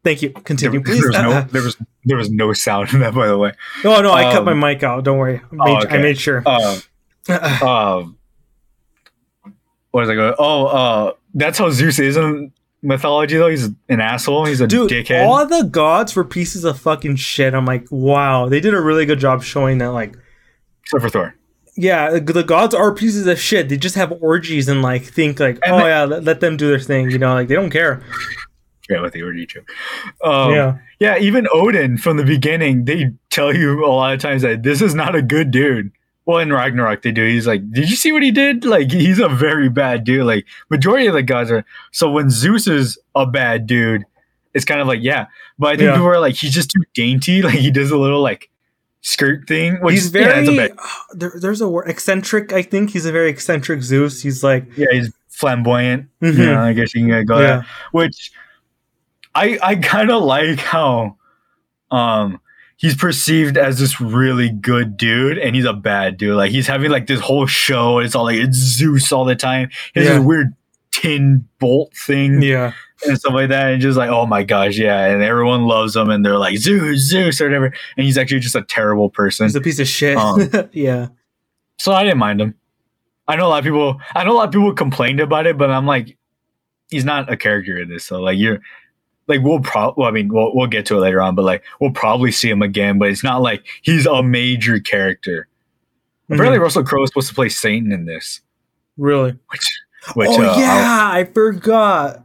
thank 0.02 0.22
you. 0.22 0.30
There, 0.30 0.42
Continue, 0.42 0.82
there 0.82 0.94
please. 0.94 1.06
was 1.06 1.16
no 1.16 1.40
there 1.52 1.62
was 1.62 1.76
there 2.04 2.16
was 2.16 2.30
no 2.30 2.54
sound 2.54 2.94
in 2.94 3.00
that, 3.00 3.14
by 3.14 3.26
the 3.26 3.36
way. 3.36 3.52
no, 3.84 4.00
no, 4.00 4.12
I 4.12 4.32
cut 4.32 4.48
um, 4.48 4.58
my 4.58 4.72
mic 4.72 4.82
out. 4.82 5.04
Don't 5.04 5.18
worry. 5.18 5.42
I 5.52 5.54
made, 5.54 5.86
oh, 5.86 5.88
I 5.90 5.98
made 5.98 6.18
sure. 6.18 6.42
Um, 6.46 6.82
um, 7.28 8.18
what 9.90 10.00
was 10.00 10.08
I 10.08 10.14
going? 10.14 10.34
Oh, 10.38 10.66
uh, 10.66 11.12
that's 11.34 11.58
how 11.58 11.70
Zeus 11.70 11.98
is 11.98 12.16
in 12.16 12.52
mythology, 12.84 13.36
though. 13.36 13.48
He's 13.48 13.64
an 13.88 14.00
asshole. 14.00 14.44
He's 14.44 14.60
a 14.60 14.66
Dude, 14.66 14.90
dickhead. 14.90 15.26
all 15.26 15.44
the 15.46 15.64
gods 15.64 16.14
were 16.14 16.24
pieces 16.24 16.64
of 16.64 16.78
fucking 16.78 17.16
shit. 17.16 17.54
I'm 17.54 17.64
like, 17.66 17.86
wow, 17.90 18.48
they 18.48 18.60
did 18.60 18.74
a 18.74 18.80
really 18.80 19.06
good 19.06 19.18
job 19.18 19.42
showing 19.42 19.78
that. 19.78 19.88
Like, 19.92 20.16
except 20.82 21.02
for 21.02 21.08
Thor. 21.10 21.34
yeah, 21.76 22.18
the- 22.18 22.42
gods 22.44 22.74
are 22.74 22.94
pieces 22.94 23.26
of 23.26 23.38
shit. 23.40 23.68
They 23.68 23.76
just 23.76 23.94
have 23.96 24.12
orgies 24.20 24.68
and 24.68 24.82
like 24.82 25.02
think 25.04 25.40
like, 25.40 25.58
And 25.64 25.74
oh 25.74 25.78
they- 25.78 25.84
yeah, 25.88 26.04
let, 26.04 26.24
let 26.24 26.40
them 26.40 26.56
do 26.56 26.68
their 26.68 26.78
thing. 26.78 27.10
You 27.10 27.18
know, 27.18 27.34
like 27.34 27.48
they 27.48 27.54
don't 27.56 27.70
care. 27.70 28.02
Yeah, 28.90 29.00
with 29.00 29.14
the 29.14 29.22
orgy 29.22 29.46
joke. 29.46 29.66
Um, 30.22 30.52
yeah, 30.52 30.76
Yeah, 31.00 31.16
even 31.18 31.48
Odin 31.54 31.96
from 31.96 32.18
the 32.18 32.22
beginning, 32.24 32.84
they 32.84 33.12
tell 33.30 33.54
you 33.56 33.82
a 33.82 33.88
lot 33.88 34.12
of 34.12 34.20
times 34.20 34.42
that 34.42 34.62
this 34.62 34.82
is 34.82 34.94
not 34.94 35.14
a 35.14 35.22
good 35.22 35.50
dude. 35.50 35.90
Well, 36.26 36.38
in 36.38 36.52
Ragnarok, 36.52 37.02
they 37.02 37.12
do. 37.12 37.24
He's 37.26 37.46
like, 37.46 37.70
did 37.70 37.90
you 37.90 37.96
see 37.96 38.10
what 38.10 38.22
he 38.22 38.30
did? 38.30 38.64
Like, 38.64 38.90
he's 38.90 39.18
a 39.18 39.28
very 39.28 39.68
bad 39.68 40.04
dude. 40.04 40.24
Like, 40.24 40.46
majority 40.70 41.06
of 41.06 41.12
the 41.14 41.22
gods 41.22 41.50
are. 41.50 41.64
So 41.92 42.10
when 42.10 42.30
Zeus 42.30 42.66
is 42.66 42.98
a 43.14 43.26
bad 43.26 43.66
dude, 43.66 44.04
it's 44.54 44.64
kind 44.64 44.80
of 44.80 44.86
like, 44.86 45.00
yeah. 45.02 45.26
But 45.58 45.66
I 45.66 45.70
think 45.76 45.82
Yeah. 45.88 45.92
people 45.92 46.06
are 46.08 46.20
like, 46.20 46.34
he's 46.36 46.54
just 46.54 46.70
too 46.70 46.82
dainty. 46.94 47.42
Like, 47.42 47.54
he 47.58 47.70
does 47.70 47.90
a 47.90 47.98
little 47.98 48.22
like 48.22 48.48
skirt 49.02 49.46
thing. 49.46 49.76
Which 49.82 49.94
he's 49.96 50.06
is- 50.06 50.14
yeah, 50.14 50.40
very. 50.42 50.56
a 50.56 50.68
bad- 50.68 50.78
there, 51.12 51.32
there's 51.38 51.60
a 51.60 51.68
word 51.68 51.88
eccentric. 51.90 52.54
I 52.54 52.62
think 52.62 52.90
he's 52.90 53.04
a 53.04 53.12
very 53.12 53.28
eccentric 53.28 53.82
Zeus. 53.82 54.22
He's 54.22 54.42
like, 54.42 54.64
yeah, 54.78 54.86
he's 54.92 55.12
flamboyant. 55.28 56.06
mhm, 56.22 56.38
Yeah, 56.38 56.64
I 56.64 56.72
guess 56.72 56.94
you 56.94 57.06
can 57.06 57.26
go 57.26 57.38
yeah, 57.38 57.46
that. 57.58 57.66
Which 57.92 58.32
I 59.34 59.58
I 59.62 59.74
kind 59.76 60.10
of 60.10 60.22
like 60.22 60.58
how 60.60 61.16
um 61.90 62.40
he's 62.76 62.96
perceived 62.96 63.56
as 63.56 63.78
this 63.78 64.00
really 64.00 64.50
good 64.50 64.96
dude 64.96 65.38
and 65.38 65.54
he's 65.54 65.64
a 65.64 65.72
bad 65.72 66.16
dude. 66.16 66.36
Like 66.36 66.50
he's 66.50 66.66
having 66.66 66.90
like 66.90 67.06
this 67.06 67.20
whole 67.20 67.46
show 67.46 67.98
and 67.98 68.06
it's 68.06 68.14
all 68.14 68.24
like 68.24 68.36
it's 68.38 68.56
Zeus 68.56 69.12
all 69.12 69.24
the 69.24 69.36
time. 69.36 69.70
He 69.94 70.00
has 70.00 70.08
Yeah. 70.08 70.18
this 70.18 70.24
weird 70.26 70.54
tin 70.90 71.48
bolt 71.58 71.92
thing 71.96 72.40
yeah. 72.42 72.72
and 73.06 73.18
stuff 73.18 73.34
like 73.34 73.48
that. 73.48 73.72
And 73.72 73.82
just 73.82 73.98
like, 73.98 74.10
oh 74.10 74.26
my 74.26 74.42
gosh, 74.44 74.76
yeah. 74.76 75.06
And 75.06 75.22
everyone 75.22 75.66
loves 75.66 75.94
him 75.96 76.10
and 76.10 76.24
they're 76.24 76.38
like 76.38 76.56
Zeus, 76.56 77.00
Zeus, 77.00 77.40
or 77.40 77.46
whatever. 77.46 77.66
And 77.96 78.04
he's 78.06 78.18
actually 78.18 78.40
just 78.40 78.54
a 78.56 78.62
terrible 78.62 79.10
person. 79.10 79.46
He's 79.46 79.56
a 79.56 79.60
piece 79.60 79.78
of 79.78 79.88
shit. 79.88 80.16
Um, 80.16 80.48
yeah, 80.72 81.08
So 81.78 81.92
I 81.92 82.02
didn't 82.04 82.18
mind 82.18 82.40
him. 82.40 82.54
I 83.26 83.36
know 83.36 83.46
a 83.46 83.48
lot 83.48 83.58
of 83.58 83.64
people. 83.64 83.98
I 84.14 84.22
know 84.24 84.32
a 84.32 84.36
lot 84.36 84.46
of 84.48 84.52
people 84.52 84.72
complained 84.74 85.18
about 85.20 85.46
it, 85.46 85.56
but 85.56 85.70
I'm 85.70 85.86
like, 85.86 86.16
he's 86.90 87.04
not 87.04 87.32
a 87.32 87.36
character 87.36 87.78
in 87.78 87.88
this. 87.88 88.04
So 88.04 88.20
like 88.20 88.36
you're 88.38 88.58
like 89.26 89.40
we'll 89.42 89.60
probably. 89.60 89.94
Well, 90.02 90.08
I 90.08 90.12
mean, 90.12 90.28
we'll 90.32 90.54
we'll 90.54 90.66
get 90.66 90.86
to 90.86 90.96
it 90.96 91.00
later 91.00 91.20
on, 91.20 91.34
but 91.34 91.44
like 91.44 91.62
we'll 91.80 91.90
probably 91.92 92.30
see 92.32 92.50
him 92.50 92.62
again. 92.62 92.98
But 92.98 93.08
it's 93.08 93.24
not 93.24 93.42
like 93.42 93.64
he's 93.82 94.06
a 94.06 94.22
major 94.22 94.78
character. 94.80 95.48
Apparently, 96.30 96.58
Mhm. 96.58 96.62
Russell 96.62 96.84
Crowe 96.84 97.02
is 97.02 97.10
supposed 97.10 97.28
to 97.28 97.34
play 97.34 97.48
Satan 97.50 97.92
in 97.92 98.06
this, 98.06 98.40
Really? 98.96 99.36
which 99.50 99.82
which 100.14 100.28
oh 100.30 100.42
uh, 100.42 100.56
yeah, 100.58 101.10
I 101.12 101.24
forgot. 101.24 102.24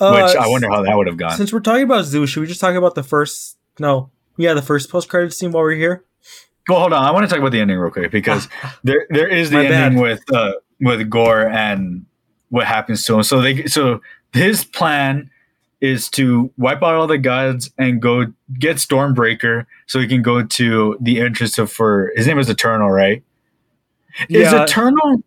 Uh, 0.00 0.22
which 0.22 0.36
I 0.36 0.48
wonder 0.48 0.68
how 0.70 0.82
that 0.82 0.96
would 0.96 1.06
have 1.06 1.16
gone. 1.16 1.32
Since 1.36 1.52
we're 1.52 1.60
talking 1.60 1.84
about 1.84 2.04
Zeus, 2.04 2.30
should 2.30 2.40
we 2.40 2.46
just 2.46 2.60
talk 2.60 2.74
about 2.74 2.94
the 2.94 3.02
first? 3.02 3.56
No, 3.78 4.10
yeah, 4.36 4.54
the 4.54 4.62
first 4.62 4.90
post 4.90 5.08
credit 5.08 5.32
scene 5.32 5.52
while 5.52 5.62
we're 5.62 5.72
here. 5.74 6.04
Well, 6.68 6.80
hold 6.80 6.92
on. 6.94 7.04
I 7.04 7.10
want 7.10 7.24
to 7.24 7.28
talk 7.28 7.38
about 7.38 7.52
the 7.52 7.60
ending 7.60 7.76
real 7.78 7.90
quick 7.92 8.10
because 8.10 8.48
there 8.84 9.06
there 9.10 9.28
is 9.28 9.50
the 9.50 9.58
My 9.58 9.64
ending 9.66 9.98
bad. 9.98 10.02
with 10.02 10.32
uh 10.32 10.52
with 10.80 11.08
Gorr 11.10 11.46
and 11.48 12.06
what 12.48 12.66
happens 12.66 13.04
to 13.06 13.14
him. 13.16 13.22
So 13.22 13.40
they 13.40 13.66
so 13.66 14.00
his 14.32 14.64
plan 14.64 15.30
is 15.80 16.08
to 16.10 16.50
wipe 16.56 16.82
out 16.82 16.94
all 16.94 17.06
the 17.06 17.18
gods 17.18 17.70
and 17.78 18.00
go 18.00 18.26
get 18.58 18.76
Stormbreaker 18.76 19.66
so 19.86 20.00
he 20.00 20.06
can 20.06 20.22
go 20.22 20.42
to 20.44 20.96
the 21.00 21.20
entrance 21.20 21.58
of 21.58 21.70
for 21.70 22.12
his 22.16 22.26
name 22.26 22.38
is 22.38 22.48
Eternal, 22.48 22.90
right? 22.90 23.22
Is 24.28 24.52
Eternal 24.52 25.22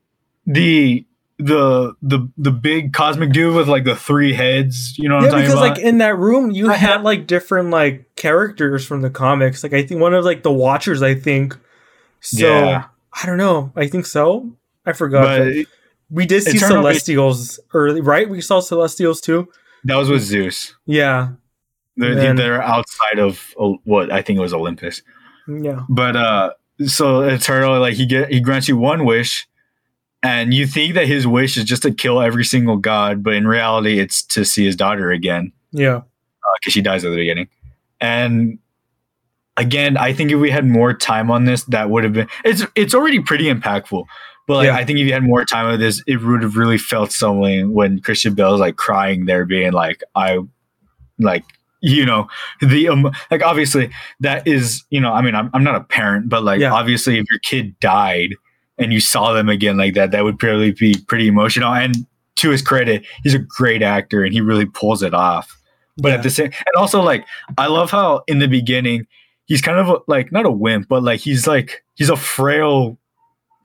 the 0.46 1.06
the 1.40 1.94
the 2.02 2.28
the 2.38 2.52
big 2.52 2.94
cosmic 2.94 3.32
dude 3.32 3.56
with 3.56 3.68
like 3.68 3.84
the 3.84 3.96
three 3.96 4.34
heads? 4.34 4.98
You 4.98 5.10
know 5.10 5.16
what 5.16 5.22
yeah, 5.24 5.28
I'm 5.28 5.32
talking 5.32 5.46
because 5.46 5.62
about? 5.62 5.78
like 5.78 5.80
in 5.80 5.98
that 6.00 6.18
room, 6.18 6.52
you 6.52 6.72
I 6.72 6.76
had 6.76 7.04
like 7.04 7.28
different 7.28 7.70
like 7.70 8.16
characters 8.16 8.86
from 8.86 9.02
the 9.02 9.10
comics. 9.10 9.64
Like 9.64 9.74
I 9.74 9.84
think 9.86 10.02
one 10.02 10.14
of 10.14 10.26
like 10.26 10.44
the 10.44 10.52
Watchers. 10.52 11.04
I 11.04 11.16
think. 11.16 11.58
So 12.22 12.48
Yeah. 12.48 12.86
I 13.22 13.26
don't 13.26 13.38
know. 13.38 13.72
I 13.76 13.88
think 13.88 14.06
so. 14.06 14.52
I 14.86 14.94
forgot. 14.94 15.40
but 15.40 15.54
but 15.54 15.66
we 16.10 16.26
did 16.26 16.44
see 16.44 16.58
Eternal- 16.58 16.78
Celestials 16.84 17.60
early, 17.74 18.02
right? 18.02 18.30
We 18.30 18.42
saw 18.42 18.60
Celestials 18.60 19.22
too. 19.22 19.50
That 19.88 19.96
was 19.96 20.10
with 20.10 20.22
Zeus. 20.22 20.76
Yeah, 20.86 21.30
They're, 21.96 22.16
Then- 22.16 22.36
they're 22.36 22.62
outside 22.62 23.20
of 23.20 23.54
uh, 23.60 23.74
what 23.84 24.12
I 24.12 24.22
think 24.22 24.38
it 24.38 24.42
was 24.42 24.54
Olympus. 24.54 25.02
yeah, 25.48 25.84
But 25.90 26.16
uh 26.16 26.52
so 26.86 27.22
Eternal 27.22 27.80
like 27.80 27.96
he 27.96 28.06
get 28.06 28.30
he 28.32 28.40
grants 28.40 28.68
you 28.68 28.78
one 28.78 29.04
wish 29.04 29.48
and 30.22 30.54
you 30.54 30.68
think 30.68 30.94
that 30.94 31.08
his 31.08 31.26
wish 31.26 31.58
is 31.58 31.64
just 31.64 31.82
to 31.84 31.92
kill 31.92 32.22
every 32.22 32.44
single 32.46 32.78
god, 32.78 33.24
but 33.24 33.34
in 33.34 33.48
reality 33.48 34.00
it's 34.00 34.24
to 34.28 34.46
see 34.46 34.66
his 34.66 34.76
daughter 34.76 35.10
again 35.12 35.52
yeah. 35.72 36.02
because 36.60 36.74
she 36.74 36.82
dies 36.82 37.04
at 37.04 37.10
the 37.10 37.16
beginning. 37.16 37.48
And 38.00 38.60
again, 39.56 39.98
I 39.98 40.14
think 40.14 40.32
if 40.32 40.40
we 40.40 40.52
had 40.52 40.66
more 40.66 40.94
time 40.94 41.32
on 41.32 41.46
this, 41.46 41.64
that 41.66 41.90
would 41.90 42.04
have 42.04 42.14
been 42.14 42.28
it's 42.46 42.64
it's 42.76 42.94
already 42.94 43.20
pretty 43.22 43.46
impactful. 43.46 44.06
But 44.48 44.56
like 44.58 44.66
Yeah. 44.68 44.76
I 44.76 44.86
think 44.86 44.98
if 45.00 45.06
you 45.08 45.14
had 45.14 45.24
more 45.24 45.46
time 45.46 45.70
with 45.70 45.80
this, 45.80 46.02
it 46.08 46.18
would 46.22 46.42
have 46.42 46.58
really 46.58 46.78
felt 46.78 47.12
something 47.12 47.74
when 47.74 48.00
Christian 48.00 48.34
Bale's 48.34 48.60
like 48.60 48.78
crying 48.78 49.26
there, 49.26 49.46
being 49.46 49.74
like, 49.74 50.02
I 50.16 50.40
like 51.20 51.44
you 51.82 52.06
know 52.06 52.28
the 52.60 52.90
um, 52.90 53.12
like 53.30 53.44
obviously 53.44 53.92
that 54.20 54.48
is 54.48 54.84
you 54.90 55.00
know 55.00 55.14
i 55.14 55.22
mean 55.22 55.36
i'm, 55.36 55.48
I'm 55.54 55.64
not 55.64 55.76
a 55.76 55.82
parent 55.84 56.28
but 56.28 56.44
like 56.44 56.60
Yeah. 56.60 56.74
obviously 56.74 57.20
if 57.20 57.26
your 57.30 57.40
kid 57.44 57.80
died 57.80 58.34
and 58.80 58.92
you 58.92 59.00
saw 59.00 59.32
them 59.34 59.48
again 59.48 59.78
like 59.78 59.94
that 59.94 60.10
that 60.10 60.24
would 60.24 60.40
probably 60.40 60.72
be 60.72 60.96
pretty 61.08 61.28
emotional 61.28 61.72
and 61.72 61.96
to 62.38 62.50
his 62.50 62.64
credit 62.64 63.06
he's 63.24 63.36
a 63.36 63.40
great 63.40 63.84
actor 63.84 64.24
and 64.24 64.34
he 64.34 64.42
really 64.42 64.66
pulls 64.66 65.04
it 65.04 65.14
off 65.14 65.56
but 65.98 66.10
Yeah. 66.10 66.16
at 66.16 66.24
the 66.24 66.32
same 66.32 66.46
and 66.48 66.76
also 66.78 67.00
like 67.02 67.26
i 67.60 67.68
love 67.68 67.92
how 67.92 68.24
in 68.28 68.40
the 68.40 68.48
beginning 68.48 69.06
he's 69.46 69.62
kind 69.62 69.78
of 69.78 69.88
a, 69.90 69.98
like 70.08 70.32
not 70.32 70.48
a 70.48 70.52
wimp 70.52 70.88
but 70.88 71.04
like 71.04 71.20
he's 71.20 71.46
like 71.46 71.84
he's 71.94 72.10
a 72.10 72.18
frail 72.18 72.98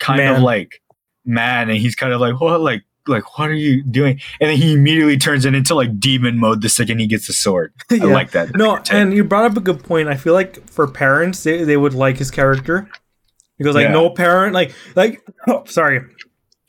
kind 0.03 0.21
of 0.37 0.43
like 0.43 0.81
mad 1.25 1.69
and 1.69 1.79
he's 1.79 1.95
kind 1.95 2.13
of 2.13 2.21
like 2.21 2.41
what 2.41 2.61
like 2.61 2.83
like 3.09 3.39
what 3.39 3.49
are 3.49 3.55
you 3.55 3.83
doing 3.83 4.21
and 4.41 4.51
then 4.51 4.57
he 4.57 4.73
immediately 4.75 5.17
turns 5.17 5.45
it 5.45 5.55
into 5.55 5.75
like 5.75 5.99
demon 5.99 6.39
mode 6.39 6.63
the 6.63 6.69
second 6.69 6.99
he 7.01 7.07
gets 7.07 7.27
the 7.27 7.33
sword 7.33 7.73
i 7.91 7.97
like 7.97 8.31
that 8.33 8.55
No, 8.57 8.79
and 8.91 9.13
you 9.15 9.25
brought 9.25 9.51
up 9.51 9.57
a 9.57 9.61
good 9.61 9.83
point. 9.83 10.09
I 10.09 10.15
feel 10.17 10.35
like 10.35 10.69
for 10.69 10.87
parents, 10.87 11.43
they, 11.43 11.65
they 11.65 11.77
would 11.77 11.95
like 11.95 12.19
his 12.19 12.31
character 12.31 12.89
because 13.59 13.75
like 13.75 13.85
Yeah. 13.87 13.93
no 13.93 14.11
parent, 14.11 14.55
like 14.55 14.73
like 14.95 15.21
oh, 15.49 15.65
sorry, 15.67 16.01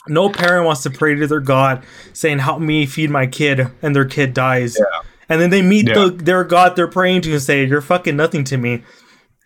no 0.07 0.29
parent 0.29 0.65
wants 0.65 0.83
to 0.83 0.89
pray 0.89 1.15
to 1.15 1.27
their 1.27 1.39
god 1.39 1.83
saying, 2.13 2.39
"Help 2.39 2.59
me 2.61 2.85
feed 2.85 3.09
my 3.09 3.25
kid," 3.27 3.67
and 3.81 3.95
their 3.95 4.05
kid 4.05 4.33
dies. 4.33 4.75
yeah. 4.77 4.85
And 5.29 5.39
then 5.41 5.49
they 5.51 5.61
meet 5.61 5.87
Yeah. 5.87 5.93
the 5.95 6.09
their 6.11 6.43
god 6.43 6.75
they're 6.75 6.87
praying 6.87 7.21
to 7.21 7.31
and 7.33 7.41
say, 7.41 7.65
"You're 7.65 7.81
fucking 7.81 8.15
nothing 8.15 8.43
to 8.45 8.57
me." 8.57 8.83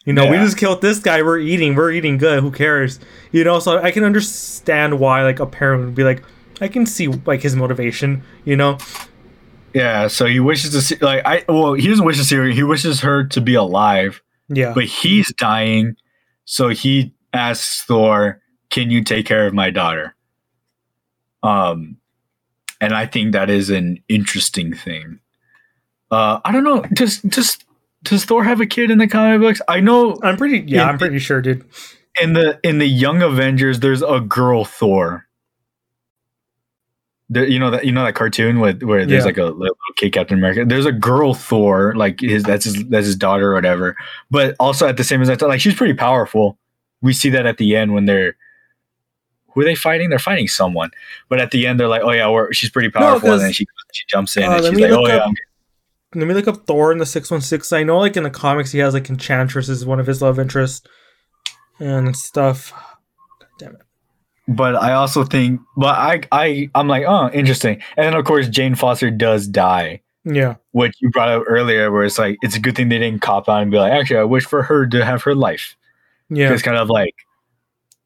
You 0.07 0.13
know, 0.13 0.25
we 0.31 0.37
just 0.37 0.57
killed 0.57 0.81
this 0.81 0.99
guy. 0.99 1.21
We're 1.21 1.37
eating. 1.37 1.75
We're 1.75 1.91
eating 1.91 2.17
good. 2.17 2.41
Who 2.41 2.49
cares? 2.49 2.97
You 3.33 3.43
know, 3.43 3.59
so 3.59 3.77
I 3.79 3.91
can 3.91 4.05
understand 4.05 5.01
why 5.01 5.21
like 5.23 5.41
a 5.41 5.45
parent 5.45 5.83
would 5.83 5.95
be 5.95 6.05
like, 6.05 6.23
I 6.61 6.69
can 6.69 6.85
see 6.85 7.07
like 7.07 7.41
his 7.41 7.57
motivation. 7.57 8.23
You 8.45 8.55
know, 8.55 8.77
Yeah, 9.73 10.07
so 10.07 10.25
he 10.25 10.39
wishes 10.39 10.71
to 10.71 10.81
see 10.81 10.95
like 11.01 11.25
I 11.25 11.43
well, 11.49 11.73
he 11.73 11.89
doesn't 11.89 12.05
wish 12.05 12.17
to 12.17 12.23
see 12.23 12.37
her, 12.37 12.45
he 12.45 12.63
wishes 12.63 13.01
her 13.01 13.25
to 13.25 13.41
be 13.41 13.53
alive, 13.53 14.23
yeah, 14.47 14.73
but 14.73 14.85
he's 14.85 15.33
dying, 15.33 15.97
so 16.45 16.69
he 16.69 17.13
asks 17.33 17.83
Thor, 17.83 18.41
Can 18.69 18.89
you 18.89 19.03
take 19.03 19.25
care 19.25 19.45
of 19.45 19.53
my 19.53 19.69
daughter? 19.69 20.15
Um 21.43 21.97
and 22.79 22.93
I 22.93 23.07
think 23.07 23.33
that 23.33 23.49
is 23.49 23.69
an 23.69 24.01
interesting 24.07 24.73
thing. 24.73 25.19
Uh 26.09 26.39
I 26.45 26.53
don't 26.53 26.63
know, 26.63 26.85
Just 26.93 27.27
does 27.27 27.57
does 28.09 28.25
Thor 28.25 28.43
have 28.43 28.61
a 28.61 28.65
kid 28.65 28.91
in 28.91 28.97
the 28.97 29.07
comic 29.07 29.41
books? 29.41 29.61
I 29.67 29.79
know 29.79 30.19
I'm 30.23 30.37
pretty. 30.37 30.59
Yeah, 30.67 30.83
In- 30.83 30.89
I'm 30.89 30.97
pretty 30.97 31.19
sure, 31.19 31.41
dude. 31.41 31.65
in 32.21 32.33
the 32.33 32.59
in 32.63 32.77
the 32.79 32.87
Young 32.87 33.21
Avengers, 33.21 33.79
there's 33.79 34.01
a 34.01 34.19
girl 34.19 34.65
Thor. 34.65 35.25
You 37.29 37.59
know 37.59 37.71
that 37.71 37.85
you 37.85 37.91
know 37.91 38.05
that 38.05 38.15
cartoon 38.15 38.61
with 38.61 38.81
where 38.83 39.05
there's 39.05 39.21
Yeah. 39.23 39.25
like 39.25 39.37
a 39.37 39.43
little 39.45 39.75
kid 39.97 40.13
Captain 40.13 40.37
America. 40.37 40.63
There's 40.65 40.85
a 40.85 40.93
girl 40.93 41.33
Thor, 41.33 41.93
like 41.93 42.21
his 42.21 42.43
that's 42.43 42.63
his 42.63 42.85
that's 42.85 43.05
his 43.05 43.17
daughter 43.17 43.51
or 43.51 43.53
whatever. 43.55 43.97
But 44.31 44.55
also 44.61 44.87
at 44.87 44.95
the 44.95 45.03
same 45.03 45.21
as 45.21 45.29
I 45.29 45.35
thought, 45.35 45.49
like 45.49 45.59
she's 45.59 45.75
pretty 45.75 45.93
powerful. 45.93 46.57
We 47.01 47.11
see 47.11 47.29
that 47.31 47.45
at 47.45 47.57
the 47.57 47.75
end 47.75 47.93
when 47.93 48.05
they're 48.05 48.37
who 49.53 49.61
are 49.61 49.65
they 49.65 49.75
fighting? 49.75 50.09
They're 50.09 50.19
fighting 50.19 50.47
someone. 50.47 50.91
But 51.27 51.41
at 51.41 51.51
the 51.51 51.67
end, 51.67 51.79
they're 51.81 51.89
like, 51.89 52.01
"Oh 52.03 52.11
yeah, 52.11 52.29
we're, 52.29 52.53
she's 52.53 52.69
pretty 52.69 52.89
powerful." 52.91 53.33
and 53.33 53.41
then 53.41 53.51
she 53.51 53.65
she 53.91 54.05
jumps 54.07 54.37
in 54.37 54.43
Uh, 54.43 54.51
and 54.55 54.65
she's 54.67 54.79
like, 54.79 54.91
"Oh 54.91 55.05
yeah, 55.05 55.23
I'm 55.25 55.33
Let 56.17 56.27
me 56.27 56.33
look 56.33 56.47
up 56.47 56.65
Thor 56.65 56.91
in 56.91 56.97
the 56.97 57.05
six 57.05 57.29
one 57.29 57.41
six. 57.41 57.71
I 57.71 57.83
know, 57.83 57.99
like 57.99 58.17
in 58.17 58.23
the 58.23 58.29
comics, 58.29 58.71
he 58.71 58.79
has 58.79 58.93
like 58.93 59.09
Enchantress 59.09 59.69
as 59.69 59.85
one 59.85 59.99
of 59.99 60.07
his 60.07 60.21
love 60.21 60.39
interests 60.39 60.85
and 61.79 62.15
stuff. 62.15 62.71
God 63.39 63.47
damn 63.59 63.75
it. 63.75 63.81
but 64.47 64.75
I 64.75 64.93
also 64.93 65.23
think, 65.23 65.61
but 65.75 65.95
I, 65.95 66.21
I, 66.31 66.69
I'm 66.73 66.87
like, 66.87 67.03
oh, 67.07 67.29
interesting. 67.31 67.81
And 67.95 68.05
then 68.07 68.15
of 68.15 68.25
course, 68.25 68.47
Jane 68.49 68.73
Foster 68.75 69.11
does 69.11 69.47
die, 69.47 70.01
Yeah, 70.25 70.55
which 70.71 70.95
you 71.01 71.11
brought 71.11 71.29
up 71.29 71.43
earlier, 71.47 71.91
where 71.91 72.03
it's 72.03 72.17
like, 72.17 72.37
it's 72.41 72.55
a 72.55 72.59
good 72.59 72.75
thing 72.75 72.89
they 72.89 72.97
didn't 72.97 73.21
cop 73.21 73.47
out 73.47 73.61
and 73.61 73.69
be 73.69 73.77
like, 73.77 73.91
actually, 73.91 74.19
I 74.19 74.23
wish 74.23 74.45
for 74.45 74.63
her 74.63 74.87
to 74.87 75.05
have 75.05 75.21
her 75.23 75.35
life. 75.35 75.75
yeah, 76.29 76.51
It's 76.51 76.63
kind 76.63 76.77
of 76.77 76.89
like, 76.89 77.13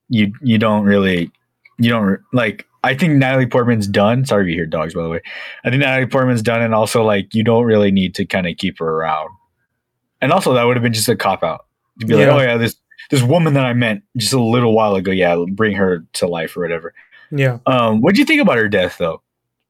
you, 0.09 0.33
you 0.41 0.57
don't 0.57 0.83
really, 0.83 1.31
you 1.77 1.89
don't 1.91 2.19
like. 2.33 2.67
I 2.83 2.95
think 2.95 3.13
Natalie 3.13 3.45
Portman's 3.45 3.87
done. 3.87 4.25
Sorry 4.25 4.43
if 4.43 4.49
you 4.49 4.55
hear 4.55 4.65
dogs, 4.65 4.93
by 4.95 5.03
the 5.03 5.09
way. 5.09 5.21
I 5.63 5.69
think 5.69 5.81
Natalie 5.81 6.07
Portman's 6.07 6.41
done, 6.41 6.61
and 6.61 6.73
also 6.73 7.03
like, 7.03 7.33
you 7.35 7.43
don't 7.43 7.63
really 7.65 7.91
need 7.91 8.15
to 8.15 8.25
kind 8.25 8.47
of 8.47 8.57
keep 8.57 8.79
her 8.79 8.87
around. 8.87 9.29
And 10.21 10.31
also, 10.31 10.53
that 10.53 10.63
would 10.63 10.75
have 10.77 10.83
been 10.83 10.93
just 10.93 11.09
a 11.09 11.15
cop 11.15 11.43
out 11.43 11.65
to 11.99 12.05
be 12.05 12.15
Yeah. 12.15 12.27
like, 12.33 12.41
oh 12.41 12.41
yeah, 12.41 12.57
this 12.57 12.75
this 13.09 13.21
woman 13.23 13.53
that 13.55 13.65
I 13.65 13.73
met 13.73 14.01
just 14.17 14.33
a 14.33 14.41
little 14.41 14.73
while 14.73 14.95
ago, 14.95 15.11
yeah, 15.11 15.43
bring 15.51 15.75
her 15.75 16.05
to 16.13 16.27
life 16.27 16.55
or 16.55 16.61
whatever. 16.61 16.93
yeah, 17.31 17.57
Um, 17.65 17.99
what 18.01 18.13
do 18.15 18.19
you 18.21 18.25
think 18.25 18.41
about 18.41 18.57
her 18.57 18.69
death, 18.69 18.97
though? 18.99 19.21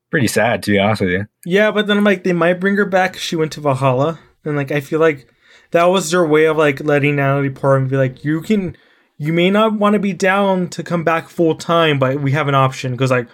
Pretty 0.10 0.28
sad, 0.28 0.62
to 0.64 0.72
be 0.72 0.80
honest 0.80 1.02
with 1.02 1.12
you. 1.12 1.28
yeah. 1.46 1.72
But 1.72 1.88
then 1.88 1.98
I'm 1.98 2.04
like, 2.04 2.24
they 2.24 2.34
might 2.34 2.60
bring 2.60 2.76
her 2.76 2.86
back. 2.86 3.18
She 3.18 3.36
went 3.36 3.52
to 3.54 3.62
Valhalla, 3.62 4.20
and 4.46 4.56
like 4.58 4.72
I 4.72 4.80
feel 4.82 5.00
like 5.00 5.28
that 5.72 5.86
was 5.86 6.12
their 6.12 6.26
way 6.26 6.46
of 6.46 6.58
like 6.58 6.82
letting 6.82 7.16
Natalie 7.16 7.50
Portman 7.50 7.90
be 7.90 7.96
like, 7.98 8.24
you 8.26 8.42
can, 8.42 8.76
you 9.22 9.32
may 9.32 9.52
not 9.52 9.74
want 9.74 9.94
to 9.94 10.00
be 10.00 10.14
down 10.14 10.68
to 10.70 10.82
come 10.82 11.04
back 11.04 11.30
full 11.30 11.54
time, 11.54 12.00
but 12.00 12.20
we 12.22 12.32
have 12.32 12.48
an 12.48 12.56
option 12.56 12.94
because 12.94 13.12
like 13.12 13.28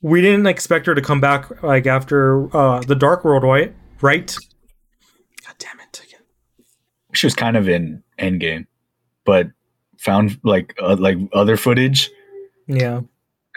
we 0.00 0.22
didn't 0.22 0.46
expect 0.46 0.86
her 0.86 0.94
to 0.94 1.02
come 1.02 1.20
back 1.20 1.62
like 1.62 1.86
after 1.86 2.54
uh 2.56 2.80
the 2.80 2.94
Dark 2.94 3.22
World, 3.22 3.42
right? 3.44 3.74
Right. 4.00 4.34
God 5.44 5.54
damn 5.58 5.78
it. 5.80 6.00
Again. 6.02 6.20
She 7.12 7.26
was 7.26 7.34
kind 7.34 7.54
of 7.58 7.68
in 7.68 8.02
Endgame, 8.18 8.66
but 9.26 9.48
found 9.98 10.40
like 10.42 10.74
uh, 10.80 10.96
like 10.98 11.18
other 11.34 11.58
footage. 11.58 12.10
Yeah. 12.66 13.02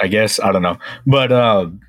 I 0.02 0.08
guess 0.08 0.42
I 0.42 0.52
don't 0.52 0.64
know, 0.64 0.78
but 1.08 1.32
um, 1.32 1.80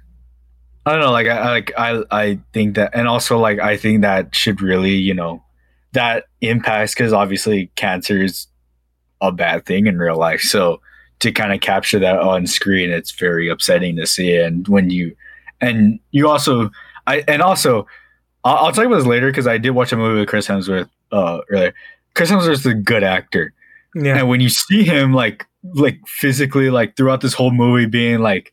I 0.87 0.93
don't 0.93 1.01
know. 1.01 1.11
Like 1.11 1.27
I 1.27 1.37
I- 1.37 1.51
like 1.51 1.73
I 1.77 2.05
I 2.13 2.39
think 2.53 2.77
that, 2.77 2.93
and 2.95 3.09
also 3.09 3.39
like 3.39 3.59
I 3.59 3.77
think 3.77 4.03
that 4.03 4.37
should 4.37 4.61
really 4.63 4.95
you 4.95 5.15
know 5.15 5.43
that 5.95 6.27
impacts 6.43 6.95
because 6.95 7.13
obviously 7.13 7.73
cancer 7.75 8.23
is 8.23 8.47
a 9.21 9.33
bad 9.33 9.67
thing 9.67 9.87
in 9.87 9.99
real 9.99 10.19
life. 10.19 10.41
So 10.41 10.81
to 11.21 11.33
kind 11.33 11.53
of 11.53 11.61
capture 11.61 11.99
that 11.99 12.19
on 12.19 12.47
screen, 12.47 12.91
it's 12.91 13.13
very 13.13 13.49
upsetting 13.49 13.97
to 13.97 14.07
see. 14.07 14.37
And 14.37 14.67
when 14.69 14.91
you 14.91 15.17
and 15.61 15.99
you 16.11 16.29
also 16.29 16.71
I 17.07 17.25
and 17.29 17.43
also 17.43 17.87
I'll, 18.45 18.67
I'll 18.67 18.73
talk 18.73 18.87
about 18.87 18.97
this 18.97 19.07
later 19.07 19.31
because 19.31 19.47
I 19.47 19.59
did 19.59 19.71
watch 19.71 19.93
a 19.93 19.97
movie 19.97 20.21
with 20.21 20.29
Chris 20.29 20.47
Hemsworth 20.47 20.89
uh, 21.13 21.41
earlier. 21.51 21.75
Chris 22.15 22.31
Hemsworth's 22.31 22.67
a 22.67 22.75
good 22.75 23.03
actor. 23.03 23.53
Yeah. 23.95 24.19
And 24.19 24.29
when 24.29 24.41
you 24.41 24.49
see 24.49 24.85
him 24.85 25.13
like 25.13 25.47
like 25.73 26.01
physically 26.07 26.71
like 26.71 26.97
throughout 26.97 27.21
this 27.21 27.33
whole 27.33 27.51
movie 27.51 27.87
being 27.87 28.19
like 28.19 28.53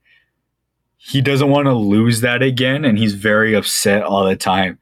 he 0.98 1.20
doesn't 1.20 1.50
want 1.50 1.66
to 1.66 1.74
lose 1.74 2.22
that 2.22 2.42
again 2.42 2.86
and 2.86 2.98
he's 2.98 3.16
very 3.16 3.54
upset 3.54 4.04
all 4.04 4.24
the 4.24 4.36
time 4.36 4.78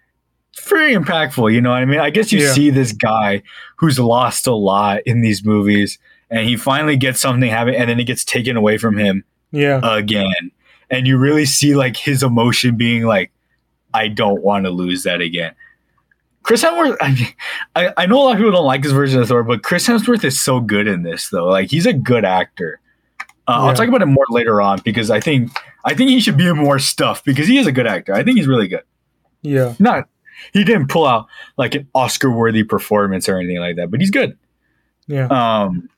very 0.68 0.94
impactful 0.94 1.52
you 1.54 1.62
know 1.62 1.70
what 1.70 1.82
i 1.82 1.86
mean 1.86 2.00
i 2.00 2.10
guess 2.10 2.32
you 2.32 2.40
Yeah. 2.42 2.52
see 2.54 2.70
this 2.70 2.92
guy 2.92 3.42
who's 3.78 4.00
lost 4.00 4.46
a 4.48 4.54
lot 4.56 5.02
in 5.06 5.22
these 5.22 5.44
movies 5.46 5.98
and 6.30 6.48
he 6.48 6.58
finally 6.58 6.98
gets 6.98 7.20
something 7.20 7.50
happen 7.50 7.74
and 7.76 7.90
then 7.90 8.00
it 8.00 8.04
gets 8.06 8.24
taken 8.26 8.58
away 8.58 8.78
from 8.78 8.98
him 8.98 9.24
Yeah. 9.52 9.80
again 9.84 10.52
and 10.90 11.08
you 11.08 11.18
really 11.18 11.46
see 11.46 11.76
like 11.76 11.96
his 11.98 12.24
emotion 12.24 12.76
being 12.78 13.06
like 13.06 13.32
i 13.94 14.08
don't 14.08 14.42
want 14.44 14.66
to 14.66 14.70
lose 14.72 15.04
that 15.04 15.22
again 15.22 15.54
chris 16.44 16.64
hemsworth 16.64 16.98
I, 17.02 17.12
mean, 17.14 17.28
I 17.76 17.94
i 17.98 18.06
know 18.06 18.22
a 18.22 18.24
lot 18.24 18.32
of 18.34 18.38
people 18.38 18.52
don't 18.52 18.66
like 18.66 18.84
his 18.84 18.92
version 18.92 19.22
of 19.22 19.28
thor 19.28 19.44
but 19.44 19.64
chris 19.64 19.88
hemsworth 19.88 20.24
is 20.24 20.40
so 20.40 20.60
good 20.60 20.88
in 20.88 21.04
this 21.04 21.30
though 21.30 21.46
like 21.48 21.70
he's 21.70 21.86
a 21.86 21.94
good 21.94 22.26
actor 22.26 22.80
uh, 23.48 23.54
Yeah. 23.54 23.56
i'll 23.66 23.74
talk 23.76 23.88
about 23.88 24.02
it 24.02 24.08
more 24.08 24.26
later 24.30 24.62
on 24.62 24.80
because 24.84 25.10
i 25.10 25.20
think 25.20 25.52
i 25.86 25.94
think 25.94 26.10
he 26.10 26.20
should 26.20 26.38
be 26.38 26.48
in 26.48 26.58
more 26.58 26.80
stuff 26.80 27.24
because 27.24 27.48
he 27.48 27.58
is 27.58 27.66
a 27.68 27.72
good 27.72 27.88
actor 27.88 28.14
i 28.14 28.24
think 28.24 28.38
he's 28.38 28.48
really 28.48 28.68
good 28.68 28.84
Yeah. 29.42 29.74
not 29.80 30.08
he 30.54 30.64
didn't 30.64 30.88
pull 30.88 31.06
out 31.06 31.28
like 31.58 31.76
an 31.76 31.88
oscar 31.96 32.30
worthy 32.32 32.64
performance 32.64 33.28
or 33.30 33.38
anything 33.38 33.58
like 33.60 33.76
that 33.76 33.90
but 33.92 34.00
he's 34.00 34.12
good 34.12 34.38
Yeah. 35.08 35.28
um 35.32 35.90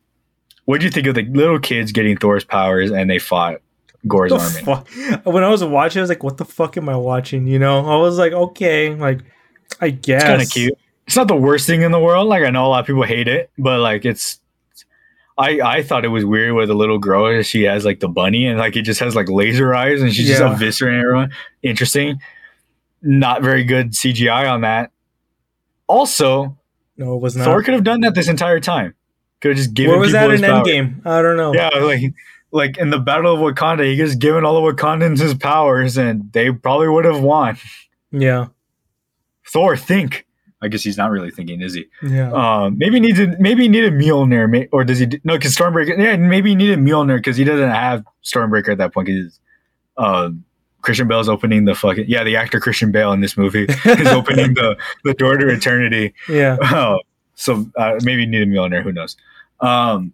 what 0.66 0.80
do 0.80 0.86
you 0.86 0.92
think 0.92 1.08
of 1.08 1.16
the 1.16 1.24
little 1.24 1.60
kids 1.60 1.92
getting 1.92 2.18
thor's 2.18 2.44
powers 2.44 2.92
and 2.92 3.10
they 3.10 3.20
fought 3.20 3.62
Gorr's 4.08 4.32
The 4.32 4.38
army 4.40 4.62
fuck? 4.64 5.26
When 5.26 5.44
I 5.44 5.50
was 5.50 5.64
watching, 5.64 6.00
I 6.00 6.02
was 6.02 6.10
like, 6.10 6.24
"What 6.24 6.38
the 6.38 6.46
fuck 6.46 6.76
am 6.76 6.90
I 6.90 6.96
watching?" 6.96 7.46
You 7.46 7.60
know, 7.60 7.86
I 7.86 7.98
was 7.98 8.18
like, 8.18 8.34
"Okay, 8.34 8.96
like, 8.96 9.20
I 9.80 9.92
guess." 9.92 10.24
It's 10.24 10.30
kind 10.30 10.42
of 10.42 10.50
cute. 10.50 10.74
It's 11.06 11.16
not 11.16 11.28
the 11.28 11.36
worst 11.36 11.68
thing 11.68 11.84
in 11.84 11.92
the 11.92 12.00
world. 12.00 12.28
Like 12.28 12.44
I 12.44 12.50
know 12.50 12.66
a 12.66 12.70
lot 12.70 12.80
of 12.80 12.88
people 12.88 13.04
hate 13.04 13.28
it, 13.28 13.52
but 13.60 13.80
like 13.80 14.04
it's. 14.06 14.40
I 15.38 15.60
I 15.64 15.84
thought 15.84 16.04
it 16.04 16.08
was 16.10 16.26
weird 16.26 16.56
with 16.56 16.72
a 16.72 16.74
little 16.74 16.98
girl. 16.98 17.42
She 17.44 17.62
has 17.64 17.86
like 17.86 18.00
the 18.00 18.08
bunny 18.10 18.48
and 18.48 18.58
like 18.58 18.76
it 18.76 18.84
just 18.84 19.00
has 19.02 19.16
like 19.16 19.30
laser 19.30 19.74
eyes 19.76 20.02
and 20.02 20.12
she's 20.12 20.28
Yeah. 20.30 20.40
just 20.40 20.62
eviscerating 20.62 21.00
everyone. 21.00 21.32
Interesting. 21.62 22.20
Not 23.02 23.42
very 23.42 23.64
good 23.64 23.92
CGI 23.92 24.50
on 24.52 24.62
that. 24.62 24.92
Also, 25.88 26.58
No, 26.98 27.16
it 27.16 27.20
was 27.22 27.36
not. 27.36 27.46
Thor 27.46 27.64
could 27.64 27.74
have 27.74 27.84
done 27.84 28.02
that 28.02 28.16
this 28.16 28.28
entire 28.28 28.60
time. 28.60 28.94
Could 29.42 29.50
have 29.50 29.58
just 29.58 29.74
given 29.74 29.92
Where 29.92 30.00
was 30.00 30.10
people 30.12 30.28
that 30.28 30.32
his 30.32 30.42
in 30.42 30.48
power. 30.50 30.64
Endgame? 30.64 31.06
I 31.06 31.22
don't 31.22 31.38
know. 31.38 31.54
Yeah, 31.54 31.70
like 31.80 32.02
like 32.52 32.78
in 32.78 32.90
the 32.92 33.00
Battle 33.00 33.34
of 33.34 33.40
Wakanda, 33.40 33.84
he 33.90 33.96
just 33.98 34.20
given 34.20 34.46
all 34.46 34.62
the 34.62 34.74
Wakandans 34.74 35.20
his 35.20 35.34
powers, 35.34 35.98
and 35.98 36.32
they 36.34 36.52
probably 36.52 36.90
would 36.90 37.06
have 37.06 37.22
won. 37.22 37.58
Yeah. 38.12 38.48
Thor, 39.48 39.76
think. 39.76 40.26
I 40.62 40.68
guess 40.68 40.84
he's 40.84 40.98
not 40.98 41.10
really 41.10 41.32
thinking, 41.32 41.62
is 41.62 41.74
he? 41.74 41.86
Yeah. 42.04 42.32
Um, 42.32 42.78
maybe 42.78 42.96
he 42.98 43.00
needed 43.00 43.40
maybe 43.40 43.64
he 43.64 43.68
needed 43.70 43.94
Mjolnir, 43.94 44.48
may- 44.48 44.68
or 44.72 44.84
does 44.84 45.00
he? 45.00 45.08
No, 45.24 45.34
because 45.36 45.56
Stormbreaker. 45.56 45.98
Yeah, 45.98 46.16
maybe 46.18 46.50
he 46.52 46.56
needed 46.56 46.78
Mjolnir 46.78 47.18
because 47.18 47.36
he 47.36 47.44
doesn't 47.44 47.72
have 47.72 48.06
Stormbreaker 48.24 48.70
at 48.70 48.78
that 48.78 48.94
point. 48.94 49.08
Because 49.08 49.40
um, 49.98 50.46
Christian 50.82 51.08
Bale's 51.08 51.30
opening 51.30 51.66
the 51.66 51.76
fucking 51.76 52.06
yeah, 52.08 52.24
the 52.24 52.36
actor 52.36 52.60
Christian 52.60 52.92
Bale 52.92 53.12
in 53.14 53.22
this 53.22 53.38
movie 53.38 53.66
is 53.66 54.08
opening 54.08 54.54
the 54.54 54.78
the 55.04 55.14
door 55.14 55.38
to 55.38 55.48
eternity. 55.50 56.14
yeah. 56.30 56.58
Oh, 56.74 57.00
so 57.36 57.66
uh, 57.76 58.00
maybe 58.04 58.22
he 58.22 58.28
needed 58.28 58.50
Mjolnir. 58.50 58.84
Who 58.84 58.92
knows? 58.92 59.18
Um, 59.60 60.14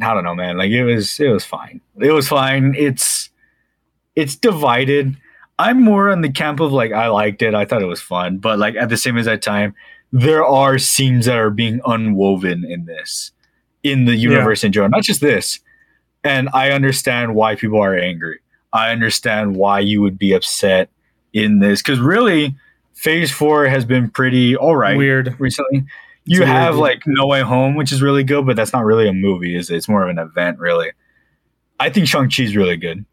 I 0.00 0.14
don't 0.14 0.24
know, 0.24 0.34
man. 0.34 0.56
Like 0.56 0.70
it 0.70 0.84
was 0.84 1.18
it 1.20 1.28
was 1.28 1.44
fine. 1.44 1.80
It 2.00 2.12
was 2.12 2.28
fine. 2.28 2.74
It's 2.76 3.30
it's 4.16 4.36
divided. 4.36 5.16
I'm 5.58 5.82
more 5.82 6.10
on 6.10 6.22
the 6.22 6.30
camp 6.30 6.60
of 6.60 6.72
like 6.72 6.92
I 6.92 7.08
liked 7.08 7.42
it. 7.42 7.54
I 7.54 7.64
thought 7.64 7.82
it 7.82 7.86
was 7.86 8.00
fun, 8.02 8.38
but 8.38 8.58
like 8.58 8.74
at 8.74 8.88
the 8.88 8.96
same 8.96 9.16
exact 9.16 9.44
time, 9.44 9.74
there 10.12 10.44
are 10.44 10.78
scenes 10.78 11.26
that 11.26 11.38
are 11.38 11.50
being 11.50 11.80
unwoven 11.86 12.64
in 12.64 12.84
this, 12.84 13.32
in 13.82 14.04
the 14.04 14.16
universe 14.16 14.64
in 14.64 14.72
general. 14.72 14.90
Not 14.90 15.02
just 15.02 15.20
this. 15.20 15.60
And 16.24 16.48
I 16.52 16.70
understand 16.70 17.34
why 17.34 17.56
people 17.56 17.80
are 17.80 17.96
angry. 17.96 18.40
I 18.72 18.90
understand 18.92 19.56
why 19.56 19.80
you 19.80 20.00
would 20.02 20.18
be 20.18 20.32
upset 20.32 20.90
in 21.32 21.58
this 21.58 21.82
because 21.82 21.98
really, 22.00 22.54
Phase 22.94 23.30
Four 23.32 23.66
has 23.66 23.84
been 23.84 24.10
pretty 24.10 24.56
all 24.56 24.76
right 24.76 24.96
Weird. 24.96 25.34
recently. 25.38 25.84
You 26.24 26.40
weird, 26.40 26.48
have 26.48 26.74
dude. 26.74 26.80
like 26.82 27.02
No 27.06 27.26
Way 27.26 27.40
Home, 27.40 27.74
which 27.74 27.90
is 27.90 28.00
really 28.00 28.22
good, 28.22 28.46
but 28.46 28.54
that's 28.56 28.72
not 28.72 28.84
really 28.84 29.08
a 29.08 29.12
movie, 29.12 29.56
is 29.56 29.70
it? 29.70 29.76
It's 29.76 29.88
more 29.88 30.04
of 30.04 30.08
an 30.08 30.18
event, 30.18 30.58
really. 30.58 30.92
I 31.80 31.90
think 31.90 32.06
Shang 32.06 32.28
Chi's 32.28 32.54
really 32.54 32.76
good. 32.76 33.04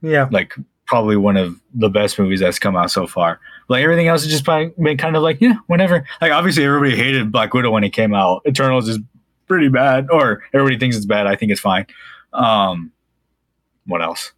Yeah. 0.00 0.28
Like 0.30 0.54
probably 0.86 1.16
one 1.16 1.36
of 1.36 1.60
the 1.74 1.88
best 1.88 2.18
movies 2.18 2.40
that's 2.40 2.58
come 2.58 2.76
out 2.76 2.90
so 2.90 3.06
far. 3.06 3.40
Like 3.68 3.82
everything 3.82 4.08
else 4.08 4.22
has 4.22 4.30
just 4.30 4.44
probably 4.44 4.72
been 4.82 4.96
kind 4.96 5.16
of 5.16 5.22
like 5.22 5.40
yeah, 5.40 5.54
whatever. 5.66 6.06
Like 6.20 6.32
obviously 6.32 6.64
everybody 6.64 6.96
hated 6.96 7.30
Black 7.32 7.52
Widow 7.54 7.70
when 7.70 7.84
it 7.84 7.90
came 7.90 8.14
out. 8.14 8.42
Eternals 8.46 8.88
is 8.88 8.98
pretty 9.46 9.68
bad, 9.68 10.06
or 10.10 10.42
everybody 10.54 10.78
thinks 10.78 10.96
it's 10.96 11.06
bad. 11.06 11.26
I 11.26 11.36
think 11.36 11.52
it's 11.52 11.60
fine. 11.60 11.86
Um, 12.32 12.92
what 13.86 14.02
else? 14.02 14.32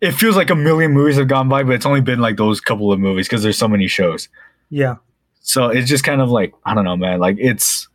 It 0.00 0.12
feels 0.12 0.36
like 0.36 0.50
a 0.50 0.54
million 0.54 0.92
movies 0.92 1.16
have 1.16 1.28
gone 1.28 1.48
by, 1.48 1.62
but 1.62 1.74
it's 1.74 1.86
only 1.86 2.00
been 2.00 2.20
like 2.20 2.36
those 2.36 2.60
couple 2.60 2.92
of 2.92 3.00
movies 3.00 3.26
because 3.26 3.42
there's 3.42 3.56
so 3.56 3.68
many 3.68 3.88
shows. 3.88 4.28
Yeah. 4.68 4.96
So 5.40 5.68
it's 5.68 5.88
just 5.88 6.04
kind 6.04 6.20
of 6.20 6.28
like 6.30 6.52
I 6.64 6.74
don't 6.74 6.84
know, 6.84 6.96
man. 6.96 7.18
Like 7.18 7.36
it's. 7.38 7.88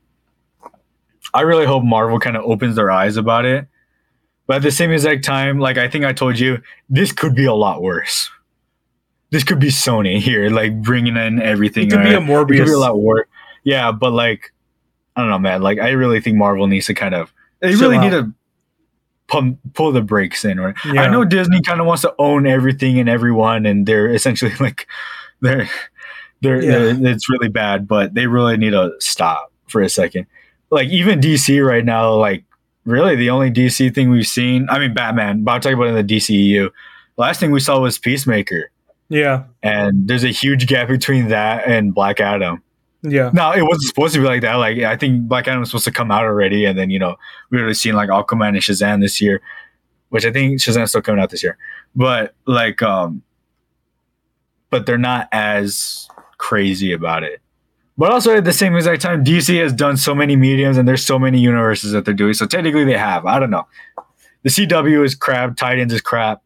I 1.34 1.42
really 1.42 1.66
hope 1.66 1.84
Marvel 1.84 2.20
kind 2.20 2.36
of 2.36 2.44
opens 2.44 2.76
their 2.76 2.92
eyes 2.92 3.16
about 3.16 3.46
it, 3.46 3.68
but 4.48 4.58
at 4.58 4.64
the 4.64 4.72
same 4.72 4.92
exact 4.92 5.24
time, 5.24 5.60
like 5.60 5.78
I 5.78 5.88
think 5.88 6.04
I 6.04 6.12
told 6.12 6.38
you, 6.40 6.62
this 6.90 7.12
could 7.14 7.36
be 7.36 7.46
a 7.46 7.54
lot 7.54 7.82
worse. 7.82 8.30
This 9.30 9.46
could 9.46 9.60
be 9.60 9.70
Sony 9.70 10.20
here, 10.20 10.50
like 10.50 10.82
bringing 10.82 11.16
in 11.16 11.42
everything. 11.42 11.88
It 11.88 11.92
could 11.92 12.04
be 12.04 12.14
a 12.14 12.20
uh, 12.20 12.42
it 12.42 12.48
could 12.48 12.66
be 12.66 12.72
a 12.72 12.78
lot 12.78 13.00
worse. 13.00 13.28
Yeah, 13.64 13.92
but 13.92 14.12
like 14.12 14.52
I 15.16 15.22
don't 15.22 15.30
know, 15.30 15.40
man. 15.40 15.62
Like 15.62 15.80
I 15.80 15.92
really 15.92 16.20
think 16.20 16.38
Marvel 16.38 16.68
needs 16.68 16.88
to 16.88 16.94
kind 16.94 17.16
of. 17.16 17.34
They 17.60 17.72
Chill 17.72 17.92
really 17.92 17.98
need 18.00 18.12
to 18.12 18.34
pump, 19.32 19.58
pull 19.74 19.92
the 19.92 20.02
brakes 20.02 20.44
in, 20.46 20.60
right? 20.60 20.76
Yeah. 20.86 21.04
I 21.04 21.08
know 21.08 21.24
Disney 21.24 21.62
kind 21.62 21.80
of 21.80 21.88
wants 21.88 22.02
to 22.02 22.14
own 22.20 22.46
everything 22.46 23.00
and 23.00 23.08
everyone, 23.10 23.66
and 23.66 23.86
they're 23.86 24.10
essentially 24.14 24.54
like 24.60 24.88
they're 25.40 25.70
they're, 26.42 26.62
Yeah. 26.62 26.94
they're 26.94 27.14
it's 27.14 27.30
really 27.30 27.50
bad, 27.50 27.88
but 27.88 28.14
they 28.14 28.28
really 28.28 28.58
need 28.58 28.72
to 28.72 28.92
stop 29.00 29.52
for 29.68 29.82
a 29.82 29.90
second. 29.90 30.26
Like 30.70 30.90
even 30.90 31.20
DC 31.20 31.66
right 31.66 31.84
now, 31.86 32.14
like 32.14 32.44
really 32.86 33.16
the 33.16 33.30
only 33.30 33.50
DC 33.52 33.94
thing 33.96 34.10
we've 34.10 34.28
seen. 34.28 34.68
I 34.70 34.80
mean, 34.80 34.94
Batman. 34.94 35.44
But 35.44 35.52
I'm 35.54 35.62
talking 35.62 35.78
about 35.78 35.88
in 35.88 35.96
the 35.96 36.04
DCEU. 36.16 36.70
Last 37.18 37.40
thing 37.40 37.52
we 37.52 37.60
saw 37.60 37.80
was 37.80 38.00
Peacemaker, 38.00 38.72
Yeah. 39.10 39.44
and 39.62 40.08
there's 40.08 40.24
a 40.24 40.30
huge 40.30 40.66
gap 40.68 40.88
between 40.88 41.28
that 41.28 41.68
and 41.68 41.94
Black 41.94 42.20
Adam. 42.20 42.64
Yeah. 43.04 43.32
No, 43.34 43.52
it 43.52 43.64
wasn't 43.64 43.84
supposed 43.88 44.14
to 44.14 44.20
be 44.20 44.28
like 44.28 44.42
that. 44.42 44.56
Like 44.56 44.78
I 44.80 44.96
think 44.96 45.28
Black 45.28 45.48
Adam 45.48 45.60
was 45.62 45.70
supposed 45.70 45.86
to 45.86 45.92
come 45.92 46.12
out 46.12 46.24
already, 46.24 46.66
and 46.66 46.78
then 46.78 46.90
you 46.90 47.00
know 47.00 47.16
we 47.50 47.60
have 47.60 47.76
seen 47.78 47.96
like 47.96 48.10
Aquaman 48.10 48.50
and 48.50 48.58
Shazam 48.58 49.02
this 49.02 49.20
year, 49.20 49.42
which 50.10 50.26
I 50.26 50.32
think 50.32 50.60
Shazam's 50.60 50.90
still 50.90 51.02
coming 51.02 51.22
out 51.22 51.30
this 51.32 51.42
year. 51.44 51.58
But 51.96 52.36
like, 52.46 52.82
um, 52.84 53.24
but 54.70 54.86
they're 54.86 54.98
not 55.00 55.28
as 55.32 56.08
crazy 56.38 56.94
about 56.94 57.24
it. 57.24 57.42
But 57.98 58.12
also 58.12 58.38
at 58.38 58.46
the 58.46 58.54
same 58.54 58.76
exact 58.76 59.02
time, 59.02 59.24
DC 59.24 59.60
has 59.62 59.74
done 59.74 59.98
so 59.98 60.14
many 60.16 60.36
mediums, 60.36 60.78
and 60.78 60.88
there's 60.88 61.06
so 61.06 61.18
many 61.20 61.40
universes 61.40 61.92
that 61.92 62.06
they're 62.06 62.14
doing. 62.14 62.34
So 62.34 62.46
technically, 62.46 62.84
they 62.86 62.98
have. 62.98 63.26
I 63.26 63.40
don't 63.40 63.50
know. 63.52 63.68
The 64.44 64.50
CW 64.50 65.04
is 65.06 65.14
crap. 65.16 65.56
Titans 65.58 65.94
is 65.94 66.02
crap. 66.02 66.42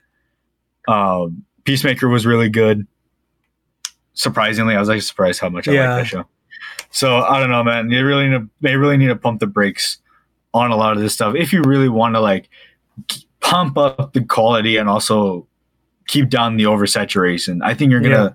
Um, 0.88 1.43
Peacemaker 1.66 2.08
was 2.10 2.26
really 2.26 2.49
good. 2.49 2.88
Surprisingly, 4.14 4.76
I 4.76 4.80
was 4.80 4.89
actually 4.89 5.01
surprised 5.01 5.39
how 5.41 5.49
much 5.49 5.68
I 5.68 5.74
Yeah. 5.74 5.95
like 5.95 6.03
that 6.03 6.08
show. 6.10 6.26
So 6.96 7.18
I 7.18 7.41
don't 7.41 7.50
know, 7.50 7.62
man. 7.62 7.89
They 7.89 8.02
really 8.04 8.30
need 8.30 8.38
to, 8.39 8.50
they 8.62 8.78
really 8.78 8.96
need 8.96 9.08
to 9.08 9.18
pump 9.18 9.41
the 9.41 9.48
brakes 9.48 9.98
on 10.54 10.72
a 10.72 10.78
lot 10.78 10.96
of 10.96 11.02
this 11.04 11.14
stuff 11.14 11.36
if 11.36 11.52
you 11.52 11.62
really 11.64 11.89
want 11.89 12.16
to 12.16 12.22
like 12.22 12.48
pump 13.41 13.78
up 13.78 14.14
the 14.14 14.24
quality 14.24 14.78
and 14.78 14.88
also 14.88 15.46
keep 16.08 16.30
down 16.30 16.56
the 16.56 16.64
oversaturation. 16.64 17.60
I 17.64 17.74
think 17.74 17.91
you're 17.91 18.00
gonna 18.00 18.16
Yeah. 18.16 18.30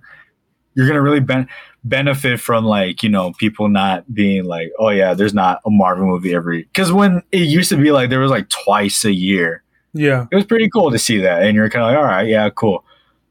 you're 0.74 0.86
gonna 0.86 1.00
really 1.00 1.20
ben- 1.20 1.48
benefit 1.84 2.38
from 2.38 2.66
like 2.66 3.02
you 3.02 3.08
know 3.08 3.32
people 3.38 3.68
not 3.70 4.12
being 4.12 4.44
like, 4.44 4.70
oh 4.78 4.90
yeah, 4.90 5.14
there's 5.14 5.32
not 5.32 5.60
a 5.64 5.70
Marvel 5.70 6.06
movie 6.06 6.34
every 6.34 6.64
because 6.64 6.92
when 6.92 7.22
it 7.32 7.48
used 7.48 7.70
to 7.70 7.76
be 7.78 7.90
like 7.92 8.10
there 8.10 8.20
was 8.20 8.30
like 8.30 8.50
twice 8.50 9.04
a 9.06 9.12
year 9.12 9.62
Yeah. 9.94 10.26
it 10.30 10.36
was 10.36 10.44
pretty 10.44 10.68
cool 10.68 10.90
to 10.90 10.98
see 10.98 11.16
that. 11.20 11.42
And 11.42 11.54
you're 11.56 11.70
kind 11.70 11.82
of 11.84 11.90
like, 11.92 11.96
all 11.98 12.04
right, 12.04 12.28
yeah, 12.28 12.50
cool. 12.50 12.84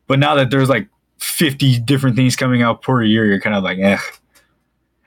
But 0.07 0.17
now 0.17 0.33
that 0.33 0.49
there's 0.49 0.69
like 0.69 0.87
50 1.19 1.81
different 1.81 2.15
things 2.15 2.35
coming 2.35 2.63
out 2.63 2.81
per 2.81 3.03
year, 3.03 3.25
you're 3.25 3.39
kind 3.39 3.55
of 3.55 3.63
like, 3.63 3.77
eh. 3.77 3.99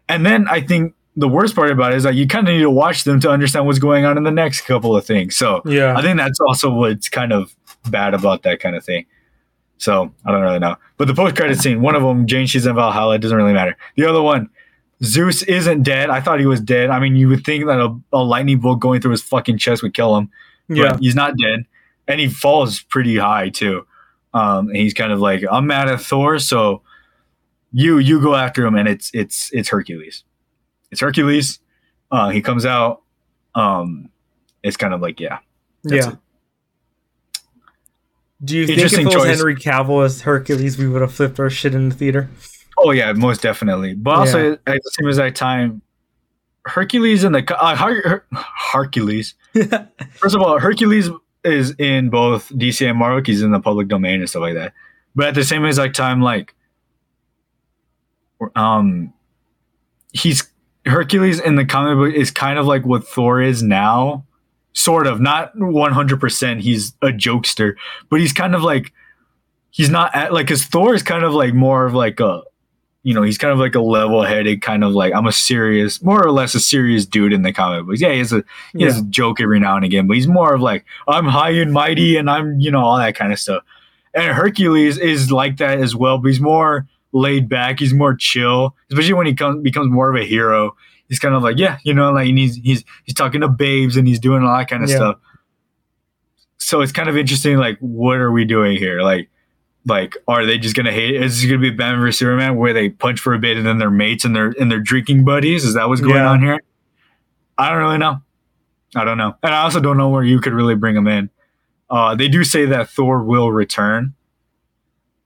And 0.09 0.25
then 0.27 0.47
I 0.49 0.61
think 0.61 0.95
the 1.17 1.29
worst 1.29 1.55
part 1.55 1.71
about 1.71 1.93
it 1.93 1.97
is 1.97 2.03
that 2.05 2.15
you 2.15 2.27
kind 2.27 2.49
of 2.49 2.55
need 2.55 2.61
to 2.63 2.71
watch 2.71 3.05
them 3.05 3.21
to 3.21 3.31
understand 3.31 3.67
what's 3.67 3.79
going 3.79 4.05
on 4.05 4.17
in 4.17 4.25
the 4.25 4.31
next 4.31 4.63
couple 4.63 4.97
of 4.97 5.05
things. 5.05 5.37
So 5.37 5.63
Yeah. 5.67 5.97
I 5.97 6.03
think 6.03 6.17
that's 6.19 6.41
also 6.41 6.73
what's 6.73 7.09
kind 7.09 7.33
of 7.33 7.55
bad 7.91 8.15
about 8.15 8.43
that 8.45 8.61
kind 8.61 8.77
of 8.77 8.85
thing. 8.85 9.07
So 9.79 10.13
I 10.25 10.31
don't 10.33 10.43
really 10.43 10.59
know. 10.59 10.77
But 10.97 11.09
the 11.09 11.15
post 11.15 11.37
credit 11.37 11.59
scene, 11.59 11.83
one 11.83 11.95
of 11.95 12.03
them, 12.03 12.27
Jane, 12.27 12.47
she's 12.47 12.67
in 12.67 12.75
Valhalla. 12.75 13.17
It 13.17 13.19
doesn't 13.19 13.37
really 13.37 13.53
matter. 13.53 13.77
The 13.97 14.07
other 14.09 14.23
one, 14.23 14.49
Zeus 15.03 15.43
isn't 15.43 15.83
dead. 15.83 16.09
I 16.11 16.21
thought 16.21 16.39
he 16.39 16.47
was 16.47 16.61
dead. 16.61 16.89
I 16.91 17.01
mean, 17.01 17.17
you 17.17 17.29
would 17.29 17.45
think 17.45 17.67
that 17.67 17.81
a, 17.81 17.99
a 18.13 18.23
lightning 18.23 18.61
bolt 18.61 18.79
going 18.81 19.01
through 19.01 19.11
his 19.11 19.23
fucking 19.23 19.59
chest 19.59 19.83
would 19.83 19.95
kill 19.95 20.17
him 20.17 20.31
Yeah. 20.69 20.97
he's 21.01 21.17
not 21.17 21.35
dead, 21.37 21.65
and 22.07 22.21
he 22.21 22.29
falls 22.29 22.81
pretty 22.83 23.17
high 23.17 23.49
too. 23.49 23.85
Um, 24.33 24.69
and 24.69 24.77
he's 24.77 24.95
kind 24.95 25.13
of 25.13 25.21
like, 25.21 25.43
I'm 25.51 25.67
mad 25.67 25.89
at 25.89 26.01
Thor, 26.01 26.39
so 26.39 26.83
you 27.73 27.99
you 27.99 28.21
go 28.21 28.35
after 28.35 28.65
him, 28.65 28.75
and 28.75 28.89
it's 28.89 29.11
it's 29.15 29.51
it's 29.53 29.69
Hercules. 29.69 30.25
It's 30.91 31.01
Hercules. 31.01 31.59
Uh, 32.11 32.29
he 32.29 32.43
comes 32.43 32.67
out, 32.67 33.03
um, 33.55 34.11
it's 34.63 34.77
kind 34.77 34.93
of 34.95 35.01
like 35.01 35.19
yeah, 35.19 35.39
that's 35.83 36.07
yeah. 36.07 36.13
it. 36.13 36.19
Do 38.45 38.57
you 38.57 38.67
think 38.67 38.79
if 38.79 38.93
it 38.93 39.05
was 39.05 39.15
choice. 39.15 39.39
Henry 39.39 39.55
Cavill 39.55 40.05
as 40.05 40.23
Hercules, 40.23 40.77
we 40.77 40.89
would 40.89 41.01
have 41.01 41.15
flipped 41.15 41.39
our 41.39 41.49
shit 41.49 41.75
in 41.75 41.89
the 41.89 41.95
theater? 41.95 42.29
Oh 42.79 42.91
yeah, 42.91 43.13
most 43.13 43.43
definitely. 43.43 43.95
But 43.95 44.15
also 44.17 44.53
at 44.53 44.65
the 44.65 44.91
same 44.99 45.11
that 45.13 45.37
time, 45.37 45.83
Hercules 46.65 47.25
and 47.25 47.35
the 47.35 47.63
uh, 47.63 47.77
Her- 47.77 48.09
Her- 48.09 48.27
Hercules. 48.73 49.35
First 50.17 50.35
of 50.35 50.43
all, 50.43 50.59
Hercules 50.59 51.09
is 51.45 51.75
in 51.79 52.11
both 52.11 52.49
DC 52.51 52.89
and 52.89 52.99
Marvel. 52.99 53.23
He's 53.25 53.43
in 53.43 53.53
the 53.53 53.61
public 53.61 53.89
domain 53.89 54.21
and 54.21 54.29
stuff 54.29 54.43
like 54.43 54.55
that. 54.55 54.73
But 55.15 55.29
at 55.29 55.35
the 55.35 55.45
same 55.45 55.65
exact 55.65 55.95
time, 55.95 56.23
like, 56.23 56.55
um, 58.57 59.13
he's 60.13 60.49
Hercules 60.87 61.39
in 61.39 61.57
the 61.57 61.65
comic 61.65 61.97
book 61.97 62.21
is 62.21 62.31
kind 62.31 62.59
of 62.59 62.67
like 62.67 62.85
what 62.85 63.07
Thor 63.07 63.41
is 63.41 63.63
now, 63.63 64.25
sort 64.73 65.07
of. 65.07 65.21
Not 65.21 65.53
one 65.55 65.93
hundred 65.93 66.19
percent. 66.19 66.63
He's 66.63 66.95
a 67.03 67.09
jokester, 67.09 67.75
but 68.09 68.21
he's 68.21 68.33
kind 68.33 68.55
of 68.55 68.63
like 68.63 68.93
he's 69.71 69.91
not 69.91 70.15
at, 70.15 70.33
like 70.33 70.47
because 70.47 70.65
Thor 70.65 70.95
is 70.95 71.03
kind 71.03 71.25
of 71.25 71.35
like 71.35 71.55
more 71.55 71.87
of 71.87 71.95
like 71.95 72.21
a 72.21 72.43
you 73.05 73.15
know, 73.15 73.23
he's 73.23 73.39
kind 73.39 73.53
of 73.53 73.59
like 73.59 73.75
a 73.75 73.81
level-headed 73.81 74.63
kind 74.63 74.85
of 74.85 74.93
like 74.93 75.13
I'm 75.13 75.27
a 75.27 75.33
serious, 75.33 76.01
more 76.03 76.25
or 76.25 76.31
less 76.31 76.55
a 76.55 76.61
serious 76.61 77.05
dude 77.05 77.33
in 77.33 77.43
the 77.43 77.53
comic 77.53 77.85
books. 77.85 78.01
Yeah, 78.01 78.13
he 78.13 78.19
has 78.19 78.33
a 78.33 78.45
he 78.77 78.85
has 78.85 78.97
yeah. 78.97 79.03
a 79.03 79.05
joke 79.07 79.41
every 79.41 79.59
now 79.59 79.77
and 79.77 79.85
again, 79.85 80.07
but 80.07 80.15
he's 80.15 80.29
more 80.29 80.55
of 80.55 80.61
like 80.61 80.85
I'm 81.09 81.27
high 81.27 81.51
and 81.51 81.73
mighty 81.73 82.17
and 82.17 82.31
I'm 82.31 82.61
you 82.61 82.71
know 82.71 82.81
all 82.81 82.99
that 82.99 83.17
kind 83.17 83.33
of 83.33 83.39
stuff. 83.39 83.65
And 84.15 84.33
Hercules 84.33 84.99
is 84.99 85.33
like 85.33 85.57
that 85.57 85.79
as 85.79 85.97
well, 85.97 86.19
but 86.19 86.29
he's 86.29 86.41
more 86.41 86.87
laid 87.13 87.49
back. 87.49 87.79
He's 87.81 87.93
more 87.95 88.15
chill, 88.15 88.75
especially 88.91 89.15
when 89.15 89.27
he 89.27 89.35
comes 89.35 89.63
becomes 89.63 89.91
more 89.91 90.11
of 90.15 90.21
a 90.21 90.25
hero. 90.27 90.75
He's 91.09 91.19
kind 91.19 91.35
of 91.35 91.43
like 91.43 91.59
yeah, 91.59 91.79
you 91.85 91.93
know, 91.95 92.13
like 92.13 92.27
he's 92.27 92.57
he's 92.57 92.85
he's 93.05 93.15
talking 93.15 93.41
to 93.43 93.49
babes 93.49 93.97
and 93.97 94.09
he's 94.09 94.19
doing 94.21 94.43
all 94.43 94.57
that 94.57 94.69
kind 94.69 94.83
of 94.85 94.91
Yeah. 94.91 94.97
stuff. 94.97 95.17
So 96.59 96.81
it's 96.81 96.93
kind 96.93 97.09
of 97.09 97.17
interesting. 97.17 97.57
Like, 97.59 97.79
what 97.81 98.19
are 98.19 98.31
we 98.33 98.45
doing 98.45 98.77
here? 98.77 99.03
Like, 99.03 99.29
like 99.85 100.17
are 100.29 100.47
they 100.47 100.59
just 100.59 100.77
gonna 100.77 100.93
hate? 100.93 101.15
Is 101.17 101.41
this 101.41 101.51
gonna 101.51 101.61
be 101.61 101.71
Batman 101.71 102.01
vs 102.01 102.19
Superman 102.19 102.57
where 102.57 102.73
they 102.73 102.89
punch 102.89 103.21
for 103.21 103.35
a 103.35 103.39
bit 103.39 103.57
and 103.57 103.67
then 103.67 103.79
they're 103.79 103.91
mates 103.91 104.25
and 104.25 104.35
they're 104.35 104.55
and 104.61 104.71
they're 104.71 104.81
drinking 104.81 105.25
buddies? 105.25 105.65
Is 105.65 105.75
that 105.75 105.89
what's 105.89 106.01
going 106.01 106.15
Yeah. 106.15 106.31
on 106.31 106.41
here? 106.41 106.61
I 107.59 107.69
don't 107.71 107.79
really 107.79 107.99
know. 107.99 108.23
I 108.95 109.05
don't 109.05 109.19
know, 109.19 109.35
and 109.43 109.55
I 109.55 109.63
also 109.63 109.81
don't 109.81 109.97
know 109.97 110.09
where 110.11 110.23
you 110.23 110.39
could 110.41 110.53
really 110.53 110.75
bring 110.75 110.95
them 110.95 111.09
in. 111.09 111.31
Uh, 111.91 112.15
they 112.15 112.29
do 112.29 112.45
say 112.45 112.67
that 112.67 112.89
Thor 112.91 113.23
will 113.25 113.51
return. 113.51 114.15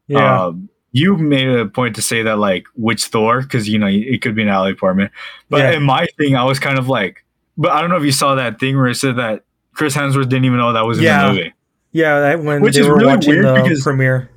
Yeah. 0.08 0.44
Um, 0.46 0.68
you 0.98 1.16
made 1.16 1.48
a 1.48 1.66
point 1.66 1.94
to 1.96 2.02
say 2.02 2.22
that 2.22 2.38
like 2.38 2.64
which 2.74 3.04
Thor 3.06 3.42
because 3.42 3.68
you 3.68 3.78
know 3.78 3.86
it 3.88 4.22
could 4.22 4.34
be 4.34 4.42
a 4.42 4.46
Natalie 4.46 4.74
Portman. 4.74 5.10
But 5.50 5.58
Yeah. 5.58 5.72
in 5.76 5.82
my 5.82 6.06
thing, 6.18 6.36
I 6.36 6.44
was 6.44 6.58
kind 6.58 6.78
of 6.78 6.88
like, 6.88 7.24
but 7.58 7.70
I 7.72 7.80
don't 7.80 7.90
know 7.90 7.96
if 7.96 8.04
you 8.04 8.12
saw 8.12 8.34
that 8.36 8.58
thing 8.58 8.76
where 8.76 8.86
it 8.88 8.94
said 8.96 9.16
that 9.16 9.44
Chris 9.74 9.94
Hemsworth 9.96 10.28
didn't 10.30 10.44
even 10.46 10.58
know 10.58 10.72
that 10.72 10.86
was 10.86 10.98
in 10.98 11.04
Yeah. 11.04 11.22
the 11.26 11.32
movie. 11.32 11.52
yeah. 11.92 12.20
That 12.20 12.42
when 12.42 12.62
which 12.62 12.74
they 12.76 12.80
is 12.82 12.88
were 12.88 12.94
really 12.96 13.06
watching 13.14 13.32
weird 13.34 13.46
the 13.46 13.54
because- 13.62 13.82
premiere. 13.82 14.30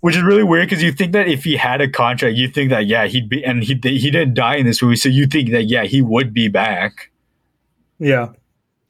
Which 0.00 0.14
is 0.16 0.22
really 0.22 0.44
weird 0.44 0.68
because 0.68 0.80
you 0.84 0.92
think 0.92 1.10
that 1.12 1.26
if 1.26 1.42
he 1.42 1.56
had 1.56 1.80
a 1.80 1.88
contract, 1.88 2.36
you 2.36 2.46
think 2.46 2.70
that 2.70 2.86
yeah 2.86 3.06
he'd 3.08 3.28
be 3.28 3.44
and 3.44 3.64
he 3.64 3.74
he 3.82 4.10
didn't 4.12 4.34
die 4.34 4.54
in 4.54 4.64
this 4.66 4.80
movie, 4.80 4.94
so 4.94 5.08
you 5.08 5.26
think 5.26 5.50
that 5.50 5.64
yeah 5.64 5.82
he 5.82 6.00
would 6.02 6.32
be 6.32 6.46
back. 6.46 7.10
Yeah. 7.98 8.28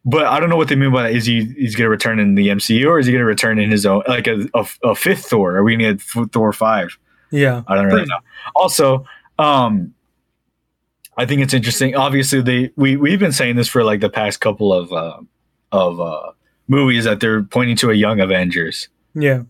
But 0.04 0.26
I 0.26 0.40
don't 0.40 0.48
know 0.48 0.56
what 0.56 0.68
they 0.68 0.76
mean 0.76 0.92
by 0.92 1.02
that. 1.04 1.12
Is 1.12 1.26
he 1.26 1.44
he's 1.56 1.74
going 1.76 1.84
to 1.86 1.90
return 1.90 2.18
in 2.18 2.34
the 2.34 2.48
MCU 2.48 2.86
or 2.86 2.98
is 2.98 3.06
he 3.06 3.12
going 3.12 3.20
to 3.20 3.26
return 3.26 3.58
in 3.58 3.70
his 3.70 3.84
own 3.84 4.02
like 4.08 4.26
a, 4.26 4.48
a, 4.54 4.66
a 4.84 4.94
fifth 4.94 5.26
Thor? 5.26 5.56
Are 5.56 5.62
we 5.64 5.76
going 5.76 5.96
to 5.98 6.04
get 6.22 6.32
Thor 6.32 6.52
five? 6.52 6.96
Yeah. 7.30 7.62
I 7.66 7.74
don't 7.74 7.86
really 7.86 8.06
know. 8.06 8.18
Also, 8.56 9.04
um, 9.38 9.92
I 11.18 11.26
think 11.26 11.42
it's 11.42 11.52
interesting. 11.52 11.94
Obviously, 11.96 12.40
they 12.40 12.70
we 12.76 12.96
we've 12.96 13.18
been 13.18 13.32
saying 13.32 13.56
this 13.56 13.68
for 13.68 13.82
like 13.84 14.00
the 14.00 14.08
past 14.08 14.40
couple 14.40 14.72
of 14.72 14.92
uh, 14.92 15.18
of 15.72 16.00
uh, 16.00 16.30
movies 16.68 17.04
that 17.04 17.20
they're 17.20 17.42
pointing 17.42 17.76
to 17.76 17.90
a 17.90 17.94
young 17.94 18.20
Avengers, 18.20 18.88
Yeah. 19.14 19.42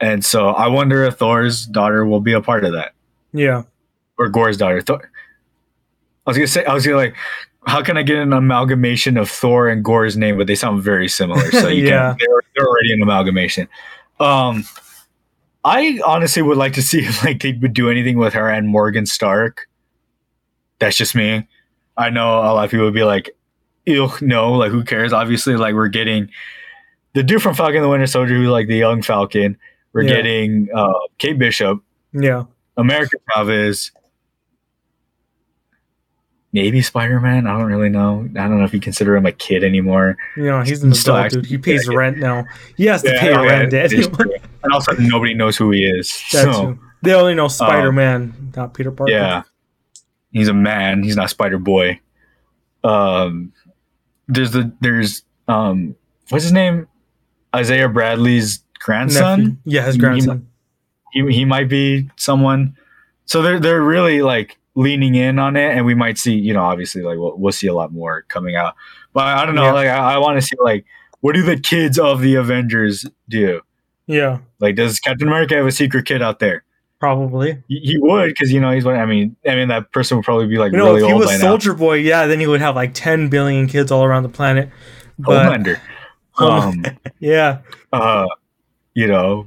and 0.00 0.24
so 0.24 0.48
I 0.50 0.68
wonder 0.68 1.04
if 1.04 1.16
Thor's 1.18 1.66
daughter 1.66 2.06
will 2.06 2.20
be 2.20 2.32
a 2.32 2.40
part 2.40 2.64
of 2.64 2.72
that 2.72 2.92
Yeah. 3.32 3.64
or 4.18 4.28
Gorr's 4.28 4.56
daughter. 4.56 4.80
Thor. 4.80 5.10
I 6.26 6.30
was 6.30 6.36
gonna 6.36 6.46
say 6.46 6.64
I 6.64 6.72
was 6.74 6.86
gonna 6.86 6.96
like. 6.98 7.16
How 7.66 7.82
can 7.82 7.96
I 7.96 8.02
get 8.02 8.16
an 8.16 8.32
amalgamation 8.32 9.16
of 9.16 9.28
Thor 9.30 9.68
and 9.68 9.84
Gorr's 9.84 10.16
name, 10.16 10.38
but 10.38 10.46
they 10.46 10.54
sound 10.54 10.82
very 10.82 11.08
similar? 11.08 11.50
So 11.52 11.68
you 11.68 11.84
Yeah. 11.88 12.10
can, 12.10 12.16
they're, 12.18 12.40
they're 12.56 12.66
already 12.66 12.92
an 12.92 13.02
amalgamation. 13.02 13.68
Um, 14.18 14.64
I 15.64 16.00
honestly 16.06 16.42
would 16.42 16.56
like 16.56 16.72
to 16.74 16.82
see 16.82 17.00
if 17.04 17.22
like 17.24 17.42
they 17.42 17.52
would 17.52 17.74
do 17.74 17.90
anything 17.90 18.18
with 18.18 18.32
her 18.34 18.48
and 18.48 18.68
Morgan 18.68 19.06
Stark. 19.06 19.68
That's 20.78 20.96
just 20.96 21.14
me. 21.14 21.46
I 21.96 22.08
know 22.10 22.38
a 22.38 22.52
lot 22.54 22.64
of 22.64 22.70
people 22.70 22.86
would 22.86 22.94
be 22.94 23.04
like, 23.04 23.30
"Ew, 23.84 24.08
no, 24.22 24.52
like 24.54 24.70
who 24.70 24.82
cares?" 24.82 25.12
Obviously, 25.12 25.56
like 25.56 25.74
we're 25.74 25.88
getting 25.88 26.30
the 27.12 27.22
dude 27.22 27.42
from 27.42 27.54
Falcon 27.54 27.82
the 27.82 27.88
Winter 27.88 28.06
Soldier, 28.06 28.34
who's 28.36 28.48
like 28.48 28.68
the 28.68 28.76
young 28.78 29.02
Falcon. 29.02 29.58
We're 29.92 30.02
Yeah. 30.04 30.14
getting 30.14 30.68
uh, 30.74 30.92
Kate 31.18 31.38
Bishop, 31.38 31.82
Yeah. 32.14 32.44
America 32.78 33.16
Chavez, 33.34 33.90
maybe 36.52 36.82
Spider 36.82 37.20
Man. 37.20 37.46
I 37.46 37.56
don't 37.58 37.66
really 37.68 37.88
know. 37.88 38.28
I 38.36 38.48
don't 38.48 38.58
know 38.58 38.64
if 38.64 38.72
you 38.74 38.80
consider 38.80 39.16
him 39.16 39.26
a 39.26 39.32
kid 39.32 39.62
anymore. 39.64 40.16
You 40.36 40.44
know, 40.44 40.62
he's 40.62 40.82
an 40.82 40.94
Still 40.94 41.16
adult 41.16 41.32
dude. 41.32 41.46
He 41.46 41.58
pays 41.58 41.86
yeah. 41.88 41.96
rent 41.96 42.18
now. 42.18 42.44
He 42.76 42.86
has 42.86 43.02
to 43.02 43.10
Yeah, 43.12 43.20
pay 43.20 43.30
yeah, 43.30 43.40
rent. 43.42 43.72
is 43.72 44.08
Daddy. 44.08 44.32
and 44.62 44.72
also, 44.72 44.92
nobody 44.98 45.34
knows 45.34 45.56
who 45.56 45.70
he 45.70 45.84
is. 45.84 46.10
So. 46.10 46.78
They 47.02 47.14
only 47.14 47.34
know 47.34 47.48
Spider 47.48 47.92
Man, 47.92 48.52
not 48.54 48.74
Peter 48.74 48.90
Parker. 48.92 49.10
yeah, 49.10 49.44
he's 50.32 50.48
a 50.48 50.52
man. 50.52 51.02
He's 51.02 51.16
not 51.16 51.30
Spider 51.30 51.58
Boy. 51.58 51.98
Um, 52.84 53.54
there's 54.28 54.50
the 54.50 54.70
there's 54.82 55.22
um, 55.48 55.96
what's 56.28 56.44
his 56.44 56.52
name? 56.52 56.86
Isaiah 57.56 57.88
Bradley's 57.88 58.62
grandson. 58.80 59.38
Nephew. 59.40 59.56
Yeah, 59.64 59.82
his 59.86 59.94
He- 59.94 60.00
grandson. 60.00 60.46
he, 61.12 61.26
he 61.32 61.44
might 61.46 61.68
be 61.70 62.10
someone. 62.16 62.76
So 63.24 63.40
they're 63.40 63.58
they're 63.60 63.80
really 63.82 64.20
like 64.20 64.58
leaning 64.74 65.14
in 65.14 65.38
on 65.38 65.56
it, 65.56 65.76
and 65.76 65.84
we 65.84 65.94
might 65.94 66.16
see, 66.18 66.34
you 66.34 66.52
know, 66.54 66.62
obviously 66.62 67.02
like 67.02 67.18
we'll, 67.18 67.36
we'll 67.36 67.52
see 67.52 67.66
a 67.66 67.74
lot 67.74 67.92
more 67.92 68.22
coming 68.28 68.56
out. 68.56 68.74
But 69.12 69.26
I 69.26 69.44
don't 69.44 69.54
know, 69.54 69.64
Yeah. 69.64 69.72
like 69.72 69.88
I, 69.88 70.14
I 70.14 70.18
want 70.18 70.40
to 70.40 70.42
see 70.46 70.56
like 70.62 70.84
what 71.20 71.34
do 71.34 71.42
the 71.42 71.58
kids 71.58 71.98
of 71.98 72.20
the 72.22 72.36
Avengers 72.36 73.04
do? 73.28 73.60
Yeah, 74.06 74.38
Like, 74.58 74.74
does 74.76 74.98
Captain 74.98 75.28
America 75.28 75.54
have 75.54 75.66
a 75.66 75.70
secret 75.72 76.04
kid 76.06 76.20
out 76.22 76.38
there? 76.40 76.64
probably. 76.98 77.62
He, 77.68 77.78
he 77.80 77.98
would, 77.98 78.28
because 78.28 78.52
you 78.52 78.60
know 78.60 78.70
he's. 78.72 78.84
one- 78.84 78.96
I 78.96 79.06
mean, 79.06 79.34
I 79.48 79.54
mean 79.54 79.68
that 79.68 79.90
person 79.92 80.16
would 80.18 80.24
probably 80.24 80.46
be 80.48 80.58
like 80.58 80.72
You 80.72 80.78
know, 80.78 80.86
really 80.94 81.00
if 81.02 81.06
he 81.06 81.12
old 81.12 81.22
was 81.22 81.40
Soldier 81.40 81.72
Boy, 81.74 81.94
yeah, 81.94 82.26
then 82.26 82.40
he 82.40 82.46
would 82.46 82.60
have 82.60 82.74
like 82.76 82.92
10 82.94 83.28
billion 83.28 83.66
kids 83.68 83.90
all 83.90 84.04
around 84.04 84.22
the 84.24 84.28
planet. 84.28 84.68
now. 85.18 85.24
But 85.26 85.46
Homelander. 85.60 85.80
Um, 86.38 86.84
yeah, 87.20 87.58
uh, 87.92 88.26
you 88.94 89.06
know, 89.06 89.46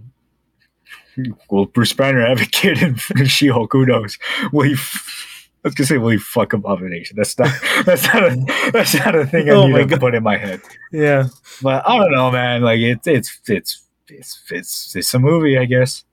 will 1.49 1.66
Bruce 1.66 1.93
Banner 1.93 2.26
have 2.26 2.41
a 2.41 2.45
kid 2.45 2.82
in 2.82 2.95
She 3.28 3.47
Hulk? 3.47 3.72
Who 3.74 3.86
knows? 3.86 4.18
Will 4.51 4.64
he? 4.64 4.74
F- 4.74 5.49
I 5.66 5.70
was 5.70 5.76
gonna 5.76 5.88
say, 5.88 5.97
will 5.97 6.09
he 6.09 6.18
fuck 6.18 6.51
Abomination? 6.53 7.16
That's 7.16 7.38
not. 7.39 7.49
That's 7.86 8.03
not 8.14 8.24
a. 8.24 8.72
That's 8.74 8.93
not 8.95 9.16
a 9.16 9.26
thing 9.26 9.49
I 9.49 9.53
Oh 9.53 9.68
need 9.68 9.89
to 9.89 9.97
put 9.97 10.14
in 10.16 10.24
my 10.24 10.38
head. 10.38 10.61
yeah. 10.91 11.28
But 11.61 11.88
I 11.88 11.97
don't 11.97 12.11
know, 12.11 12.32
man. 12.32 12.61
Like 12.61 12.80
it's 12.80 13.07
it's 13.07 13.39
it's 13.47 13.84
it's 14.09 14.41
it's 14.51 14.95
it's 14.95 15.14
a 15.14 15.20
movie, 15.20 15.57
I 15.57 15.66
guess. 15.66 16.03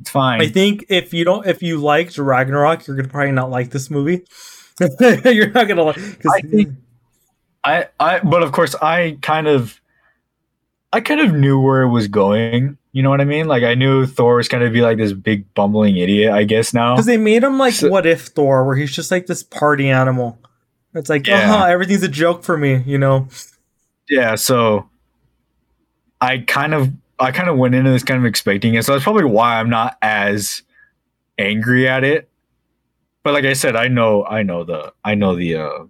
It's 0.00 0.10
fine. 0.10 0.40
I 0.42 0.48
think 0.48 0.84
if 0.88 1.14
you 1.14 1.24
don't, 1.24 1.46
if 1.46 1.62
you 1.62 1.78
liked 1.78 2.18
Ragnarok, 2.18 2.86
you're 2.86 2.96
gonna 2.96 3.08
probably 3.08 3.32
not 3.32 3.50
like 3.50 3.70
this 3.70 3.88
movie. 3.90 4.24
you're 5.00 5.50
not 5.50 5.68
gonna 5.68 5.84
like. 5.84 5.98
I 6.26 6.40
think- 6.40 6.74
I, 7.64 7.86
I, 7.98 8.20
but 8.20 8.44
of 8.44 8.52
course, 8.52 8.76
I 8.76 9.18
kind 9.22 9.48
of, 9.48 9.80
I 10.92 11.00
kind 11.00 11.20
of 11.20 11.32
knew 11.32 11.58
where 11.60 11.82
it 11.82 11.88
was 11.88 12.06
going. 12.06 12.78
You 12.96 13.02
know 13.02 13.10
what 13.10 13.20
I 13.20 13.26
mean? 13.26 13.46
Like 13.46 13.62
I 13.62 13.74
knew 13.74 14.06
Thor 14.06 14.36
was 14.36 14.48
kind 14.48 14.64
of 14.64 14.72
be 14.72 14.80
like 14.80 14.96
this 14.96 15.12
big 15.12 15.52
bumbling 15.52 15.98
idiot. 15.98 16.32
I 16.32 16.44
guess 16.44 16.72
now. 16.72 16.94
Because 16.94 17.04
they 17.04 17.18
made 17.18 17.42
him 17.44 17.58
like 17.58 17.74
So- 17.74 17.90
what 17.90 18.06
if 18.06 18.28
Thor, 18.28 18.64
where 18.64 18.74
he's 18.74 18.90
just 18.90 19.10
like 19.10 19.26
this 19.26 19.42
party 19.42 19.90
animal. 19.90 20.38
It's 20.94 21.10
like, 21.10 21.26
Yeah. 21.26 21.52
uh-huh, 21.52 21.66
everything's 21.66 22.02
a 22.04 22.08
joke 22.08 22.42
for 22.42 22.56
me, 22.56 22.82
you 22.86 22.96
know? 22.96 23.28
Yeah. 24.08 24.34
So, 24.36 24.88
I 26.22 26.38
kind 26.38 26.72
of, 26.72 26.88
I 27.18 27.32
kind 27.32 27.50
of 27.50 27.58
went 27.58 27.74
into 27.74 27.90
this 27.90 28.02
kind 28.02 28.18
of 28.18 28.24
expecting 28.24 28.72
it. 28.76 28.86
So 28.86 28.92
that's 28.92 29.04
probably 29.04 29.24
why 29.24 29.60
I'm 29.60 29.68
not 29.68 29.98
as 30.00 30.62
angry 31.38 31.86
at 31.86 32.02
it. 32.02 32.30
But 33.22 33.34
like 33.34 33.44
I 33.44 33.52
said, 33.52 33.76
I 33.76 33.88
know, 33.88 34.24
I 34.24 34.42
know 34.42 34.64
the, 34.64 34.94
I 35.04 35.16
know 35.16 35.36
the, 35.36 35.56
uh, 35.56 35.84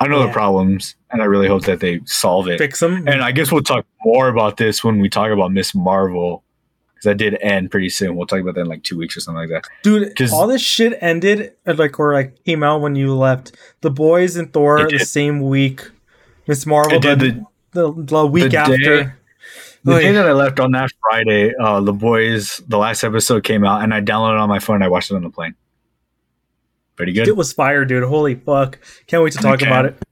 I 0.00 0.06
know 0.06 0.20
Yeah. 0.20 0.26
the 0.26 0.32
problems, 0.32 0.94
and 1.10 1.20
I 1.20 1.24
really 1.24 1.48
hope 1.48 1.64
that 1.64 1.80
they 1.80 2.00
solve 2.04 2.46
it. 2.48 2.58
Fix 2.58 2.78
them. 2.80 3.06
And 3.08 3.22
I 3.22 3.32
guess 3.32 3.50
we'll 3.50 3.62
talk 3.62 3.84
more 4.04 4.28
about 4.28 4.56
this 4.56 4.84
when 4.84 5.00
we 5.00 5.08
talk 5.08 5.30
about 5.30 5.50
Miss 5.52 5.74
Marvel, 5.74 6.44
because 6.94 7.04
that 7.04 7.16
did 7.16 7.36
end 7.40 7.70
pretty 7.72 7.88
soon. 7.88 8.14
We'll 8.14 8.26
talk 8.28 8.40
about 8.40 8.54
that 8.54 8.60
in 8.62 8.66
like 8.68 8.84
two 8.84 8.96
weeks 8.96 9.16
or 9.16 9.20
something 9.20 9.40
like 9.40 9.50
that. 9.50 9.64
Dude, 9.82 10.14
'cause- 10.16 10.32
all 10.32 10.46
this 10.46 10.62
shit 10.62 10.96
ended 11.00 11.52
uh, 11.66 11.74
like 11.76 11.98
or 11.98 12.12
like 12.14 12.44
came 12.44 12.62
out 12.62 12.80
when 12.80 12.94
you 12.94 13.12
left. 13.14 13.56
The 13.80 13.90
boys 13.90 14.36
and 14.36 14.52
Thor 14.52 14.88
the 14.88 14.98
same 15.00 15.40
week. 15.40 15.90
Miss 16.46 16.64
Marvel 16.64 16.98
did 17.00 17.18
the, 17.20 17.44
the, 17.72 17.92
the, 17.92 18.02
the 18.04 18.26
week 18.26 18.50
the 18.52 18.56
after. 18.58 18.76
day- 18.76 19.12
the 19.84 19.94
Oy. 19.94 20.00
day 20.02 20.12
that 20.12 20.26
I 20.26 20.32
left 20.32 20.58
on 20.60 20.72
that 20.72 20.90
Friday, 21.00 21.54
uh, 21.60 21.80
the 21.80 21.92
boys, 21.92 22.60
the 22.68 22.76
last 22.78 23.04
episode 23.04 23.44
came 23.44 23.64
out, 23.64 23.82
and 23.82 23.94
I 23.94 24.00
downloaded 24.00 24.34
it 24.34 24.38
on 24.40 24.48
my 24.48 24.58
phone. 24.58 24.76
and 24.76 24.84
I 24.84 24.88
watched 24.88 25.10
it 25.10 25.14
on 25.14 25.22
the 25.22 25.30
plane. 25.30 25.54
Pretty 26.98 27.12
good. 27.12 27.28
It 27.28 27.36
was 27.36 27.52
fire, 27.52 27.84
dude. 27.84 28.02
Holy 28.02 28.34
fuck. 28.34 28.78
Can't 29.06 29.22
wait 29.22 29.32
to 29.34 29.38
talk 29.38 29.54
Okay. 29.62 29.66
about 29.66 29.86
it. 29.86 30.02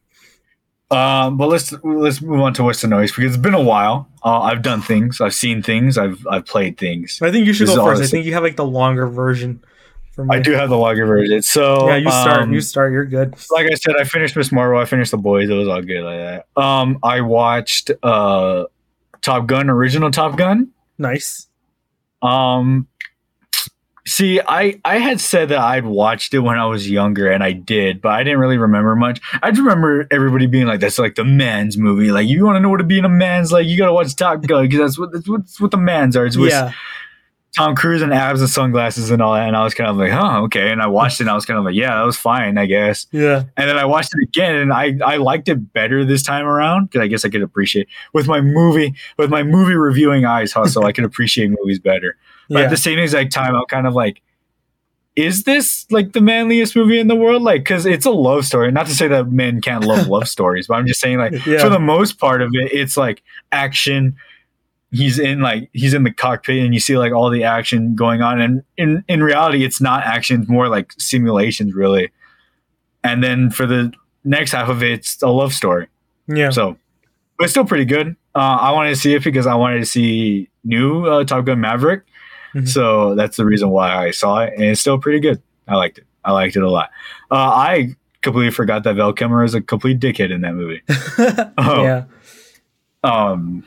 Um, 0.88 1.36
but 1.36 1.48
let's 1.48 1.72
let's 1.82 2.22
move 2.22 2.40
on 2.40 2.54
to 2.54 2.62
what's 2.62 2.80
the 2.80 2.86
noise 2.86 3.10
because 3.10 3.24
it's 3.34 3.36
been 3.42 3.54
a 3.54 3.60
while. 3.60 4.08
Uh, 4.24 4.38
I've 4.42 4.62
done 4.62 4.80
things, 4.80 5.20
I've 5.20 5.34
seen 5.34 5.60
things, 5.60 5.98
I've 5.98 6.24
I've 6.30 6.46
played 6.46 6.78
things. 6.78 7.20
I 7.20 7.32
think 7.32 7.44
you 7.44 7.52
should 7.52 7.66
This 7.66 7.74
go 7.74 7.84
first. 7.84 8.00
I 8.02 8.06
think 8.06 8.24
you 8.24 8.34
have 8.34 8.44
like 8.44 8.54
the 8.54 8.64
longer 8.64 9.08
version. 9.08 9.64
I 10.30 10.38
do 10.38 10.52
have 10.52 10.70
the 10.70 10.78
longer 10.78 11.04
version. 11.04 11.42
So 11.42 11.88
Yeah, 11.88 11.96
you 11.96 12.08
start. 12.10 12.42
um, 12.42 12.52
you 12.52 12.60
start. 12.60 12.92
You're 12.92 13.04
good. 13.04 13.34
like 13.50 13.66
I 13.70 13.74
said, 13.74 13.96
I 13.98 14.04
finished 14.04 14.36
Miss 14.36 14.52
Marvel. 14.52 14.80
I 14.80 14.84
finished 14.84 15.10
The 15.10 15.18
Boys. 15.18 15.50
It 15.50 15.54
was 15.54 15.66
all 15.68 15.82
good 15.82 16.04
like 16.04 16.18
that. 16.54 16.62
Um, 16.62 17.00
I 17.02 17.20
watched 17.20 17.90
uh, 18.04 18.64
Top 19.22 19.46
Gun, 19.46 19.68
original 19.68 20.10
Top 20.12 20.36
Gun. 20.38 20.68
Nice. 20.98 21.48
Um, 22.22 22.86
see, 24.06 24.40
I 24.40 24.80
I 24.84 24.98
had 24.98 25.20
said 25.20 25.50
that 25.50 25.58
I'd 25.58 25.84
watched 25.84 26.32
it 26.32 26.38
when 26.38 26.56
I 26.58 26.64
was 26.66 26.88
younger, 26.88 27.30
and 27.30 27.44
I 27.44 27.52
did, 27.52 28.00
but 28.00 28.12
I 28.12 28.22
didn't 28.22 28.38
really 28.38 28.56
remember 28.56 28.96
much. 28.96 29.20
I 29.42 29.50
just 29.50 29.60
remember 29.60 30.06
everybody 30.10 30.46
being 30.46 30.66
like, 30.66 30.80
"That's 30.80 30.98
like 30.98 31.16
the 31.16 31.24
man's 31.24 31.76
movie. 31.76 32.10
Like, 32.10 32.26
you 32.26 32.44
want 32.44 32.56
to 32.56 32.60
know 32.60 32.68
what 32.70 32.78
to 32.78 32.84
be 32.84 32.98
in 32.98 33.04
a 33.04 33.08
man's 33.10 33.52
like, 33.52 33.66
you 33.66 33.76
gotta 33.76 33.92
watch 33.92 34.14
Top 34.16 34.42
Gun 34.46 34.64
because 34.64 34.78
that's 34.78 34.98
what 34.98 35.12
that's 35.12 35.28
what, 35.28 35.40
that's 35.42 35.60
what 35.60 35.70
the 35.72 35.76
man's 35.76 36.16
are. 36.16 36.24
It's 36.24 36.36
with 36.36 36.50
Yeah. 36.52 36.72
Tom 37.56 37.74
Cruise 37.74 38.02
and 38.02 38.12
abs 38.12 38.40
and 38.42 38.50
sunglasses 38.50 39.10
and 39.10 39.22
all 39.22 39.34
that." 39.34 39.46
And 39.48 39.56
I 39.56 39.64
was 39.64 39.74
kind 39.74 39.90
of 39.90 39.96
like, 39.96 40.12
"Huh, 40.12 40.42
okay." 40.42 40.70
And 40.70 40.80
I 40.82 40.86
watched 40.86 41.20
it, 41.20 41.24
and 41.24 41.30
I 41.30 41.34
was 41.34 41.44
kind 41.46 41.58
of 41.58 41.64
like, 41.64 41.74
"Yeah, 41.74 41.96
that 41.96 42.04
was 42.04 42.16
fine, 42.16 42.58
I 42.58 42.66
guess." 42.66 43.06
Yeah. 43.12 43.44
And 43.56 43.68
then 43.68 43.78
I 43.78 43.84
watched 43.86 44.10
it 44.14 44.22
again, 44.28 44.54
and 44.56 44.72
I 44.72 44.94
I 45.04 45.16
liked 45.16 45.48
it 45.48 45.72
better 45.72 46.04
this 46.04 46.22
time 46.22 46.44
around 46.46 46.86
because 46.90 47.00
I 47.02 47.06
guess 47.06 47.24
I 47.24 47.28
could 47.28 47.42
appreciate 47.42 47.88
with 48.12 48.26
my 48.28 48.40
movie 48.40 48.94
with 49.16 49.30
my 49.30 49.42
movie 49.42 49.74
reviewing 49.74 50.24
eyes 50.26 50.52
hustle. 50.52 50.84
I 50.84 50.92
could 50.92 51.04
appreciate 51.04 51.50
movies 51.50 51.78
better. 51.78 52.16
But 52.48 52.58
Yeah. 52.58 52.64
at 52.64 52.70
the 52.70 52.76
same 52.76 52.98
exact 52.98 53.32
time, 53.32 53.54
I'm 53.54 53.64
kind 53.66 53.86
of 53.86 53.94
like, 53.94 54.22
is 55.16 55.44
this 55.44 55.86
like 55.90 56.12
the 56.12 56.20
manliest 56.20 56.76
movie 56.76 56.98
in 56.98 57.08
the 57.08 57.16
world? 57.16 57.42
Like, 57.42 57.60
because 57.62 57.86
it's 57.86 58.04
a 58.06 58.10
love 58.10 58.44
story. 58.44 58.70
Not 58.70 58.86
to 58.86 58.94
say 58.94 59.08
that 59.08 59.30
men 59.32 59.60
can't 59.62 59.82
love 59.84 60.08
love 60.16 60.28
stories, 60.28 60.66
but 60.66 60.74
I'm 60.74 60.86
just 60.86 61.00
saying, 61.00 61.18
like, 61.18 61.32
Yeah. 61.46 61.58
for 61.58 61.68
the 61.70 61.78
most 61.78 62.18
part 62.18 62.42
of 62.42 62.50
it, 62.54 62.70
it's 62.72 62.96
like 62.96 63.22
action. 63.52 64.16
He's 64.92 65.18
in 65.18 65.40
like 65.40 65.68
he's 65.72 65.94
in 65.94 66.04
the 66.04 66.12
cockpit, 66.12 66.64
and 66.64 66.72
you 66.72 66.80
see 66.80 66.96
like 66.96 67.12
all 67.12 67.28
the 67.30 67.42
action 67.44 67.94
going 67.96 68.22
on. 68.22 68.40
And 68.40 68.62
in 68.76 69.04
in 69.08 69.22
reality, 69.22 69.64
it's 69.64 69.80
not 69.80 70.04
action; 70.04 70.42
it's 70.42 70.50
more 70.50 70.68
like 70.68 70.92
simulations, 70.98 71.74
really. 71.74 72.12
And 73.02 73.22
then 73.22 73.50
for 73.50 73.66
the 73.66 73.92
next 74.24 74.52
half 74.52 74.68
of 74.68 74.82
it, 74.82 74.92
it's 74.92 75.20
a 75.22 75.28
love 75.28 75.52
story. 75.52 75.88
yeah. 76.28 76.50
So, 76.50 76.76
but 77.38 77.44
it's 77.44 77.52
still 77.52 77.64
pretty 77.64 77.84
good. 77.84 78.14
Uh, 78.34 78.58
I 78.60 78.70
wanted 78.72 78.90
to 78.90 78.96
see 78.96 79.14
it 79.14 79.24
because 79.24 79.46
I 79.46 79.54
wanted 79.54 79.78
to 79.80 79.86
see 79.86 80.48
new 80.64 81.04
uh, 81.06 81.24
Top 81.24 81.44
Gun 81.46 81.60
Maverick. 81.60 82.02
Mhm. 82.56 82.68
So 82.68 83.14
that's 83.14 83.36
the 83.36 83.44
reason 83.44 83.70
why 83.70 83.94
I 83.94 84.10
saw 84.10 84.38
it, 84.40 84.54
and 84.54 84.64
it's 84.64 84.80
still 84.80 84.98
pretty 84.98 85.20
good. 85.20 85.40
I 85.68 85.76
liked 85.76 85.98
it. 85.98 86.06
I 86.24 86.32
liked 86.32 86.56
it 86.56 86.62
a 86.62 86.70
lot. 86.70 86.90
Uh, 87.30 87.34
I 87.36 87.94
completely 88.22 88.50
forgot 88.50 88.82
that 88.84 88.94
Val 88.96 89.12
Kilmer 89.12 89.44
is 89.44 89.54
a 89.54 89.60
complete 89.60 90.00
dickhead 90.00 90.32
in 90.32 90.40
that 90.42 90.54
movie. 90.54 90.82
Oh. 91.58 91.82
Yeah. 91.82 92.04
Um, 93.04 93.64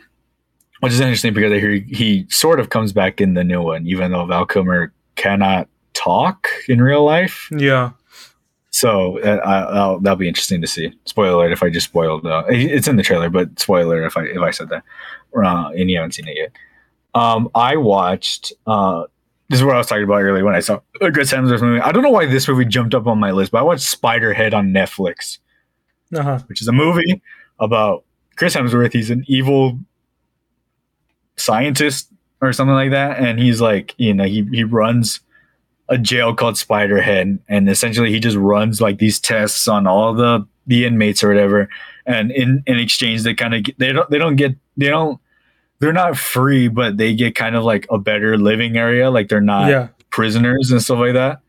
which 0.82 0.94
is 0.94 1.00
interesting 1.00 1.34
because 1.34 1.52
I 1.52 1.60
hear 1.60 1.72
he, 1.72 1.82
he 1.94 2.26
sort 2.30 2.60
of 2.60 2.70
comes 2.70 2.94
back 2.94 3.20
in 3.22 3.34
the 3.34 3.44
new 3.44 3.62
one, 3.62 3.86
even 3.88 4.12
though 4.12 4.26
Val 4.26 4.46
Kilmer 4.46 4.94
cannot 5.16 5.68
talk 5.94 6.48
in 6.68 6.82
real 6.82 7.04
life. 7.04 7.50
Yeah. 7.52 7.92
So 8.72 9.20
uh, 9.20 10.00
that'll 10.00 10.16
be 10.16 10.28
interesting 10.28 10.62
to 10.62 10.68
see. 10.68 10.94
Spoiler 11.06 11.34
alert! 11.36 11.52
If 11.52 11.64
I 11.64 11.70
just 11.70 11.88
spoiled, 11.88 12.26
uh, 12.26 12.44
it- 12.50 12.72
it's 12.72 12.88
in 12.88 12.96
the 12.98 13.04
trailer, 13.04 13.30
but 13.30 13.60
spoiler 13.60 14.06
if 14.06 14.16
I 14.16 14.24
if 14.26 14.42
I 14.42 14.52
said 14.52 14.70
that, 14.70 14.84
uh, 15.36 15.70
and 15.76 15.90
you 15.90 15.98
haven't 15.98 16.14
seen 16.14 16.28
it 16.28 16.38
yet. 16.38 16.52
Um, 17.14 17.50
I 17.56 17.78
watched. 17.78 18.54
Uh, 18.68 19.06
this 19.50 19.60
is 19.60 19.66
what 19.66 19.74
I 19.76 19.80
was 19.80 19.88
talking 19.88 20.04
about 20.04 20.22
earlier 20.22 20.46
when 20.46 20.54
I 20.56 20.60
saw 20.60 20.80
a 21.02 21.12
Chris 21.12 21.32
Hemsworth 21.34 21.62
movie. 21.62 21.82
I 21.82 21.92
don't 21.92 22.04
know 22.04 22.12
why 22.12 22.26
this 22.28 22.48
movie 22.48 22.66
jumped 22.66 22.94
up 22.94 23.08
on 23.08 23.20
my 23.20 23.32
list, 23.32 23.52
but 23.52 23.58
I 23.60 23.64
watched 23.64 23.84
Spiderhead 24.00 24.54
on 24.54 24.68
Netflix, 24.72 25.40
Uh 26.14 26.22
huh. 26.22 26.40
which 26.48 26.62
is 26.62 26.68
a 26.68 26.72
movie 26.72 27.22
about 27.60 28.04
Chris 28.36 28.56
Hemsworth. 28.56 28.94
He's 28.94 29.10
an 29.10 29.24
evil 29.28 29.80
scientist 31.36 32.10
or 32.42 32.54
something 32.54 32.76
like 32.76 32.92
that, 32.92 33.20
and 33.20 33.40
he's 33.40 33.60
like, 33.62 33.94
you 33.98 34.14
know, 34.14 34.24
he 34.26 34.48
he 34.52 34.64
runs 34.64 35.20
a 35.90 35.98
jail 35.98 36.36
called 36.36 36.56
Spiderhead, 36.56 37.40
and 37.50 37.70
essentially 37.70 38.12
he 38.12 38.20
just 38.20 38.38
runs 38.38 38.80
like 38.80 39.00
these 39.00 39.20
tests 39.20 39.68
on 39.68 39.88
all 39.88 40.14
the 40.14 40.48
the 40.68 40.86
inmates 40.86 41.24
or 41.24 41.30
whatever, 41.30 41.68
and 42.06 42.32
in 42.32 42.64
in 42.68 42.78
exchange 42.80 43.24
they 43.24 43.34
kind 43.34 43.56
of 43.56 43.66
they 43.78 43.92
don't 43.92 44.10
they 44.10 44.18
don't 44.20 44.36
get 44.36 44.56
they 44.78 44.88
don't 44.90 45.20
they're 45.80 45.94
not 45.94 46.18
free, 46.18 46.68
but 46.68 46.98
they 46.98 47.16
get 47.16 47.36
kind 47.36 47.56
of 47.56 47.64
like 47.64 47.88
a 47.90 47.98
better 47.98 48.38
living 48.38 48.78
area, 48.78 49.10
like 49.10 49.30
they're 49.30 49.42
not 49.42 49.70
Yeah. 49.70 49.88
prisoners 50.10 50.72
and 50.72 50.82
stuff 50.82 51.00
like 51.00 51.14
that. 51.14 51.40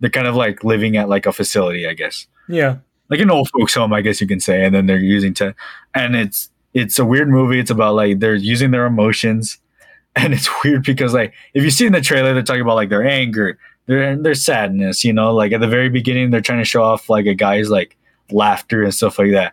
They're 0.00 0.10
kind 0.10 0.26
of 0.26 0.34
like 0.36 0.64
living 0.64 0.96
at 0.96 1.08
like 1.08 1.26
a 1.26 1.32
facility, 1.32 1.86
I 1.86 1.94
guess 1.94 2.26
Yeah. 2.48 2.76
like 3.10 3.20
an 3.20 3.30
old 3.30 3.48
folks 3.50 3.74
home, 3.74 3.92
I 3.92 4.00
guess 4.00 4.20
you 4.20 4.26
can 4.26 4.40
say, 4.40 4.64
and 4.64 4.74
then 4.74 4.86
they're 4.86 4.98
using 4.98 5.34
to, 5.34 5.54
and 5.94 6.16
it's 6.16 6.50
it's 6.72 6.98
a 6.98 7.04
weird 7.04 7.28
movie. 7.28 7.60
It's 7.60 7.70
about 7.70 7.94
like 7.94 8.18
they're 8.18 8.34
using 8.34 8.70
their 8.72 8.86
emotions, 8.86 9.58
and 10.16 10.32
it's 10.34 10.48
weird 10.64 10.84
because 10.84 11.14
like 11.14 11.32
if 11.54 11.62
you 11.62 11.70
see 11.70 11.86
in 11.86 11.92
the 11.92 12.00
trailer, 12.00 12.34
they're 12.34 12.42
talking 12.42 12.62
about 12.62 12.74
like 12.76 12.88
their 12.88 13.06
anger, 13.06 13.58
their 13.86 14.16
their 14.16 14.34
sadness. 14.34 15.04
You 15.04 15.12
know, 15.12 15.32
like 15.34 15.52
at 15.52 15.60
the 15.60 15.68
very 15.68 15.88
beginning, 15.88 16.30
they're 16.30 16.40
trying 16.40 16.58
to 16.60 16.64
show 16.64 16.82
off 16.82 17.08
like 17.10 17.26
a 17.26 17.34
guy's 17.34 17.70
like 17.70 17.96
laughter 18.32 18.82
and 18.82 18.92
stuff 18.94 19.18
like 19.18 19.30
that. 19.32 19.52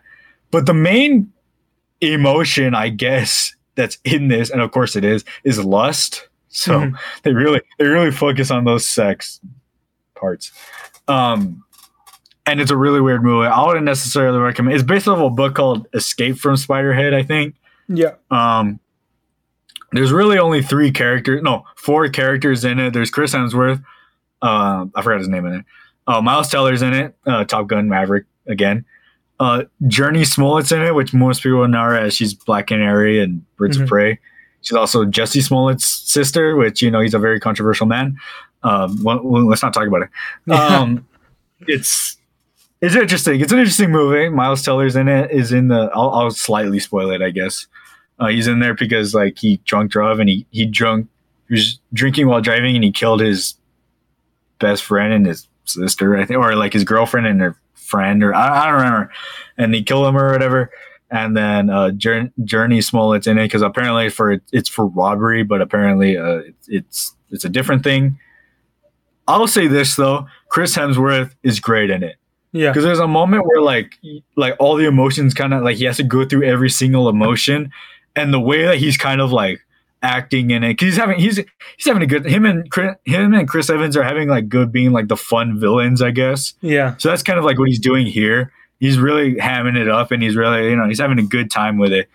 But 0.50 0.66
the 0.66 0.74
main 0.74 1.30
emotion, 2.00 2.74
I 2.74 2.88
guess, 2.88 3.54
that's 3.74 3.98
in 4.04 4.28
this, 4.28 4.50
and 4.50 4.60
of 4.60 4.70
course 4.70 4.96
it 4.96 5.04
is, 5.04 5.24
is 5.44 5.62
lust. 5.64 6.28
So 6.48 6.80
Mhm. 6.80 6.98
they 7.22 7.32
really 7.32 7.60
they 7.78 7.86
really 7.86 8.10
focus 8.10 8.50
on 8.50 8.64
those 8.64 8.86
sex 8.88 9.40
parts. 10.14 10.52
Um, 11.08 11.64
and 12.46 12.60
it's 12.60 12.70
a 12.70 12.76
really 12.76 13.00
weird 13.00 13.22
movie. 13.22 13.46
I 13.46 13.64
wouldn't 13.66 13.84
necessarily 13.84 14.38
recommend. 14.38 14.74
It's 14.74 14.84
based 14.84 15.06
off 15.08 15.18
a 15.18 15.30
book 15.30 15.54
called 15.54 15.86
Escape 15.94 16.38
from 16.38 16.56
Spiderhead, 16.56 17.14
I 17.14 17.22
think. 17.22 17.54
Yeah. 17.88 18.14
Um, 18.30 18.80
there's 19.92 20.12
really 20.12 20.38
only 20.38 20.62
three 20.62 20.90
characters, 20.90 21.42
no, 21.42 21.64
four 21.76 22.08
characters 22.08 22.64
in 22.64 22.78
it. 22.78 22.92
There's 22.92 23.10
Chris 23.10 23.34
Hemsworth. 23.34 23.82
Uh, 24.40 24.86
I 24.94 25.02
forgot 25.02 25.18
his 25.18 25.28
name 25.28 25.46
in 25.46 25.54
it. 25.54 25.64
Uh, 26.06 26.20
Miles 26.20 26.48
Teller's 26.50 26.82
in 26.82 26.94
it. 26.94 27.14
Uh, 27.26 27.44
Top 27.44 27.66
Gun 27.68 27.88
Maverick 27.88 28.24
again. 28.46 28.84
Uh, 29.42 29.64
Jurnee 29.84 30.24
Smollett's 30.26 30.70
in 30.70 30.82
it, 30.82 30.94
which 30.94 31.12
most 31.12 31.42
people 31.42 31.66
know 31.66 31.82
her 31.82 31.96
as 31.96 32.14
she's 32.14 32.32
Black 32.34 32.68
Canary 32.68 33.20
and 33.20 33.42
Birds 33.56 33.76
Mhm. 33.76 33.82
of 33.82 33.88
Prey. 33.88 34.18
She's 34.60 34.76
also 34.76 35.04
Jussie 35.04 35.42
Smollett's 35.42 35.84
sister, 35.86 36.54
which 36.54 36.80
you 36.82 36.90
know 36.90 37.00
he's 37.00 37.14
a 37.14 37.18
very 37.18 37.40
controversial 37.40 37.86
man. 37.86 38.16
Um, 38.62 39.02
well, 39.02 39.20
well, 39.24 39.44
let's 39.48 39.62
not 39.62 39.74
talk 39.74 39.88
about 39.88 40.02
it. 40.02 40.52
Um, 40.52 41.04
it's 41.66 42.16
it's 42.80 42.94
interesting. 42.94 43.40
It's 43.40 43.52
an 43.52 43.58
interesting 43.58 43.90
movie. 43.90 44.28
Miles 44.28 44.62
Teller's 44.62 44.94
in 44.96 45.08
it. 45.08 45.30
Is 45.32 45.52
in 45.52 45.68
the. 45.68 45.90
I'll, 45.94 46.10
I'll 46.10 46.30
slightly 46.30 46.78
spoil 46.78 47.10
it, 47.10 47.22
I 47.22 47.30
guess. 47.30 47.66
Uh, 48.20 48.28
he's 48.28 48.46
in 48.46 48.60
there 48.60 48.74
because 48.74 49.14
like 49.14 49.38
he 49.38 49.56
drunk 49.64 49.90
drove 49.90 50.20
and 50.20 50.28
he 50.28 50.46
he 50.50 50.64
drunk. 50.66 51.08
He 51.48 51.54
was 51.54 51.80
drinking 51.92 52.28
while 52.28 52.40
driving 52.40 52.76
and 52.76 52.84
he 52.84 52.92
killed 52.92 53.20
his 53.20 53.56
best 54.60 54.84
friend 54.84 55.12
and 55.12 55.26
his 55.26 55.48
sister, 55.64 56.16
I 56.16 56.24
think, 56.24 56.38
or 56.38 56.54
like 56.54 56.72
his 56.72 56.84
girlfriend 56.84 57.26
and 57.26 57.40
her 57.40 57.56
friend, 57.92 58.22
or 58.24 58.34
I, 58.34 58.62
I 58.62 58.66
don't 58.66 58.80
remember. 58.80 59.12
And 59.58 59.74
he 59.74 59.82
killed 59.82 60.06
him 60.08 60.16
or 60.16 60.32
whatever. 60.32 60.70
And 61.10 61.36
then 61.36 61.68
uh, 61.68 61.90
Jour- 61.90 62.32
Jurnee 62.40 62.82
Smollett's 62.82 63.26
in 63.26 63.36
it 63.38 63.44
because 63.44 63.60
apparently 63.62 64.08
for 64.08 64.40
it's 64.50 64.68
for 64.68 64.86
robbery, 64.86 65.42
but 65.44 65.60
apparently 65.60 66.16
uh, 66.16 66.40
it's 66.48 66.68
it's 66.68 67.16
it's 67.30 67.44
a 67.44 67.48
different 67.50 67.84
thing. 67.84 68.18
I'll 69.28 69.46
say 69.46 69.66
this 69.68 69.94
though, 69.96 70.26
Chris 70.48 70.76
Hemsworth 70.76 71.34
is 71.42 71.60
great 71.60 71.90
in 71.90 72.02
it 72.02 72.16
Yeah. 72.52 72.70
because 72.70 72.84
there's 72.84 72.98
a 72.98 73.06
moment 73.06 73.46
where 73.46 73.60
like 73.60 73.98
like 74.36 74.56
all 74.58 74.74
the 74.76 74.86
emotions 74.86 75.34
kind 75.34 75.52
of 75.54 75.62
like 75.62 75.76
he 75.76 75.84
has 75.84 75.98
to 75.98 76.02
go 76.02 76.24
through 76.24 76.44
every 76.44 76.70
single 76.70 77.08
emotion, 77.08 77.70
and 78.16 78.32
the 78.32 78.40
way 78.40 78.64
that 78.64 78.78
he's 78.78 78.96
kind 78.96 79.20
of 79.20 79.32
like 79.32 79.60
acting 80.02 80.50
in 80.50 80.64
it 80.64 80.70
because 80.70 80.86
he's 80.86 80.96
having 80.96 81.18
he's 81.18 81.36
he's 81.36 81.86
having 81.86 82.02
a 82.02 82.06
good 82.06 82.26
him 82.26 82.44
and 82.44 82.70
Chris, 82.70 82.94
him 83.04 83.32
and 83.34 83.48
Chris 83.48 83.70
Evans 83.70 83.96
are 83.96 84.02
having 84.02 84.28
like 84.28 84.48
good 84.48 84.72
being 84.72 84.92
like 84.92 85.08
the 85.08 85.16
fun 85.16 85.58
villains, 85.58 86.02
I 86.02 86.10
guess. 86.10 86.54
Yeah. 86.60 86.96
So 86.98 87.08
that's 87.08 87.22
kind 87.22 87.38
of 87.38 87.44
like 87.44 87.58
what 87.58 87.68
he's 87.68 87.78
doing 87.80 88.06
here. 88.06 88.52
He's 88.80 88.98
really 88.98 89.34
hamming 89.36 89.76
it 89.76 89.88
up, 89.88 90.10
and 90.10 90.20
he's 90.22 90.34
really, 90.34 90.68
you 90.70 90.76
know, 90.76 90.88
he's 90.88 90.98
having 90.98 91.18
a 91.20 91.22
good 91.22 91.50
time 91.52 91.78
with 91.78 91.92
it. 91.92 92.08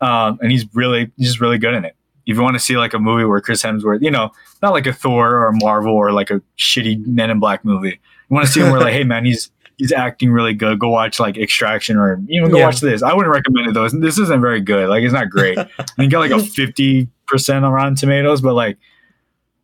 Um, 0.00 0.38
and 0.40 0.52
he's 0.52 0.64
really, 0.74 1.10
he's 1.16 1.28
just 1.28 1.40
really 1.40 1.58
good 1.58 1.74
in 1.74 1.84
it. 1.84 1.96
If 2.26 2.36
you 2.36 2.42
want 2.42 2.54
to 2.54 2.60
see 2.60 2.76
like 2.76 2.94
a 2.94 2.98
movie 2.98 3.24
where 3.24 3.40
Chris 3.40 3.62
Hemsworth, 3.62 4.02
you 4.02 4.10
know, 4.10 4.30
not 4.62 4.72
like 4.72 4.86
a 4.86 4.92
Thor 4.92 5.30
or 5.34 5.48
a 5.48 5.52
Marvel 5.54 5.94
or 5.94 6.12
like 6.12 6.30
a 6.30 6.40
shitty 6.58 7.04
Men 7.06 7.30
in 7.30 7.40
Black 7.40 7.64
movie. 7.64 8.00
You 8.28 8.34
want 8.34 8.46
to 8.46 8.52
see 8.52 8.60
him 8.60 8.70
where 8.70 8.80
like, 8.80 8.92
hey 8.92 9.04
man, 9.04 9.24
he's 9.24 9.50
he's 9.78 9.92
acting 9.92 10.30
really 10.32 10.54
good. 10.54 10.78
Go 10.78 10.88
watch 10.88 11.18
like 11.20 11.36
Extraction 11.36 11.96
or 11.96 12.20
even 12.28 12.50
go 12.50 12.58
Yeah. 12.58 12.66
watch 12.66 12.80
this. 12.80 13.02
I 13.02 13.12
wouldn't 13.14 13.32
recommend 13.32 13.68
it 13.68 13.74
though. 13.74 13.88
This 13.88 14.18
isn't 14.18 14.40
very 14.40 14.60
good. 14.60 14.88
Like 14.88 15.02
it's 15.04 15.12
not 15.14 15.30
great. 15.30 15.56
I 15.58 15.66
think 15.96 16.10
got 16.12 16.18
like 16.20 16.30
a 16.32 16.40
fifty 16.40 17.08
percent 17.26 17.64
on 17.64 17.72
Rotten 17.72 17.94
Tomatoes, 17.94 18.40
but 18.40 18.54
like 18.54 18.78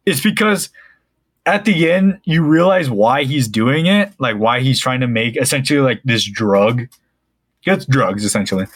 it's 0.06 0.20
because 0.20 0.70
at 1.46 1.64
the 1.64 1.90
end 1.90 2.20
you 2.24 2.44
realize 2.44 2.90
why 2.90 3.24
he's 3.24 3.48
doing 3.48 3.86
it, 3.86 4.12
like 4.18 4.36
why 4.36 4.60
he's 4.60 4.80
trying 4.80 5.00
to 5.00 5.08
make 5.08 5.36
essentially 5.36 5.80
like 5.80 6.00
this 6.04 6.24
drug. 6.24 6.88
Gets 7.62 7.86
drugs 7.86 8.24
essentially. 8.24 8.66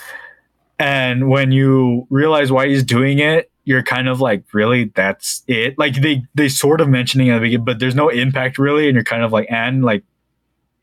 And 0.79 1.29
when 1.29 1.53
you 1.53 2.07
realize 2.11 2.53
why 2.53 2.69
he's 2.69 2.85
doing 2.85 3.19
it, 3.19 3.51
you're 3.65 3.83
kind 3.83 4.09
of 4.09 4.21
like, 4.21 4.45
really, 4.53 4.85
that's 4.95 5.43
it. 5.49 5.77
Like 5.77 5.97
they 5.97 6.23
they 6.35 6.49
sort 6.49 6.81
of 6.81 6.89
mentioning 6.89 7.31
at 7.31 7.35
the 7.35 7.41
beginning, 7.41 7.65
but 7.65 7.81
there's 7.81 7.97
no 7.97 8.09
impact 8.09 8.59
really, 8.59 8.87
and 8.87 8.95
you're 8.95 9.03
kind 9.03 9.25
of 9.25 9.33
like, 9.33 9.49
and 9.51 9.85
like, 9.85 10.05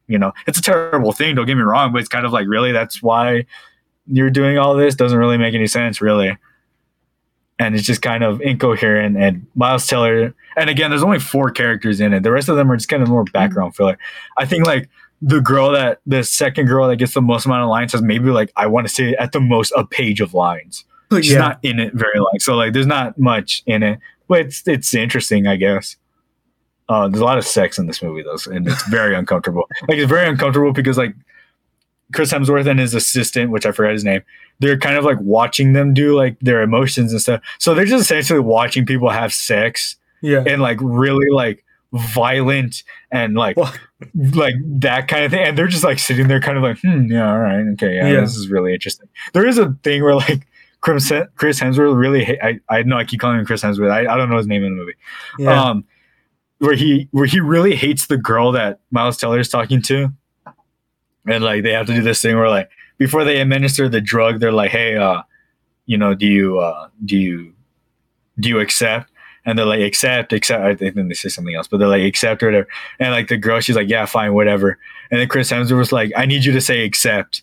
you 0.07 0.17
know, 0.17 0.33
it's 0.47 0.59
a 0.59 0.61
terrible 0.61 1.13
thing. 1.13 1.35
Don't 1.35 1.45
get 1.45 1.55
me 1.55 1.61
wrong, 1.61 1.93
but 1.93 1.99
it's 1.99 2.09
kind 2.09 2.25
of 2.25 2.33
like 2.33 2.45
really 2.47 2.73
that's 2.73 3.01
why 3.01 3.45
you're 4.05 4.29
doing 4.29 4.57
all 4.57 4.75
this 4.75 4.95
doesn't 4.95 5.17
really 5.17 5.37
make 5.37 5.55
any 5.55 5.67
sense, 5.67 6.01
really. 6.01 6.37
And 7.59 7.75
it's 7.75 7.85
just 7.85 8.01
kind 8.01 8.23
of 8.23 8.41
incoherent. 8.41 9.15
And 9.17 9.45
Miles 9.55 9.85
Teller, 9.85 10.33
and 10.57 10.69
again, 10.69 10.89
there's 10.89 11.03
only 11.03 11.19
four 11.19 11.51
characters 11.51 12.01
in 12.01 12.13
it. 12.13 12.23
The 12.23 12.31
rest 12.31 12.49
of 12.49 12.55
them 12.55 12.71
are 12.71 12.75
just 12.75 12.89
kind 12.89 13.03
of 13.03 13.09
more 13.09 13.23
background 13.25 13.75
filler. 13.75 13.97
I 14.37 14.45
think 14.45 14.65
like 14.65 14.89
the 15.21 15.39
girl 15.39 15.71
that 15.71 16.01
the 16.05 16.23
second 16.23 16.65
girl 16.65 16.87
that 16.89 16.97
gets 16.97 17.13
the 17.13 17.21
most 17.21 17.45
amount 17.45 17.63
of 17.63 17.69
lines 17.69 17.93
has 17.93 18.01
maybe 18.01 18.29
like 18.29 18.51
I 18.57 18.67
want 18.67 18.87
to 18.87 18.93
say 18.93 19.13
at 19.13 19.31
the 19.31 19.39
most 19.39 19.71
a 19.75 19.85
page 19.85 20.19
of 20.19 20.33
lines. 20.33 20.83
She's 21.11 21.31
yeah. 21.31 21.37
not 21.37 21.59
in 21.61 21.79
it 21.79 21.93
very 21.93 22.17
long, 22.19 22.39
so 22.39 22.55
like 22.55 22.73
there's 22.73 22.87
not 22.87 23.19
much 23.19 23.61
in 23.67 23.83
it, 23.83 23.99
but 24.27 24.41
it's 24.41 24.67
it's 24.67 24.93
interesting, 24.93 25.47
I 25.47 25.55
guess. 25.55 25.95
Uh, 26.89 27.07
there's 27.07 27.21
a 27.21 27.25
lot 27.25 27.37
of 27.37 27.45
sex 27.45 27.77
in 27.77 27.87
this 27.87 28.01
movie 28.01 28.23
though, 28.23 28.51
and 28.51 28.67
it's 28.67 28.87
very 28.89 29.15
uncomfortable. 29.15 29.67
Like 29.87 29.99
it's 29.99 30.09
very 30.09 30.27
uncomfortable 30.27 30.73
because 30.73 30.97
like 30.97 31.15
Chris 32.13 32.31
Hemsworth 32.33 32.67
and 32.67 32.79
his 32.79 32.93
assistant, 32.93 33.51
which 33.51 33.65
I 33.65 33.71
forgot 33.71 33.93
his 33.93 34.03
name, 34.03 34.21
they're 34.59 34.77
kind 34.77 34.97
of 34.97 35.05
like 35.05 35.17
watching 35.21 35.73
them 35.73 35.93
do 35.93 36.15
like 36.15 36.37
their 36.41 36.61
emotions 36.61 37.11
and 37.11 37.21
stuff. 37.21 37.41
So 37.59 37.73
they're 37.73 37.85
just 37.85 38.01
essentially 38.03 38.39
watching 38.39 38.85
people 38.85 39.09
have 39.09 39.33
sex 39.33 39.95
yeah. 40.21 40.43
and 40.45 40.61
like 40.61 40.77
really 40.81 41.29
like 41.31 41.63
violent 41.93 42.83
and 43.11 43.35
like 43.35 43.55
Well- 43.57 43.73
like 44.33 44.55
that 44.81 45.07
kind 45.07 45.23
of 45.25 45.31
thing. 45.31 45.45
And 45.47 45.57
they're 45.57 45.67
just 45.67 45.83
like 45.83 45.97
sitting 45.99 46.27
there, 46.27 46.41
kind 46.41 46.57
of 46.57 46.63
like, 46.63 46.79
hmm, 46.81 47.05
yeah, 47.11 47.31
all 47.31 47.39
right, 47.39 47.65
okay, 47.73 47.95
yeah, 47.95 48.07
Yeah. 48.11 48.19
this 48.21 48.35
is 48.35 48.49
really 48.49 48.73
interesting. 48.73 49.07
There 49.33 49.45
is 49.47 49.57
a 49.57 49.71
thing 49.83 50.03
where 50.03 50.15
like 50.15 50.45
Chris 50.81 51.09
Hemsworth 51.09 51.97
really, 51.97 52.39
I 52.41 52.59
I 52.69 52.83
know 52.83 52.97
I 52.97 53.05
keep 53.05 53.21
calling 53.21 53.39
him 53.39 53.45
Chris 53.45 53.63
Hemsworth. 53.63 53.89
I, 53.91 54.01
I 54.13 54.17
don't 54.17 54.29
know 54.29 54.37
his 54.37 54.47
name 54.47 54.63
in 54.65 54.75
the 54.75 54.81
movie. 54.81 54.95
yeah. 55.39 55.63
Um, 55.63 55.85
where 56.59 56.75
he 56.75 57.07
where 57.11 57.25
he 57.25 57.39
really 57.39 57.75
hates 57.75 58.07
the 58.07 58.17
girl 58.17 58.51
that 58.53 58.79
Miles 58.91 59.17
Teller 59.17 59.39
is 59.39 59.49
talking 59.49 59.81
to, 59.83 60.11
and 61.27 61.43
like 61.43 61.63
they 61.63 61.71
have 61.73 61.87
to 61.87 61.93
do 61.93 62.01
this 62.01 62.21
thing 62.21 62.35
where 62.37 62.49
like 62.49 62.69
before 62.97 63.23
they 63.23 63.39
administer 63.41 63.89
the 63.89 64.01
drug, 64.01 64.39
they're 64.39 64.51
like, 64.51 64.71
hey, 64.71 64.95
uh, 64.97 65.21
you 65.85 65.97
know, 65.97 66.13
do 66.13 66.25
you 66.25 66.59
uh, 66.59 66.87
do 67.05 67.17
you 67.17 67.53
do 68.39 68.49
you 68.49 68.59
accept? 68.59 69.09
And 69.45 69.59
they're 69.59 69.65
like, 69.65 69.81
accept, 69.81 70.31
accept. 70.31 70.63
I 70.63 70.73
think 70.73 70.95
they 70.95 71.13
say 71.13 71.27
something 71.27 71.53
else, 71.53 71.67
but 71.67 71.77
they're 71.77 71.89
like, 71.89 72.03
accept 72.03 72.41
or 72.41 72.47
whatever. 72.47 72.67
And 72.99 73.11
like 73.11 73.27
the 73.27 73.35
girl, 73.35 73.59
she's 73.59 73.75
like, 73.75 73.89
yeah, 73.89 74.05
fine, 74.05 74.33
whatever. 74.33 74.77
And 75.11 75.19
then 75.19 75.27
Chris 75.27 75.51
Hemsworth 75.51 75.77
was 75.77 75.91
like, 75.91 76.13
I 76.15 76.25
need 76.25 76.45
you 76.45 76.53
to 76.53 76.61
say 76.61 76.85
accept. 76.85 77.41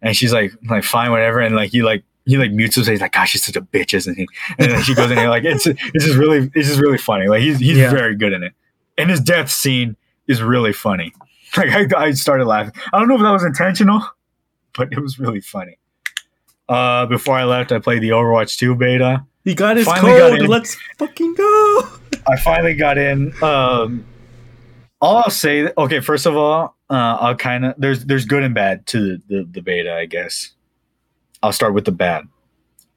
And 0.00 0.16
she's 0.16 0.32
like, 0.32 0.52
like 0.70 0.84
fine, 0.84 1.10
whatever. 1.10 1.40
And 1.40 1.56
like 1.56 1.70
he 1.72 1.82
like 1.82 2.04
he 2.24 2.38
like 2.38 2.52
mutes 2.52 2.76
himself. 2.76 2.92
He's 2.92 3.00
like, 3.00 3.12
gosh, 3.12 3.30
she's 3.30 3.44
such 3.44 3.56
a 3.56 3.62
bitch, 3.62 3.94
isn't 3.94 4.14
he? 4.14 4.28
And 4.58 4.70
then 4.70 4.82
she 4.82 4.94
goes 4.94 5.10
in 5.10 5.16
there 5.16 5.28
like 5.28 5.44
it's 5.44 5.64
this 5.64 6.04
is 6.06 6.16
really 6.16 6.46
this 6.54 6.70
is 6.70 6.78
really 6.78 6.98
funny. 6.98 7.26
Like 7.26 7.42
he's 7.42 7.58
he's 7.58 7.76
Yeah. 7.78 7.90
very 7.90 8.14
good 8.14 8.32
in 8.32 8.42
it. 8.44 8.52
And 8.96 9.10
his 9.10 9.20
death 9.20 9.50
scene 9.50 9.96
is 10.28 10.40
really 10.42 10.72
funny. 10.72 11.12
Like 11.56 11.92
I, 11.94 12.04
I 12.06 12.10
started 12.12 12.46
laughing. 12.46 12.72
I 12.92 12.98
don't 12.98 13.08
know 13.08 13.16
if 13.16 13.22
that 13.22 13.30
was 13.30 13.44
intentional, 13.44 14.02
but 14.76 14.92
it 14.92 15.00
was 15.00 15.18
really 15.18 15.40
funny. 15.40 15.78
Uh, 16.68 17.06
before 17.06 17.34
I 17.36 17.44
left, 17.44 17.72
I 17.72 17.80
played 17.80 18.02
the 18.02 18.10
Overwatch 18.10 18.56
2 18.56 18.76
beta. 18.76 19.24
he 19.44 19.54
got 19.54 19.76
his 19.76 19.86
finally 19.86 20.12
got 20.18 20.30
code. 20.30 20.42
in. 20.42 20.46
Let's 20.46 20.76
fucking 20.98 21.34
go. 21.34 21.88
I 22.28 22.36
finally 22.36 22.74
got 22.74 22.96
in. 22.98 23.32
Um, 23.42 24.04
all 25.00 25.16
I'll 25.16 25.30
say, 25.30 25.72
okay, 25.76 25.98
first 26.00 26.26
of 26.26 26.36
all, 26.36 26.76
uh, 26.90 27.16
I'll 27.20 27.34
kind 27.34 27.64
of 27.64 27.74
there's 27.78 28.04
there's 28.04 28.24
good 28.26 28.42
and 28.42 28.54
bad 28.54 28.86
to 28.88 29.00
the, 29.00 29.22
the 29.28 29.48
the 29.50 29.62
beta, 29.62 29.92
I 29.92 30.06
guess. 30.06 30.50
I'll 31.42 31.52
start 31.52 31.74
with 31.74 31.86
the 31.86 31.92
bad. 31.92 32.28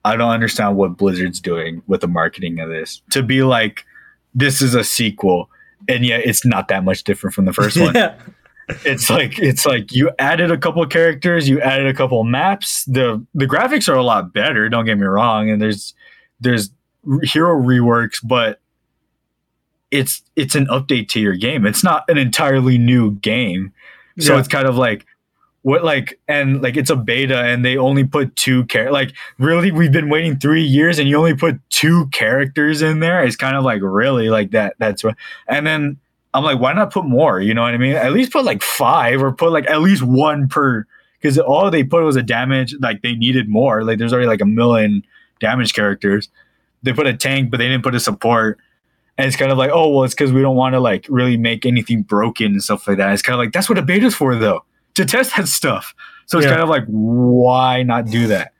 I 0.05 0.17
don't 0.17 0.29
understand 0.31 0.75
what 0.75 0.97
Blizzard's 0.97 1.39
doing 1.39 1.81
with 1.87 2.01
the 2.01 2.07
marketing 2.07 2.59
of 2.59 2.69
this. 2.69 3.01
To 3.11 3.23
be 3.23 3.41
like, 3.41 3.85
this 4.35 4.61
is 4.61 4.75
a 4.75 4.83
sequel, 4.83 5.49
and 5.87 6.05
yet 6.05 6.21
it's 6.25 6.45
not 6.45 6.67
that 6.67 6.83
much 6.83 7.03
different 7.05 7.33
from 7.33 7.45
the 7.45 7.53
first 7.53 7.77
one. 7.79 7.93
It's 8.85 9.09
like 9.09 9.39
it's 9.39 9.65
like 9.65 9.91
you 9.91 10.11
added 10.19 10.51
a 10.51 10.57
couple 10.57 10.85
characters, 10.87 11.49
you 11.49 11.59
added 11.61 11.87
a 11.87 11.93
couple 11.93 12.23
maps. 12.23 12.85
the 12.85 13.25
The 13.35 13.45
graphics 13.45 13.89
are 13.89 13.95
a 13.95 14.03
lot 14.03 14.33
better. 14.33 14.69
Don't 14.69 14.85
get 14.85 14.97
me 14.97 15.05
wrong, 15.05 15.49
and 15.49 15.61
there's 15.61 15.93
there's 16.39 16.69
hero 17.23 17.55
reworks, 17.61 18.19
but 18.23 18.59
it's 19.91 20.23
it's 20.35 20.55
an 20.55 20.65
update 20.67 21.07
to 21.09 21.19
your 21.19 21.35
game. 21.35 21.65
It's 21.65 21.83
not 21.83 22.03
an 22.09 22.17
entirely 22.17 22.77
new 22.77 23.11
game, 23.15 23.73
so 24.19 24.33
Yeah. 24.33 24.39
it's 24.39 24.47
kind 24.47 24.67
of 24.67 24.75
like 24.75 25.05
what 25.61 25.83
like 25.83 26.19
and 26.27 26.61
like 26.61 26.75
it's 26.75 26.89
a 26.89 26.95
beta 26.95 27.39
and 27.43 27.63
they 27.63 27.77
only 27.77 28.03
put 28.03 28.35
two 28.35 28.65
char 28.65 28.91
like 28.91 29.13
really 29.39 29.71
we've 29.71 29.93
been 29.93 30.09
waiting 30.09 30.37
three 30.37 30.61
years 30.63 30.99
and 30.99 31.07
you 31.07 31.15
only 31.15 31.33
put 31.33 31.57
two 31.69 32.05
characters 32.07 32.81
in 32.81 32.99
there 32.99 33.23
it's 33.23 33.37
kind 33.37 33.55
of 33.55 33.63
like 33.63 33.81
really 33.81 34.29
like 34.29 34.51
that 34.51 34.75
that's 34.77 35.05
what 35.05 35.15
and 35.47 35.65
then 35.65 35.95
i'm 36.33 36.43
like 36.43 36.59
why 36.59 36.73
not 36.73 36.91
put 36.91 37.05
more? 37.05 37.39
You 37.39 37.53
know 37.53 37.61
what 37.61 37.73
i 37.73 37.77
mean? 37.77 37.95
At 37.95 38.13
least 38.13 38.31
put 38.31 38.43
like 38.45 38.61
five 38.63 39.21
or 39.21 39.31
put 39.31 39.51
like 39.51 39.67
at 39.69 39.81
least 39.81 40.01
one 40.03 40.47
per 40.47 40.85
because 41.21 41.37
all 41.39 41.69
they 41.71 41.83
put 41.83 42.03
was 42.03 42.15
a 42.15 42.23
damage 42.23 42.75
like 42.81 43.01
they 43.01 43.15
needed 43.15 43.47
more. 43.47 43.83
Like 43.83 43.97
there's 43.97 44.11
already 44.13 44.27
like 44.27 44.41
a 44.41 44.45
million 44.45 45.03
damage 45.39 45.73
characters. 45.73 46.29
They 46.81 46.91
put 46.93 47.07
a 47.07 47.13
tank 47.15 47.51
but 47.51 47.57
they 47.57 47.67
didn't 47.67 47.83
put 47.83 47.95
a 47.95 47.99
support. 47.99 48.59
And 49.17 49.27
it's 49.27 49.37
kind 49.37 49.51
of 49.51 49.57
like 49.57 49.71
oh 49.71 49.89
well 49.89 50.03
it's 50.03 50.13
because 50.13 50.31
we 50.33 50.41
don't 50.41 50.55
want 50.55 50.73
to 50.73 50.79
like 50.79 51.05
really 51.09 51.37
make 51.37 51.65
anything 51.65 52.01
broken 52.01 52.53
and 52.53 52.63
stuff 52.63 52.87
like 52.87 52.97
that. 52.97 53.13
It's 53.13 53.21
kind 53.21 53.35
of 53.35 53.39
like 53.39 53.51
that's 53.53 53.69
what 53.69 53.77
a 53.77 53.81
beta's 53.83 54.15
for 54.15 54.35
though 54.35 54.65
to 54.95 55.05
test 55.05 55.35
that 55.37 55.47
stuff. 55.47 55.93
So 56.25 56.37
it's 56.39 56.45
Yeah. 56.45 56.51
kind 56.51 56.63
of 56.63 56.69
like 56.69 56.85
why 56.87 57.83
not 57.83 58.05
do 58.07 58.27
that? 58.27 58.53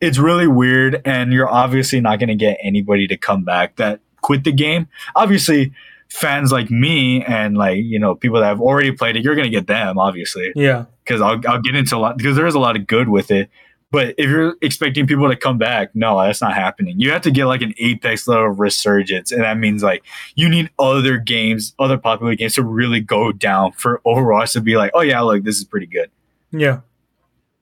It's 0.00 0.18
really 0.18 0.46
weird 0.46 1.02
and 1.04 1.32
you're 1.32 1.48
obviously 1.50 2.00
not 2.00 2.18
going 2.18 2.28
to 2.28 2.34
get 2.34 2.56
anybody 2.62 3.06
to 3.08 3.16
come 3.18 3.44
back 3.44 3.76
that 3.76 4.00
quit 4.22 4.44
the 4.44 4.52
game. 4.52 4.88
Obviously 5.14 5.72
fans 6.10 6.50
like 6.52 6.70
me 6.70 7.22
and 7.24 7.56
like 7.56 7.78
you 7.78 7.98
know 7.98 8.14
people 8.14 8.40
that 8.40 8.46
have 8.46 8.60
already 8.60 8.90
played 8.92 9.16
it 9.16 9.22
you're 9.24 9.34
to 9.34 9.48
get 9.48 9.66
them 9.66 9.98
obviously 9.98 10.52
Yeah. 10.56 10.86
because 11.04 11.20
I'll, 11.20 11.40
I'll 11.48 11.60
get 11.62 11.74
into 11.76 11.96
a 11.96 11.98
lot 11.98 12.16
because 12.18 12.36
there 12.36 12.46
is 12.46 12.54
a 12.54 12.58
lot 12.58 12.76
of 12.76 12.86
good 12.86 13.08
with 13.08 13.30
it 13.30 13.48
but 13.92 14.14
if 14.18 14.28
you're 14.28 14.56
expecting 14.60 15.06
people 15.06 15.28
to 15.28 15.36
come 15.36 15.56
back 15.56 15.94
no 15.94 16.20
that's 16.20 16.40
not 16.40 16.54
happening 16.54 16.98
you 16.98 17.12
have 17.12 17.22
to 17.22 17.30
get 17.30 17.46
like 17.46 17.62
an 17.62 17.74
apex 17.78 18.26
level 18.26 18.50
of 18.50 18.58
resurgence 18.58 19.30
and 19.30 19.42
that 19.42 19.56
means 19.56 19.82
like 19.84 20.02
you 20.34 20.48
need 20.48 20.68
other 20.80 21.16
games 21.16 21.74
other 21.78 21.96
popular 21.96 22.34
games 22.34 22.54
to 22.54 22.62
really 22.64 23.00
go 23.00 23.30
down 23.30 23.70
for 23.72 24.00
overwatch 24.04 24.52
to 24.52 24.60
be 24.60 24.76
like 24.76 24.90
oh 24.94 25.00
yeah 25.02 25.20
look 25.20 25.44
this 25.44 25.58
is 25.58 25.64
pretty 25.64 25.86
good 25.86 26.10
Yeah. 26.50 26.80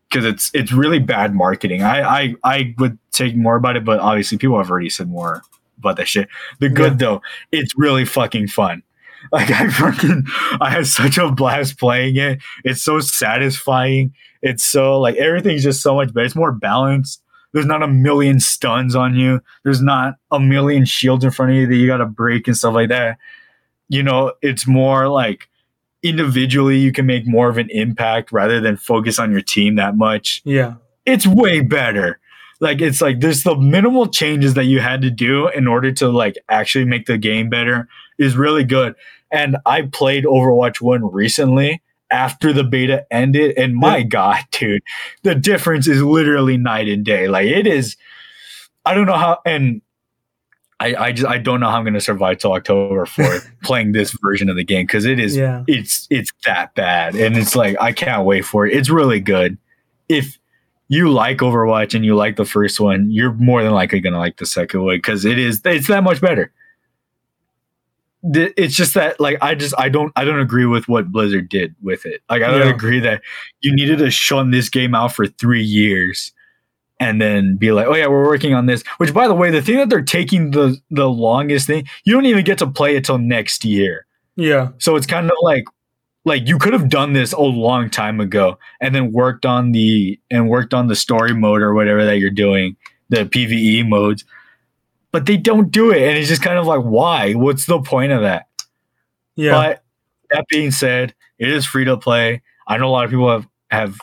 because 0.09 0.25
it's 0.25 0.51
it's 0.55 0.73
really 0.73 0.99
bad 1.01 1.35
marketing. 1.35 1.83
I, 1.83 2.01
I 2.03 2.35
I 2.45 2.75
would 2.79 2.99
say 3.11 3.35
more 3.35 3.57
about 3.57 3.77
it, 3.77 3.85
but 3.85 4.01
obviously 4.01 4.39
people 4.39 4.57
have 4.57 4.71
already 4.71 4.89
said 4.89 5.09
more 5.11 5.43
about 5.79 5.97
that 5.97 6.09
shit. 6.09 6.29
The 6.61 6.69
good 6.69 6.93
Yeah. 6.93 6.97
though, 6.99 7.23
it's 7.53 7.73
really 7.77 8.05
fucking 8.05 8.49
fun. 8.49 8.83
Like 9.33 9.51
I 9.51 9.69
fucking 9.69 10.27
I 10.61 10.71
had 10.71 10.87
such 10.87 11.19
a 11.19 11.29
blast 11.33 11.77
playing 11.79 12.17
it. 12.17 12.39
It's 12.63 12.81
so 12.83 13.01
satisfying. 13.01 14.15
It's 14.43 14.63
so 14.63 15.01
like 15.01 15.17
everything's 15.17 15.65
just 15.65 15.83
so 15.83 15.97
much 15.97 16.15
better. 16.15 16.25
It's 16.25 16.37
more 16.37 16.53
balanced. 16.53 17.21
There's 17.53 17.67
not 17.67 17.83
a 17.83 17.89
million 17.89 18.39
stuns 18.39 18.95
on 18.95 19.17
you. 19.17 19.41
There's 19.65 19.83
not 19.83 20.15
a 20.31 20.39
million 20.39 20.85
shields 20.85 21.25
in 21.25 21.33
front 21.33 21.51
of 21.51 21.57
you 21.57 21.67
that 21.67 21.75
you 21.75 21.89
got 21.89 21.97
to 21.97 22.07
break 22.07 22.47
and 22.47 22.57
stuff 22.57 22.75
like 22.75 22.91
that. 22.91 23.19
You 23.89 24.05
know, 24.05 24.35
it's 24.41 24.69
more 24.69 25.09
like 25.09 25.49
individually 26.05 26.79
you 26.79 26.93
can 26.93 27.05
make 27.07 27.27
more 27.27 27.49
of 27.49 27.59
an 27.59 27.69
impact 27.71 28.31
rather 28.31 28.61
than 28.61 28.77
focus 28.77 29.19
on 29.19 29.33
your 29.33 29.41
team 29.43 29.75
that 29.77 29.97
much 29.97 30.43
Yeah. 30.45 30.75
it's 31.07 31.27
way 31.27 31.61
better 31.61 32.21
like 32.61 32.81
it's 32.81 33.01
like 33.01 33.21
there's 33.21 33.43
the 33.45 33.55
minimal 33.57 34.07
changes 34.09 34.55
that 34.55 34.65
you 34.65 34.81
had 34.81 35.03
to 35.03 35.11
do 35.11 35.49
in 35.49 35.67
order 35.67 35.93
to 35.93 36.09
like 36.09 36.37
actually 36.49 36.85
make 36.85 37.07
the 37.07 37.19
game 37.19 37.49
better 37.49 37.89
is 38.19 38.37
really 38.37 38.65
good. 38.65 38.95
And 39.31 39.57
i 39.67 39.83
played 39.83 40.25
overwatch 40.25 40.81
1 40.81 41.13
recently 41.13 41.83
after 42.11 42.53
the 42.53 42.65
beta 42.65 43.05
ended 43.11 43.55
and 43.59 43.75
my 43.77 44.03
god 44.03 44.43
dude 44.51 44.83
the 45.25 45.35
difference 45.35 45.87
is 45.87 46.03
literally 46.03 46.57
night 46.57 46.89
and 46.89 47.05
day. 47.05 47.29
Like 47.29 47.47
it 47.47 47.67
is 47.67 47.97
i 48.87 48.95
don't 48.95 49.07
know 49.07 49.17
how 49.19 49.39
and 49.45 49.83
i 50.81 50.95
i 50.95 51.13
just 51.13 51.29
i 51.29 51.37
don't 51.37 51.61
know 51.61 51.69
how 51.69 51.77
i'm 51.77 51.85
going 51.85 51.93
to 51.93 52.01
survive 52.01 52.39
till 52.39 52.53
october 52.55 53.05
4th 53.05 53.51
playing 53.63 53.93
this 53.93 54.17
version 54.23 54.49
of 54.49 54.57
the 54.57 54.65
game 54.65 54.87
because 54.87 55.05
it 55.05 55.21
is 55.21 55.37
Yeah. 55.37 55.65
it's 55.69 56.07
it's 56.11 56.33
that 56.47 56.75
bad. 56.75 57.15
And 57.15 57.37
it's 57.37 57.55
like 57.55 57.77
i 57.81 57.93
can't 57.93 58.25
wait 58.25 58.47
for 58.47 58.67
it. 58.67 58.75
It's 58.75 58.89
really 58.89 59.21
good. 59.21 59.59
If 60.09 60.39
you 60.89 61.11
like 61.11 61.39
overwatch 61.39 61.95
and 61.95 62.05
you 62.05 62.15
like 62.17 62.37
the 62.37 62.45
first 62.45 62.81
one 62.81 63.11
you're 63.11 63.33
more 63.35 63.63
than 63.63 63.73
likely 63.73 64.01
going 64.01 64.13
to 64.13 64.19
like 64.19 64.39
the 64.39 64.47
second 64.47 64.83
one 64.83 64.97
because 64.97 65.25
it 65.25 65.39
is 65.39 65.61
it's 65.65 65.87
that 65.89 66.03
much 66.03 66.21
better 66.21 66.53
it's 68.35 68.75
just 68.75 68.95
that 68.95 69.19
like 69.21 69.39
i 69.41 69.55
just 69.55 69.75
i 69.79 69.89
don't 69.89 70.13
i 70.17 70.25
don't 70.25 70.41
agree 70.41 70.67
with 70.67 70.89
what 70.89 71.13
blizzard 71.13 71.49
did 71.49 71.75
with 71.83 72.05
it 72.05 72.21
like 72.29 72.43
i 72.43 72.49
don't 72.51 72.61
Yeah. 72.67 72.75
agree 72.75 72.99
that 73.01 73.23
you 73.61 73.73
needed 73.75 73.99
to 73.99 74.11
shun 74.11 74.51
this 74.51 74.69
game 74.69 74.95
out 74.95 75.13
for 75.13 75.27
three 75.27 75.63
years 75.63 76.33
and 77.01 77.23
then 77.23 77.55
be 77.55 77.71
like, 77.71 77.87
oh 77.87 77.95
yeah, 77.95 78.09
we're 78.09 78.27
working 78.27 78.55
on 78.55 78.67
this. 78.67 78.83
Which, 78.97 79.15
by 79.15 79.29
the 79.29 79.35
way, 79.35 79.53
the 79.53 79.63
thing 79.63 79.77
that 79.77 79.89
they're 79.89 80.03
taking 80.03 80.51
the 80.51 80.77
the 80.91 81.09
longest 81.09 81.69
thing, 81.69 81.87
you 82.03 82.13
don't 82.13 82.27
even 82.27 82.45
get 82.45 82.59
to 82.59 82.67
play 82.67 82.97
it 82.97 83.05
till 83.05 83.19
next 83.19 83.65
year. 83.65 84.05
Yeah. 84.35 84.71
So 84.79 84.97
it's 84.97 85.07
kind 85.07 85.27
of 85.27 85.37
like 85.43 85.63
like 86.29 86.47
you 86.47 86.59
could 86.59 86.73
have 86.73 86.89
done 86.89 87.13
this 87.13 87.33
a 87.33 87.41
long 87.41 87.91
time 87.91 88.21
ago 88.21 88.59
and 88.81 88.95
then 88.95 89.13
worked 89.13 89.45
on 89.45 89.73
the 89.73 90.19
and 90.31 90.49
worked 90.49 90.75
on 90.75 90.87
the 90.87 90.97
story 90.97 91.35
mode 91.35 91.63
or 91.63 91.75
whatever 91.75 92.05
that 92.05 92.19
you're 92.19 92.31
doing, 92.31 92.77
the 93.09 93.25
PvE 93.25 93.89
modes. 93.89 94.25
But 95.11 95.27
they 95.27 95.37
don't 95.37 95.71
do 95.71 95.91
it. 95.91 96.03
And 96.03 96.19
it's 96.19 96.29
just 96.29 96.43
kind 96.43 96.59
of 96.59 96.67
like, 96.67 96.83
why? 96.83 97.33
What's 97.33 97.67
the 97.67 97.81
point 97.81 98.13
of 98.13 98.23
that? 98.23 98.47
Yeah. 99.35 99.53
But 99.53 99.83
that 100.31 100.45
being 100.49 100.71
said, 100.71 101.15
It 101.39 101.51
is 101.51 101.65
free 101.65 101.85
to 101.87 101.97
play. 101.97 102.43
I 102.67 102.77
know 102.77 102.89
a 102.89 102.91
lot 102.91 103.05
of 103.05 103.11
people 103.11 103.31
have 103.31 103.49
have. 103.71 103.99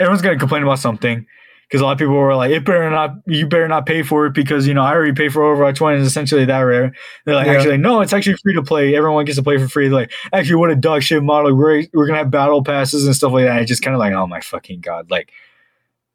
Everyone's 0.00 0.22
gonna 0.22 0.38
complain 0.38 0.62
about 0.62 0.78
something 0.78 1.26
because 1.68 1.80
a 1.82 1.84
lot 1.84 1.92
of 1.92 1.98
people 1.98 2.14
were 2.14 2.34
like, 2.34 2.50
"It 2.50 2.64
better 2.64 2.88
not, 2.90 3.16
you 3.26 3.46
better 3.46 3.68
not 3.68 3.84
pay 3.86 4.02
for 4.02 4.26
it 4.26 4.32
because 4.34 4.66
you 4.66 4.74
know 4.74 4.82
I 4.82 4.92
already 4.94 5.12
pay 5.12 5.28
for 5.28 5.42
Overwatch 5.42 5.80
One." 5.80 5.94
Is 5.94 6.06
essentially 6.06 6.44
that 6.46 6.60
rare. 6.60 6.92
They're 7.26 7.34
like, 7.34 7.46
Yeah. 7.46 7.52
actually, 7.54 7.76
no, 7.76 8.00
it's 8.00 8.12
actually 8.12 8.36
free 8.42 8.54
to 8.54 8.62
play. 8.62 8.96
Everyone 8.96 9.24
gets 9.24 9.36
to 9.36 9.42
play 9.42 9.58
for 9.58 9.68
free. 9.68 9.88
They're 9.88 9.98
like, 10.00 10.12
actually, 10.32 10.56
what 10.56 10.70
a 10.70 10.76
dog 10.76 11.02
shit 11.02 11.22
model. 11.22 11.54
We're 11.54 11.84
we're 11.92 12.06
gonna 12.06 12.18
have 12.18 12.30
battle 12.30 12.64
passes 12.64 13.04
and 13.06 13.14
stuff 13.14 13.32
like 13.32 13.44
that. 13.44 13.60
It's 13.60 13.68
just 13.68 13.82
kind 13.82 13.94
of 13.94 13.98
like, 13.98 14.12
oh 14.14 14.26
my 14.26 14.40
fucking 14.40 14.80
god, 14.80 15.10
like 15.10 15.30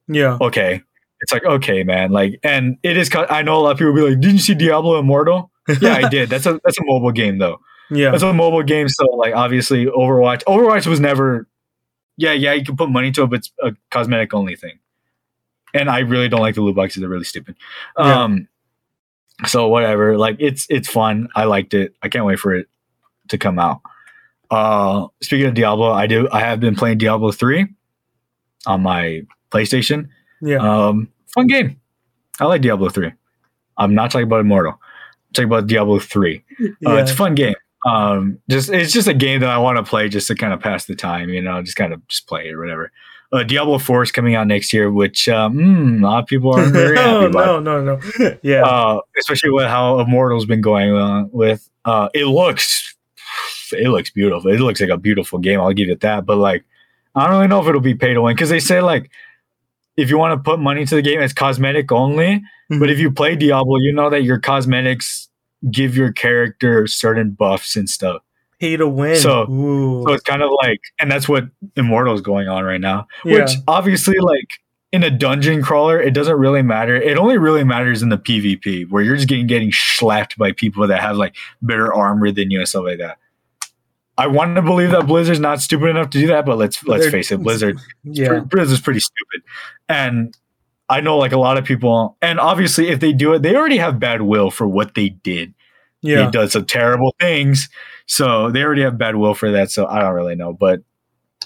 Yeah. 0.07 0.38
okay. 0.41 0.81
It's 1.21 1.31
like 1.31 1.45
okay, 1.45 1.84
man. 1.84 2.11
Like, 2.11 2.39
and 2.43 2.77
it 2.84 2.97
is. 2.97 3.09
I 3.15 3.43
know 3.43 3.55
a 3.57 3.61
lot 3.61 3.71
of 3.71 3.77
people 3.77 3.93
will 3.93 4.03
be 4.03 4.09
like, 4.11 4.19
"Didn't 4.19 4.35
you 4.35 4.41
see 4.41 4.55
Diablo 4.55 4.99
Immortal?" 4.99 5.51
Yeah, 5.81 5.93
I 5.95 6.09
did. 6.09 6.30
That's 6.30 6.45
a 6.45 6.59
that's 6.65 6.77
a 6.77 6.84
mobile 6.84 7.11
game 7.13 7.38
though. 7.38 7.61
Yeah. 7.89 8.11
That's 8.11 8.23
a 8.23 8.34
mobile 8.34 8.63
game. 8.63 8.89
So 8.89 9.05
like, 9.15 9.34
obviously, 9.34 9.85
Overwatch. 9.85 10.43
Overwatch 10.45 10.85
was 10.88 10.99
never. 10.99 11.47
Yeah, 12.17 12.34
yeah, 12.34 12.51
you 12.53 12.65
can 12.65 12.75
put 12.75 12.89
money 12.89 13.11
to 13.13 13.23
it, 13.23 13.30
but 13.30 13.39
it's 13.39 13.51
a 13.63 13.71
cosmetic 13.89 14.34
only 14.34 14.55
thing. 14.57 14.80
And 15.74 15.90
I 15.90 16.00
really 16.00 16.30
don't 16.30 16.41
like 16.41 16.56
the 16.56 16.62
loot 16.62 16.76
boxes. 16.76 17.02
They're 17.02 17.10
really 17.10 17.24
stupid. 17.24 17.56
Yeah. 17.98 18.24
Um. 18.24 18.48
So 19.45 19.68
whatever. 19.68 20.18
Like 20.18 20.38
it's 20.40 20.68
it's 20.70 20.88
fun. 20.88 21.30
I 21.36 21.45
liked 21.45 21.74
it. 21.74 21.95
I 22.02 22.10
can't 22.10 22.26
wait 22.26 22.40
for 22.40 22.54
it 22.54 22.68
to 23.30 23.38
come 23.38 23.58
out. 23.58 23.82
Uh, 24.52 25.08
speaking 25.22 25.48
of 25.48 25.56
Diablo, 25.56 25.91
I 25.91 26.06
do. 26.06 26.28
I 26.32 26.41
have 26.41 26.60
been 26.60 26.76
playing 26.76 27.00
Diablo 27.00 27.32
three 27.32 27.68
on 28.66 28.82
my 28.82 29.24
PlayStation. 29.52 30.10
Yeah. 30.41 30.58
Um, 30.58 31.10
fun 31.34 31.48
game. 31.48 31.80
I 32.40 32.45
like 32.45 32.62
Diablo 32.62 32.90
3. 32.90 33.12
I'm 33.78 33.95
not 33.95 34.12
talking 34.12 34.28
about 34.28 34.41
Immortal. 34.41 34.74
I'm 34.74 35.34
talking 35.34 35.50
about 35.50 35.68
Diablo 35.68 36.00
3. 36.00 36.36
Uh, 36.38 36.68
yeah. 36.82 37.02
it's 37.02 37.12
a 37.12 37.16
fun 37.16 37.36
game. 37.36 37.56
Um, 37.86 38.40
just 38.50 38.70
it's 38.70 38.94
just 38.94 39.10
a 39.10 39.14
game 39.14 39.41
that 39.41 39.50
I 39.50 39.58
want 39.58 39.78
to 39.78 39.84
play 39.84 40.08
just 40.08 40.28
to 40.28 40.36
kind 40.36 40.54
of 40.54 40.62
pass 40.62 40.86
the 40.86 40.95
time, 40.95 41.30
you 41.30 41.41
know, 41.41 41.62
just 41.62 41.76
kind 41.76 41.91
of 41.91 42.06
just 42.08 42.28
play 42.28 42.48
it 42.48 42.54
or 42.54 42.60
whatever. 42.60 42.91
Uh, 43.34 43.43
Diablo 43.43 43.80
4 43.80 44.03
is 44.03 44.11
coming 44.11 44.35
out 44.35 44.45
next 44.45 44.72
year, 44.73 44.91
which 44.91 45.27
um, 45.27 45.55
mm, 45.55 46.03
a 46.03 46.05
lot 46.05 46.19
of 46.23 46.27
people 46.27 46.53
aren't 46.53 46.72
very 46.73 46.95
happy 46.95 47.26
about. 47.26 47.64
no, 47.64 47.81
no, 47.81 47.99
no. 48.19 48.38
Yeah. 48.43 48.64
Uh, 48.64 49.01
especially 49.19 49.49
with 49.49 49.65
how 49.65 49.99
Immortal's 49.99 50.45
been 50.45 50.61
going 50.61 50.91
on 50.91 51.30
with. 51.31 51.68
Uh, 51.84 52.10
it 52.14 52.26
looks, 52.26 52.95
it 53.72 53.89
looks 53.89 54.11
beautiful. 54.11 54.51
It 54.51 54.60
looks 54.60 54.80
like 54.80 54.91
a 54.91 54.97
beautiful 54.97 55.39
game. 55.39 55.60
I'll 55.60 55.73
give 55.73 55.89
it 55.89 56.01
that. 56.01 56.26
But 56.26 56.38
like, 56.38 56.64
I 57.15 57.23
don't 57.23 57.35
really 57.35 57.47
know 57.47 57.61
if 57.61 57.68
it'll 57.68 57.81
be 57.81 57.95
pay 57.95 58.14
to 58.14 58.22
win 58.22 58.35
because 58.35 58.49
they 58.49 58.60
say 58.60 58.81
like, 58.81 59.10
if 59.97 60.10
you 60.10 60.18
want 60.18 60.38
to 60.38 60.49
put 60.49 60.60
money 60.60 60.81
into 60.81 60.95
the 60.95 61.01
game, 61.01 61.19
it's 61.19 61.34
cosmetic 61.34 61.91
only. 61.91 62.38
Mm-hmm. 62.38 62.80
But 62.80 62.89
if 62.89 62.99
you 62.99 63.11
play 63.11 63.35
Diablo, 63.35 63.77
you 63.77 63.93
know 63.93 64.10
that 64.10 64.23
your 64.23 64.39
cosmetics 64.39 65.30
give 65.69 65.95
your 65.95 66.11
character 66.11 66.88
certain 66.88 67.31
buffs 67.31 67.76
and 67.76 67.89
stuff. 67.89 68.23
Pay 68.64 68.77
to 68.77 68.88
win. 68.88 69.18
So- 69.18 69.49
Ooh. 69.52 70.03
So 70.07 70.14
it's 70.14 70.23
kind 70.23 70.41
of 70.41 70.49
like, 70.61 70.80
and 70.99 71.11
that's 71.11 71.27
what 71.27 71.45
Immortal 71.76 72.14
is 72.14 72.22
going 72.22 72.48
on 72.48 72.64
right 72.64 72.80
now. 72.80 73.07
Yeah. 73.26 73.41
Which 73.41 73.52
obviously, 73.68 74.18
like 74.19 74.48
in 74.94 75.03
a 75.03 75.10
dungeon 75.11 75.61
crawler, 75.61 75.99
it 75.99 76.14
doesn't 76.14 76.38
really 76.38 76.61
matter. 76.61 76.95
It 76.95 77.18
only 77.18 77.38
really 77.38 77.64
matters 77.65 78.02
in 78.02 78.07
the 78.10 78.18
PvP 78.18 78.90
where 78.90 79.03
you're 79.03 79.18
just 79.18 79.27
getting 79.27 79.48
getting 79.48 79.72
slapped 79.73 80.38
by 80.38 80.53
people 80.53 80.88
that 80.88 81.02
have 81.02 81.18
like 81.18 81.35
better 81.61 81.94
armor 81.94 82.31
than 82.31 82.52
you 82.52 82.60
and 82.60 82.68
stuff 82.69 82.85
like 82.85 82.99
that. 82.99 83.18
I 84.18 84.27
want 84.27 84.56
to 84.56 84.61
believe 84.61 84.91
that 84.91 85.07
Blizzard's 85.07 85.40
not 85.40 85.60
stupid 85.60 85.88
enough 85.88 86.11
to 86.11 86.19
do 86.19 86.27
that, 86.27 86.45
but 86.45 86.57
let's 86.57 86.84
let's 86.85 87.03
They're- 87.03 87.11
face 87.11 87.31
it, 87.31 87.41
Blizzard 87.41 87.80
yeah. 88.03 88.40
Blizzard's 88.41 88.80
pretty 88.81 88.99
stupid. 89.02 89.41
And 89.90 90.38
I 90.88 91.02
know 91.02 91.18
like 91.18 91.31
a 91.31 91.40
lot 91.40 91.57
of 91.57 91.65
people, 91.65 92.15
and 92.22 92.40
obviously 92.40 92.90
if 92.90 92.99
they 92.99 93.11
do 93.11 93.34
it, 93.34 93.41
they 93.41 93.56
already 93.56 93.77
have 93.77 93.99
bad 93.99 94.22
will 94.22 94.52
for 94.52 94.68
what 94.68 94.94
they 94.95 95.10
did. 95.10 95.53
Yeah. 96.03 96.26
They 96.26 96.31
did 96.31 96.52
some 96.52 96.65
terrible 96.65 97.15
things. 97.19 97.69
So 98.05 98.51
they 98.51 98.63
already 98.63 98.81
have 98.84 98.97
bad 98.97 99.15
will 99.15 99.34
for 99.34 99.51
that. 99.51 99.71
So 99.71 99.88
I 99.88 99.99
don't 100.01 100.13
really 100.13 100.35
know. 100.35 100.53
But 100.53 100.81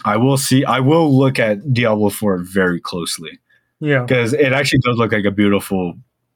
I 0.05 0.17
will 0.17 0.38
see 0.38 0.63
I 0.65 0.79
will 0.79 1.15
look 1.17 1.39
at 1.39 1.73
Diablo 1.73 2.09
4 2.09 2.38
very 2.39 2.79
closely 2.79 3.39
Yeah. 3.79 4.01
because 4.03 4.34
it 4.34 4.53
actually 4.53 4.79
does 4.79 4.97
look 4.97 5.11
like 5.11 5.25
a 5.25 5.31
beautiful, 5.31 5.93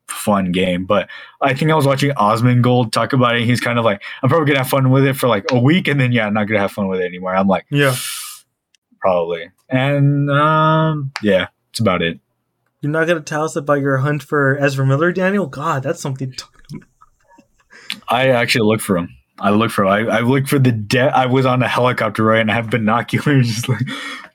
fun 0.07 0.51
game. 0.51 0.85
But 0.85 1.09
I 1.41 1.53
think 1.53 1.71
I 1.71 1.75
was 1.75 1.85
watching 1.85 2.11
Asmongold 2.11 2.91
talk 2.91 3.13
about 3.13 3.35
it. 3.37 3.43
He's 3.45 3.61
kind 3.61 3.77
of 3.79 3.85
like, 3.85 4.01
I'm 4.23 4.29
probably 4.29 4.47
gonna 4.47 4.59
have 4.59 4.69
fun 4.69 4.89
with 4.89 5.05
it 5.05 5.13
for 5.15 5.27
like 5.27 5.45
a 5.51 5.59
week, 5.59 5.87
and 5.87 5.99
then 6.01 6.11
yeah, 6.11 6.25
I'm 6.27 6.33
not 6.33 6.47
gonna 6.47 6.59
have 6.59 6.71
fun 6.71 6.87
with 6.87 6.99
it 7.01 7.05
anymore. 7.05 7.35
I'm 7.35 7.47
like, 7.47 7.65
Yeah. 7.69 7.95
probably. 8.99 9.51
And 9.69 10.29
um, 10.29 11.11
yeah, 11.21 11.47
it's 11.69 11.79
about 11.79 12.01
it. 12.01 12.19
You're 12.81 12.91
not 12.91 13.05
gonna 13.07 13.21
tell 13.21 13.43
us 13.45 13.55
about 13.55 13.79
your 13.79 13.97
hunt 13.97 14.23
for 14.23 14.57
Ezra 14.57 14.85
Miller, 14.85 15.11
Daniel? 15.11 15.45
God, 15.47 15.83
that's 15.83 16.01
something. 16.01 16.31
To- 16.33 16.45
I 18.09 18.29
actually 18.29 18.67
looked 18.67 18.83
for 18.83 18.97
him. 18.97 19.09
I 19.41 19.49
look 19.49 19.71
for. 19.71 19.85
I, 19.85 20.05
I 20.05 20.19
looked 20.19 20.47
for 20.49 20.59
the 20.59 20.71
de- 20.71 20.99
I 20.99 21.25
was 21.25 21.47
on 21.47 21.63
a 21.63 21.67
helicopter 21.67 22.23
right, 22.23 22.39
and 22.39 22.51
I 22.51 22.53
have 22.53 22.69
binoculars. 22.69 23.47
Just 23.51 23.67
like, 23.67 23.81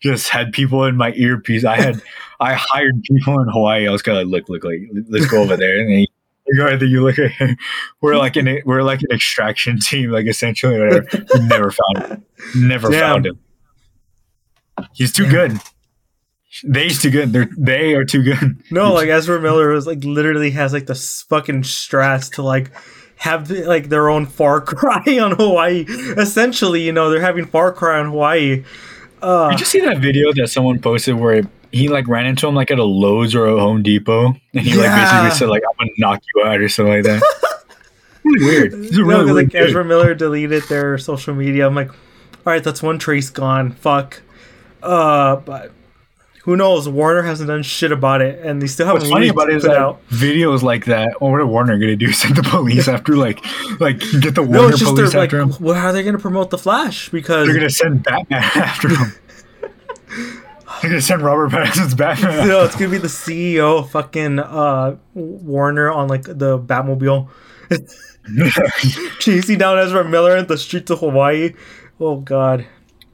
just 0.02 0.28
had 0.28 0.52
people 0.52 0.84
in 0.84 0.96
my 0.96 1.12
earpiece. 1.12 1.64
I 1.64 1.76
had, 1.76 2.02
I 2.40 2.54
hired 2.54 3.02
people 3.04 3.40
in 3.40 3.48
Hawaii. 3.48 3.86
I 3.88 3.92
was 3.92 4.02
kind 4.02 4.18
of 4.18 4.28
like, 4.28 4.48
look, 4.48 4.62
look, 4.62 4.64
like, 4.64 4.80
let's 5.08 5.26
go 5.26 5.42
over 5.42 5.56
there. 5.56 5.78
And 5.78 5.88
then 5.88 5.98
you 6.00 6.86
you 6.88 7.02
look 7.02 7.18
at, 7.18 7.30
we're 8.00 8.16
like 8.16 8.36
an, 8.36 8.60
we're 8.66 8.82
like 8.82 9.00
an 9.02 9.14
extraction 9.14 9.78
team, 9.78 10.10
like 10.10 10.26
essentially. 10.26 10.76
Never 11.40 11.70
found 11.70 12.12
him. 12.12 12.24
Never 12.56 12.90
Damn. 12.90 13.00
found 13.00 13.26
him. 13.26 13.38
He's 14.92 15.12
too 15.12 15.24
Damn. 15.24 15.32
good. 15.32 15.60
They's 16.64 17.00
too 17.00 17.10
good. 17.10 17.32
They're 17.32 17.48
they 17.56 17.94
are 17.94 18.04
too 18.04 18.22
good. 18.22 18.62
no, 18.70 18.92
like 18.92 19.08
Ezra 19.08 19.40
Miller 19.40 19.72
was 19.72 19.86
like 19.86 20.02
literally 20.04 20.50
has 20.50 20.72
like 20.72 20.86
the 20.86 20.94
fucking 21.28 21.62
strats 21.62 22.34
to 22.34 22.42
like 22.42 22.72
have 23.16 23.50
like 23.50 23.88
their 23.88 24.08
own 24.08 24.26
Far 24.26 24.60
Cry 24.62 25.18
on 25.20 25.32
Hawaii. 25.32 25.84
Essentially, 25.88 26.82
you 26.82 26.92
know, 26.92 27.10
they're 27.10 27.20
having 27.20 27.46
Far 27.46 27.72
Cry 27.72 27.98
on 27.98 28.06
Hawaii. 28.06 28.64
Uh, 29.22 29.50
Did 29.50 29.60
you 29.60 29.66
see 29.66 29.80
that 29.80 29.98
video 29.98 30.32
that 30.34 30.48
someone 30.48 30.78
posted 30.78 31.14
where 31.16 31.42
he 31.72 31.88
like 31.88 32.06
ran 32.06 32.26
into 32.26 32.46
him 32.46 32.54
like 32.54 32.70
at 32.70 32.78
a 32.78 32.84
Lowe's 32.84 33.34
or 33.34 33.46
a 33.46 33.58
Home 33.58 33.82
Depot, 33.82 34.26
and 34.54 34.60
he 34.60 34.74
like 34.74 34.84
Yeah. 34.86 35.22
basically 35.22 35.38
said 35.38 35.48
like 35.48 35.62
I'm 35.68 35.76
gonna 35.78 35.90
knock 35.98 36.22
you 36.34 36.42
out 36.44 36.60
or 36.60 36.68
something 36.68 36.94
like 36.94 37.04
that. 37.04 37.22
really 38.24 38.44
weird. 38.44 38.74
It's 38.74 38.96
no, 38.96 39.04
really 39.04 39.24
weird 39.24 39.36
like 39.36 39.48
dude. 39.50 39.62
Ezra 39.70 39.84
Miller 39.84 40.14
deleted 40.14 40.62
their 40.64 40.98
social 40.98 41.34
media. 41.34 41.66
I'm 41.66 41.74
like, 41.74 41.90
all 41.90 41.96
right, 42.52 42.62
that's 42.62 42.82
one 42.82 42.98
trace 42.98 43.30
gone. 43.30 43.72
Fuck. 43.72 44.22
Uh, 44.82 45.36
but 45.36 45.72
who 46.46 46.56
knows? 46.56 46.88
Warner 46.88 47.22
hasn't 47.22 47.48
done 47.48 47.62
shit 47.62 47.92
about 47.92 48.22
it, 48.22 48.40
and 48.42 48.62
they 48.62 48.66
still 48.66 48.86
haven't 48.86 49.02
What's 49.02 49.10
funny 49.12 49.28
about 49.28 49.50
it 49.50 49.56
is 49.56 49.64
that 49.64 49.76
out. 49.76 50.00
videos 50.08 50.62
like 50.62 50.86
that. 50.86 51.20
Well, 51.20 51.32
what 51.32 51.40
are 51.40 51.46
Warner 51.46 51.76
gonna 51.78 51.96
do? 51.96 52.10
Send 52.12 52.36
the 52.36 52.42
police 52.42 52.88
after 52.88 53.14
like 53.16 53.44
like 53.80 53.98
get 54.20 54.34
the 54.36 54.42
No, 54.44 54.60
Warner 54.60 54.70
it's 54.70 54.78
just 54.78 54.94
police 54.94 55.12
they're 55.12 55.20
like, 55.20 55.28
after 55.34 55.40
him? 55.40 55.54
well, 55.60 55.74
how 55.74 55.88
are 55.88 55.92
they 55.92 56.02
to 56.02 56.18
promote 56.18 56.50
the 56.50 56.56
Flash? 56.58 57.08
Because 57.10 57.46
They're 57.46 57.54
gonna 57.56 57.68
send 57.68 58.02
Batman 58.04 58.42
after 58.54 58.88
him. 58.88 59.12
They're 60.82 60.90
gonna 60.90 61.00
send 61.00 61.22
Robert 61.22 61.50
Pattinson's 61.50 61.94
Batman. 61.94 62.42
you 62.44 62.48
know, 62.48 62.64
it's 62.64 62.74
gonna 62.76 62.90
be 62.90 62.98
the 62.98 63.08
CEO 63.08 63.80
of 63.80 63.90
fucking 63.90 64.38
uh, 64.38 64.96
Warner 65.14 65.90
on 65.90 66.08
like 66.08 66.22
the 66.24 66.58
Batmobile 66.58 67.28
chasing 69.18 69.58
down 69.58 69.78
Ezra 69.78 70.04
Miller 70.04 70.36
in 70.36 70.46
the 70.46 70.58
streets 70.58 70.90
of 70.90 71.00
Hawaii. 71.00 71.54
Oh 71.98 72.16
God, 72.20 72.66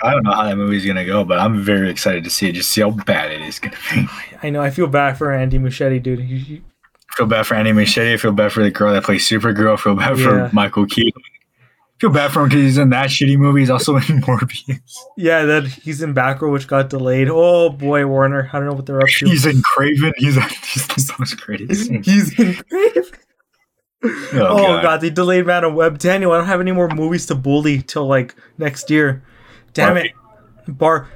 I 0.02 0.10
don't 0.12 0.22
know 0.24 0.32
how 0.32 0.44
that 0.44 0.56
movie's 0.56 0.84
gonna 0.86 1.04
go, 1.04 1.24
but 1.24 1.38
I'm 1.38 1.62
very 1.62 1.90
excited 1.90 2.24
to 2.24 2.30
see 2.30 2.48
it. 2.48 2.52
Just 2.52 2.70
see 2.70 2.80
how 2.80 2.90
bad 2.90 3.30
it 3.30 3.40
is 3.42 3.58
gonna 3.58 3.76
be. 3.94 4.08
I 4.42 4.50
know. 4.50 4.60
I 4.62 4.70
feel 4.70 4.86
bad 4.88 5.16
for 5.18 5.32
Andy 5.32 5.58
Muschietti, 5.58 6.02
dude. 6.02 6.20
He- 6.20 6.38
he- 6.38 6.62
I 7.10 7.14
feel 7.16 7.26
bad 7.26 7.46
for 7.46 7.54
Andy 7.54 7.72
Machete. 7.72 8.14
I 8.14 8.16
feel 8.16 8.32
bad 8.32 8.52
for 8.52 8.62
the 8.62 8.70
girl 8.70 8.92
that 8.94 9.04
plays 9.04 9.28
Supergirl. 9.28 9.74
I 9.74 9.76
feel 9.76 9.94
bad 9.94 10.18
Yeah. 10.18 10.48
for 10.48 10.54
Michael 10.54 10.86
Keaton. 10.86 11.12
I 11.20 12.00
feel 12.00 12.10
bad 12.10 12.32
for 12.32 12.40
him 12.42 12.48
because 12.48 12.62
he's 12.62 12.78
in 12.78 12.88
that 12.90 13.10
shitty 13.10 13.36
movie. 13.36 13.60
He's 13.60 13.70
also 13.70 13.96
in 13.96 14.02
Morbius. 14.22 14.80
yeah, 15.16 15.44
that 15.44 15.66
he's 15.66 16.02
in 16.02 16.14
Backrow, 16.14 16.50
which 16.50 16.66
got 16.66 16.88
delayed. 16.90 17.28
Oh 17.30 17.68
boy, 17.70 18.06
Warner. 18.06 18.48
I 18.52 18.58
don't 18.58 18.66
know 18.68 18.72
what 18.74 18.86
they're 18.86 19.00
up 19.00 19.08
to. 19.08 19.26
He's 19.26 19.44
in 19.46 19.62
Kraven. 19.62 20.12
He's 20.16 20.36
on 20.38 20.48
he's 20.72 20.86
the 21.06 21.14
most 21.18 21.40
greatest. 21.40 21.90
He's 22.02 22.38
in 22.38 22.54
Kraven. 22.54 23.12
Oh, 24.04 24.08
Oh, 24.34 24.56
God. 24.56 24.82
god. 24.82 25.00
they 25.00 25.10
delayed 25.10 25.46
Madame 25.46 25.76
Web. 25.76 25.96
Daniel, 25.98 26.32
I 26.32 26.38
don't 26.38 26.46
have 26.48 26.60
any 26.60 26.72
more 26.72 26.88
movies 26.88 27.26
to 27.26 27.36
bully 27.36 27.82
till 27.82 28.04
like 28.06 28.34
next 28.58 28.90
year. 28.90 29.22
Damn 29.72 29.96
it. 29.96 30.12
Bar 30.68 31.08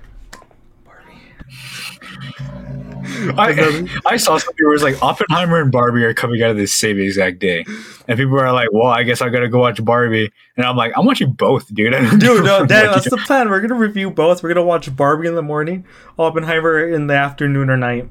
I, 3.38 3.88
I 4.04 4.16
saw 4.16 4.38
something 4.38 4.64
where 4.64 4.72
it 4.72 4.74
was 4.74 4.82
like 4.82 5.02
Oppenheimer 5.02 5.60
and 5.60 5.70
Barbie 5.70 6.04
are 6.04 6.14
coming 6.14 6.42
out 6.42 6.50
of 6.50 6.56
the 6.56 6.66
same 6.66 6.98
exact 6.98 7.38
day, 7.38 7.64
and 8.08 8.18
people 8.18 8.38
are 8.38 8.52
like, 8.52 8.68
"Well, 8.72 8.86
I 8.86 9.02
guess 9.02 9.20
I 9.22 9.28
gotta 9.28 9.48
go 9.48 9.60
watch 9.60 9.82
Barbie," 9.84 10.30
and 10.56 10.66
I'm 10.66 10.76
like, 10.76 10.92
"I'm 10.96 11.06
watching 11.06 11.32
both, 11.32 11.72
dude." 11.74 11.92
Dude, 12.18 12.44
no, 12.44 12.58
fuck 12.60 12.68
that's 12.68 13.10
the 13.10 13.16
plan. 13.18 13.48
We're 13.48 13.60
gonna 13.60 13.74
review 13.74 14.10
both. 14.10 14.42
We're 14.42 14.50
gonna 14.50 14.66
watch 14.66 14.94
Barbie 14.94 15.28
in 15.28 15.34
the 15.34 15.42
morning, 15.42 15.84
Oppenheimer 16.18 16.86
in 16.88 17.06
the 17.06 17.14
afternoon 17.14 17.70
or 17.70 17.76
night. 17.76 18.08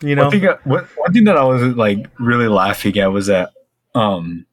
You 0.00 0.14
know, 0.14 0.28
One 0.28 0.30
thing, 0.30 0.48
one, 0.64 0.88
one 0.96 1.12
thing 1.12 1.24
that 1.24 1.36
I 1.36 1.44
was 1.44 1.62
like 1.76 2.06
really 2.18 2.48
laughing 2.48 2.96
at 2.98 3.12
was 3.12 3.26
that 3.26 3.50
um, 3.94 4.46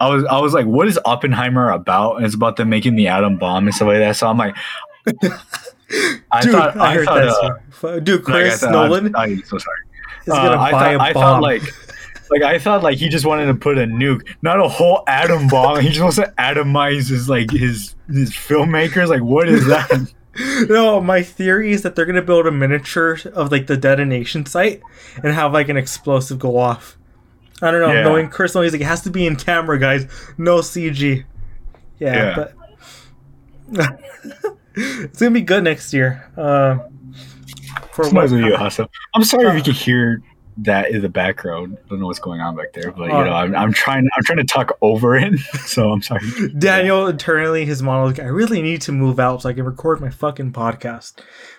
I 0.00 0.08
was 0.08 0.24
I 0.24 0.38
was 0.40 0.52
like, 0.54 0.66
"What 0.66 0.86
is 0.88 0.98
Oppenheimer 1.04 1.70
about?" 1.70 2.16
And 2.16 2.26
it's 2.26 2.34
about 2.34 2.56
them 2.56 2.68
making 2.68 2.94
the 2.96 3.08
atom 3.08 3.36
bomb 3.38 3.66
and 3.66 3.74
stuff 3.74 3.88
like 3.88 3.98
that. 3.98 4.16
So 4.16 4.28
I'm 4.28 4.38
like, 4.38 4.56
I 6.30 6.40
dude, 6.42 6.52
thought 6.52 6.76
I 6.76 6.90
I, 6.90 6.94
heard 6.94 7.04
thought, 7.06 7.60
that. 7.80 7.88
uh, 7.88 7.98
Dude, 8.00 8.20
like 8.28 8.34
I 8.34 8.40
Chris 8.40 8.60
thought- 8.60 8.72
Nolan 8.72 9.06
I'm, 9.16 9.30
I'm 9.32 9.44
so 9.44 9.58
sorry. 9.58 9.76
Uh, 10.30 10.58
I 10.60 10.70
thought, 10.70 11.00
I 11.00 11.12
thought 11.14 11.42
like 11.42 11.62
Like 12.30 12.42
I 12.42 12.58
thought, 12.58 12.82
like 12.82 12.98
he 12.98 13.08
just 13.08 13.24
wanted 13.24 13.46
to 13.46 13.54
put 13.54 13.78
a 13.78 13.86
nuke, 13.86 14.26
not 14.42 14.60
a 14.60 14.68
whole 14.68 15.02
atom 15.06 15.48
bomb. 15.48 15.80
He 15.80 15.88
just 15.88 16.00
wants 16.02 16.16
to 16.16 16.32
atomize 16.38 17.08
his 17.08 17.28
like 17.28 17.50
his 17.50 17.94
his 18.08 18.30
filmmakers. 18.32 19.08
Like, 19.08 19.22
what 19.22 19.48
is 19.48 19.66
that? 19.66 20.12
No, 20.68 21.00
my 21.00 21.24
theory 21.24 21.72
is 21.72 21.82
that 21.82 21.96
they're 21.96 22.06
gonna 22.06 22.22
build 22.22 22.46
a 22.46 22.52
miniature 22.52 23.18
of 23.34 23.50
like 23.50 23.66
the 23.66 23.76
detonation 23.76 24.46
site 24.46 24.80
and 25.24 25.34
have 25.34 25.52
like 25.52 25.68
an 25.68 25.76
explosive 25.76 26.38
go 26.38 26.56
off. 26.58 26.96
I 27.60 27.70
don't 27.70 27.80
know. 27.80 27.92
Yeah. 27.92 28.02
Knowing 28.02 28.28
Chris, 28.28 28.52
he's 28.54 28.72
like, 28.72 28.80
it 28.80 28.84
has 28.84 29.02
to 29.02 29.10
be 29.10 29.26
in 29.26 29.36
camera, 29.36 29.78
guys. 29.78 30.06
No 30.38 30.58
CG. 30.58 31.24
Yeah, 31.98 32.14
Yeah. 32.14 32.34
but 32.36 32.54
it's 34.74 35.18
gonna 35.18 35.32
be 35.32 35.40
good 35.40 35.64
next 35.64 35.92
year. 35.92 36.30
Uh, 36.36 36.78
for 37.92 38.04
Might 38.10 38.30
what? 38.30 38.38
be 38.38 38.52
awesome. 38.54 38.86
I'm 39.14 39.24
sorry 39.24 39.48
if 39.48 39.56
you 39.56 39.62
can 39.62 39.72
hear 39.74 40.22
that 40.58 40.90
in 40.90 41.02
the 41.02 41.08
background. 41.08 41.76
I 41.84 41.88
don't 41.88 42.00
know 42.00 42.06
what's 42.06 42.18
going 42.18 42.40
on 42.40 42.56
back 42.56 42.72
there, 42.72 42.90
but 42.92 43.04
you 43.06 43.12
Oh. 43.12 43.24
know, 43.24 43.32
I'm, 43.32 43.54
I'm 43.54 43.72
trying. 43.72 44.08
I'm 44.16 44.22
trying 44.24 44.38
to 44.38 44.44
talk 44.44 44.76
over 44.80 45.16
it, 45.16 45.38
so 45.66 45.90
I'm 45.90 46.02
sorry. 46.02 46.22
Daniel 46.58 47.06
internally, 47.08 47.64
his 47.64 47.82
monologue. 47.82 48.20
I 48.20 48.24
really 48.26 48.62
need 48.62 48.80
to 48.82 48.92
move 48.92 49.18
out 49.20 49.42
so 49.42 49.48
I 49.48 49.52
can 49.52 49.64
record 49.64 50.00
my 50.00 50.10
fucking 50.10 50.52
podcast, 50.52 51.14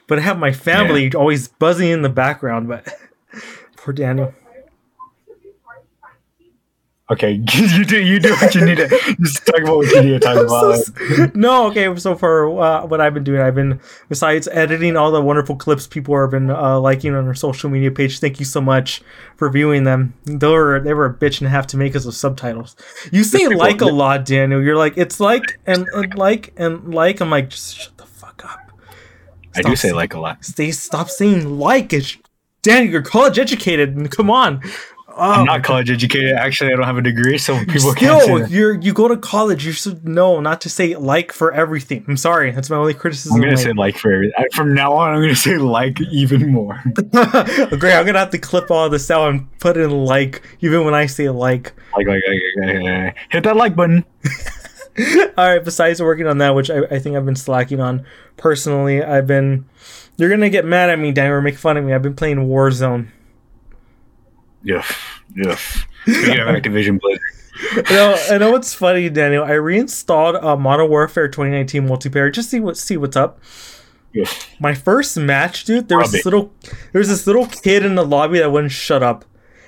but 0.07 0.17
I 0.19 0.21
have 0.21 0.38
my 0.39 0.51
family 0.53 1.13
always 1.13 1.47
buzzing 1.49 1.89
in 1.89 2.01
the 2.01 2.09
background. 2.09 2.67
But 2.69 2.88
poor 3.77 3.93
Daniel. 3.93 4.34
Okay, 7.11 7.31
you 7.53 7.86
do. 7.86 7.99
You 8.03 8.19
do 8.19 8.31
what 8.36 8.53
you 8.53 8.64
need 8.64 8.77
to. 8.77 8.88
Just 9.19 9.44
talk 9.48 9.61
about 9.61 9.77
what 9.77 9.88
you 9.88 10.02
need 10.03 10.10
to 10.11 10.19
talk 10.19 10.38
about. 10.45 10.76
So- 10.76 11.31
no, 11.34 11.65
okay. 11.68 11.95
So 11.95 12.15
for 12.15 12.60
uh, 12.61 12.86
what 12.86 13.02
I've 13.02 13.15
been 13.15 13.23
doing, 13.23 13.41
I've 13.41 13.56
been 13.56 13.80
besides 14.10 14.48
editing 14.49 14.95
all 14.95 15.10
the 15.11 15.19
wonderful 15.19 15.56
clips 15.56 15.88
people 15.88 16.15
have 16.22 16.30
been 16.30 16.52
uh, 16.52 16.80
liking 16.80 17.15
on 17.15 17.26
our 17.26 17.34
social 17.34 17.68
media 17.69 17.90
page. 17.90 18.19
Thank 18.19 18.40
you 18.40 18.45
so 18.45 18.61
much 18.61 19.02
for 19.38 19.49
viewing 19.49 19.86
them. 19.86 20.14
They 20.26 20.45
were 20.48 20.80
they 20.81 20.94
were 20.94 21.07
a 21.07 21.14
bitch 21.14 21.40
and 21.40 21.48
a 21.48 21.49
half 21.49 21.65
to 21.68 21.77
make 21.77 21.95
us 21.95 22.06
with 22.06 22.14
subtitles. 22.15 22.76
You 23.11 23.23
say 23.23 23.48
like 23.48 23.81
a 23.81 23.86
lot, 23.88 24.23
Daniel. 24.26 24.61
You're 24.61 24.77
like 24.77 24.95
it's 24.95 25.19
like 25.19 25.60
and, 25.65 25.88
and 25.94 26.14
like 26.15 26.53
and 26.57 26.94
like. 26.94 27.22
I'm 27.22 27.31
like 27.31 27.49
just 27.49 27.76
shut 27.76 27.98
the 27.98 28.06
fuck 28.06 28.45
up. 28.45 28.60
I 29.56 29.64
do 29.64 29.69
say 29.76 29.88
saying- 29.88 29.95
like 29.95 30.14
a 30.14 30.19
lot. 30.19 30.45
Stay 30.45 30.69
stop 30.69 31.10
saying 31.10 31.57
like 31.57 31.91
it. 31.91 32.18
Daniel, 32.61 32.91
you're 32.91 33.02
college 33.02 33.40
educated. 33.40 33.95
and 33.95 34.11
Come 34.11 34.30
on. 34.30 34.61
Oh, 35.19 35.31
I'm 35.31 35.45
not 35.45 35.63
college 35.63 35.89
educated. 35.89 36.33
Actually, 36.35 36.71
I 36.73 36.75
don't 36.77 36.85
have 36.85 36.97
a 36.97 37.01
degree, 37.01 37.37
so 37.37 37.57
people 37.65 37.93
can't 37.93 38.21
Still, 38.21 38.47
you're 38.49 38.75
you 38.79 38.93
go 38.93 39.07
to 39.07 39.17
college. 39.17 39.65
You 39.65 39.71
should 39.73 40.07
know 40.07 40.39
not 40.39 40.61
to 40.61 40.69
say 40.69 40.95
like 40.95 41.31
for 41.33 41.51
everything. 41.51 42.05
I'm 42.07 42.17
sorry. 42.17 42.51
That's 42.51 42.69
my 42.69 42.77
only 42.77 42.93
criticism. 42.93 43.35
I'm 43.35 43.41
gonna 43.41 43.53
like- 43.55 43.63
say 43.63 43.73
like 43.73 43.97
for 43.97 44.13
every, 44.13 44.33
I- 44.37 44.45
from 44.53 44.73
now 44.73 44.93
on. 44.93 45.13
I'm 45.13 45.21
gonna 45.21 45.35
say 45.35 45.57
like 45.57 45.99
even 46.11 46.51
more. 46.51 46.81
Great. 46.95 47.93
I'm 47.93 48.05
gonna 48.05 48.19
have 48.19 48.29
to 48.31 48.37
clip 48.37 48.71
all 48.71 48.89
this 48.89 49.11
out 49.11 49.29
and 49.29 49.59
put 49.59 49.77
in 49.77 49.91
like, 49.91 50.41
even 50.61 50.85
when 50.85 50.93
I 50.93 51.05
say 51.05 51.29
like. 51.29 51.73
Like 51.97 52.07
like, 52.07 52.21
like, 52.27 52.67
like, 52.67 52.83
like, 52.83 53.15
hit 53.29 53.43
that 53.43 53.55
like 53.57 53.75
button. 53.75 54.05
All 55.37 55.47
right. 55.49 55.63
Besides 55.63 56.01
working 56.01 56.27
on 56.27 56.37
that, 56.39 56.55
which 56.55 56.69
I, 56.69 56.79
I 56.91 56.99
think 56.99 57.15
I've 57.15 57.25
been 57.25 57.35
slacking 57.35 57.79
on 57.79 58.05
personally, 58.37 59.03
I've 59.03 59.27
been. 59.27 59.65
You're 60.17 60.29
gonna 60.29 60.49
get 60.49 60.65
mad 60.65 60.89
at 60.89 60.99
me, 60.99 61.11
Dan, 61.11 61.31
or 61.31 61.41
make 61.41 61.57
fun 61.57 61.77
of 61.77 61.85
me. 61.85 61.93
I've 61.93 62.01
been 62.01 62.15
playing 62.15 62.37
Warzone. 62.37 63.07
Yeah, 64.64 64.84
yeah. 65.36 65.56
Speaking 66.03 66.40
of 66.40 66.48
Activision 66.48 66.99
Blizzard, 66.99 67.22
You 67.90 67.95
know, 67.95 68.18
I 68.31 68.38
know 68.38 68.52
what's 68.52 68.73
funny, 68.73 69.10
Daniel. 69.10 69.44
I 69.44 69.53
reinstalled 69.53 70.36
uh, 70.38 70.56
Modern 70.56 70.90
Warfare 70.90 71.27
2019 71.27 71.88
multiplayer 71.88 72.31
just 72.34 72.49
see 72.49 72.60
what 72.60 72.77
see 72.77 72.98
what's 72.98 73.15
up. 73.18 73.40
yeah. 74.14 74.26
My 74.60 74.73
first 74.73 75.18
match, 75.18 75.65
dude, 75.65 75.88
there 75.88 75.98
was 75.98 76.11
this 76.11 76.26
little 76.26 76.52
there 76.91 76.99
was 76.99 77.10
this 77.10 77.26
little 77.27 77.45
kid 77.48 77.86
in 77.86 77.95
the 77.95 78.06
lobby 78.06 78.40
that 78.40 78.52
wouldn't 78.52 78.72
shut 78.72 79.03
up. 79.03 79.26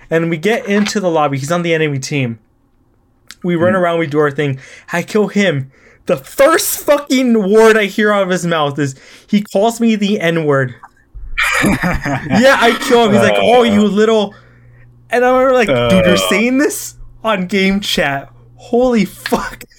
And 0.10 0.30
we 0.30 0.38
get 0.38 0.66
into 0.66 1.00
the 1.00 1.10
lobby, 1.10 1.38
he's 1.38 1.52
on 1.52 1.62
the 1.62 1.74
enemy 1.74 2.00
team. 2.00 2.40
We 3.44 3.56
run 3.56 3.76
around, 3.76 4.00
we 4.00 4.08
do 4.08 4.20
our 4.20 4.30
thing. 4.32 4.60
I 4.92 5.04
kill 5.04 5.30
him. 5.30 5.72
The 6.06 6.18
first 6.18 6.84
fucking 6.86 7.50
word 7.52 7.78
I 7.78 7.86
hear 7.86 8.12
out 8.12 8.24
of 8.24 8.30
his 8.30 8.46
mouth 8.46 8.78
is 8.78 8.96
he 9.28 9.42
calls 9.42 9.80
me 9.80 9.96
the 9.96 10.20
N-word. 10.20 10.76
Yeah, 11.64 12.58
I 12.60 12.78
kill 12.88 13.06
him. 13.06 13.14
He's 13.14 13.22
like, 13.22 13.38
Oh, 13.38 13.64
you 13.64 13.84
little 13.88 14.36
and 15.12 15.24
I 15.26 15.30
remember 15.32 15.54
like, 15.54 15.68
dude, 15.68 16.06
you're 16.06 16.16
Uh. 16.16 16.30
saying 16.30 16.58
this 16.58 16.96
on 17.24 17.48
game 17.48 17.80
chat. 17.80 18.32
Holy 18.56 19.06
fuck. 19.06 19.64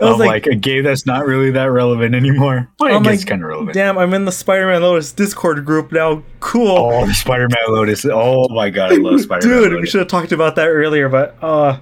I 0.00 0.06
was 0.06 0.14
of 0.14 0.20
like, 0.20 0.46
a 0.46 0.54
game 0.54 0.84
that's 0.84 1.04
not 1.04 1.26
really 1.26 1.50
that 1.50 1.66
relevant 1.66 2.14
anymore. 2.14 2.70
But 2.78 2.92
I'm 2.92 3.02
it 3.02 3.10
gets 3.10 3.22
like, 3.22 3.28
kind 3.28 3.42
of 3.42 3.48
relevant. 3.48 3.74
Damn, 3.74 3.98
I'm 3.98 4.14
in 4.14 4.24
the 4.24 4.32
Spider-Man 4.32 4.80
Lotus 4.80 5.12
Discord 5.12 5.62
group 5.66 5.92
now. 5.92 6.22
Cool. 6.40 6.68
Oh, 6.68 7.06
the 7.06 7.12
Spider-Man 7.12 7.58
Lotus. 7.68 8.06
Oh 8.06 8.48
my 8.48 8.70
god, 8.70 8.92
I 8.92 8.96
love 8.96 9.20
Spider-Man 9.22 9.58
Dude, 9.70 9.80
we 9.80 9.86
should 9.86 9.98
have 9.98 10.08
talked 10.08 10.32
about 10.32 10.56
that 10.56 10.68
earlier, 10.68 11.10
but 11.10 11.36
uh 11.42 11.78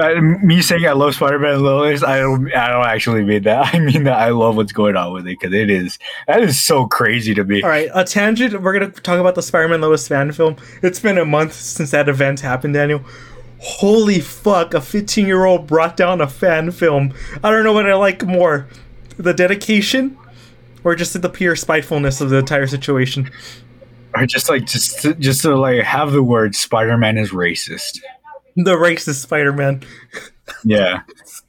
That- 0.00 0.20
me 0.20 0.62
saying 0.62 0.86
I 0.86 0.92
love 0.92 1.14
Spider-Man 1.14 1.62
Lotus, 1.62 2.02
I 2.02 2.18
don't, 2.20 2.52
I 2.54 2.68
don't 2.68 2.86
actually 2.86 3.24
mean 3.24 3.42
that. 3.42 3.74
I 3.74 3.78
mean 3.78 4.04
that 4.04 4.18
I 4.18 4.30
love 4.30 4.56
what's 4.56 4.72
going 4.72 4.96
on 4.96 5.12
with 5.12 5.26
it 5.26 5.38
because 5.38 5.52
it 5.54 5.70
is 5.70 5.98
that 6.26 6.42
is 6.42 6.62
so 6.64 6.86
crazy 6.86 7.34
to 7.34 7.44
me. 7.44 7.62
all 7.62 7.68
right, 7.68 7.90
a 7.94 8.04
tangent. 8.04 8.60
We're 8.62 8.72
gonna 8.72 8.90
talk 8.90 9.18
about 9.20 9.34
the 9.34 9.42
Spider-Man 9.42 9.80
Lotus 9.80 10.08
fan 10.08 10.32
film. 10.32 10.56
It's 10.82 11.00
been 11.00 11.18
a 11.18 11.24
month 11.24 11.52
since 11.54 11.90
that 11.90 12.08
event 12.08 12.40
happened, 12.40 12.74
Daniel. 12.74 13.02
Holy 13.62 14.20
fuck! 14.20 14.72
A 14.72 14.78
15-year-old 14.78 15.66
brought 15.66 15.96
down 15.96 16.22
a 16.22 16.26
fan 16.26 16.70
film. 16.70 17.12
I 17.44 17.50
don't 17.50 17.62
know 17.62 17.74
what 17.74 17.88
I 17.88 17.94
like 17.94 18.24
more, 18.24 18.66
the 19.18 19.34
dedication, 19.34 20.16
or 20.82 20.94
just 20.94 21.20
the 21.20 21.28
pure 21.28 21.54
spitefulness 21.56 22.22
of 22.22 22.30
the 22.30 22.38
entire 22.38 22.66
situation. 22.66 23.30
Or 24.14 24.24
just 24.24 24.48
like 24.48 24.64
just 24.64 25.02
to, 25.02 25.14
just 25.14 25.42
to 25.42 25.54
like 25.56 25.82
have 25.84 26.12
the 26.12 26.22
word 26.22 26.54
Spider-Man 26.54 27.18
is 27.18 27.32
racist. 27.32 28.00
The 28.56 28.76
racist 28.76 29.22
Spider-Man. 29.22 29.82
Yeah. 30.64 31.02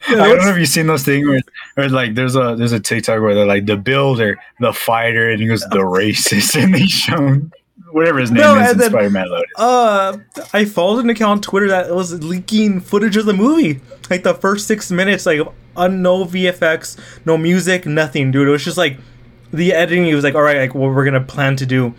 Yeah, 0.09 0.15
I 0.23 0.27
don't 0.29 0.39
know 0.39 0.49
if 0.51 0.57
you've 0.57 0.67
seen 0.67 0.87
those 0.87 1.03
things 1.03 1.27
where, 1.27 1.41
where 1.75 1.89
like 1.89 2.15
there's 2.15 2.35
a 2.35 2.55
there's 2.57 2.71
a 2.71 2.79
TikTok 2.79 3.21
where 3.21 3.35
they're 3.35 3.45
like 3.45 3.65
the 3.65 3.77
builder, 3.77 4.39
the 4.59 4.73
fighter, 4.73 5.29
and 5.29 5.41
he 5.41 5.47
goes 5.47 5.61
the 5.61 5.79
racist, 5.79 6.55
and 6.61 6.73
they 6.73 6.85
show 6.85 7.41
whatever 7.91 8.19
his 8.19 8.31
name 8.31 8.41
No, 8.41 8.55
is 8.57 8.71
in 8.71 8.79
Spider-Man 8.89 9.29
Lotus. 9.29 9.51
Uh, 9.57 10.17
I 10.53 10.65
followed 10.65 11.03
an 11.03 11.09
account 11.09 11.31
on 11.31 11.41
Twitter 11.41 11.67
that 11.69 11.93
was 11.93 12.23
leaking 12.23 12.79
footage 12.79 13.17
of 13.17 13.25
the 13.25 13.33
movie. 13.33 13.81
Like 14.09 14.23
the 14.23 14.33
first 14.33 14.67
six 14.67 14.91
minutes, 14.91 15.25
like 15.25 15.41
un- 15.75 16.01
no 16.01 16.25
VFX, 16.25 16.97
no 17.25 17.37
music, 17.37 17.85
nothing, 17.85 18.31
dude. 18.31 18.47
It 18.47 18.51
was 18.51 18.63
just 18.63 18.77
like 18.77 18.97
the 19.51 19.73
editing. 19.73 20.07
It 20.07 20.15
was 20.15 20.23
like, 20.23 20.35
all 20.35 20.41
right, 20.41 20.57
like 20.57 20.73
what 20.73 20.93
we're 20.93 21.05
gonna 21.05 21.21
plan 21.21 21.55
to 21.57 21.65
do. 21.65 21.93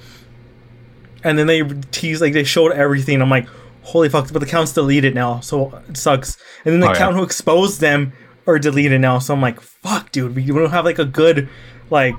And 1.24 1.38
then 1.38 1.46
they 1.46 1.62
teased, 1.92 2.20
like 2.20 2.32
they 2.32 2.42
showed 2.44 2.72
everything. 2.72 3.22
I'm 3.22 3.30
like, 3.30 3.46
holy 3.82 4.09
fuck! 4.09 4.32
But 4.32 4.40
the 4.40 4.46
account's 4.46 4.72
deleted 4.72 5.14
now, 5.14 5.40
so 5.40 5.80
it 5.88 5.96
sucks. 5.96 6.36
And 6.64 6.72
then 6.72 6.80
the 6.80 6.86
Oh, 6.86 6.90
yeah. 6.90 6.96
account 6.96 7.16
who 7.16 7.22
exposed 7.22 7.80
them 7.80 8.12
are 8.46 8.59
deleted 8.59 9.00
now, 9.00 9.18
so 9.18 9.34
I'm 9.34 9.40
like, 9.40 9.60
fuck, 9.60 10.10
dude. 10.12 10.34
We 10.34 10.44
don't 10.46 10.70
have 10.70 10.84
like 10.84 10.98
a 10.98 11.04
good 11.04 11.48
like 11.90 12.16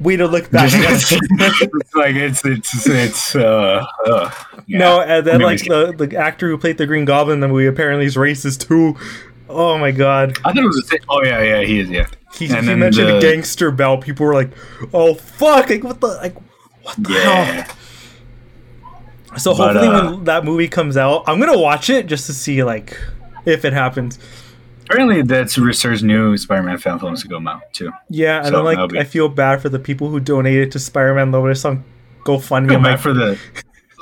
way 0.00 0.16
to 0.16 0.26
look 0.26 0.50
back. 0.50 0.70
it's 0.74 1.94
like 1.94 2.14
it's 2.16 2.44
it's 2.44 2.86
it's 2.86 3.36
uh, 3.36 3.84
uh 4.06 4.30
yeah. 4.66 4.78
No, 4.78 5.00
and 5.00 5.26
then 5.26 5.40
like 5.40 5.60
the, 5.64 5.92
the 5.96 6.16
actor 6.16 6.48
who 6.48 6.58
played 6.58 6.78
the 6.78 6.86
Green 6.86 7.04
Goblin 7.04 7.34
in 7.36 7.40
the 7.40 7.48
movie 7.48 7.66
apparently 7.66 8.06
is 8.06 8.16
racist 8.16 8.66
too. 8.66 8.96
Oh 9.48 9.76
my 9.78 9.90
god. 9.90 10.38
I 10.44 10.52
thought 10.52 10.58
it 10.58 10.66
was 10.66 10.76
the 10.76 10.86
same. 10.88 11.00
Oh 11.08 11.22
yeah, 11.24 11.42
yeah, 11.42 11.60
he 11.62 11.80
is. 11.80 11.90
Yeah, 11.90 12.06
He, 12.34 12.46
And 12.46 12.60
he 12.60 12.66
then 12.66 12.78
mentioned 12.78 13.08
the- 13.08 13.20
gangster 13.20 13.70
bell. 13.70 13.98
People 13.98 14.26
were 14.26 14.34
like, 14.34 14.50
"Oh 14.94 15.14
fuck! 15.14 15.68
Like 15.68 15.84
what 15.84 16.00
the 16.00 16.06
like 16.08 16.34
what 16.82 16.96
the 16.98 17.12
yeah. 17.12 17.44
hell?" 17.44 17.71
So 19.38 19.56
But, 19.56 19.74
hopefully, 19.74 19.88
uh, 19.88 20.10
when 20.12 20.24
that 20.24 20.44
movie 20.44 20.68
comes 20.68 20.96
out, 20.96 21.24
I'm 21.26 21.40
gonna 21.40 21.58
watch 21.58 21.88
it 21.90 22.06
just 22.06 22.26
to 22.26 22.32
see 22.32 22.62
like 22.64 22.98
if 23.46 23.64
it 23.64 23.72
happens. 23.72 24.18
Apparently, 24.84 25.22
that's 25.22 25.56
Risser's 25.56 26.02
new 26.02 26.36
Spider-Man 26.36 26.76
fan 26.78 26.98
films 26.98 27.22
to 27.22 27.28
come 27.28 27.46
out 27.48 27.62
too. 27.72 27.90
Yeah, 28.10 28.38
and 28.38 28.48
So, 28.48 28.52
then 28.52 28.64
like 28.64 28.90
be- 28.90 28.98
I 28.98 29.04
feel 29.04 29.28
bad 29.28 29.62
for 29.62 29.68
the 29.68 29.78
people 29.78 30.08
who 30.10 30.20
donated 30.20 30.72
to 30.72 30.78
Spider-Man 30.78 31.32
Lotus 31.32 31.64
on 31.64 31.82
GoFundMe. 32.24 32.68
Feel 32.68 32.76
I'm 32.76 32.82
bad 32.82 32.90
like, 32.90 33.00
for 33.00 33.12
the 33.14 33.38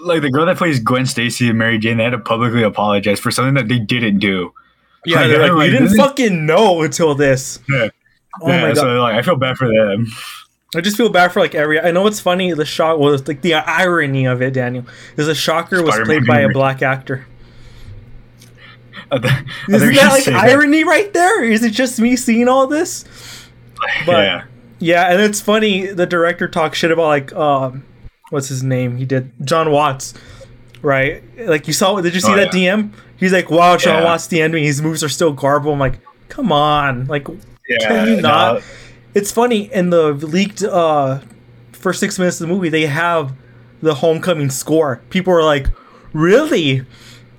like 0.02 0.22
the 0.22 0.30
girl 0.30 0.46
that 0.46 0.56
plays 0.56 0.80
Gwen 0.80 1.06
Stacy 1.06 1.48
and 1.50 1.58
Mary 1.58 1.78
Jane. 1.78 1.98
They 1.98 2.04
had 2.04 2.10
to 2.10 2.18
publicly 2.18 2.62
apologize 2.62 3.20
for 3.20 3.30
something 3.30 3.54
that 3.54 3.68
they 3.68 3.78
didn't 3.78 4.18
do. 4.18 4.52
yeah, 5.04 5.20
like, 5.20 5.28
they're 5.28 5.42
I'm 5.44 5.48
like, 5.56 5.58
we 5.58 5.70
like, 5.70 5.88
didn't 5.88 5.96
fucking 5.96 6.46
know 6.46 6.82
until 6.82 7.14
this. 7.14 7.60
Yeah. 7.68 7.88
Oh 8.42 8.48
yeah, 8.48 8.60
my 8.62 8.68
god. 8.68 8.76
So 8.78 9.00
like, 9.00 9.14
I 9.14 9.22
feel 9.22 9.36
bad 9.36 9.56
for 9.56 9.68
them. 9.68 10.06
I 10.76 10.80
just 10.80 10.96
feel 10.96 11.08
bad 11.08 11.32
for 11.32 11.40
like 11.40 11.54
every. 11.54 11.80
I 11.80 11.90
know 11.90 12.06
it's 12.06 12.20
funny. 12.20 12.52
The 12.52 12.64
shock 12.64 12.98
was 12.98 13.26
like 13.26 13.40
the 13.42 13.54
irony 13.54 14.26
of 14.26 14.40
it. 14.40 14.52
Daniel 14.54 14.84
is 15.16 15.26
a 15.28 15.34
shocker 15.34 15.82
was 15.82 15.98
played 16.04 16.26
by 16.26 16.40
a 16.40 16.48
black 16.48 16.80
actor. 16.82 17.26
Th- 19.10 19.10
I 19.10 19.18
thought 19.18 19.44
you 19.68 19.74
Isn't 19.74 19.94
that 19.94 20.12
like 20.26 20.28
irony 20.28 20.84
right 20.84 21.12
there? 21.12 21.42
Is 21.42 21.64
it 21.64 21.72
just 21.72 21.98
me 21.98 22.14
seeing 22.16 22.48
all 22.48 22.66
this? 22.66 23.04
but- 24.06 24.12
yeah. 24.24 24.44
Yeah, 24.82 25.12
and 25.12 25.20
it's 25.20 25.42
funny. 25.42 25.88
The 25.88 26.06
director 26.06 26.48
talks 26.48 26.78
shit 26.78 26.90
about 26.90 27.06
like 27.08 27.32
um, 27.34 27.84
what's 28.30 28.48
his 28.48 28.62
name? 28.62 28.96
He 28.96 29.04
did 29.04 29.30
Jon 29.44 29.70
Watts, 29.72 30.14
right? 30.80 31.22
Like 31.38 31.66
you 31.66 31.74
saw. 31.74 32.00
Did 32.00 32.14
you 32.14 32.20
see 32.20 32.32
Oh, 32.32 32.36
that 32.36 32.48
DM? 32.48 32.90
He's 33.18 33.30
like, 33.32 33.50
wow, 33.50 33.76
Jon 33.76 33.96
Yeah. 33.98 34.04
Watts 34.04 34.28
the 34.28 34.40
ending. 34.40 34.64
His 34.64 34.80
moves 34.80 35.04
are 35.04 35.10
still 35.10 35.32
garble. 35.34 35.74
I'm 35.74 35.78
like, 35.78 36.00
come 36.30 36.50
on, 36.50 37.04
like 37.08 37.28
Yeah, 37.68 37.88
Can 37.88 38.08
you 38.08 38.16
no, 38.16 38.22
not? 38.22 38.62
It's 39.14 39.32
funny 39.32 39.72
in 39.72 39.90
the 39.90 40.12
leaked 40.12 40.62
uh 40.62 41.20
first 41.72 42.00
six 42.00 42.18
minutes 42.18 42.40
of 42.40 42.48
the 42.48 42.54
movie 42.54 42.68
they 42.68 42.86
have 42.86 43.32
the 43.82 43.94
homecoming 43.94 44.50
score. 44.50 45.00
People 45.10 45.32
are 45.32 45.42
like, 45.42 45.66
"Really?" 46.12 46.84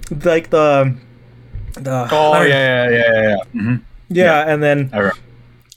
Like 0.10 0.50
the 0.50 0.96
the 1.74 2.08
Oh 2.12 2.42
yeah, 2.42 2.90
yeah, 2.90 2.90
yeah, 2.90 3.12
yeah. 3.14 3.22
yeah. 3.22 3.44
hmm 3.52 3.76
yeah, 4.10 4.52
and 4.52 4.62
then 4.62 4.90
I. 4.94 5.12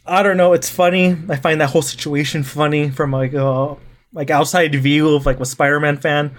I 0.07 0.23
don't 0.23 0.37
know. 0.37 0.53
It's 0.53 0.69
funny. 0.69 1.17
I 1.31 1.37
find 1.37 1.61
that 1.61 1.71
whole 1.71 1.83
situation 1.83 2.43
funny 2.43 2.91
from 2.91 3.11
like 3.11 3.33
uh 3.33 3.75
like 4.13 4.31
outside 4.31 4.75
view 4.75 5.15
of 5.15 5.25
like 5.25 5.41
a 5.41 5.47
Spider-Man 5.47 5.97
fan. 5.99 6.35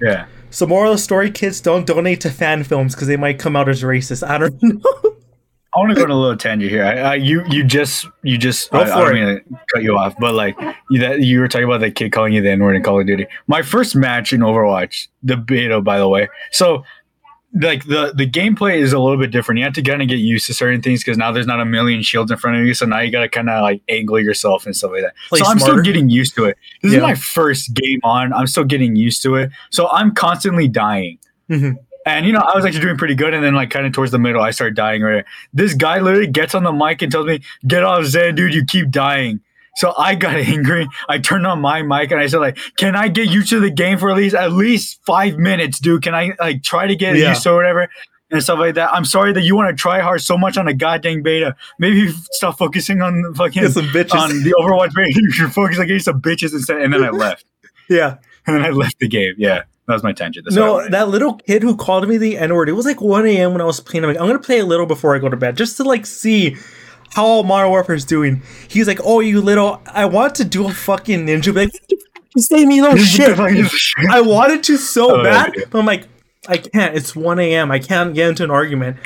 Yeah. 0.00 0.26
So 0.50 0.66
moral 0.66 0.92
of 0.92 0.98
the 0.98 1.02
story: 1.02 1.30
kids 1.30 1.60
don't 1.60 1.86
donate 1.86 2.20
to 2.22 2.30
fan 2.30 2.64
films 2.64 2.94
because 2.94 3.08
they 3.08 3.16
might 3.16 3.38
come 3.38 3.56
out 3.56 3.68
as 3.68 3.82
racist. 3.82 4.26
I 4.28 4.36
don't 4.38 4.58
know. 4.62 5.11
I 5.74 5.78
want 5.78 5.90
to 5.90 5.94
go 5.96 6.02
on 6.04 6.10
a 6.10 6.20
little 6.20 6.36
tangent 6.36 6.70
here. 6.70 6.84
I, 6.84 6.98
I, 6.98 7.14
you 7.14 7.42
you 7.48 7.64
just 7.64 8.06
you 8.22 8.36
just 8.36 8.70
Go 8.70 8.80
I, 8.80 8.84
don't 8.84 9.14
mean 9.14 9.24
to 9.24 9.40
cut 9.72 9.82
you 9.82 9.96
off, 9.96 10.14
but 10.18 10.34
like 10.34 10.54
you 10.90 11.00
that 11.00 11.20
you 11.20 11.40
were 11.40 11.48
talking 11.48 11.64
about 11.64 11.80
that 11.80 11.94
kid 11.94 12.12
calling 12.12 12.34
you 12.34 12.42
the 12.42 12.50
N 12.50 12.62
word 12.62 12.76
in 12.76 12.82
Call 12.82 13.00
of 13.00 13.06
Duty. 13.06 13.26
My 13.46 13.62
first 13.62 13.96
match 13.96 14.32
in 14.34 14.40
Overwatch, 14.40 15.08
the 15.22 15.36
beta, 15.36 15.80
by 15.80 15.98
the 15.98 16.08
way. 16.08 16.28
So 16.50 16.84
like 17.60 17.86
the 17.86 18.12
the 18.14 18.28
gameplay 18.28 18.76
is 18.78 18.92
a 18.92 18.98
little 18.98 19.18
bit 19.18 19.30
different. 19.30 19.58
You 19.58 19.64
have 19.64 19.72
to 19.74 19.82
kind 19.82 20.02
of 20.02 20.08
get 20.08 20.16
used 20.16 20.46
to 20.48 20.54
certain 20.54 20.82
things 20.82 21.00
because 21.02 21.16
now 21.16 21.32
there's 21.32 21.46
not 21.46 21.60
a 21.60 21.64
million 21.66 22.02
shields 22.02 22.30
in 22.30 22.36
front 22.36 22.58
of 22.58 22.66
you. 22.66 22.74
So 22.74 22.84
now 22.86 23.00
you 23.00 23.10
got 23.10 23.20
to 23.20 23.28
kind 23.28 23.48
of 23.48 23.62
like 23.62 23.82
angle 23.88 24.18
yourself 24.20 24.66
and 24.66 24.76
stuff 24.76 24.90
like 24.92 25.02
that. 25.02 25.14
Play 25.30 25.38
so 25.40 25.46
I'm 25.46 25.58
still 25.58 25.80
getting 25.80 26.10
used 26.10 26.34
to 26.36 26.44
it. 26.44 26.58
This 26.82 26.92
Yeah. 26.92 26.98
is 26.98 27.02
my 27.02 27.14
first 27.14 27.72
game 27.74 28.00
on. 28.04 28.32
I'm 28.34 28.46
still 28.46 28.64
getting 28.64 28.94
used 28.96 29.22
to 29.22 29.36
it. 29.36 29.50
So 29.70 29.88
I'm 29.90 30.14
constantly 30.14 30.68
dying. 30.68 31.18
Mhm. 31.50 31.76
And 32.04 32.26
you 32.26 32.32
know, 32.32 32.40
I 32.40 32.56
was 32.56 32.64
actually 32.64 32.80
doing 32.82 32.96
pretty 32.96 33.14
good, 33.14 33.32
and 33.34 33.44
then 33.44 33.54
like 33.54 33.70
kind 33.70 33.86
of 33.86 33.92
towards 33.92 34.10
the 34.12 34.18
middle, 34.18 34.42
I 34.42 34.50
started 34.50 34.74
dying. 34.74 35.02
Right, 35.02 35.24
this 35.52 35.74
guy 35.74 36.00
literally 36.00 36.26
gets 36.26 36.54
on 36.54 36.64
the 36.64 36.72
mic 36.72 37.00
and 37.02 37.12
tells 37.12 37.26
me, 37.26 37.40
"Get 37.66 37.84
off 37.84 38.04
Zen, 38.04 38.34
dude! 38.34 38.54
You 38.54 38.64
keep 38.64 38.90
dying." 38.90 39.40
So 39.76 39.94
I 39.96 40.14
got 40.16 40.34
angry. 40.36 40.88
I 41.08 41.18
turned 41.18 41.46
on 41.46 41.60
my 41.60 41.82
mic 41.82 42.10
and 42.10 42.20
I 42.20 42.26
said, 42.26 42.38
"Like, 42.40 42.58
can 42.76 42.96
I 42.96 43.08
get 43.08 43.28
used 43.30 43.50
to 43.50 43.60
the 43.60 43.70
game 43.70 43.98
for 43.98 44.10
at 44.10 44.16
least 44.16 44.34
at 44.34 44.52
least 44.52 45.00
five 45.06 45.36
minutes, 45.38 45.78
dude? 45.78 46.02
Can 46.02 46.14
I 46.14 46.32
like 46.40 46.62
try 46.62 46.86
to 46.88 46.96
get 46.96 47.16
Yeah. 47.16 47.30
used 47.30 47.42
to 47.44 47.54
whatever?" 47.54 47.88
And 48.32 48.42
stuff 48.42 48.58
like 48.60 48.76
that. 48.76 48.92
I'm 48.94 49.04
sorry 49.04 49.34
that 49.34 49.42
you 49.42 49.54
want 49.54 49.68
to 49.68 49.80
try 49.80 50.00
hard 50.00 50.22
so 50.22 50.38
much 50.38 50.56
on 50.56 50.66
a 50.66 50.72
goddamn 50.72 51.20
beta. 51.22 51.54
Maybe 51.78 52.10
stop 52.30 52.56
focusing 52.56 53.02
on 53.02 53.20
the 53.20 53.34
fucking 53.34 53.68
some 53.68 53.84
bitches. 53.88 54.14
on 54.14 54.42
the 54.42 54.54
Overwatch 54.58 54.94
beta. 54.94 55.10
You 55.22 55.30
should 55.30 55.52
focus 55.52 55.78
on 55.78 55.86
getting 55.86 56.00
some 56.00 56.20
bitches 56.22 56.52
instead. 56.54 56.80
And 56.80 56.94
then 56.94 57.04
I 57.04 57.10
left. 57.10 57.44
yeah. 57.90 58.16
And 58.46 58.56
then 58.56 58.64
I 58.64 58.70
left 58.70 58.98
the 59.00 59.06
game. 59.08 59.34
Yeah, 59.36 59.64
that 59.86 59.94
was 59.94 60.02
my 60.02 60.12
tangent. 60.12 60.44
That's 60.44 60.56
No, 60.56 60.88
that 60.88 61.08
little 61.08 61.34
kid 61.34 61.62
who 61.62 61.76
called 61.76 62.08
me 62.08 62.16
the 62.16 62.38
N 62.38 62.54
word. 62.54 62.68
It 62.68 62.72
was 62.72 62.86
like 62.86 63.00
1 63.00 63.26
a.m. 63.26 63.52
when 63.52 63.60
I 63.60 63.64
was 63.64 63.80
playing. 63.80 64.04
I'm 64.04 64.10
like, 64.10 64.20
I'm 64.20 64.26
gonna 64.26 64.38
play 64.38 64.58
a 64.60 64.64
little 64.64 64.86
before 64.86 65.14
I 65.14 65.18
go 65.18 65.28
to 65.28 65.36
bed, 65.36 65.56
just 65.56 65.76
to 65.78 65.84
like 65.84 66.06
see 66.06 66.56
how 67.14 67.42
Modern 67.42 67.70
Warfare 67.70 67.94
is 67.94 68.04
doing. 68.04 68.42
He's 68.68 68.86
like, 68.86 69.00
"Oh, 69.04 69.20
you 69.20 69.40
little, 69.40 69.82
I 69.86 70.06
want 70.06 70.34
to 70.36 70.44
do 70.44 70.66
a 70.66 70.72
fucking 70.72 71.26
ninja." 71.26 71.54
Like, 71.54 71.70
you 72.34 72.42
say 72.42 72.64
me 72.64 72.80
little 72.80 72.96
shit. 73.04 73.38
I 74.10 74.20
wanted 74.20 74.62
to 74.64 74.76
so 74.76 75.16
Oh, 75.20 75.22
bad, 75.22 75.52
but 75.70 75.78
I'm 75.78 75.86
like, 75.86 76.08
I 76.48 76.56
can't. 76.56 76.96
It's 76.96 77.14
1 77.14 77.38
a.m. 77.40 77.70
I 77.70 77.78
can't 77.78 78.14
get 78.14 78.28
into 78.28 78.44
an 78.44 78.50
argument, 78.50 78.96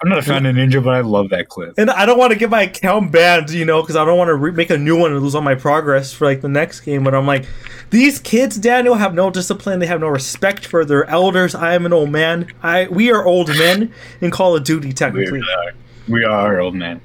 I'm 0.00 0.08
not 0.08 0.18
a 0.18 0.22
fan 0.22 0.46
of 0.46 0.54
Ninja, 0.54 0.82
but 0.82 0.94
I 0.94 1.00
love 1.00 1.30
that 1.30 1.48
clip. 1.48 1.74
and 1.76 1.90
I 1.90 2.06
don't 2.06 2.18
want 2.18 2.32
to 2.32 2.38
get 2.38 2.50
my 2.50 2.62
account 2.62 3.10
banned, 3.10 3.50
you 3.50 3.64
know, 3.64 3.82
because 3.82 3.96
I 3.96 4.04
don't 4.04 4.16
want 4.16 4.28
to 4.28 4.34
re- 4.36 4.52
make 4.52 4.70
a 4.70 4.78
new 4.78 4.96
one 4.96 5.10
and 5.12 5.20
lose 5.20 5.34
all 5.34 5.42
my 5.42 5.56
progress 5.56 6.12
for 6.12 6.24
like 6.24 6.40
the 6.40 6.48
next 6.48 6.80
game. 6.82 7.02
But 7.02 7.16
I'm 7.16 7.26
like, 7.26 7.46
these 7.90 8.20
kids, 8.20 8.56
Daniel, 8.58 8.94
have 8.94 9.12
no 9.12 9.28
discipline. 9.30 9.80
They 9.80 9.86
have 9.86 9.98
no 10.00 10.06
respect 10.06 10.64
for 10.66 10.84
their 10.84 11.04
elders. 11.06 11.54
I 11.56 11.74
am 11.74 11.84
an 11.84 11.92
old 11.92 12.10
man. 12.10 12.46
I 12.62 12.86
we 12.88 13.10
are 13.10 13.24
old 13.24 13.48
men 13.48 13.92
in 14.20 14.30
Call 14.30 14.54
of 14.56 14.62
Duty, 14.62 14.88
We 14.88 14.92
technically. 14.94 15.40
are, 15.40 15.72
we 16.06 16.22
are 16.24 16.60
old 16.60 16.76
man. 16.76 17.00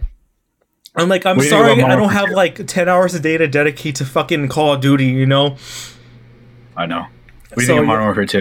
I'm 0.95 1.09
like, 1.09 1.25
I'm 1.25 1.37
What 1.37 1.43
do 1.43 1.49
you 1.49 1.55
think 1.55 1.79
sorry, 1.79 1.81
I 1.91 1.95
don't 1.95 2.11
have 2.11 2.29
like 2.29 2.67
10 2.67 2.87
hours 2.87 3.15
a 3.15 3.19
day 3.19 3.35
to 3.39 3.47
dedicate 3.47 3.95
to 3.95 4.05
fucking 4.05 4.49
Call 4.49 4.73
of 4.73 4.81
Duty, 4.81 5.05
you 5.07 5.25
know? 5.25 5.57
I 6.77 6.85
know. 6.85 7.01
What 7.01 7.09
do 7.55 7.61
you 7.61 7.65
So, 7.65 7.73
think 7.73 7.79
of. 7.81 7.87
Modern 7.87 8.03
Warfare 8.03 8.25
2? 8.27 8.37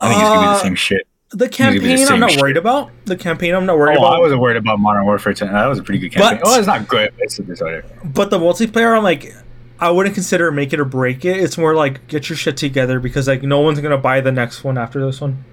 I 0.00 0.08
think 0.08 0.20
it's 0.20 0.28
gonna 0.28 0.40
be 0.40 0.46
Uh, 0.48 0.52
the 0.54 0.58
same 0.58 0.74
shit. 0.74 1.06
The 1.32 1.38
be 1.38 1.44
the 1.46 1.48
campaign, 1.48 2.08
I'm 2.08 2.20
not 2.20 2.32
shit. 2.32 2.40
worried 2.40 2.56
about. 2.58 2.90
The 3.06 3.16
campaign, 3.16 3.54
I'm 3.54 3.64
not 3.64 3.78
worried 3.78 3.96
Oh, 3.98 4.04
I 4.04 4.18
wasn't 4.18 4.40
worried 4.40 4.58
about 4.58 4.78
Modern 4.80 5.04
Warfare 5.04 5.32
2. 5.32 5.46
That 5.46 5.66
was 5.66 5.78
a 5.78 5.82
pretty 5.82 5.98
good 5.98 6.12
campaign. 6.12 6.40
But- 6.42 6.48
oh, 6.48 6.58
it's 6.58 6.66
not 6.66 6.86
good. 6.88 7.12
It's 7.18 7.38
a 7.38 7.42
disorder. 7.42 7.84
But 8.04 8.30
the 8.30 8.38
multiplayer, 8.38 8.96
I'm 8.96 9.02
like, 9.02 9.34
I 9.78 9.90
wouldn't 9.90 10.14
consider 10.14 10.52
make 10.52 10.72
it 10.72 10.78
or 10.78 10.84
break 10.84 11.24
it. 11.24 11.38
It's 11.38 11.58
more 11.58 11.74
like 11.74 12.06
get 12.06 12.28
your 12.28 12.36
shit 12.36 12.56
together 12.56 13.00
because 13.00 13.26
like 13.26 13.42
no 13.42 13.60
one's 13.60 13.80
gonna 13.80 13.98
buy 13.98 14.20
the 14.20 14.30
next 14.30 14.62
one 14.62 14.78
after 14.78 15.04
this 15.04 15.20
one. 15.20 15.44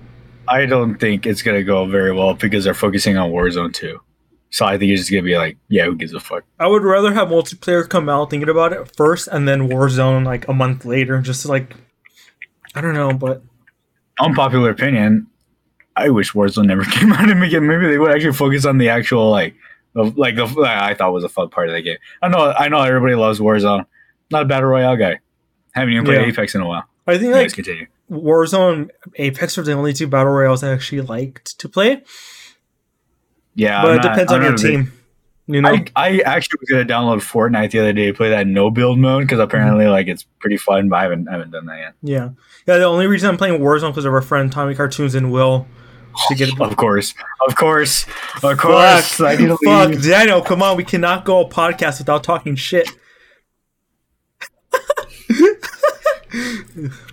I 0.48 0.68
don't 0.68 0.96
think 1.00 1.26
it's 1.26 1.42
gonna 1.42 1.64
go 1.64 1.88
very 1.88 2.12
well 2.12 2.36
because 2.36 2.64
they're 2.64 2.76
focusing 2.76 3.18
on 3.18 3.32
Warzone 3.32 3.74
2. 3.74 4.00
So 4.52 4.66
I 4.66 4.78
think 4.78 4.92
it's 4.92 5.02
just 5.02 5.12
gonna 5.12 5.24
be 5.24 5.36
like, 5.36 5.58
yeah, 5.68 5.86
who 5.86 5.96
gives 5.96 6.14
a 6.14 6.20
fuck? 6.20 6.44
I 6.60 6.68
would 6.68 6.84
rather 6.84 7.12
have 7.14 7.30
multiplayer 7.30 7.88
come 7.90 8.08
out 8.08 8.30
thinking 8.30 8.50
about 8.50 8.72
it 8.74 8.96
first 8.96 9.28
and 9.28 9.48
then 9.48 9.68
Warzone 9.68 10.26
like 10.26 10.48
a 10.48 10.54
month 10.54 10.86
later, 10.86 11.22
just 11.22 11.48
like 11.48 11.76
I 12.76 12.82
don't 12.82 12.94
know, 12.94 13.14
but 13.14 13.42
Unpopular 14.20 14.70
opinion. 14.70 15.26
I 16.06 16.10
wish 16.10 16.34
Warzone 16.34 16.66
never 16.66 16.84
came 16.98 17.12
out 17.14 17.30
and 17.30 17.44
it. 17.44 17.60
Maybe 17.62 17.88
they 17.88 17.98
would 17.98 18.12
actually 18.12 18.34
focus 18.34 18.66
on 18.66 18.78
the 18.78 18.90
actual 18.90 19.30
like, 19.30 19.56
the, 19.94 20.04
like 20.04 20.36
the 20.36 20.46
like 20.46 20.78
I 20.78 20.94
thought 20.94 21.14
was 21.14 21.24
a 21.24 21.30
fun 21.30 21.50
part 21.50 21.70
of 21.70 21.76
the 21.76 21.82
game. 21.82 21.98
I 22.22 22.28
know, 22.28 22.52
I 22.52 22.68
know, 22.70 22.82
everybody 22.82 23.16
loves 23.16 23.40
Warzone. 23.40 23.86
Not 24.32 24.44
a 24.44 24.46
battle 24.46 24.70
royale 24.70 24.96
guy. 24.98 25.20
Haven't 25.74 25.94
even 25.94 26.06
played 26.06 26.22
Yeah. 26.22 26.28
Apex 26.28 26.56
in 26.56 26.62
a 26.62 26.68
while. 26.68 26.84
I 27.08 27.14
think 27.14 27.26
Anyways, 27.34 27.52
like 27.52 27.54
continue. 27.56 27.88
Warzone, 28.12 28.90
Apex 29.16 29.58
are 29.58 29.64
the 29.64 29.74
only 29.74 29.94
two 29.94 30.08
battle 30.08 30.32
royales 30.32 30.64
I 30.64 30.72
actually 30.74 31.02
liked 31.02 31.58
to 31.60 31.70
play. 31.70 32.04
Yeah, 33.56 33.82
but 33.82 33.92
I'm 33.92 33.94
it 34.00 34.04
not- 34.04 34.12
depends 34.14 34.32
I'm 34.32 34.38
on 34.40 34.44
your 34.44 34.54
a 34.54 34.56
big- 34.56 34.62
team. 34.86 34.94
You 35.52 35.62
know, 35.64 35.70
I, 35.70 35.84
I 35.96 36.20
actually 36.20 36.60
was 36.62 36.70
gonna 36.70 36.86
download 36.86 37.22
Fortnite 37.22 37.72
the 37.72 37.80
other 37.80 37.92
day 37.92 38.06
to 38.06 38.14
play 38.14 38.30
that 38.30 38.46
no 38.46 38.70
build 38.70 39.00
mode 39.00 39.24
because 39.24 39.40
apparently 39.40 39.86
Mm-hmm. 39.86 39.92
like 39.92 40.08
it's 40.08 40.22
pretty 40.40 40.58
fun, 40.58 40.90
but 40.90 40.98
I 40.98 41.02
haven't 41.02 41.28
I 41.28 41.32
haven't 41.32 41.50
done 41.50 41.66
that 41.66 41.80
yet. 41.80 41.94
yeah, 42.04 42.30
yeah. 42.68 42.78
The 42.78 42.84
only 42.84 43.08
reason 43.08 43.30
I'm 43.30 43.38
playing 43.38 43.60
Warzone 43.60 43.90
because 43.90 44.06
of 44.06 44.14
our 44.14 44.22
friend 44.22 44.52
Tommy 44.52 44.76
Cartoons 44.76 45.16
and 45.16 45.32
Will 45.32 45.66
to 46.28 46.36
get 46.36 46.50
Of 46.60 46.76
course, 46.76 47.14
of 47.48 47.56
course, 47.56 48.06
of 48.44 48.58
course. 48.58 49.20
I 49.22 49.36
need 49.36 49.48
to 49.48 49.58
Fuck, 49.64 49.90
leave. 49.90 50.04
Daniel, 50.04 50.42
come 50.42 50.62
on. 50.62 50.78
We 50.78 50.84
cannot 50.84 51.26
go 51.26 51.42
a 51.42 51.50
podcast 51.50 52.00
without 52.00 52.24
talking 52.24 52.56
shit. 52.56 52.90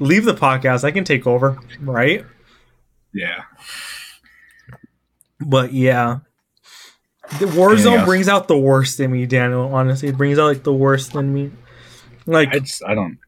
Leave 0.01 0.25
the 0.25 0.35
podcast. 0.35 0.85
I 0.85 0.91
can 0.91 1.05
take 1.05 1.27
over, 1.27 1.59
right? 1.81 2.25
Yeah, 3.13 3.45
But 5.41 5.73
yeah. 5.73 6.19
The 7.41 7.47
Warzone 7.47 8.05
brings 8.05 8.29
out 8.29 8.47
the 8.47 8.57
worst 8.59 9.01
in 9.01 9.11
me, 9.11 9.27
Daniel. 9.27 9.75
Honestly, 9.75 10.09
it 10.09 10.17
brings 10.19 10.39
out 10.39 10.47
like 10.47 10.63
the 10.63 10.73
worst 10.75 11.15
in 11.15 11.33
me. 11.33 11.51
Like, 12.27 12.51
I 12.51 12.59
just 12.61 12.85
I 12.85 12.95
don't. 12.95 13.19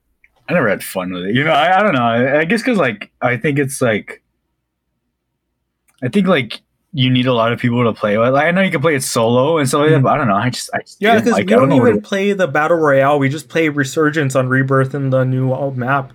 I 0.49 0.53
never 0.55 0.69
had 0.69 0.85
fun 0.85 1.13
with 1.13 1.25
it. 1.25 1.35
You 1.35 1.45
know, 1.45 1.53
I, 1.53 1.79
I 1.79 1.83
don't 1.83 1.95
know. 1.95 2.03
I, 2.03 2.41
I 2.41 2.45
guess 2.45 2.61
because 2.61 2.79
like 2.79 3.11
I 3.21 3.37
think 3.37 3.59
it's 3.59 3.81
like. 3.81 4.23
I 6.03 6.09
think 6.09 6.27
like 6.27 6.61
you 6.93 7.11
need 7.11 7.27
a 7.27 7.35
lot 7.35 7.53
of 7.53 7.59
people 7.61 7.85
to 7.85 7.93
play 7.93 8.17
with. 8.17 8.33
Like, 8.33 8.47
I 8.47 8.51
know 8.51 8.63
you 8.63 8.71
can 8.71 8.81
play 8.81 8.95
it 8.95 9.03
solo 9.03 9.59
and 9.59 9.69
stuff 9.69 9.83
like 9.83 9.91
that, 9.91 9.99
Mhm. 10.01 10.03
but 10.05 10.13
I 10.13 10.17
don't 10.17 10.29
know. 10.29 10.37
I 10.37 10.51
just 10.51 10.71
I 10.75 10.81
just 10.81 10.97
yeah, 11.01 11.17
because 11.19 11.33
like, 11.33 11.47
we 11.47 11.51
don't 11.55 11.69
what 11.69 11.77
even 11.89 12.01
play 12.01 12.33
the 12.33 12.49
battle 12.49 12.79
royale. 12.79 13.19
We 13.19 13.29
just 13.29 13.49
play 13.49 13.69
Resurgence 13.69 14.35
on 14.35 14.49
Rebirth 14.49 14.95
in 14.95 15.11
the 15.11 15.25
new 15.25 15.53
old 15.53 15.77
map. 15.77 16.13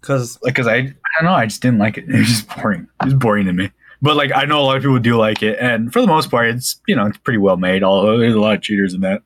Because 0.00 0.38
like 0.42 0.54
because 0.54 0.66
I 0.66 0.74
I 0.76 0.82
don't 1.20 1.24
know 1.24 1.32
I 1.34 1.46
just 1.46 1.62
didn't 1.62 1.78
like 1.78 1.96
it. 1.98 2.08
It 2.08 2.18
was 2.18 2.26
just 2.28 2.48
boring. 2.56 2.88
It 3.00 3.04
was 3.04 3.14
boring 3.14 3.46
to 3.46 3.52
me. 3.52 3.70
But 4.00 4.16
like 4.16 4.32
I 4.34 4.44
know 4.44 4.60
a 4.60 4.64
lot 4.64 4.76
of 4.76 4.82
people 4.82 4.98
do 4.98 5.16
like 5.16 5.42
it, 5.44 5.56
and 5.60 5.92
for 5.92 6.00
the 6.00 6.08
most 6.08 6.28
part, 6.30 6.48
it's 6.48 6.80
you 6.88 6.96
know 6.96 7.06
it's 7.06 7.18
pretty 7.18 7.38
well 7.38 7.56
made. 7.56 7.84
Although 7.84 8.18
there's 8.18 8.34
a 8.34 8.40
lot 8.40 8.54
of 8.56 8.62
cheaters 8.62 8.94
in 8.94 9.02
that. 9.02 9.22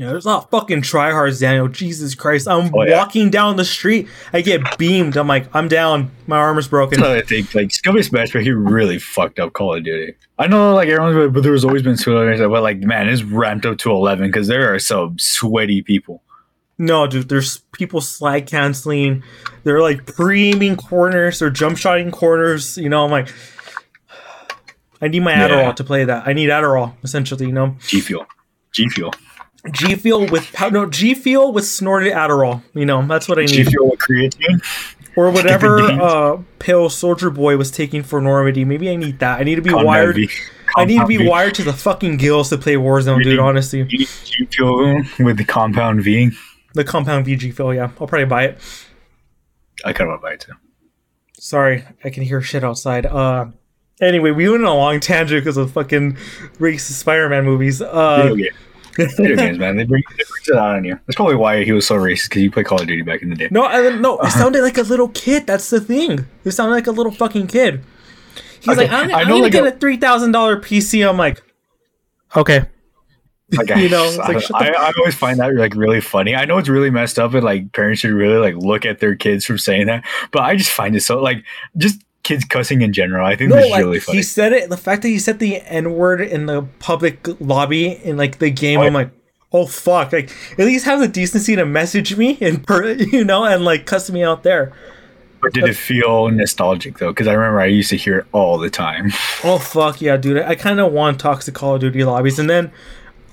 Yeah, 0.00 0.06
there's 0.12 0.24
not 0.24 0.50
fucking 0.50 0.80
tryhards, 0.80 1.40
Daniel. 1.40 1.68
Jesus 1.68 2.14
Christ. 2.14 2.48
I'm 2.48 2.74
Oh, 2.74 2.84
yeah. 2.84 2.96
walking 2.96 3.28
down 3.28 3.56
the 3.56 3.66
street. 3.66 4.08
I 4.32 4.40
get 4.40 4.78
beamed. 4.78 5.18
I'm 5.18 5.26
like, 5.26 5.54
I'm 5.54 5.68
down. 5.68 6.10
My 6.26 6.38
arm 6.38 6.56
is 6.56 6.68
broken. 6.68 7.00
That's 7.02 7.22
I 7.24 7.26
think 7.26 7.54
like 7.54 7.70
Scummy 7.70 8.02
Smash, 8.02 8.32
but 8.32 8.42
he 8.42 8.50
really 8.50 8.98
fucked 8.98 9.38
up 9.38 9.52
Call 9.52 9.74
of 9.76 9.84
Duty. 9.84 10.14
I 10.38 10.46
know 10.46 10.74
like 10.74 10.88
everyone's 10.88 11.16
like, 11.16 11.32
but 11.34 11.42
there's 11.42 11.66
always 11.66 11.82
been 11.82 11.98
two 11.98 12.16
others, 12.16 12.40
but 12.40 12.62
like 12.62 12.78
man, 12.78 13.10
it's 13.10 13.22
ramped 13.22 13.66
up 13.66 13.76
to 13.80 13.90
eleven 13.90 14.28
because 14.28 14.48
there 14.48 14.72
are 14.72 14.78
some 14.78 15.18
sweaty 15.18 15.82
people. 15.82 16.22
No, 16.78 17.06
dude, 17.06 17.28
there's 17.28 17.58
people 17.72 18.00
slide 18.00 18.46
canceling. 18.46 19.22
They're 19.64 19.82
like 19.82 20.06
pre-aiming 20.06 20.76
corners 20.76 21.42
or 21.42 21.50
jump 21.50 21.76
shotting 21.76 22.10
corners. 22.10 22.78
You 22.78 22.88
know, 22.88 23.04
I'm 23.04 23.10
like, 23.10 23.28
I 25.02 25.08
need 25.08 25.20
my 25.20 25.32
Yeah. 25.32 25.48
Adderall 25.48 25.76
to 25.76 25.84
play 25.84 26.04
that. 26.04 26.26
I 26.26 26.32
need 26.32 26.48
Adderall, 26.48 26.94
essentially, 27.02 27.44
you 27.46 27.52
know. 27.52 27.76
G 27.86 28.00
Fuel, 28.00 28.24
G 28.72 28.88
Fuel, 28.88 29.12
G 29.72 29.94
Fuel 29.94 30.26
with 30.26 30.54
no 30.72 30.86
G 30.86 31.14
Fuel 31.14 31.52
with 31.52 31.66
snorted 31.66 32.12
Adderall. 32.12 32.62
You 32.74 32.86
know, 32.86 33.06
that's 33.06 33.28
what 33.28 33.38
I 33.38 33.42
need. 33.42 33.48
G 33.48 33.64
Fuel 33.64 33.90
with 33.90 34.00
creatine. 34.00 34.62
Or 35.16 35.30
whatever 35.30 35.80
uh 35.80 36.42
pale 36.58 36.88
soldier 36.88 37.30
boy 37.30 37.56
was 37.56 37.70
taking 37.70 38.02
for 38.02 38.20
Normandy. 38.20 38.64
Maybe 38.64 38.88
I 38.90 38.96
need 38.96 39.18
that. 39.18 39.40
I 39.40 39.42
need 39.42 39.56
to 39.56 39.62
be 39.62 39.72
wired. 39.72 40.16
V. 40.16 40.28
I 40.76 40.84
need 40.84 41.00
to 41.00 41.06
be 41.06 41.18
V. 41.18 41.28
wired 41.28 41.54
to 41.56 41.62
the 41.62 41.72
fucking 41.72 42.16
gills 42.16 42.48
to 42.50 42.58
play 42.58 42.74
Warzone, 42.74 43.22
dude. 43.22 43.38
Honestly, 43.38 43.84
G 43.84 44.06
Fuel 44.06 45.02
with 45.18 45.36
the 45.36 45.44
compound 45.44 46.02
V. 46.04 46.30
the 46.74 46.84
compound 46.84 47.26
VG 47.26 47.54
Fuel. 47.54 47.74
Yeah, 47.74 47.90
I'll 48.00 48.06
probably 48.06 48.24
buy 48.24 48.44
it. 48.44 48.58
I 49.84 49.92
kind 49.92 50.10
of 50.10 50.20
want 50.20 50.22
to 50.22 50.26
buy 50.26 50.32
it 50.34 50.40
too. 50.40 50.52
Sorry, 51.34 51.84
I 52.04 52.10
can 52.10 52.22
hear 52.22 52.40
shit 52.42 52.62
outside. 52.62 53.06
Uh, 53.06 53.46
anyway, 54.00 54.30
we 54.30 54.48
went 54.48 54.62
on 54.64 54.70
a 54.70 54.74
long 54.74 55.00
tangent 55.00 55.40
because 55.40 55.56
of 55.56 55.72
fucking 55.72 56.14
racist 56.58 56.92
Spider-Man 57.00 57.44
movies. 57.44 57.80
Uh, 57.82 58.22
Video 58.22 58.34
game. 58.36 58.58
Video 58.96 59.36
games, 59.36 59.58
man. 59.58 59.76
They 59.76 59.84
bring, 59.84 60.02
they 60.10 60.24
bring 60.24 60.42
it 60.46 60.56
out 60.56 60.76
on 60.76 60.84
you. 60.84 60.98
That's 61.06 61.16
probably 61.16 61.36
why 61.36 61.64
he 61.64 61.72
was 61.72 61.86
so 61.86 61.96
racist 61.96 62.28
because 62.28 62.42
you 62.42 62.50
played 62.50 62.66
Call 62.66 62.80
of 62.80 62.86
Duty 62.86 63.02
back 63.02 63.22
in 63.22 63.30
the 63.30 63.36
day. 63.36 63.48
No, 63.50 63.64
I, 63.64 63.96
no, 63.96 64.16
it 64.18 64.20
uh-huh. 64.22 64.38
sounded 64.38 64.62
like 64.62 64.78
a 64.78 64.82
little 64.82 65.08
kid. 65.08 65.46
That's 65.46 65.70
the 65.70 65.80
thing. 65.80 66.26
It 66.44 66.50
sounded 66.52 66.74
like 66.74 66.86
a 66.86 66.92
little 66.92 67.12
fucking 67.12 67.46
kid. 67.46 67.82
He's 68.60 68.68
Okay, 68.76 68.82
like, 68.82 68.90
I'm, 68.90 69.10
I 69.14 69.20
I'm 69.20 69.28
know, 69.28 69.34
gonna 69.34 69.42
like, 69.44 69.52
get 69.52 69.64
a- 69.64 69.74
a 69.74 69.78
three 69.78 69.96
thousand 69.96 70.32
dollar 70.32 70.58
PC. 70.60 71.08
I'm 71.08 71.16
like, 71.16 71.42
okay. 72.36 72.64
Like, 73.52 73.68
You 73.76 73.88
know, 73.88 74.04
it's 74.04 74.18
like, 74.18 74.36
I, 74.54 74.68
I, 74.68 74.88
I 74.88 74.92
always 74.98 75.14
find 75.14 75.38
that 75.40 75.54
like 75.54 75.74
really 75.74 76.00
funny. 76.00 76.34
I 76.34 76.44
know 76.44 76.58
it's 76.58 76.68
really 76.68 76.90
messed 76.90 77.18
up, 77.18 77.34
and 77.34 77.42
like 77.44 77.72
parents 77.72 78.00
should 78.00 78.12
really 78.12 78.38
like 78.38 78.54
look 78.56 78.84
at 78.84 79.00
their 79.00 79.16
kids 79.16 79.44
from 79.44 79.58
saying 79.58 79.86
that. 79.86 80.04
But 80.30 80.42
I 80.42 80.56
just 80.56 80.70
find 80.70 80.94
it 80.94 81.00
so 81.00 81.20
like 81.20 81.44
just 81.76 82.00
kids 82.30 82.44
cussing 82.44 82.82
in 82.82 82.92
general. 82.92 83.26
I 83.26 83.36
think 83.36 83.50
No, 83.50 83.56
that's 83.56 83.70
like 83.70 83.80
really 83.82 84.00
funny. 84.00 84.18
he 84.18 84.22
said 84.22 84.52
it. 84.52 84.70
The 84.70 84.76
fact 84.76 85.02
that 85.02 85.08
he 85.08 85.18
said 85.18 85.38
the 85.38 85.56
n 85.62 85.92
word 85.94 86.20
in 86.20 86.46
the 86.46 86.62
public 86.78 87.26
lobby 87.40 87.88
in 88.04 88.16
like 88.16 88.38
the 88.38 88.50
game, 88.50 88.78
Oh, 88.80 88.82
I'm 88.84 88.94
like, 88.94 89.10
oh 89.52 89.66
fuck! 89.66 90.12
Like 90.12 90.30
at 90.52 90.64
least 90.66 90.84
have 90.84 91.00
the 91.00 91.08
decency 91.08 91.56
to 91.56 91.66
message 91.66 92.16
me 92.16 92.38
and 92.40 92.66
per, 92.66 92.92
you 93.14 93.24
know, 93.24 93.44
and 93.44 93.64
like 93.64 93.84
cuss 93.86 94.10
me 94.10 94.22
out 94.22 94.42
there. 94.42 94.72
But 95.42 95.54
did 95.54 95.64
it 95.64 95.74
feel 95.76 96.28
nostalgic 96.28 96.98
though? 96.98 97.08
Because 97.12 97.26
I 97.26 97.32
remember 97.32 97.60
I 97.60 97.66
used 97.66 97.88
to 97.90 97.96
hear 97.96 98.18
it 98.18 98.26
all 98.32 98.58
the 98.58 98.70
time. 98.70 99.10
Oh 99.42 99.58
fuck 99.58 100.02
yeah, 100.02 100.16
dude! 100.18 100.42
I 100.42 100.54
kind 100.54 100.80
of 100.80 100.92
want 100.92 101.18
toxic 101.18 101.54
Call 101.54 101.74
of 101.76 101.80
Duty 101.80 102.04
lobbies, 102.04 102.38
and 102.38 102.48
then 102.50 102.70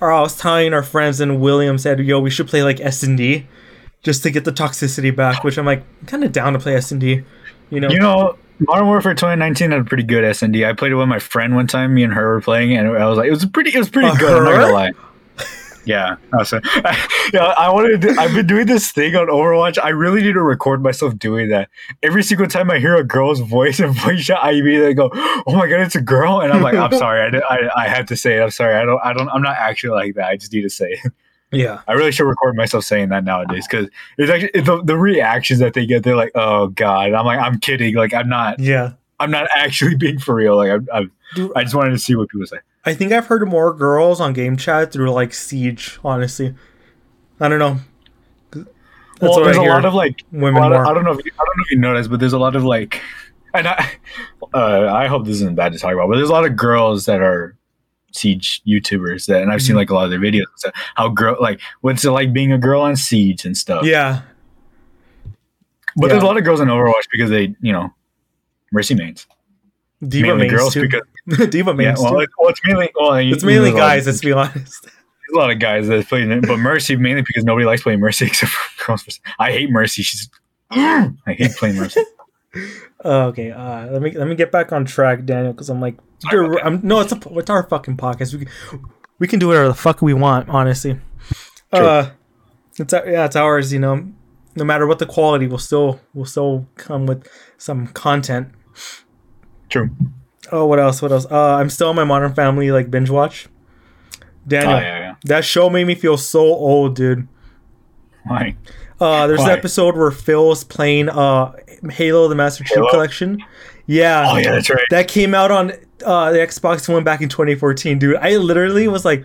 or 0.00 0.10
I 0.10 0.20
was 0.22 0.36
telling 0.38 0.72
our 0.72 0.82
friends, 0.82 1.20
and 1.20 1.38
William 1.40 1.76
said, 1.76 2.00
"Yo, 2.00 2.18
we 2.18 2.30
should 2.30 2.48
play 2.48 2.62
like 2.62 2.80
S 2.80 3.02
and 3.02 3.18
D, 3.18 3.46
just 4.02 4.22
to 4.22 4.30
get 4.30 4.44
the 4.46 4.52
toxicity 4.52 5.14
back." 5.14 5.44
Which 5.44 5.58
I'm 5.58 5.66
like, 5.66 5.82
kind 6.06 6.24
of 6.24 6.32
down 6.32 6.54
to 6.54 6.58
play 6.58 6.74
S 6.76 6.90
and 6.92 7.00
D. 7.00 7.24
You 7.70 7.80
know, 7.80 7.90
You 7.90 7.98
know, 7.98 8.38
Modern 8.60 8.86
Warfare 8.86 9.14
2019 9.14 9.70
had 9.70 9.80
a 9.80 9.84
pretty 9.84 10.02
good 10.02 10.24
SND. 10.24 10.66
I 10.68 10.72
played 10.72 10.92
it 10.92 10.96
with 10.96 11.08
my 11.08 11.18
friend 11.20 11.54
one 11.54 11.66
time. 11.66 11.94
Me 11.94 12.02
and 12.02 12.12
her 12.12 12.34
were 12.34 12.40
playing, 12.40 12.76
and 12.76 12.88
I 12.88 13.06
was 13.06 13.16
like, 13.18 13.28
it 13.28 13.30
was 13.30 13.44
pretty. 13.46 13.70
It 13.74 13.78
was 13.78 13.88
pretty 13.88 14.08
Uh, 14.08 14.16
good. 14.16 14.36
I'm 14.38 14.44
not 14.44 14.60
gonna 14.60 14.72
lie. 14.72 14.92
Yeah, 15.84 16.16
awesome. 16.38 16.60
yeah, 17.32 17.54
I 17.56 17.70
wanted. 17.72 18.02
To, 18.02 18.10
I've 18.18 18.34
been 18.34 18.46
doing 18.46 18.66
this 18.66 18.90
thing 18.92 19.16
on 19.16 19.28
Overwatch. 19.28 19.78
I 19.82 19.88
really 19.90 20.20
need 20.22 20.34
to 20.34 20.42
record 20.42 20.82
myself 20.82 21.16
doing 21.18 21.48
that. 21.48 21.70
Every 22.02 22.22
single 22.22 22.46
time 22.46 22.70
I 22.70 22.78
hear 22.78 22.94
a 22.96 23.04
girl's 23.04 23.40
voice 23.40 23.80
and 23.80 23.94
voice 24.00 24.20
shot, 24.20 24.44
I 24.44 24.50
immediately 24.50 24.92
go, 24.92 25.08
"Oh 25.14 25.54
my 25.56 25.66
god, 25.66 25.80
it's 25.80 25.94
a 25.94 26.02
girl!" 26.02 26.40
And 26.40 26.52
I'm 26.52 26.60
like, 26.62 26.74
"I'm 26.74 26.92
sorry, 26.98 27.22
I, 27.26 27.30
did- 27.30 27.42
I, 27.48 27.70
I 27.74 27.88
had 27.88 28.08
to 28.08 28.16
say 28.16 28.36
it. 28.36 28.42
I'm 28.42 28.50
sorry. 28.50 28.74
I 28.74 28.84
don't. 28.84 29.00
I 29.02 29.12
don't. 29.14 29.28
I'm 29.30 29.40
not 29.40 29.56
actually 29.56 29.90
like 29.90 30.14
that. 30.16 30.26
I 30.28 30.36
just 30.36 30.52
need 30.52 30.62
to 30.62 30.68
say 30.70 30.98
it. 31.02 31.12
Yeah, 31.50 31.80
I 31.88 31.94
really 31.94 32.12
should 32.12 32.26
record 32.26 32.56
myself 32.56 32.84
saying 32.84 33.08
that 33.08 33.24
nowadays 33.24 33.66
because 33.68 33.88
it's 34.18 34.30
actually 34.30 34.60
the, 34.60 34.82
the 34.84 34.96
reactions 34.98 35.60
that 35.60 35.74
they 35.74 35.86
get. 35.86 36.02
They're 36.02 36.16
like, 36.16 36.32
"Oh 36.34 36.68
god," 36.68 37.12
I'm 37.14 37.24
like, 37.24 37.38
"I'm 37.40 37.58
kidding. 37.58 37.94
Like, 37.94 38.12
I'm 38.14 38.28
not. 38.28 38.60
yeah. 38.60 38.92
I'm 39.20 39.30
not 39.30 39.48
actually 39.56 39.96
being 39.96 40.18
for 40.18 40.34
real. 40.34 40.56
Like, 40.56 40.80
Dude, 41.34 41.52
I 41.56 41.62
just 41.62 41.74
wanted 41.74 41.90
to 41.90 41.98
see 41.98 42.14
what 42.14 42.28
people 42.28 42.46
say." 42.46 42.58
I 42.84 42.94
think 42.94 43.12
I've 43.12 43.26
heard 43.26 43.46
more 43.48 43.74
girls 43.74 44.20
on 44.20 44.32
game 44.32 44.56
chat 44.56 44.92
through 44.92 45.10
like 45.10 45.34
Siege. 45.34 45.98
Honestly, 46.04 46.54
I 47.40 47.48
don't 47.48 47.58
know. 47.58 47.78
That's 48.52 49.36
well, 49.36 49.44
there's 49.44 49.56
a 49.56 49.62
lot 49.62 49.84
of 49.84 49.94
like 49.94 50.22
women 50.30 50.62
of- 50.62 50.72
I 50.86 50.94
don't 50.94 51.02
know 51.04 51.10
if 51.12 51.24
you, 51.24 51.32
I 51.34 51.44
don't 51.44 51.56
know 51.56 51.62
if 51.64 51.70
you 51.72 51.78
noticed, 51.78 52.08
but 52.08 52.20
there's 52.20 52.32
a 52.34 52.38
lot 52.38 52.54
of 52.54 52.64
like, 52.64 53.02
and 53.52 53.66
I, 53.66 53.90
uh, 54.54 54.86
I 54.92 55.08
hope 55.08 55.24
this 55.26 55.36
isn't 55.36 55.56
bad 55.56 55.72
to 55.72 55.78
talk 55.78 55.92
about, 55.92 56.08
but 56.08 56.16
there's 56.16 56.28
a 56.28 56.32
lot 56.32 56.44
of 56.44 56.54
girls 56.54 57.06
that 57.06 57.20
are 57.20 57.56
siege 58.12 58.62
YouTubers 58.66 59.26
that, 59.26 59.42
and 59.42 59.52
I've 59.52 59.62
seen 59.62 59.74
Mhm. 59.74 59.78
like 59.78 59.90
a 59.90 59.94
lot 59.94 60.04
of 60.04 60.10
their 60.10 60.18
videos. 60.20 60.44
stuff, 60.56 60.72
how 60.96 61.08
girl 61.08 61.36
like 61.40 61.60
what's 61.82 62.04
it 62.04 62.10
like 62.10 62.32
being 62.32 62.52
a 62.52 62.58
girl 62.58 62.80
on 62.82 62.96
siege 62.96 63.44
and 63.44 63.56
stuff. 63.56 63.84
yeah, 63.84 64.22
but 65.96 66.08
there's 66.08 66.22
a 66.22 66.26
lot 66.26 66.36
of 66.36 66.44
girls 66.44 66.60
in 66.60 66.68
Overwatch 66.68 67.08
because 67.10 67.30
they, 67.30 67.54
you 67.60 67.72
know, 67.72 67.92
mercy 68.72 68.94
mains. 68.94 69.26
D.Va 70.06 70.28
mainly 70.28 70.42
mains 70.42 70.52
girls 70.52 70.74
too. 70.74 70.82
because 70.82 71.02
D.Va 71.50 71.70
yeah, 71.70 71.76
mains 71.76 72.00
well, 72.00 72.12
too. 72.12 72.20
it, 72.20 72.30
well, 72.38 72.48
it's 72.50 72.60
mainly 72.64 72.90
well, 72.94 73.20
you- 73.20 73.34
It's 73.34 73.42
mainly 73.44 73.70
there's 73.70 73.74
of- 73.74 73.78
guys. 73.80 74.06
Let's 74.06 74.20
be 74.20 74.32
honest. 74.32 74.86
There's 75.30 75.36
a 75.36 75.40
lot 75.40 75.50
of 75.50 75.58
guys 75.58 75.88
that 75.88 76.08
play 76.08 76.22
it, 76.22 76.46
but 76.46 76.56
Mercy 76.56 76.96
mainly 76.96 77.20
because 77.20 77.44
nobody 77.44 77.66
likes 77.66 77.82
playing 77.82 78.00
Mercy 78.00 78.24
except 78.28 78.50
for 78.50 78.86
girls. 78.86 79.20
I 79.38 79.52
hate 79.52 79.70
Mercy. 79.70 80.02
She's 80.02 80.30
I 80.70 81.10
hate 81.26 81.50
playing 81.52 81.76
Mercy. 81.76 82.00
Uh, 83.04 83.26
okay, 83.26 83.50
uh, 83.52 83.86
let 83.90 84.02
me 84.02 84.10
let 84.12 84.26
me 84.26 84.34
get 84.34 84.50
back 84.50 84.72
on 84.72 84.84
track, 84.84 85.24
Daniel, 85.24 85.52
because 85.52 85.68
I'm 85.70 85.80
like, 85.80 85.94
about 86.24 86.30
dude, 86.30 86.60
I'm, 86.62 86.80
no, 86.82 87.00
it's 87.00 87.12
a 87.12 87.20
it's 87.38 87.50
our 87.50 87.62
fucking 87.62 87.96
podcast. 87.96 88.34
We 88.34 88.44
can, 88.44 88.84
we 89.18 89.28
can 89.28 89.38
do 89.38 89.48
whatever 89.48 89.68
the 89.68 89.74
fuck 89.74 90.02
we 90.02 90.14
want, 90.14 90.48
honestly. 90.48 90.98
True. 91.72 91.86
Uh, 91.86 92.10
it's 92.76 92.92
yeah, 92.92 93.24
it's 93.24 93.36
ours. 93.36 93.72
You 93.72 93.78
know, 93.78 94.08
no 94.56 94.64
matter 94.64 94.86
what 94.86 94.98
the 94.98 95.06
quality, 95.06 95.46
we'll 95.46 95.58
still 95.58 96.00
we'll 96.12 96.24
still 96.24 96.66
come 96.76 97.06
with 97.06 97.28
some 97.56 97.86
content. 97.88 98.48
True. 99.68 99.90
Oh, 100.50 100.66
what 100.66 100.80
else? 100.80 101.00
What 101.02 101.12
else? 101.12 101.26
Uh, 101.30 101.56
I'm 101.56 101.70
still 101.70 101.90
on 101.90 101.96
my 101.96 102.04
Modern 102.04 102.34
Family 102.34 102.72
like 102.72 102.90
binge 102.90 103.10
watch. 103.10 103.48
Daniel, 104.46 104.72
Oh 104.74 104.80
yeah, 104.80 104.98
yeah. 104.98 105.14
that 105.24 105.44
show 105.44 105.68
made 105.68 105.86
me 105.86 105.94
feel 105.94 106.16
so 106.16 106.40
old, 106.40 106.96
dude. 106.96 107.28
Why? 108.24 108.56
Uh, 109.00 109.26
there's 109.26 109.40
Why? 109.40 109.52
an 109.52 109.58
episode 109.58 109.96
where 109.96 110.10
Phil's 110.10 110.64
playing 110.64 111.08
uh 111.08 111.52
Halo: 111.90 112.28
The 112.28 112.34
Master 112.34 112.64
Chief 112.64 112.76
Halo? 112.76 112.90
Collection. 112.90 113.42
Yeah, 113.86 114.26
Oh 114.28 114.36
yeah, 114.36 114.52
that's 114.52 114.68
right. 114.68 114.84
that 114.90 115.08
came 115.08 115.34
out 115.34 115.50
on 115.50 115.72
uh, 116.04 116.32
the 116.32 116.38
Xbox 116.38 116.88
One 116.92 117.04
back 117.04 117.22
in 117.22 117.28
2014, 117.28 117.98
dude. 117.98 118.16
I 118.16 118.36
literally 118.36 118.86
was 118.88 119.04
like, 119.04 119.24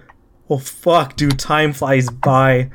"Oh 0.50 0.58
fuck, 0.58 1.16
dude, 1.16 1.38
time 1.38 1.74
flies 1.74 2.10
by," 2.10 2.70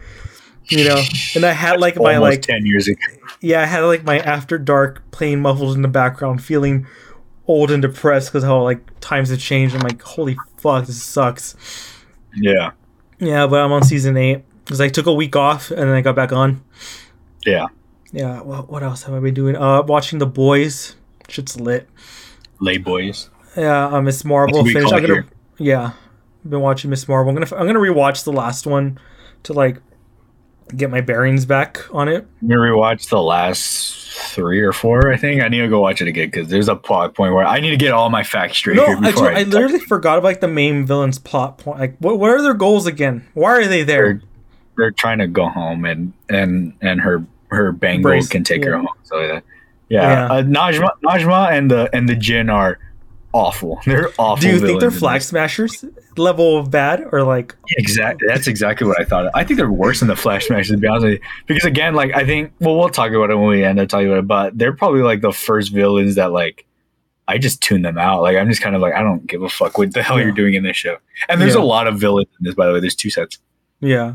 you 0.65 0.85
know. 0.85 1.01
And 1.35 1.45
I 1.45 1.53
had 1.53 1.81
like 1.81 1.97
my 1.97 2.19
like, 2.19 2.43
ten 2.43 2.67
years 2.67 2.89
ago. 2.89 3.01
yeah, 3.41 3.63
I 3.63 3.67
had 3.67 3.81
like 3.81 4.05
my 4.05 4.19
After 4.19 4.59
Dark 4.59 5.11
playing 5.13 5.41
muffled 5.41 5.77
in 5.77 5.83
the 5.83 5.89
background, 5.89 6.43
feeling 6.43 6.87
old 7.47 7.71
and 7.71 7.81
depressed 7.81 8.31
because 8.31 8.45
how 8.45 8.63
like 8.63 8.81
times 9.01 9.31
have 9.31 9.39
changed. 9.39 9.75
I'm 9.75 9.81
like, 9.81 10.03
"Holy 10.03 10.37
fuck, 10.59 10.87
this 10.87 11.03
sucks." 11.03 11.57
Yeah, 12.35 12.73
Yeah, 13.19 13.47
but 13.47 13.61
I'm 13.61 13.73
on 13.73 13.83
season 13.83 14.17
eight 14.19 14.45
because 14.69 14.83
I 14.83 14.89
took 14.91 15.07
a 15.07 15.13
week 15.15 15.35
off 15.35 15.71
and 15.71 15.81
then 15.81 15.89
I 15.89 16.03
got 16.03 16.15
back 16.15 16.31
on. 16.31 16.63
yeah. 17.47 17.67
Yeah, 18.13 18.41
what, 18.43 18.71
what 18.71 18.83
else 18.83 19.03
have 19.05 19.15
I 19.15 19.21
been 19.21 19.35
doing? 19.35 19.57
Uh, 19.57 19.83
watching 19.83 20.19
The 20.19 20.27
Boys. 20.27 20.95
Shit's 21.29 21.59
lit. 21.59 21.89
Lay 22.61 22.77
boys. 22.79 23.31
Yeah, 23.57 23.87
uh, 23.87 24.01
Miss 24.03 24.25
Marvel 24.25 24.53
That's 24.53 24.57
what 24.59 24.65
we 24.67 24.73
finished. 24.75 24.93
I'm 24.95 25.07
gonna, 25.07 25.27
yeah, 25.59 25.93
I've 26.45 26.51
been 26.51 26.61
watching 26.61 26.91
Miss 26.91 27.07
Marvel. 27.09 27.29
I'm 27.31 27.35
gonna 27.35 27.55
I'm 27.61 27.67
gonna 27.67 27.79
rewatch 27.81 28.25
the 28.25 28.33
last 28.33 28.67
one 28.67 28.99
to 29.45 29.53
like 29.53 29.81
get 30.77 30.91
my 30.91 31.01
bearings 31.03 31.45
back 31.45 31.81
on 31.95 32.09
it. 32.09 32.27
I'm 32.41 32.49
gonna 32.49 32.61
rewatch 32.61 33.09
the 33.11 33.21
last 33.21 34.11
three 34.35 34.61
or 34.61 34.73
four. 34.73 35.13
I 35.13 35.17
think 35.19 35.43
I 35.43 35.49
need 35.49 35.61
to 35.61 35.69
go 35.69 35.81
watch 35.81 36.01
it 36.01 36.09
again 36.09 36.29
because 36.29 36.49
there's 36.49 36.69
a 36.69 36.77
plot 36.77 37.15
point 37.15 37.35
where 37.35 37.45
I 37.47 37.61
need 37.61 37.71
to 37.71 37.77
get 37.77 37.93
all 37.93 38.09
my 38.11 38.23
facts 38.25 38.57
straight 38.57 38.77
No, 38.77 38.87
here 38.87 38.97
I, 38.97 39.01
before 39.11 39.31
to- 39.31 39.37
I. 39.37 39.41
I 39.41 39.43
literally 39.45 39.81
forgot 39.81 40.19
about 40.19 40.25
like 40.29 40.41
the 40.41 40.49
main 40.49 40.87
villain's 40.87 41.19
plot 41.19 41.59
point. 41.59 41.79
Like, 41.79 41.97
what 41.99 42.19
what 42.19 42.31
are 42.31 42.41
their 42.43 42.55
goals 42.55 42.87
again? 42.87 43.27
Why 43.35 43.53
are 43.53 43.67
they 43.67 43.83
there? 43.83 44.15
they're, 44.15 44.23
they're 44.79 44.91
trying 44.93 45.19
to 45.19 45.27
go 45.27 45.49
home 45.49 45.85
and 45.85 46.13
and 46.31 46.73
and 46.81 47.01
her 47.03 47.25
her 47.51 47.73
bangle 47.73 48.11
Brace, 48.11 48.29
can 48.29 48.45
take 48.45 48.65
her 48.65 48.77
home. 48.79 48.89
So 49.05 49.21
yeah, 49.21 49.41
yeah. 49.91 50.11
Yeah. 50.29 50.33
Uh, 50.33 50.43
Najma 50.43 50.89
Najma 51.05 51.51
and 51.51 51.71
the 51.71 51.91
and 51.95 52.09
the 52.09 52.15
Djinn 52.15 52.49
are 52.49 52.79
awful. 53.35 53.79
They're 53.87 54.09
awful. 54.19 54.41
Do 54.41 54.49
you 54.49 54.59
think 54.59 54.81
they're 54.81 54.91
flag 54.91 55.21
smashers 55.21 55.85
level 56.17 56.57
of 56.59 56.71
bad 56.71 57.05
or 57.13 57.23
like? 57.25 57.55
Exactly. 57.77 58.27
That's 58.27 58.47
exactly 58.47 58.87
what 58.87 58.99
I 59.01 59.05
thought. 59.05 59.31
I 59.35 59.45
think 59.45 59.59
they're 59.59 59.71
worse 59.71 59.99
than 60.01 60.09
the 60.09 60.17
Flash 60.17 60.47
Smashers, 60.47 60.71
to 60.71 60.79
be 60.79 60.89
honest 60.89 61.05
with 61.05 61.13
you. 61.15 61.21
Because 61.47 61.65
again, 61.65 61.95
like 61.95 62.15
I 62.15 62.25
think, 62.25 62.53
well, 62.61 62.77
we'll 62.79 62.89
talk 62.89 63.13
about 63.13 63.31
it 63.31 63.37
when 63.37 63.49
we 63.49 63.63
end 63.65 63.79
up 63.79 63.89
talking 63.89 64.07
about 64.09 64.19
it. 64.19 64.27
But 64.27 64.59
they're 64.59 64.73
probably 64.73 65.03
like 65.03 65.21
the 65.21 65.33
first 65.33 65.73
villains 65.73 66.15
that 66.17 66.33
like 66.33 66.65
I 67.29 67.37
just 67.39 67.63
tune 67.63 67.83
them 67.83 67.99
out. 67.99 68.23
Like 68.23 68.37
I'm 68.39 68.49
just 68.49 68.63
kind 68.63 68.75
of 68.75 68.81
like 68.81 68.95
I 68.95 69.03
don't 69.03 69.27
give 69.27 69.43
a 69.43 69.49
fuck 69.51 69.77
what 69.79 69.93
the 69.93 70.03
hell 70.03 70.19
Yeah. 70.19 70.25
you're 70.25 70.33
doing 70.35 70.55
in 70.55 70.63
this 70.65 70.77
show. 70.77 70.97
And 71.29 71.41
there's 71.41 71.55
Yeah. 71.55 71.61
a 71.61 71.63
lot 71.63 71.87
of 71.87 71.99
villains 72.01 72.29
in 72.41 72.45
this, 72.47 72.55
by 72.55 72.67
the 72.67 72.73
way. 72.73 72.81
There's 72.81 72.95
two 72.97 73.11
sets. 73.11 73.39
Yeah. 73.81 74.15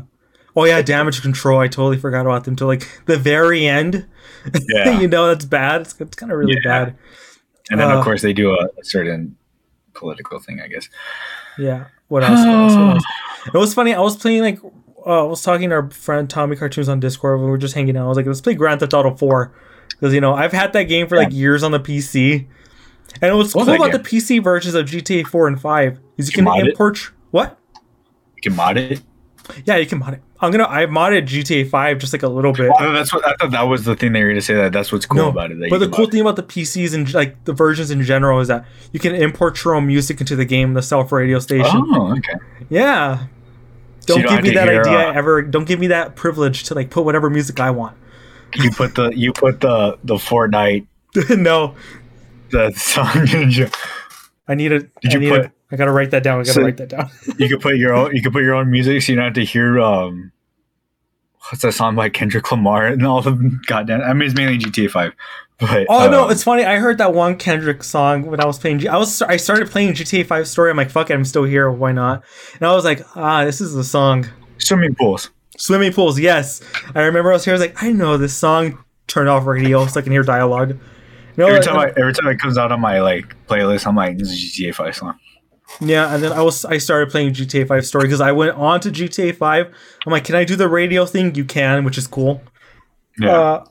Oh 0.56 0.64
yeah, 0.64 0.82
damage 0.82 1.20
control. 1.22 1.58
I 1.60 1.68
totally 1.68 1.98
forgot 1.98 2.26
about 2.26 2.44
them 2.44 2.54
till 2.56 2.66
like 2.68 2.88
the 3.06 3.16
very 3.18 3.66
end. 3.66 4.06
Yeah. 4.68 5.00
you 5.00 5.08
know 5.08 5.26
that's 5.28 5.46
bad. 5.46 5.80
It's, 5.82 5.98
it's 6.00 6.16
kind 6.16 6.30
of 6.30 6.36
really 6.38 6.54
Yeah. 6.64 6.84
bad. 6.84 6.96
And 7.70 7.80
then 7.80 7.90
Uh, 7.90 7.96
of 7.98 8.04
course 8.04 8.20
they 8.20 8.34
do 8.34 8.50
a, 8.50 8.64
a 8.78 8.84
certain 8.84 9.36
political 9.94 10.38
thing, 10.38 10.60
I 10.60 10.68
guess. 10.68 10.88
Yeah. 11.58 11.86
What 12.08 12.22
else? 12.24 12.40
What 12.44 12.48
else? 12.54 12.74
What 12.76 12.94
else? 12.96 13.04
It 13.54 13.58
was 13.58 13.72
funny. 13.74 13.94
I 13.94 14.00
was 14.00 14.16
playing 14.16 14.42
like 14.42 14.58
uh, 15.06 15.24
I 15.24 15.28
was 15.28 15.42
talking 15.42 15.70
to 15.70 15.76
our 15.76 15.90
friend 15.90 16.28
Tommy 16.28 16.56
Cartoons 16.56 16.88
on 16.90 17.00
Discord 17.00 17.38
when 17.38 17.46
we 17.46 17.50
were 17.52 17.58
just 17.58 17.74
hanging 17.74 17.96
out. 17.96 18.04
I 18.04 18.08
was 18.08 18.16
like, 18.18 18.26
let's 18.26 18.40
play 18.42 18.54
Grand 18.54 18.80
Theft 18.80 18.92
Auto 18.94 19.14
4 19.16 19.52
because 19.88 20.12
you 20.14 20.20
know 20.20 20.34
I've 20.34 20.52
had 20.52 20.72
that 20.74 20.84
game 20.84 21.08
for 21.08 21.16
like 21.16 21.32
years 21.32 21.62
on 21.62 21.72
the 21.72 21.80
PC. 21.80 22.46
And 23.22 23.36
what's 23.36 23.54
What 23.54 23.66
was 23.66 23.76
cool 23.76 23.86
about 23.86 23.92
the 24.02 24.08
PC 24.08 24.42
versions 24.44 24.74
of 24.74 24.86
GTA 24.86 25.26
4 25.26 25.48
and 25.48 25.60
5 25.60 26.00
is 26.18 26.26
you 26.28 26.32
can 26.34 26.44
mod 26.44 26.60
it? 26.60 26.68
import 26.70 27.12
what? 27.30 27.58
You 28.36 28.42
can 28.42 28.56
mod 28.56 28.76
it. 28.76 29.00
Yeah, 29.64 29.76
you 29.76 29.86
can 29.86 29.98
mod 30.00 30.14
it. 30.14 30.22
I'm 30.44 30.50
gonna 30.52 30.68
I 30.68 30.86
modded 30.86 31.22
GTA 31.26 31.68
5 31.68 31.98
just 31.98 32.12
like 32.12 32.22
a 32.22 32.28
little 32.28 32.52
bit. 32.52 32.70
Oh, 32.78 32.92
that's 32.92 33.12
what 33.12 33.26
I 33.26 33.34
thought. 33.34 33.50
That 33.50 33.62
was 33.62 33.84
the 33.84 33.96
thing 33.96 34.12
they 34.12 34.20
were 34.22 34.28
going 34.28 34.36
to 34.36 34.42
say. 34.42 34.54
That 34.54 34.72
that's 34.72 34.92
what's 34.92 35.06
cool 35.06 35.16
No, 35.22 35.28
about 35.30 35.50
it. 35.50 35.58
but 35.70 35.78
the 35.78 35.88
cool 35.88 36.06
thing 36.06 36.20
about 36.20 36.36
the 36.36 36.42
PCs 36.42 36.94
and 36.94 37.12
like 37.14 37.44
the 37.44 37.52
versions 37.52 37.90
in 37.90 38.02
general 38.02 38.40
is 38.40 38.48
that 38.48 38.64
you 38.92 39.00
can 39.00 39.14
import 39.14 39.62
your 39.64 39.74
own 39.74 39.86
music 39.86 40.20
into 40.20 40.36
the 40.36 40.44
game, 40.44 40.74
the 40.74 40.82
self 40.82 41.10
radio 41.12 41.38
station. 41.38 41.82
Oh, 41.94 42.12
okay. 42.16 42.34
Yeah. 42.70 43.26
Don't 44.06 44.18
you 44.18 44.22
don't 44.24 44.36
give 44.36 44.44
me 44.44 44.50
that 44.54 44.68
hear, 44.68 44.80
idea 44.82 45.08
uh, 45.08 45.12
ever. 45.12 45.42
Don't 45.42 45.64
give 45.66 45.80
me 45.80 45.86
that 45.88 46.14
privilege 46.14 46.64
to 46.64 46.74
like 46.74 46.90
put 46.90 47.04
whatever 47.04 47.30
music 47.30 47.58
I 47.60 47.70
want. 47.70 47.96
You 48.54 48.70
put 48.70 48.94
the 48.94 49.10
you 49.16 49.32
put 49.32 49.60
the 49.62 49.98
the 50.04 50.14
Fortnite 50.16 50.86
no, 51.38 51.74
the 52.50 52.70
song 52.72 53.06
I 54.48 54.54
need 54.54 54.72
a. 54.72 54.80
Did 54.80 54.90
I 55.06 55.12
you 55.14 55.18
need 55.20 55.28
put- 55.30 55.42
to- 55.44 55.52
I 55.72 55.76
gotta 55.76 55.90
write 55.90 56.10
that 56.12 56.22
down. 56.22 56.34
I 56.38 56.42
gotta 56.42 56.52
So- 56.52 56.62
write 56.62 56.76
that 56.76 56.90
down. 56.90 57.08
You 57.38 57.48
could 57.48 57.60
put 57.60 57.76
your 57.76 57.94
own. 57.94 58.14
You 58.14 58.22
could 58.22 58.32
put 58.32 58.42
your 58.42 58.54
own 58.54 58.70
music, 58.70 59.00
so 59.02 59.12
you 59.12 59.16
don't 59.16 59.24
have 59.24 59.34
to 59.34 59.44
hear. 59.44 59.80
um 59.80 60.30
What's 61.50 61.62
that 61.62 61.72
song 61.72 61.94
by 61.94 62.08
Kendrick 62.08 62.50
Lamar 62.50 62.86
and 62.86 63.06
all 63.06 63.20
the 63.20 63.58
goddamn? 63.66 64.00
I 64.02 64.12
mean, 64.14 64.26
it's 64.26 64.34
mainly 64.36 64.58
GTA 64.58 64.90
Five. 64.90 65.12
But 65.58 65.86
Oh 65.88 66.10
no, 66.10 66.24
um, 66.24 66.30
it's 66.30 66.42
funny. 66.42 66.64
I 66.64 66.78
heard 66.78 66.98
that 66.98 67.14
one 67.14 67.36
Kendrick 67.36 67.84
song 67.84 68.26
when 68.26 68.40
I 68.40 68.44
was 68.46 68.58
playing. 68.58 68.80
G- 68.80 68.88
I 68.88 68.96
was 68.96 69.22
I 69.22 69.36
started 69.36 69.70
playing 69.70 69.92
GTA 69.92 70.26
Five 70.26 70.48
Story. 70.48 70.70
I'm 70.70 70.76
like, 70.76 70.90
fuck 70.90 71.10
it, 71.10 71.14
I'm 71.14 71.24
still 71.24 71.44
here. 71.44 71.70
Why 71.70 71.92
not? 71.92 72.24
And 72.54 72.62
I 72.62 72.74
was 72.74 72.84
like, 72.84 73.02
ah, 73.16 73.44
this 73.44 73.60
is 73.60 73.74
the 73.74 73.84
song. 73.84 74.26
swimming 74.58 74.94
pools. 74.94 75.30
Swimming 75.56 75.92
pools. 75.92 76.18
Yes, 76.18 76.60
I 76.94 77.02
remember 77.02 77.30
I 77.30 77.34
was 77.34 77.44
here. 77.44 77.52
I 77.52 77.56
was 77.56 77.60
like, 77.60 77.82
I 77.82 77.92
know 77.92 78.16
this 78.16 78.34
song. 78.36 78.82
Turn 79.06 79.28
off 79.28 79.44
radio 79.46 79.86
so 79.86 80.00
I 80.00 80.02
can 80.02 80.12
hear 80.12 80.22
dialogue. 80.22 80.70
You 80.70 80.78
know, 81.36 81.46
Every 81.46 81.60
time 81.60 81.78
I 81.78 81.92
every 81.96 82.14
time 82.14 82.26
it 82.28 82.38
comes 82.38 82.56
out 82.58 82.72
on 82.72 82.80
my 82.80 83.00
like 83.00 83.36
playlist, 83.46 83.86
I'm 83.86 83.94
like, 83.94 84.18
this 84.18 84.30
is 84.30 84.58
a 84.58 84.62
GTA 84.62 84.74
Five 84.74 84.96
song. 84.96 85.18
Yeah, 85.80 86.14
and 86.14 86.22
then 86.22 86.32
I 86.32 86.42
was 86.42 86.64
I 86.64 86.78
started 86.78 87.10
playing 87.10 87.32
GTA 87.34 87.66
5 87.66 87.86
story 87.86 88.04
because 88.04 88.20
I 88.20 88.32
went 88.32 88.56
on 88.56 88.80
to 88.80 88.90
GTA 88.90 89.36
5. 89.36 89.74
I'm 90.06 90.12
like, 90.12 90.24
can 90.24 90.34
I 90.34 90.44
do 90.44 90.56
the 90.56 90.68
radio 90.68 91.04
thing? 91.06 91.34
You 91.34 91.44
can, 91.44 91.84
which 91.84 91.98
is 91.98 92.06
cool. 92.06 92.42
Yeah, 93.18 93.30
Uh, 93.30 93.64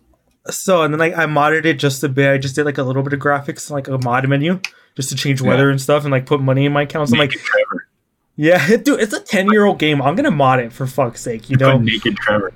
so 0.49 0.83
and 0.83 0.93
then 0.93 0.99
like 0.99 1.17
I 1.17 1.25
modded 1.25 1.65
it 1.65 1.75
just 1.75 2.03
a 2.03 2.09
bit. 2.09 2.31
I 2.31 2.37
just 2.37 2.55
did 2.55 2.65
like 2.65 2.77
a 2.77 2.83
little 2.83 3.03
bit 3.03 3.13
of 3.13 3.19
graphics, 3.19 3.69
like 3.69 3.87
a 3.87 3.97
mod 3.97 4.27
menu, 4.27 4.59
just 4.95 5.09
to 5.09 5.15
change 5.15 5.41
weather 5.41 5.69
and 5.69 5.81
stuff, 5.81 6.03
and 6.03 6.11
like 6.11 6.25
put 6.25 6.41
money 6.41 6.65
in 6.65 6.73
my 6.73 6.83
accounts. 6.83 7.11
So 7.11 7.15
I'm 7.15 7.19
like, 7.19 7.31
Trevor. 7.31 7.87
yeah, 8.35 8.75
dude, 8.83 8.99
it's 8.99 9.13
a 9.13 9.21
10 9.21 9.51
year 9.51 9.65
old 9.65 9.79
game. 9.79 10.01
I'm 10.01 10.15
gonna 10.15 10.31
mod 10.31 10.59
it 10.59 10.73
for 10.73 10.87
fuck's 10.87 11.21
sake, 11.21 11.49
you 11.49 11.57
Put 11.57 11.67
know? 11.67 11.77
Naked 11.77 12.17
Trevor. 12.17 12.51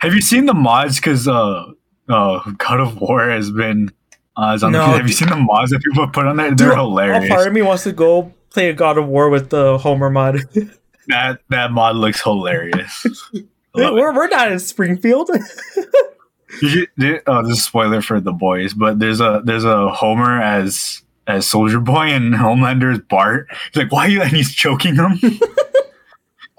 Have 0.00 0.14
you 0.14 0.20
seen 0.20 0.46
the 0.46 0.54
mods? 0.54 0.96
Because 0.96 1.26
uh, 1.28 1.64
uh, 2.08 2.50
God 2.58 2.80
of 2.80 3.00
War 3.00 3.28
has 3.30 3.50
been. 3.50 3.90
Uh, 4.36 4.58
on 4.62 4.72
No, 4.72 4.90
the, 4.90 4.98
have 4.98 5.06
you 5.06 5.12
seen 5.12 5.28
the 5.28 5.36
mods 5.36 5.70
that 5.70 5.80
people 5.80 6.08
put 6.08 6.26
on 6.26 6.36
there? 6.36 6.48
They're 6.54 6.70
Dude, 6.70 6.76
hilarious. 6.78 7.28
Part 7.28 7.46
of 7.46 7.52
me 7.52 7.62
wants 7.62 7.84
to 7.84 7.92
go 7.92 8.34
play 8.54 8.70
a 8.70 8.72
God 8.72 8.96
of 8.96 9.06
War 9.06 9.28
with 9.28 9.50
the 9.50 9.76
Homer 9.78 10.08
mod. 10.10 10.38
That 11.08 11.40
that 11.50 11.70
mod 11.70 11.96
looks 11.96 12.22
hilarious. 12.22 13.06
We're, 13.74 14.14
we're 14.14 14.28
not 14.28 14.50
in 14.50 14.58
Springfield. 14.58 15.28
Did 16.60 16.72
you, 16.72 16.86
did, 16.96 17.22
oh, 17.26 17.42
this 17.42 17.52
is 17.52 17.58
a 17.58 17.60
spoiler 17.62 18.00
for 18.00 18.20
the 18.20 18.32
boys, 18.32 18.72
but 18.72 19.00
there's 19.00 19.20
a 19.20 19.42
there's 19.44 19.64
a 19.66 19.90
Homer 19.90 20.40
as 20.40 21.02
as 21.26 21.46
Soldier 21.46 21.80
Boy 21.80 22.04
and 22.06 22.32
Homelander 22.32 22.90
is 22.92 23.00
Bart. 23.00 23.48
He's 23.72 23.82
like, 23.82 23.92
why 23.92 24.06
are 24.06 24.08
you? 24.08 24.22
And 24.22 24.30
he's 24.30 24.54
choking 24.54 24.94
him. 24.94 25.18
I 25.22 25.40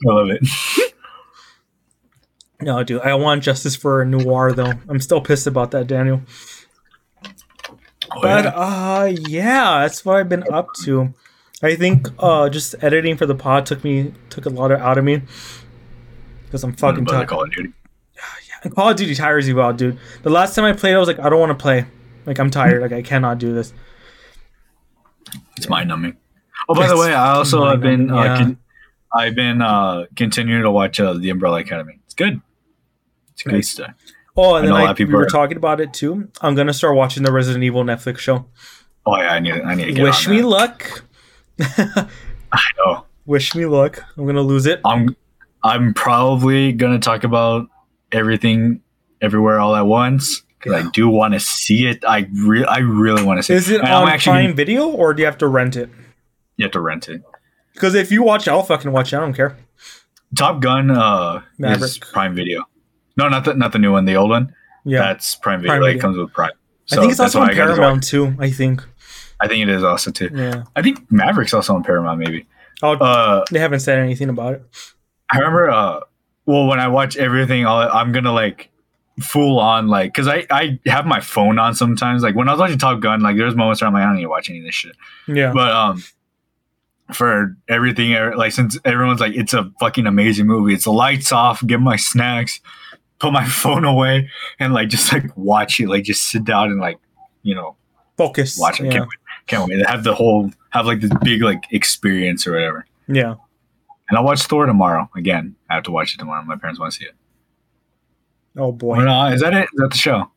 love 0.04 0.28
it. 0.30 0.46
no, 2.62 2.84
dude, 2.84 3.02
I 3.02 3.16
want 3.16 3.42
justice 3.42 3.76
for 3.76 4.06
Noir 4.06 4.54
though. 4.54 4.74
I'm 4.90 5.00
still 5.00 5.22
pissed 5.22 5.48
about 5.48 5.72
that, 5.72 5.88
Daniel. 5.88 6.22
Oh, 8.12 8.22
But 8.22 8.44
yeah. 8.46 8.52
uh 8.52 9.14
yeah, 9.28 9.80
that's 9.82 10.06
what 10.06 10.18
I've 10.18 10.30
been 10.30 10.44
up 10.54 10.68
to. 10.84 11.14
I 11.64 11.76
think 11.76 12.10
uh 12.20 12.50
just 12.50 12.76
editing 12.82 13.18
for 13.18 13.26
the 13.26 13.36
pod 13.36 13.66
took 13.66 13.84
me 13.84 14.14
took 14.30 14.46
a 14.46 14.50
lot 14.50 14.72
of 14.72 14.80
out 14.82 14.98
of 14.98 15.04
me. 15.04 15.22
Because 16.46 16.64
I'm 16.64 16.74
fucking 16.74 17.06
tired. 17.06 17.28
Call 17.28 17.44
of 17.44 17.52
Duty. 17.52 17.70
Yeah, 18.16 18.56
And 18.64 18.76
Call 18.76 18.90
of 18.90 18.96
Duty 18.98 19.16
tires 19.16 19.48
you 19.48 19.62
out, 19.62 19.78
dude. 19.78 19.98
The 20.24 20.30
last 20.30 20.56
time 20.56 20.66
I 20.66 20.74
played, 20.74 20.96
I 20.96 21.00
was 21.00 21.08
like, 21.08 21.20
I 21.20 21.30
don't 21.30 21.40
want 21.40 21.52
to 21.58 21.62
play. 21.62 21.86
Like 22.26 22.40
I'm 22.40 22.50
tired. 22.50 22.82
Like 22.82 22.92
I 22.92 23.02
cannot 23.02 23.38
do 23.40 23.54
this. 23.54 23.74
It's 25.58 25.70
mind 25.70 25.90
numbing. 25.90 26.18
Oh, 26.68 26.76
by 26.76 26.88
the 26.88 26.98
way, 26.98 27.14
I 27.14 27.34
also 27.34 27.66
have 27.66 27.82
been 27.82 28.10
uh, 28.12 28.24
yeah. 28.24 28.38
con- 28.38 28.58
I've 29.14 29.36
been 29.36 29.62
uh, 29.62 30.06
continuing 30.16 30.64
to 30.64 30.72
watch 30.72 31.00
uh, 31.00 31.14
the 31.14 31.30
Umbrella 31.30 31.60
Academy. 31.60 32.00
It's 32.06 32.14
good. 32.14 32.42
It's 33.32 33.44
good 33.44 33.54
Nice. 33.54 33.70
stuff. 33.70 33.94
Oh, 34.36 34.56
and 34.56 34.66
I 34.66 34.68
then 34.80 34.88
I, 34.88 34.92
we 34.92 34.96
people 34.96 35.14
were 35.16 35.24
are- 35.24 35.30
talking 35.30 35.58
about 35.58 35.80
it 35.80 35.94
too. 35.94 36.30
I'm 36.42 36.56
gonna 36.56 36.74
start 36.74 36.96
watching 36.96 37.24
the 37.24 37.32
Resident 37.32 37.64
Evil 37.64 37.84
Netflix 37.84 38.18
show. 38.20 38.46
Oh 39.06 39.16
yeah, 39.18 39.30
I 39.34 39.40
need 39.40 39.54
I 39.62 39.76
need 39.76 39.86
to 39.86 39.92
get 39.94 40.04
Wish 40.04 40.28
me 40.28 40.42
luck. 40.42 41.05
I 41.60 42.62
know. 42.86 43.06
Wish 43.26 43.56
me 43.56 43.66
luck. 43.66 44.04
I'm 44.18 44.26
gonna 44.26 44.42
lose 44.42 44.66
it. 44.66 44.82
I'm 44.86 45.16
I'm 45.64 45.94
probably 45.94 46.72
gonna 46.74 47.00
talk 47.00 47.24
about 47.24 47.68
everything 48.12 48.82
everywhere 49.22 49.60
all 49.60 49.76
at 49.76 49.86
once 49.88 50.44
because 50.60 50.74
Yeah. 50.74 50.88
I 50.88 50.92
do 50.92 51.10
want 51.10 51.34
to 51.34 51.40
see 51.40 51.88
it. 51.88 52.04
I 52.08 52.28
re- 52.34 52.66
I 52.66 52.80
really 52.80 53.24
want 53.24 53.40
to 53.40 53.44
see. 53.44 53.54
Is 53.54 53.70
it 53.70 53.82
I'm 53.82 54.04
on 54.04 54.10
actually 54.10 54.44
Prime 54.44 54.56
Video 54.56 54.88
or 54.90 55.14
do 55.14 55.22
you 55.22 55.26
have 55.26 55.38
to 55.40 55.48
rent 55.48 55.76
it? 55.76 55.90
you 56.58 56.64
have 56.64 56.72
to 56.72 56.80
rent 56.82 57.10
it. 57.10 57.22
Because 57.74 57.96
if 57.96 58.12
you 58.12 58.24
watch, 58.24 58.48
it, 58.48 58.52
I'll 58.52 58.64
fucking 58.64 58.92
watch. 58.94 59.12
it. 59.12 59.18
I 59.18 59.20
don't 59.20 59.34
care. 59.34 59.58
Top 60.38 60.62
Gun 60.62 60.90
uh, 60.92 61.42
is 61.60 61.98
Prime 61.98 62.34
Video. 62.36 62.64
No, 63.18 63.28
not 63.28 63.44
the 63.46 63.54
not 63.56 63.72
the 63.74 63.80
new 63.80 63.92
one, 63.92 64.06
the 64.06 64.16
old 64.18 64.30
one. 64.30 64.54
Yeah, 64.86 65.00
That's 65.00 65.36
Prime 65.36 65.60
Video. 65.62 65.72
Prime 65.74 65.82
Video. 65.82 65.98
It 65.98 66.02
comes 66.02 66.18
with 66.18 66.32
Prime. 66.32 66.52
I 66.92 66.96
think 66.98 67.12
it's 67.12 67.20
also 67.20 67.42
on 67.42 67.50
I 67.50 67.54
gotta 67.54 67.72
go. 67.72 67.78
Paramount 67.78 68.04
too. 68.04 68.36
I 68.40 68.52
think. 68.52 68.84
I 69.42 69.48
think 69.48 69.62
it 69.64 69.70
is 69.70 69.84
also 69.84 70.12
too. 70.12 70.30
Yeah. 70.34 70.64
I 70.76 70.82
think 70.82 71.12
Maverick's 71.12 71.54
also 71.54 71.76
on 71.76 71.84
Paramount. 71.84 72.20
Maybe. 72.20 72.48
Oh, 72.82 72.94
Uh, 72.94 73.44
they 73.52 73.60
haven't 73.60 73.80
said 73.82 74.00
anything 74.00 74.30
about 74.30 74.54
it. 74.56 74.64
I 75.32 75.38
remember. 75.38 75.70
Uh, 75.70 76.00
well, 76.46 76.68
when 76.68 76.80
I 76.80 76.88
watch 76.88 77.18
everything, 77.18 77.66
I'll, 77.66 77.90
I'm 77.92 78.12
gonna 78.12 78.32
like 78.34 78.70
full 79.22 79.60
on 79.60 79.88
like 79.88 80.14
because 80.14 80.28
I 80.28 80.46
I 80.52 80.80
have 80.86 81.06
my 81.06 81.20
phone 81.20 81.58
on 81.58 81.74
sometimes. 81.74 82.22
Like 82.22 82.36
when 82.36 82.48
I 82.48 82.52
was 82.52 82.60
watching 82.60 82.78
Top 82.78 83.00
Gun, 83.00 83.22
like 83.22 83.38
there's 83.38 83.56
moments 83.56 83.82
where 83.82 83.88
I'm 83.88 83.94
like 83.94 84.04
I 84.04 84.08
don't 84.08 84.16
need 84.18 84.24
to 84.24 84.30
watch 84.30 84.50
any 84.50 84.60
of 84.60 84.66
this 84.66 84.76
shit. 84.76 84.96
Yeah. 85.28 85.52
But 85.54 85.72
um, 85.72 86.04
for 87.14 87.56
everything, 87.68 88.14
er, 88.14 88.36
like 88.36 88.52
since 88.52 88.78
everyone's 88.86 89.20
like 89.20 89.36
it's 89.36 89.54
a 89.54 89.72
fucking 89.80 90.06
amazing 90.08 90.48
movie, 90.48 90.74
it's 90.74 90.86
the 90.86 90.92
lights 90.92 91.32
off, 91.32 91.66
get 91.66 91.80
my 91.80 91.96
snacks, 91.96 92.60
put 93.20 93.32
my 93.32 93.46
phone 93.48 93.86
away, 93.86 94.30
and 94.60 94.74
like 94.74 94.90
just 94.90 95.12
like 95.14 95.36
watch 95.38 95.80
it, 95.80 95.88
like 95.88 96.04
just 96.04 96.24
sit 96.24 96.44
down 96.44 96.70
and 96.72 96.80
like 96.80 96.98
you 97.44 97.56
know 97.56 97.76
Focus. 98.18 98.58
watch 98.60 98.80
it. 98.80 98.86
Yeah. 98.86 98.92
Can't 98.94 99.04
wait, 99.04 99.20
can't 99.48 99.68
wait. 99.70 99.78
To 99.78 99.88
have 99.90 100.04
the 100.04 100.14
whole 100.16 100.52
have 100.72 100.86
like 100.86 101.02
this 101.02 101.12
big 101.24 101.42
like 101.42 101.64
experience 101.72 102.46
or 102.48 102.54
whatever. 102.54 102.86
yeah. 103.08 103.36
And 104.08 104.18
I'll 104.20 104.24
watch 104.24 104.44
Thor 104.44 104.68
tomorrow 104.68 105.10
again. 105.16 105.56
I 105.70 105.74
have 105.76 105.84
to 105.86 105.92
watch 105.92 106.14
it 106.14 106.20
tomorrow. 106.20 106.44
My 106.44 106.56
parents 106.58 106.80
want 106.80 106.94
to 106.94 107.00
see 107.00 107.06
it. 107.06 107.16
Oh 108.56 108.72
boy. 108.72 108.98
Well, 108.98 109.06
no, 109.06 109.34
is 109.34 109.42
that 109.42 109.54
it? 109.54 109.64
Is 109.64 109.70
that 109.78 109.90
the 109.92 109.98
show? 109.98 110.30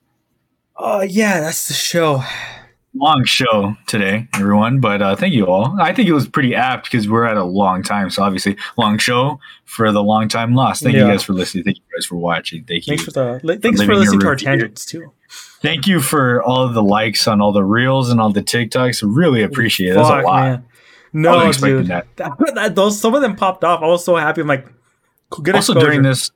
Oh 0.76 1.02
yeah, 1.02 1.40
that's 1.40 1.68
the 1.68 1.74
show. 1.74 2.22
Long 2.94 3.24
show 3.26 3.76
today, 3.86 4.26
everyone. 4.34 4.80
But 4.80 5.02
uh, 5.02 5.14
thank 5.16 5.34
you 5.34 5.46
all. 5.46 5.78
I 5.80 5.92
think 5.92 6.08
it 6.08 6.14
was 6.14 6.26
pretty 6.26 6.54
apt 6.54 6.84
because 6.90 7.08
we're 7.08 7.26
at 7.26 7.36
a 7.36 7.44
long 7.44 7.82
time. 7.82 8.08
So 8.08 8.22
obviously, 8.22 8.56
long 8.78 8.96
show 8.96 9.38
for 9.66 9.92
the 9.92 10.02
long 10.02 10.28
time 10.28 10.54
lost. 10.54 10.82
Thank 10.82 10.96
you 10.96 11.02
guys 11.02 11.22
for 11.22 11.34
listening. 11.34 11.64
Thank 11.64 11.76
you 11.76 11.82
guys 11.94 12.06
for 12.06 12.16
watching. 12.16 12.64
Thank 12.64 12.86
you. 12.86 12.92
Thanks 12.96 13.04
for 13.04 13.10
the 13.10 13.40
li- 13.42 13.58
thanks 13.58 13.82
for 13.82 13.94
listening 13.94 14.20
to 14.20 14.26
our 14.26 14.36
tangents 14.36 14.86
too. 14.86 15.12
Thank 15.28 15.86
you 15.86 16.00
for 16.00 16.42
all 16.42 16.62
of 16.62 16.74
the 16.74 16.82
likes 16.82 17.26
on 17.28 17.40
all 17.40 17.52
the 17.52 17.64
reels 17.64 18.10
and 18.10 18.20
all 18.20 18.30
the 18.30 18.42
TikToks. 18.42 19.02
Really 19.04 19.42
appreciate 19.42 19.90
it. 19.90 19.94
That's 19.94 20.08
a 20.08 20.22
lot. 20.22 20.42
man. 20.42 20.64
I 20.64 20.68
No, 21.12 21.52
dude. 21.52 21.86
that. 21.88 22.06
That, 22.54 22.74
those 22.74 23.00
some 23.00 23.14
of 23.14 23.22
them 23.22 23.36
popped 23.36 23.64
off. 23.64 23.82
I 23.82 23.86
was 23.86 24.04
so 24.04 24.16
happy. 24.16 24.40
I'm 24.40 24.46
like, 24.46 24.66
good 25.30 25.54
also 25.54 25.72
exposure. 25.72 25.86
during 25.86 26.02
this 26.02 26.30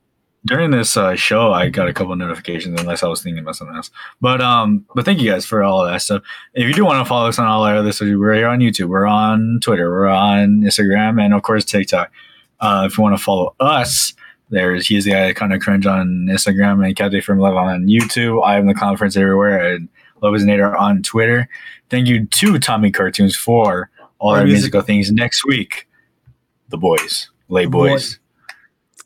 during 0.44 0.70
this 0.70 0.96
uh, 0.96 1.14
show 1.14 1.52
i 1.52 1.68
got 1.68 1.88
a 1.88 1.92
couple 1.92 2.14
notifications 2.16 2.80
unless 2.80 3.02
i 3.02 3.08
was 3.08 3.22
thinking 3.22 3.42
about 3.42 3.56
something 3.56 3.76
else 3.76 3.90
but 4.20 4.40
um 4.40 4.84
but 4.94 5.04
thank 5.04 5.20
you 5.20 5.30
guys 5.30 5.46
for 5.46 5.62
all 5.62 5.84
of 5.84 5.90
that 5.90 6.02
stuff 6.02 6.22
if 6.54 6.66
you 6.66 6.74
do 6.74 6.84
want 6.84 6.98
to 6.98 7.08
follow 7.08 7.28
us 7.28 7.38
on 7.38 7.46
all 7.46 7.62
our 7.62 7.76
other 7.76 7.92
social 7.92 8.18
we're 8.18 8.34
here 8.34 8.48
on 8.48 8.58
youtube 8.58 8.88
we're 8.88 9.06
on 9.06 9.60
twitter 9.62 9.88
we're 9.90 10.08
on 10.08 10.62
instagram 10.62 11.22
and 11.22 11.32
of 11.32 11.42
course 11.42 11.64
tiktok 11.64 12.10
uh 12.60 12.86
if 12.86 12.98
you 12.98 13.02
want 13.02 13.16
to 13.16 13.22
follow 13.22 13.54
us 13.60 14.14
there's 14.52 14.86
he's 14.86 15.04
the 15.04 15.10
guy 15.10 15.28
I 15.28 15.32
kind 15.32 15.52
of 15.52 15.60
cringe 15.60 15.86
on 15.86 16.28
instagram 16.30 16.84
and 16.86 16.94
Captain 16.94 17.20
from 17.22 17.38
love 17.40 17.56
on 17.56 17.86
youtube 17.88 18.44
i 18.44 18.56
am 18.58 18.66
the 18.66 18.74
conference 18.74 19.16
everywhere 19.16 19.58
and 19.74 19.88
love 20.22 20.34
is 20.36 20.44
nader 20.44 20.78
on 20.78 21.02
twitter 21.02 21.48
thank 21.90 22.06
you 22.06 22.26
to 22.26 22.58
tommy 22.60 22.90
cartoons 22.92 23.34
for 23.34 23.90
all 24.20 24.30
Our 24.30 24.38
our 24.38 24.44
music- 24.44 24.58
musical 24.72 24.82
things 24.82 25.10
next 25.10 25.44
week 25.44 25.88
the 26.68 26.76
boys 26.78 27.28
lay 27.48 27.64
The 27.64 27.70
boys 27.70 28.18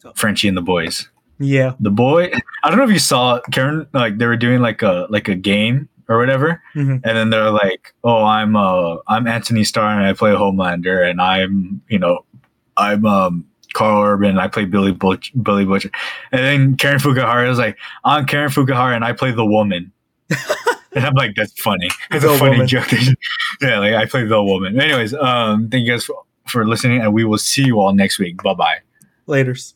Boys. 0.02 0.12
frenchie 0.14 0.48
and 0.48 0.56
the 0.56 0.62
boys 0.62 1.08
Yeah. 1.38 1.72
the 1.80 1.90
boy 1.90 2.30
i 2.64 2.68
don't 2.68 2.78
know 2.78 2.84
if 2.84 2.90
you 2.90 2.98
saw 2.98 3.40
karen 3.52 3.86
like 3.94 4.18
they 4.18 4.26
were 4.26 4.36
doing 4.36 4.60
like 4.60 4.82
a 4.82 5.06
like 5.10 5.28
a 5.28 5.34
game 5.34 5.88
or 6.08 6.18
whatever 6.18 6.62
Mhm. 6.74 7.00
and 7.04 7.16
then 7.16 7.30
they're 7.30 7.50
like 7.50 7.94
oh 8.04 8.22
i'm 8.24 8.54
uh 8.56 8.96
i'm 9.08 9.26
anthony 9.26 9.64
starr 9.64 9.96
and 9.98 10.06
i 10.06 10.12
play 10.12 10.32
homelander 10.32 11.08
and 11.08 11.20
i'm 11.20 11.80
you 11.88 11.98
know 11.98 12.24
i'm 12.76 13.04
um 13.06 13.44
karl 13.76 14.02
urban 14.02 14.38
i 14.38 14.48
play 14.48 14.64
billy 14.64 14.90
butch 14.90 15.32
billy 15.42 15.66
butcher. 15.66 15.90
And 16.32 16.42
then 16.42 16.76
karen 16.76 16.98
fukuhara 16.98 17.50
is 17.50 17.58
like 17.58 17.76
i'm 18.04 18.24
karen 18.24 18.48
fukuhara 18.48 18.96
and 18.96 19.04
i 19.04 19.12
play 19.12 19.32
the 19.32 19.44
woman. 19.46 19.92
And 20.96 21.04
i'm 21.04 21.12
like 21.12 21.34
that's 21.36 21.52
funny. 21.60 21.90
It's 22.10 22.24
a 22.24 22.38
funny 22.38 22.52
woman. 22.52 22.66
joke. 22.66 22.90
Yeah 23.60 23.78
like 23.80 23.92
i 23.92 24.06
play 24.06 24.24
the 24.24 24.42
woman. 24.42 24.80
Anyways 24.80 25.12
um 25.12 25.68
thank 25.68 25.86
you 25.86 25.92
guys 25.92 26.04
for, 26.04 26.22
for 26.46 26.66
listening 26.66 27.02
and 27.02 27.12
we 27.12 27.24
will 27.24 27.36
see 27.38 27.64
you 27.64 27.78
all 27.78 27.92
next 27.92 28.18
week. 28.18 28.42
Bye 28.42 28.54
bye 28.54 28.78
Laters. 29.28 29.74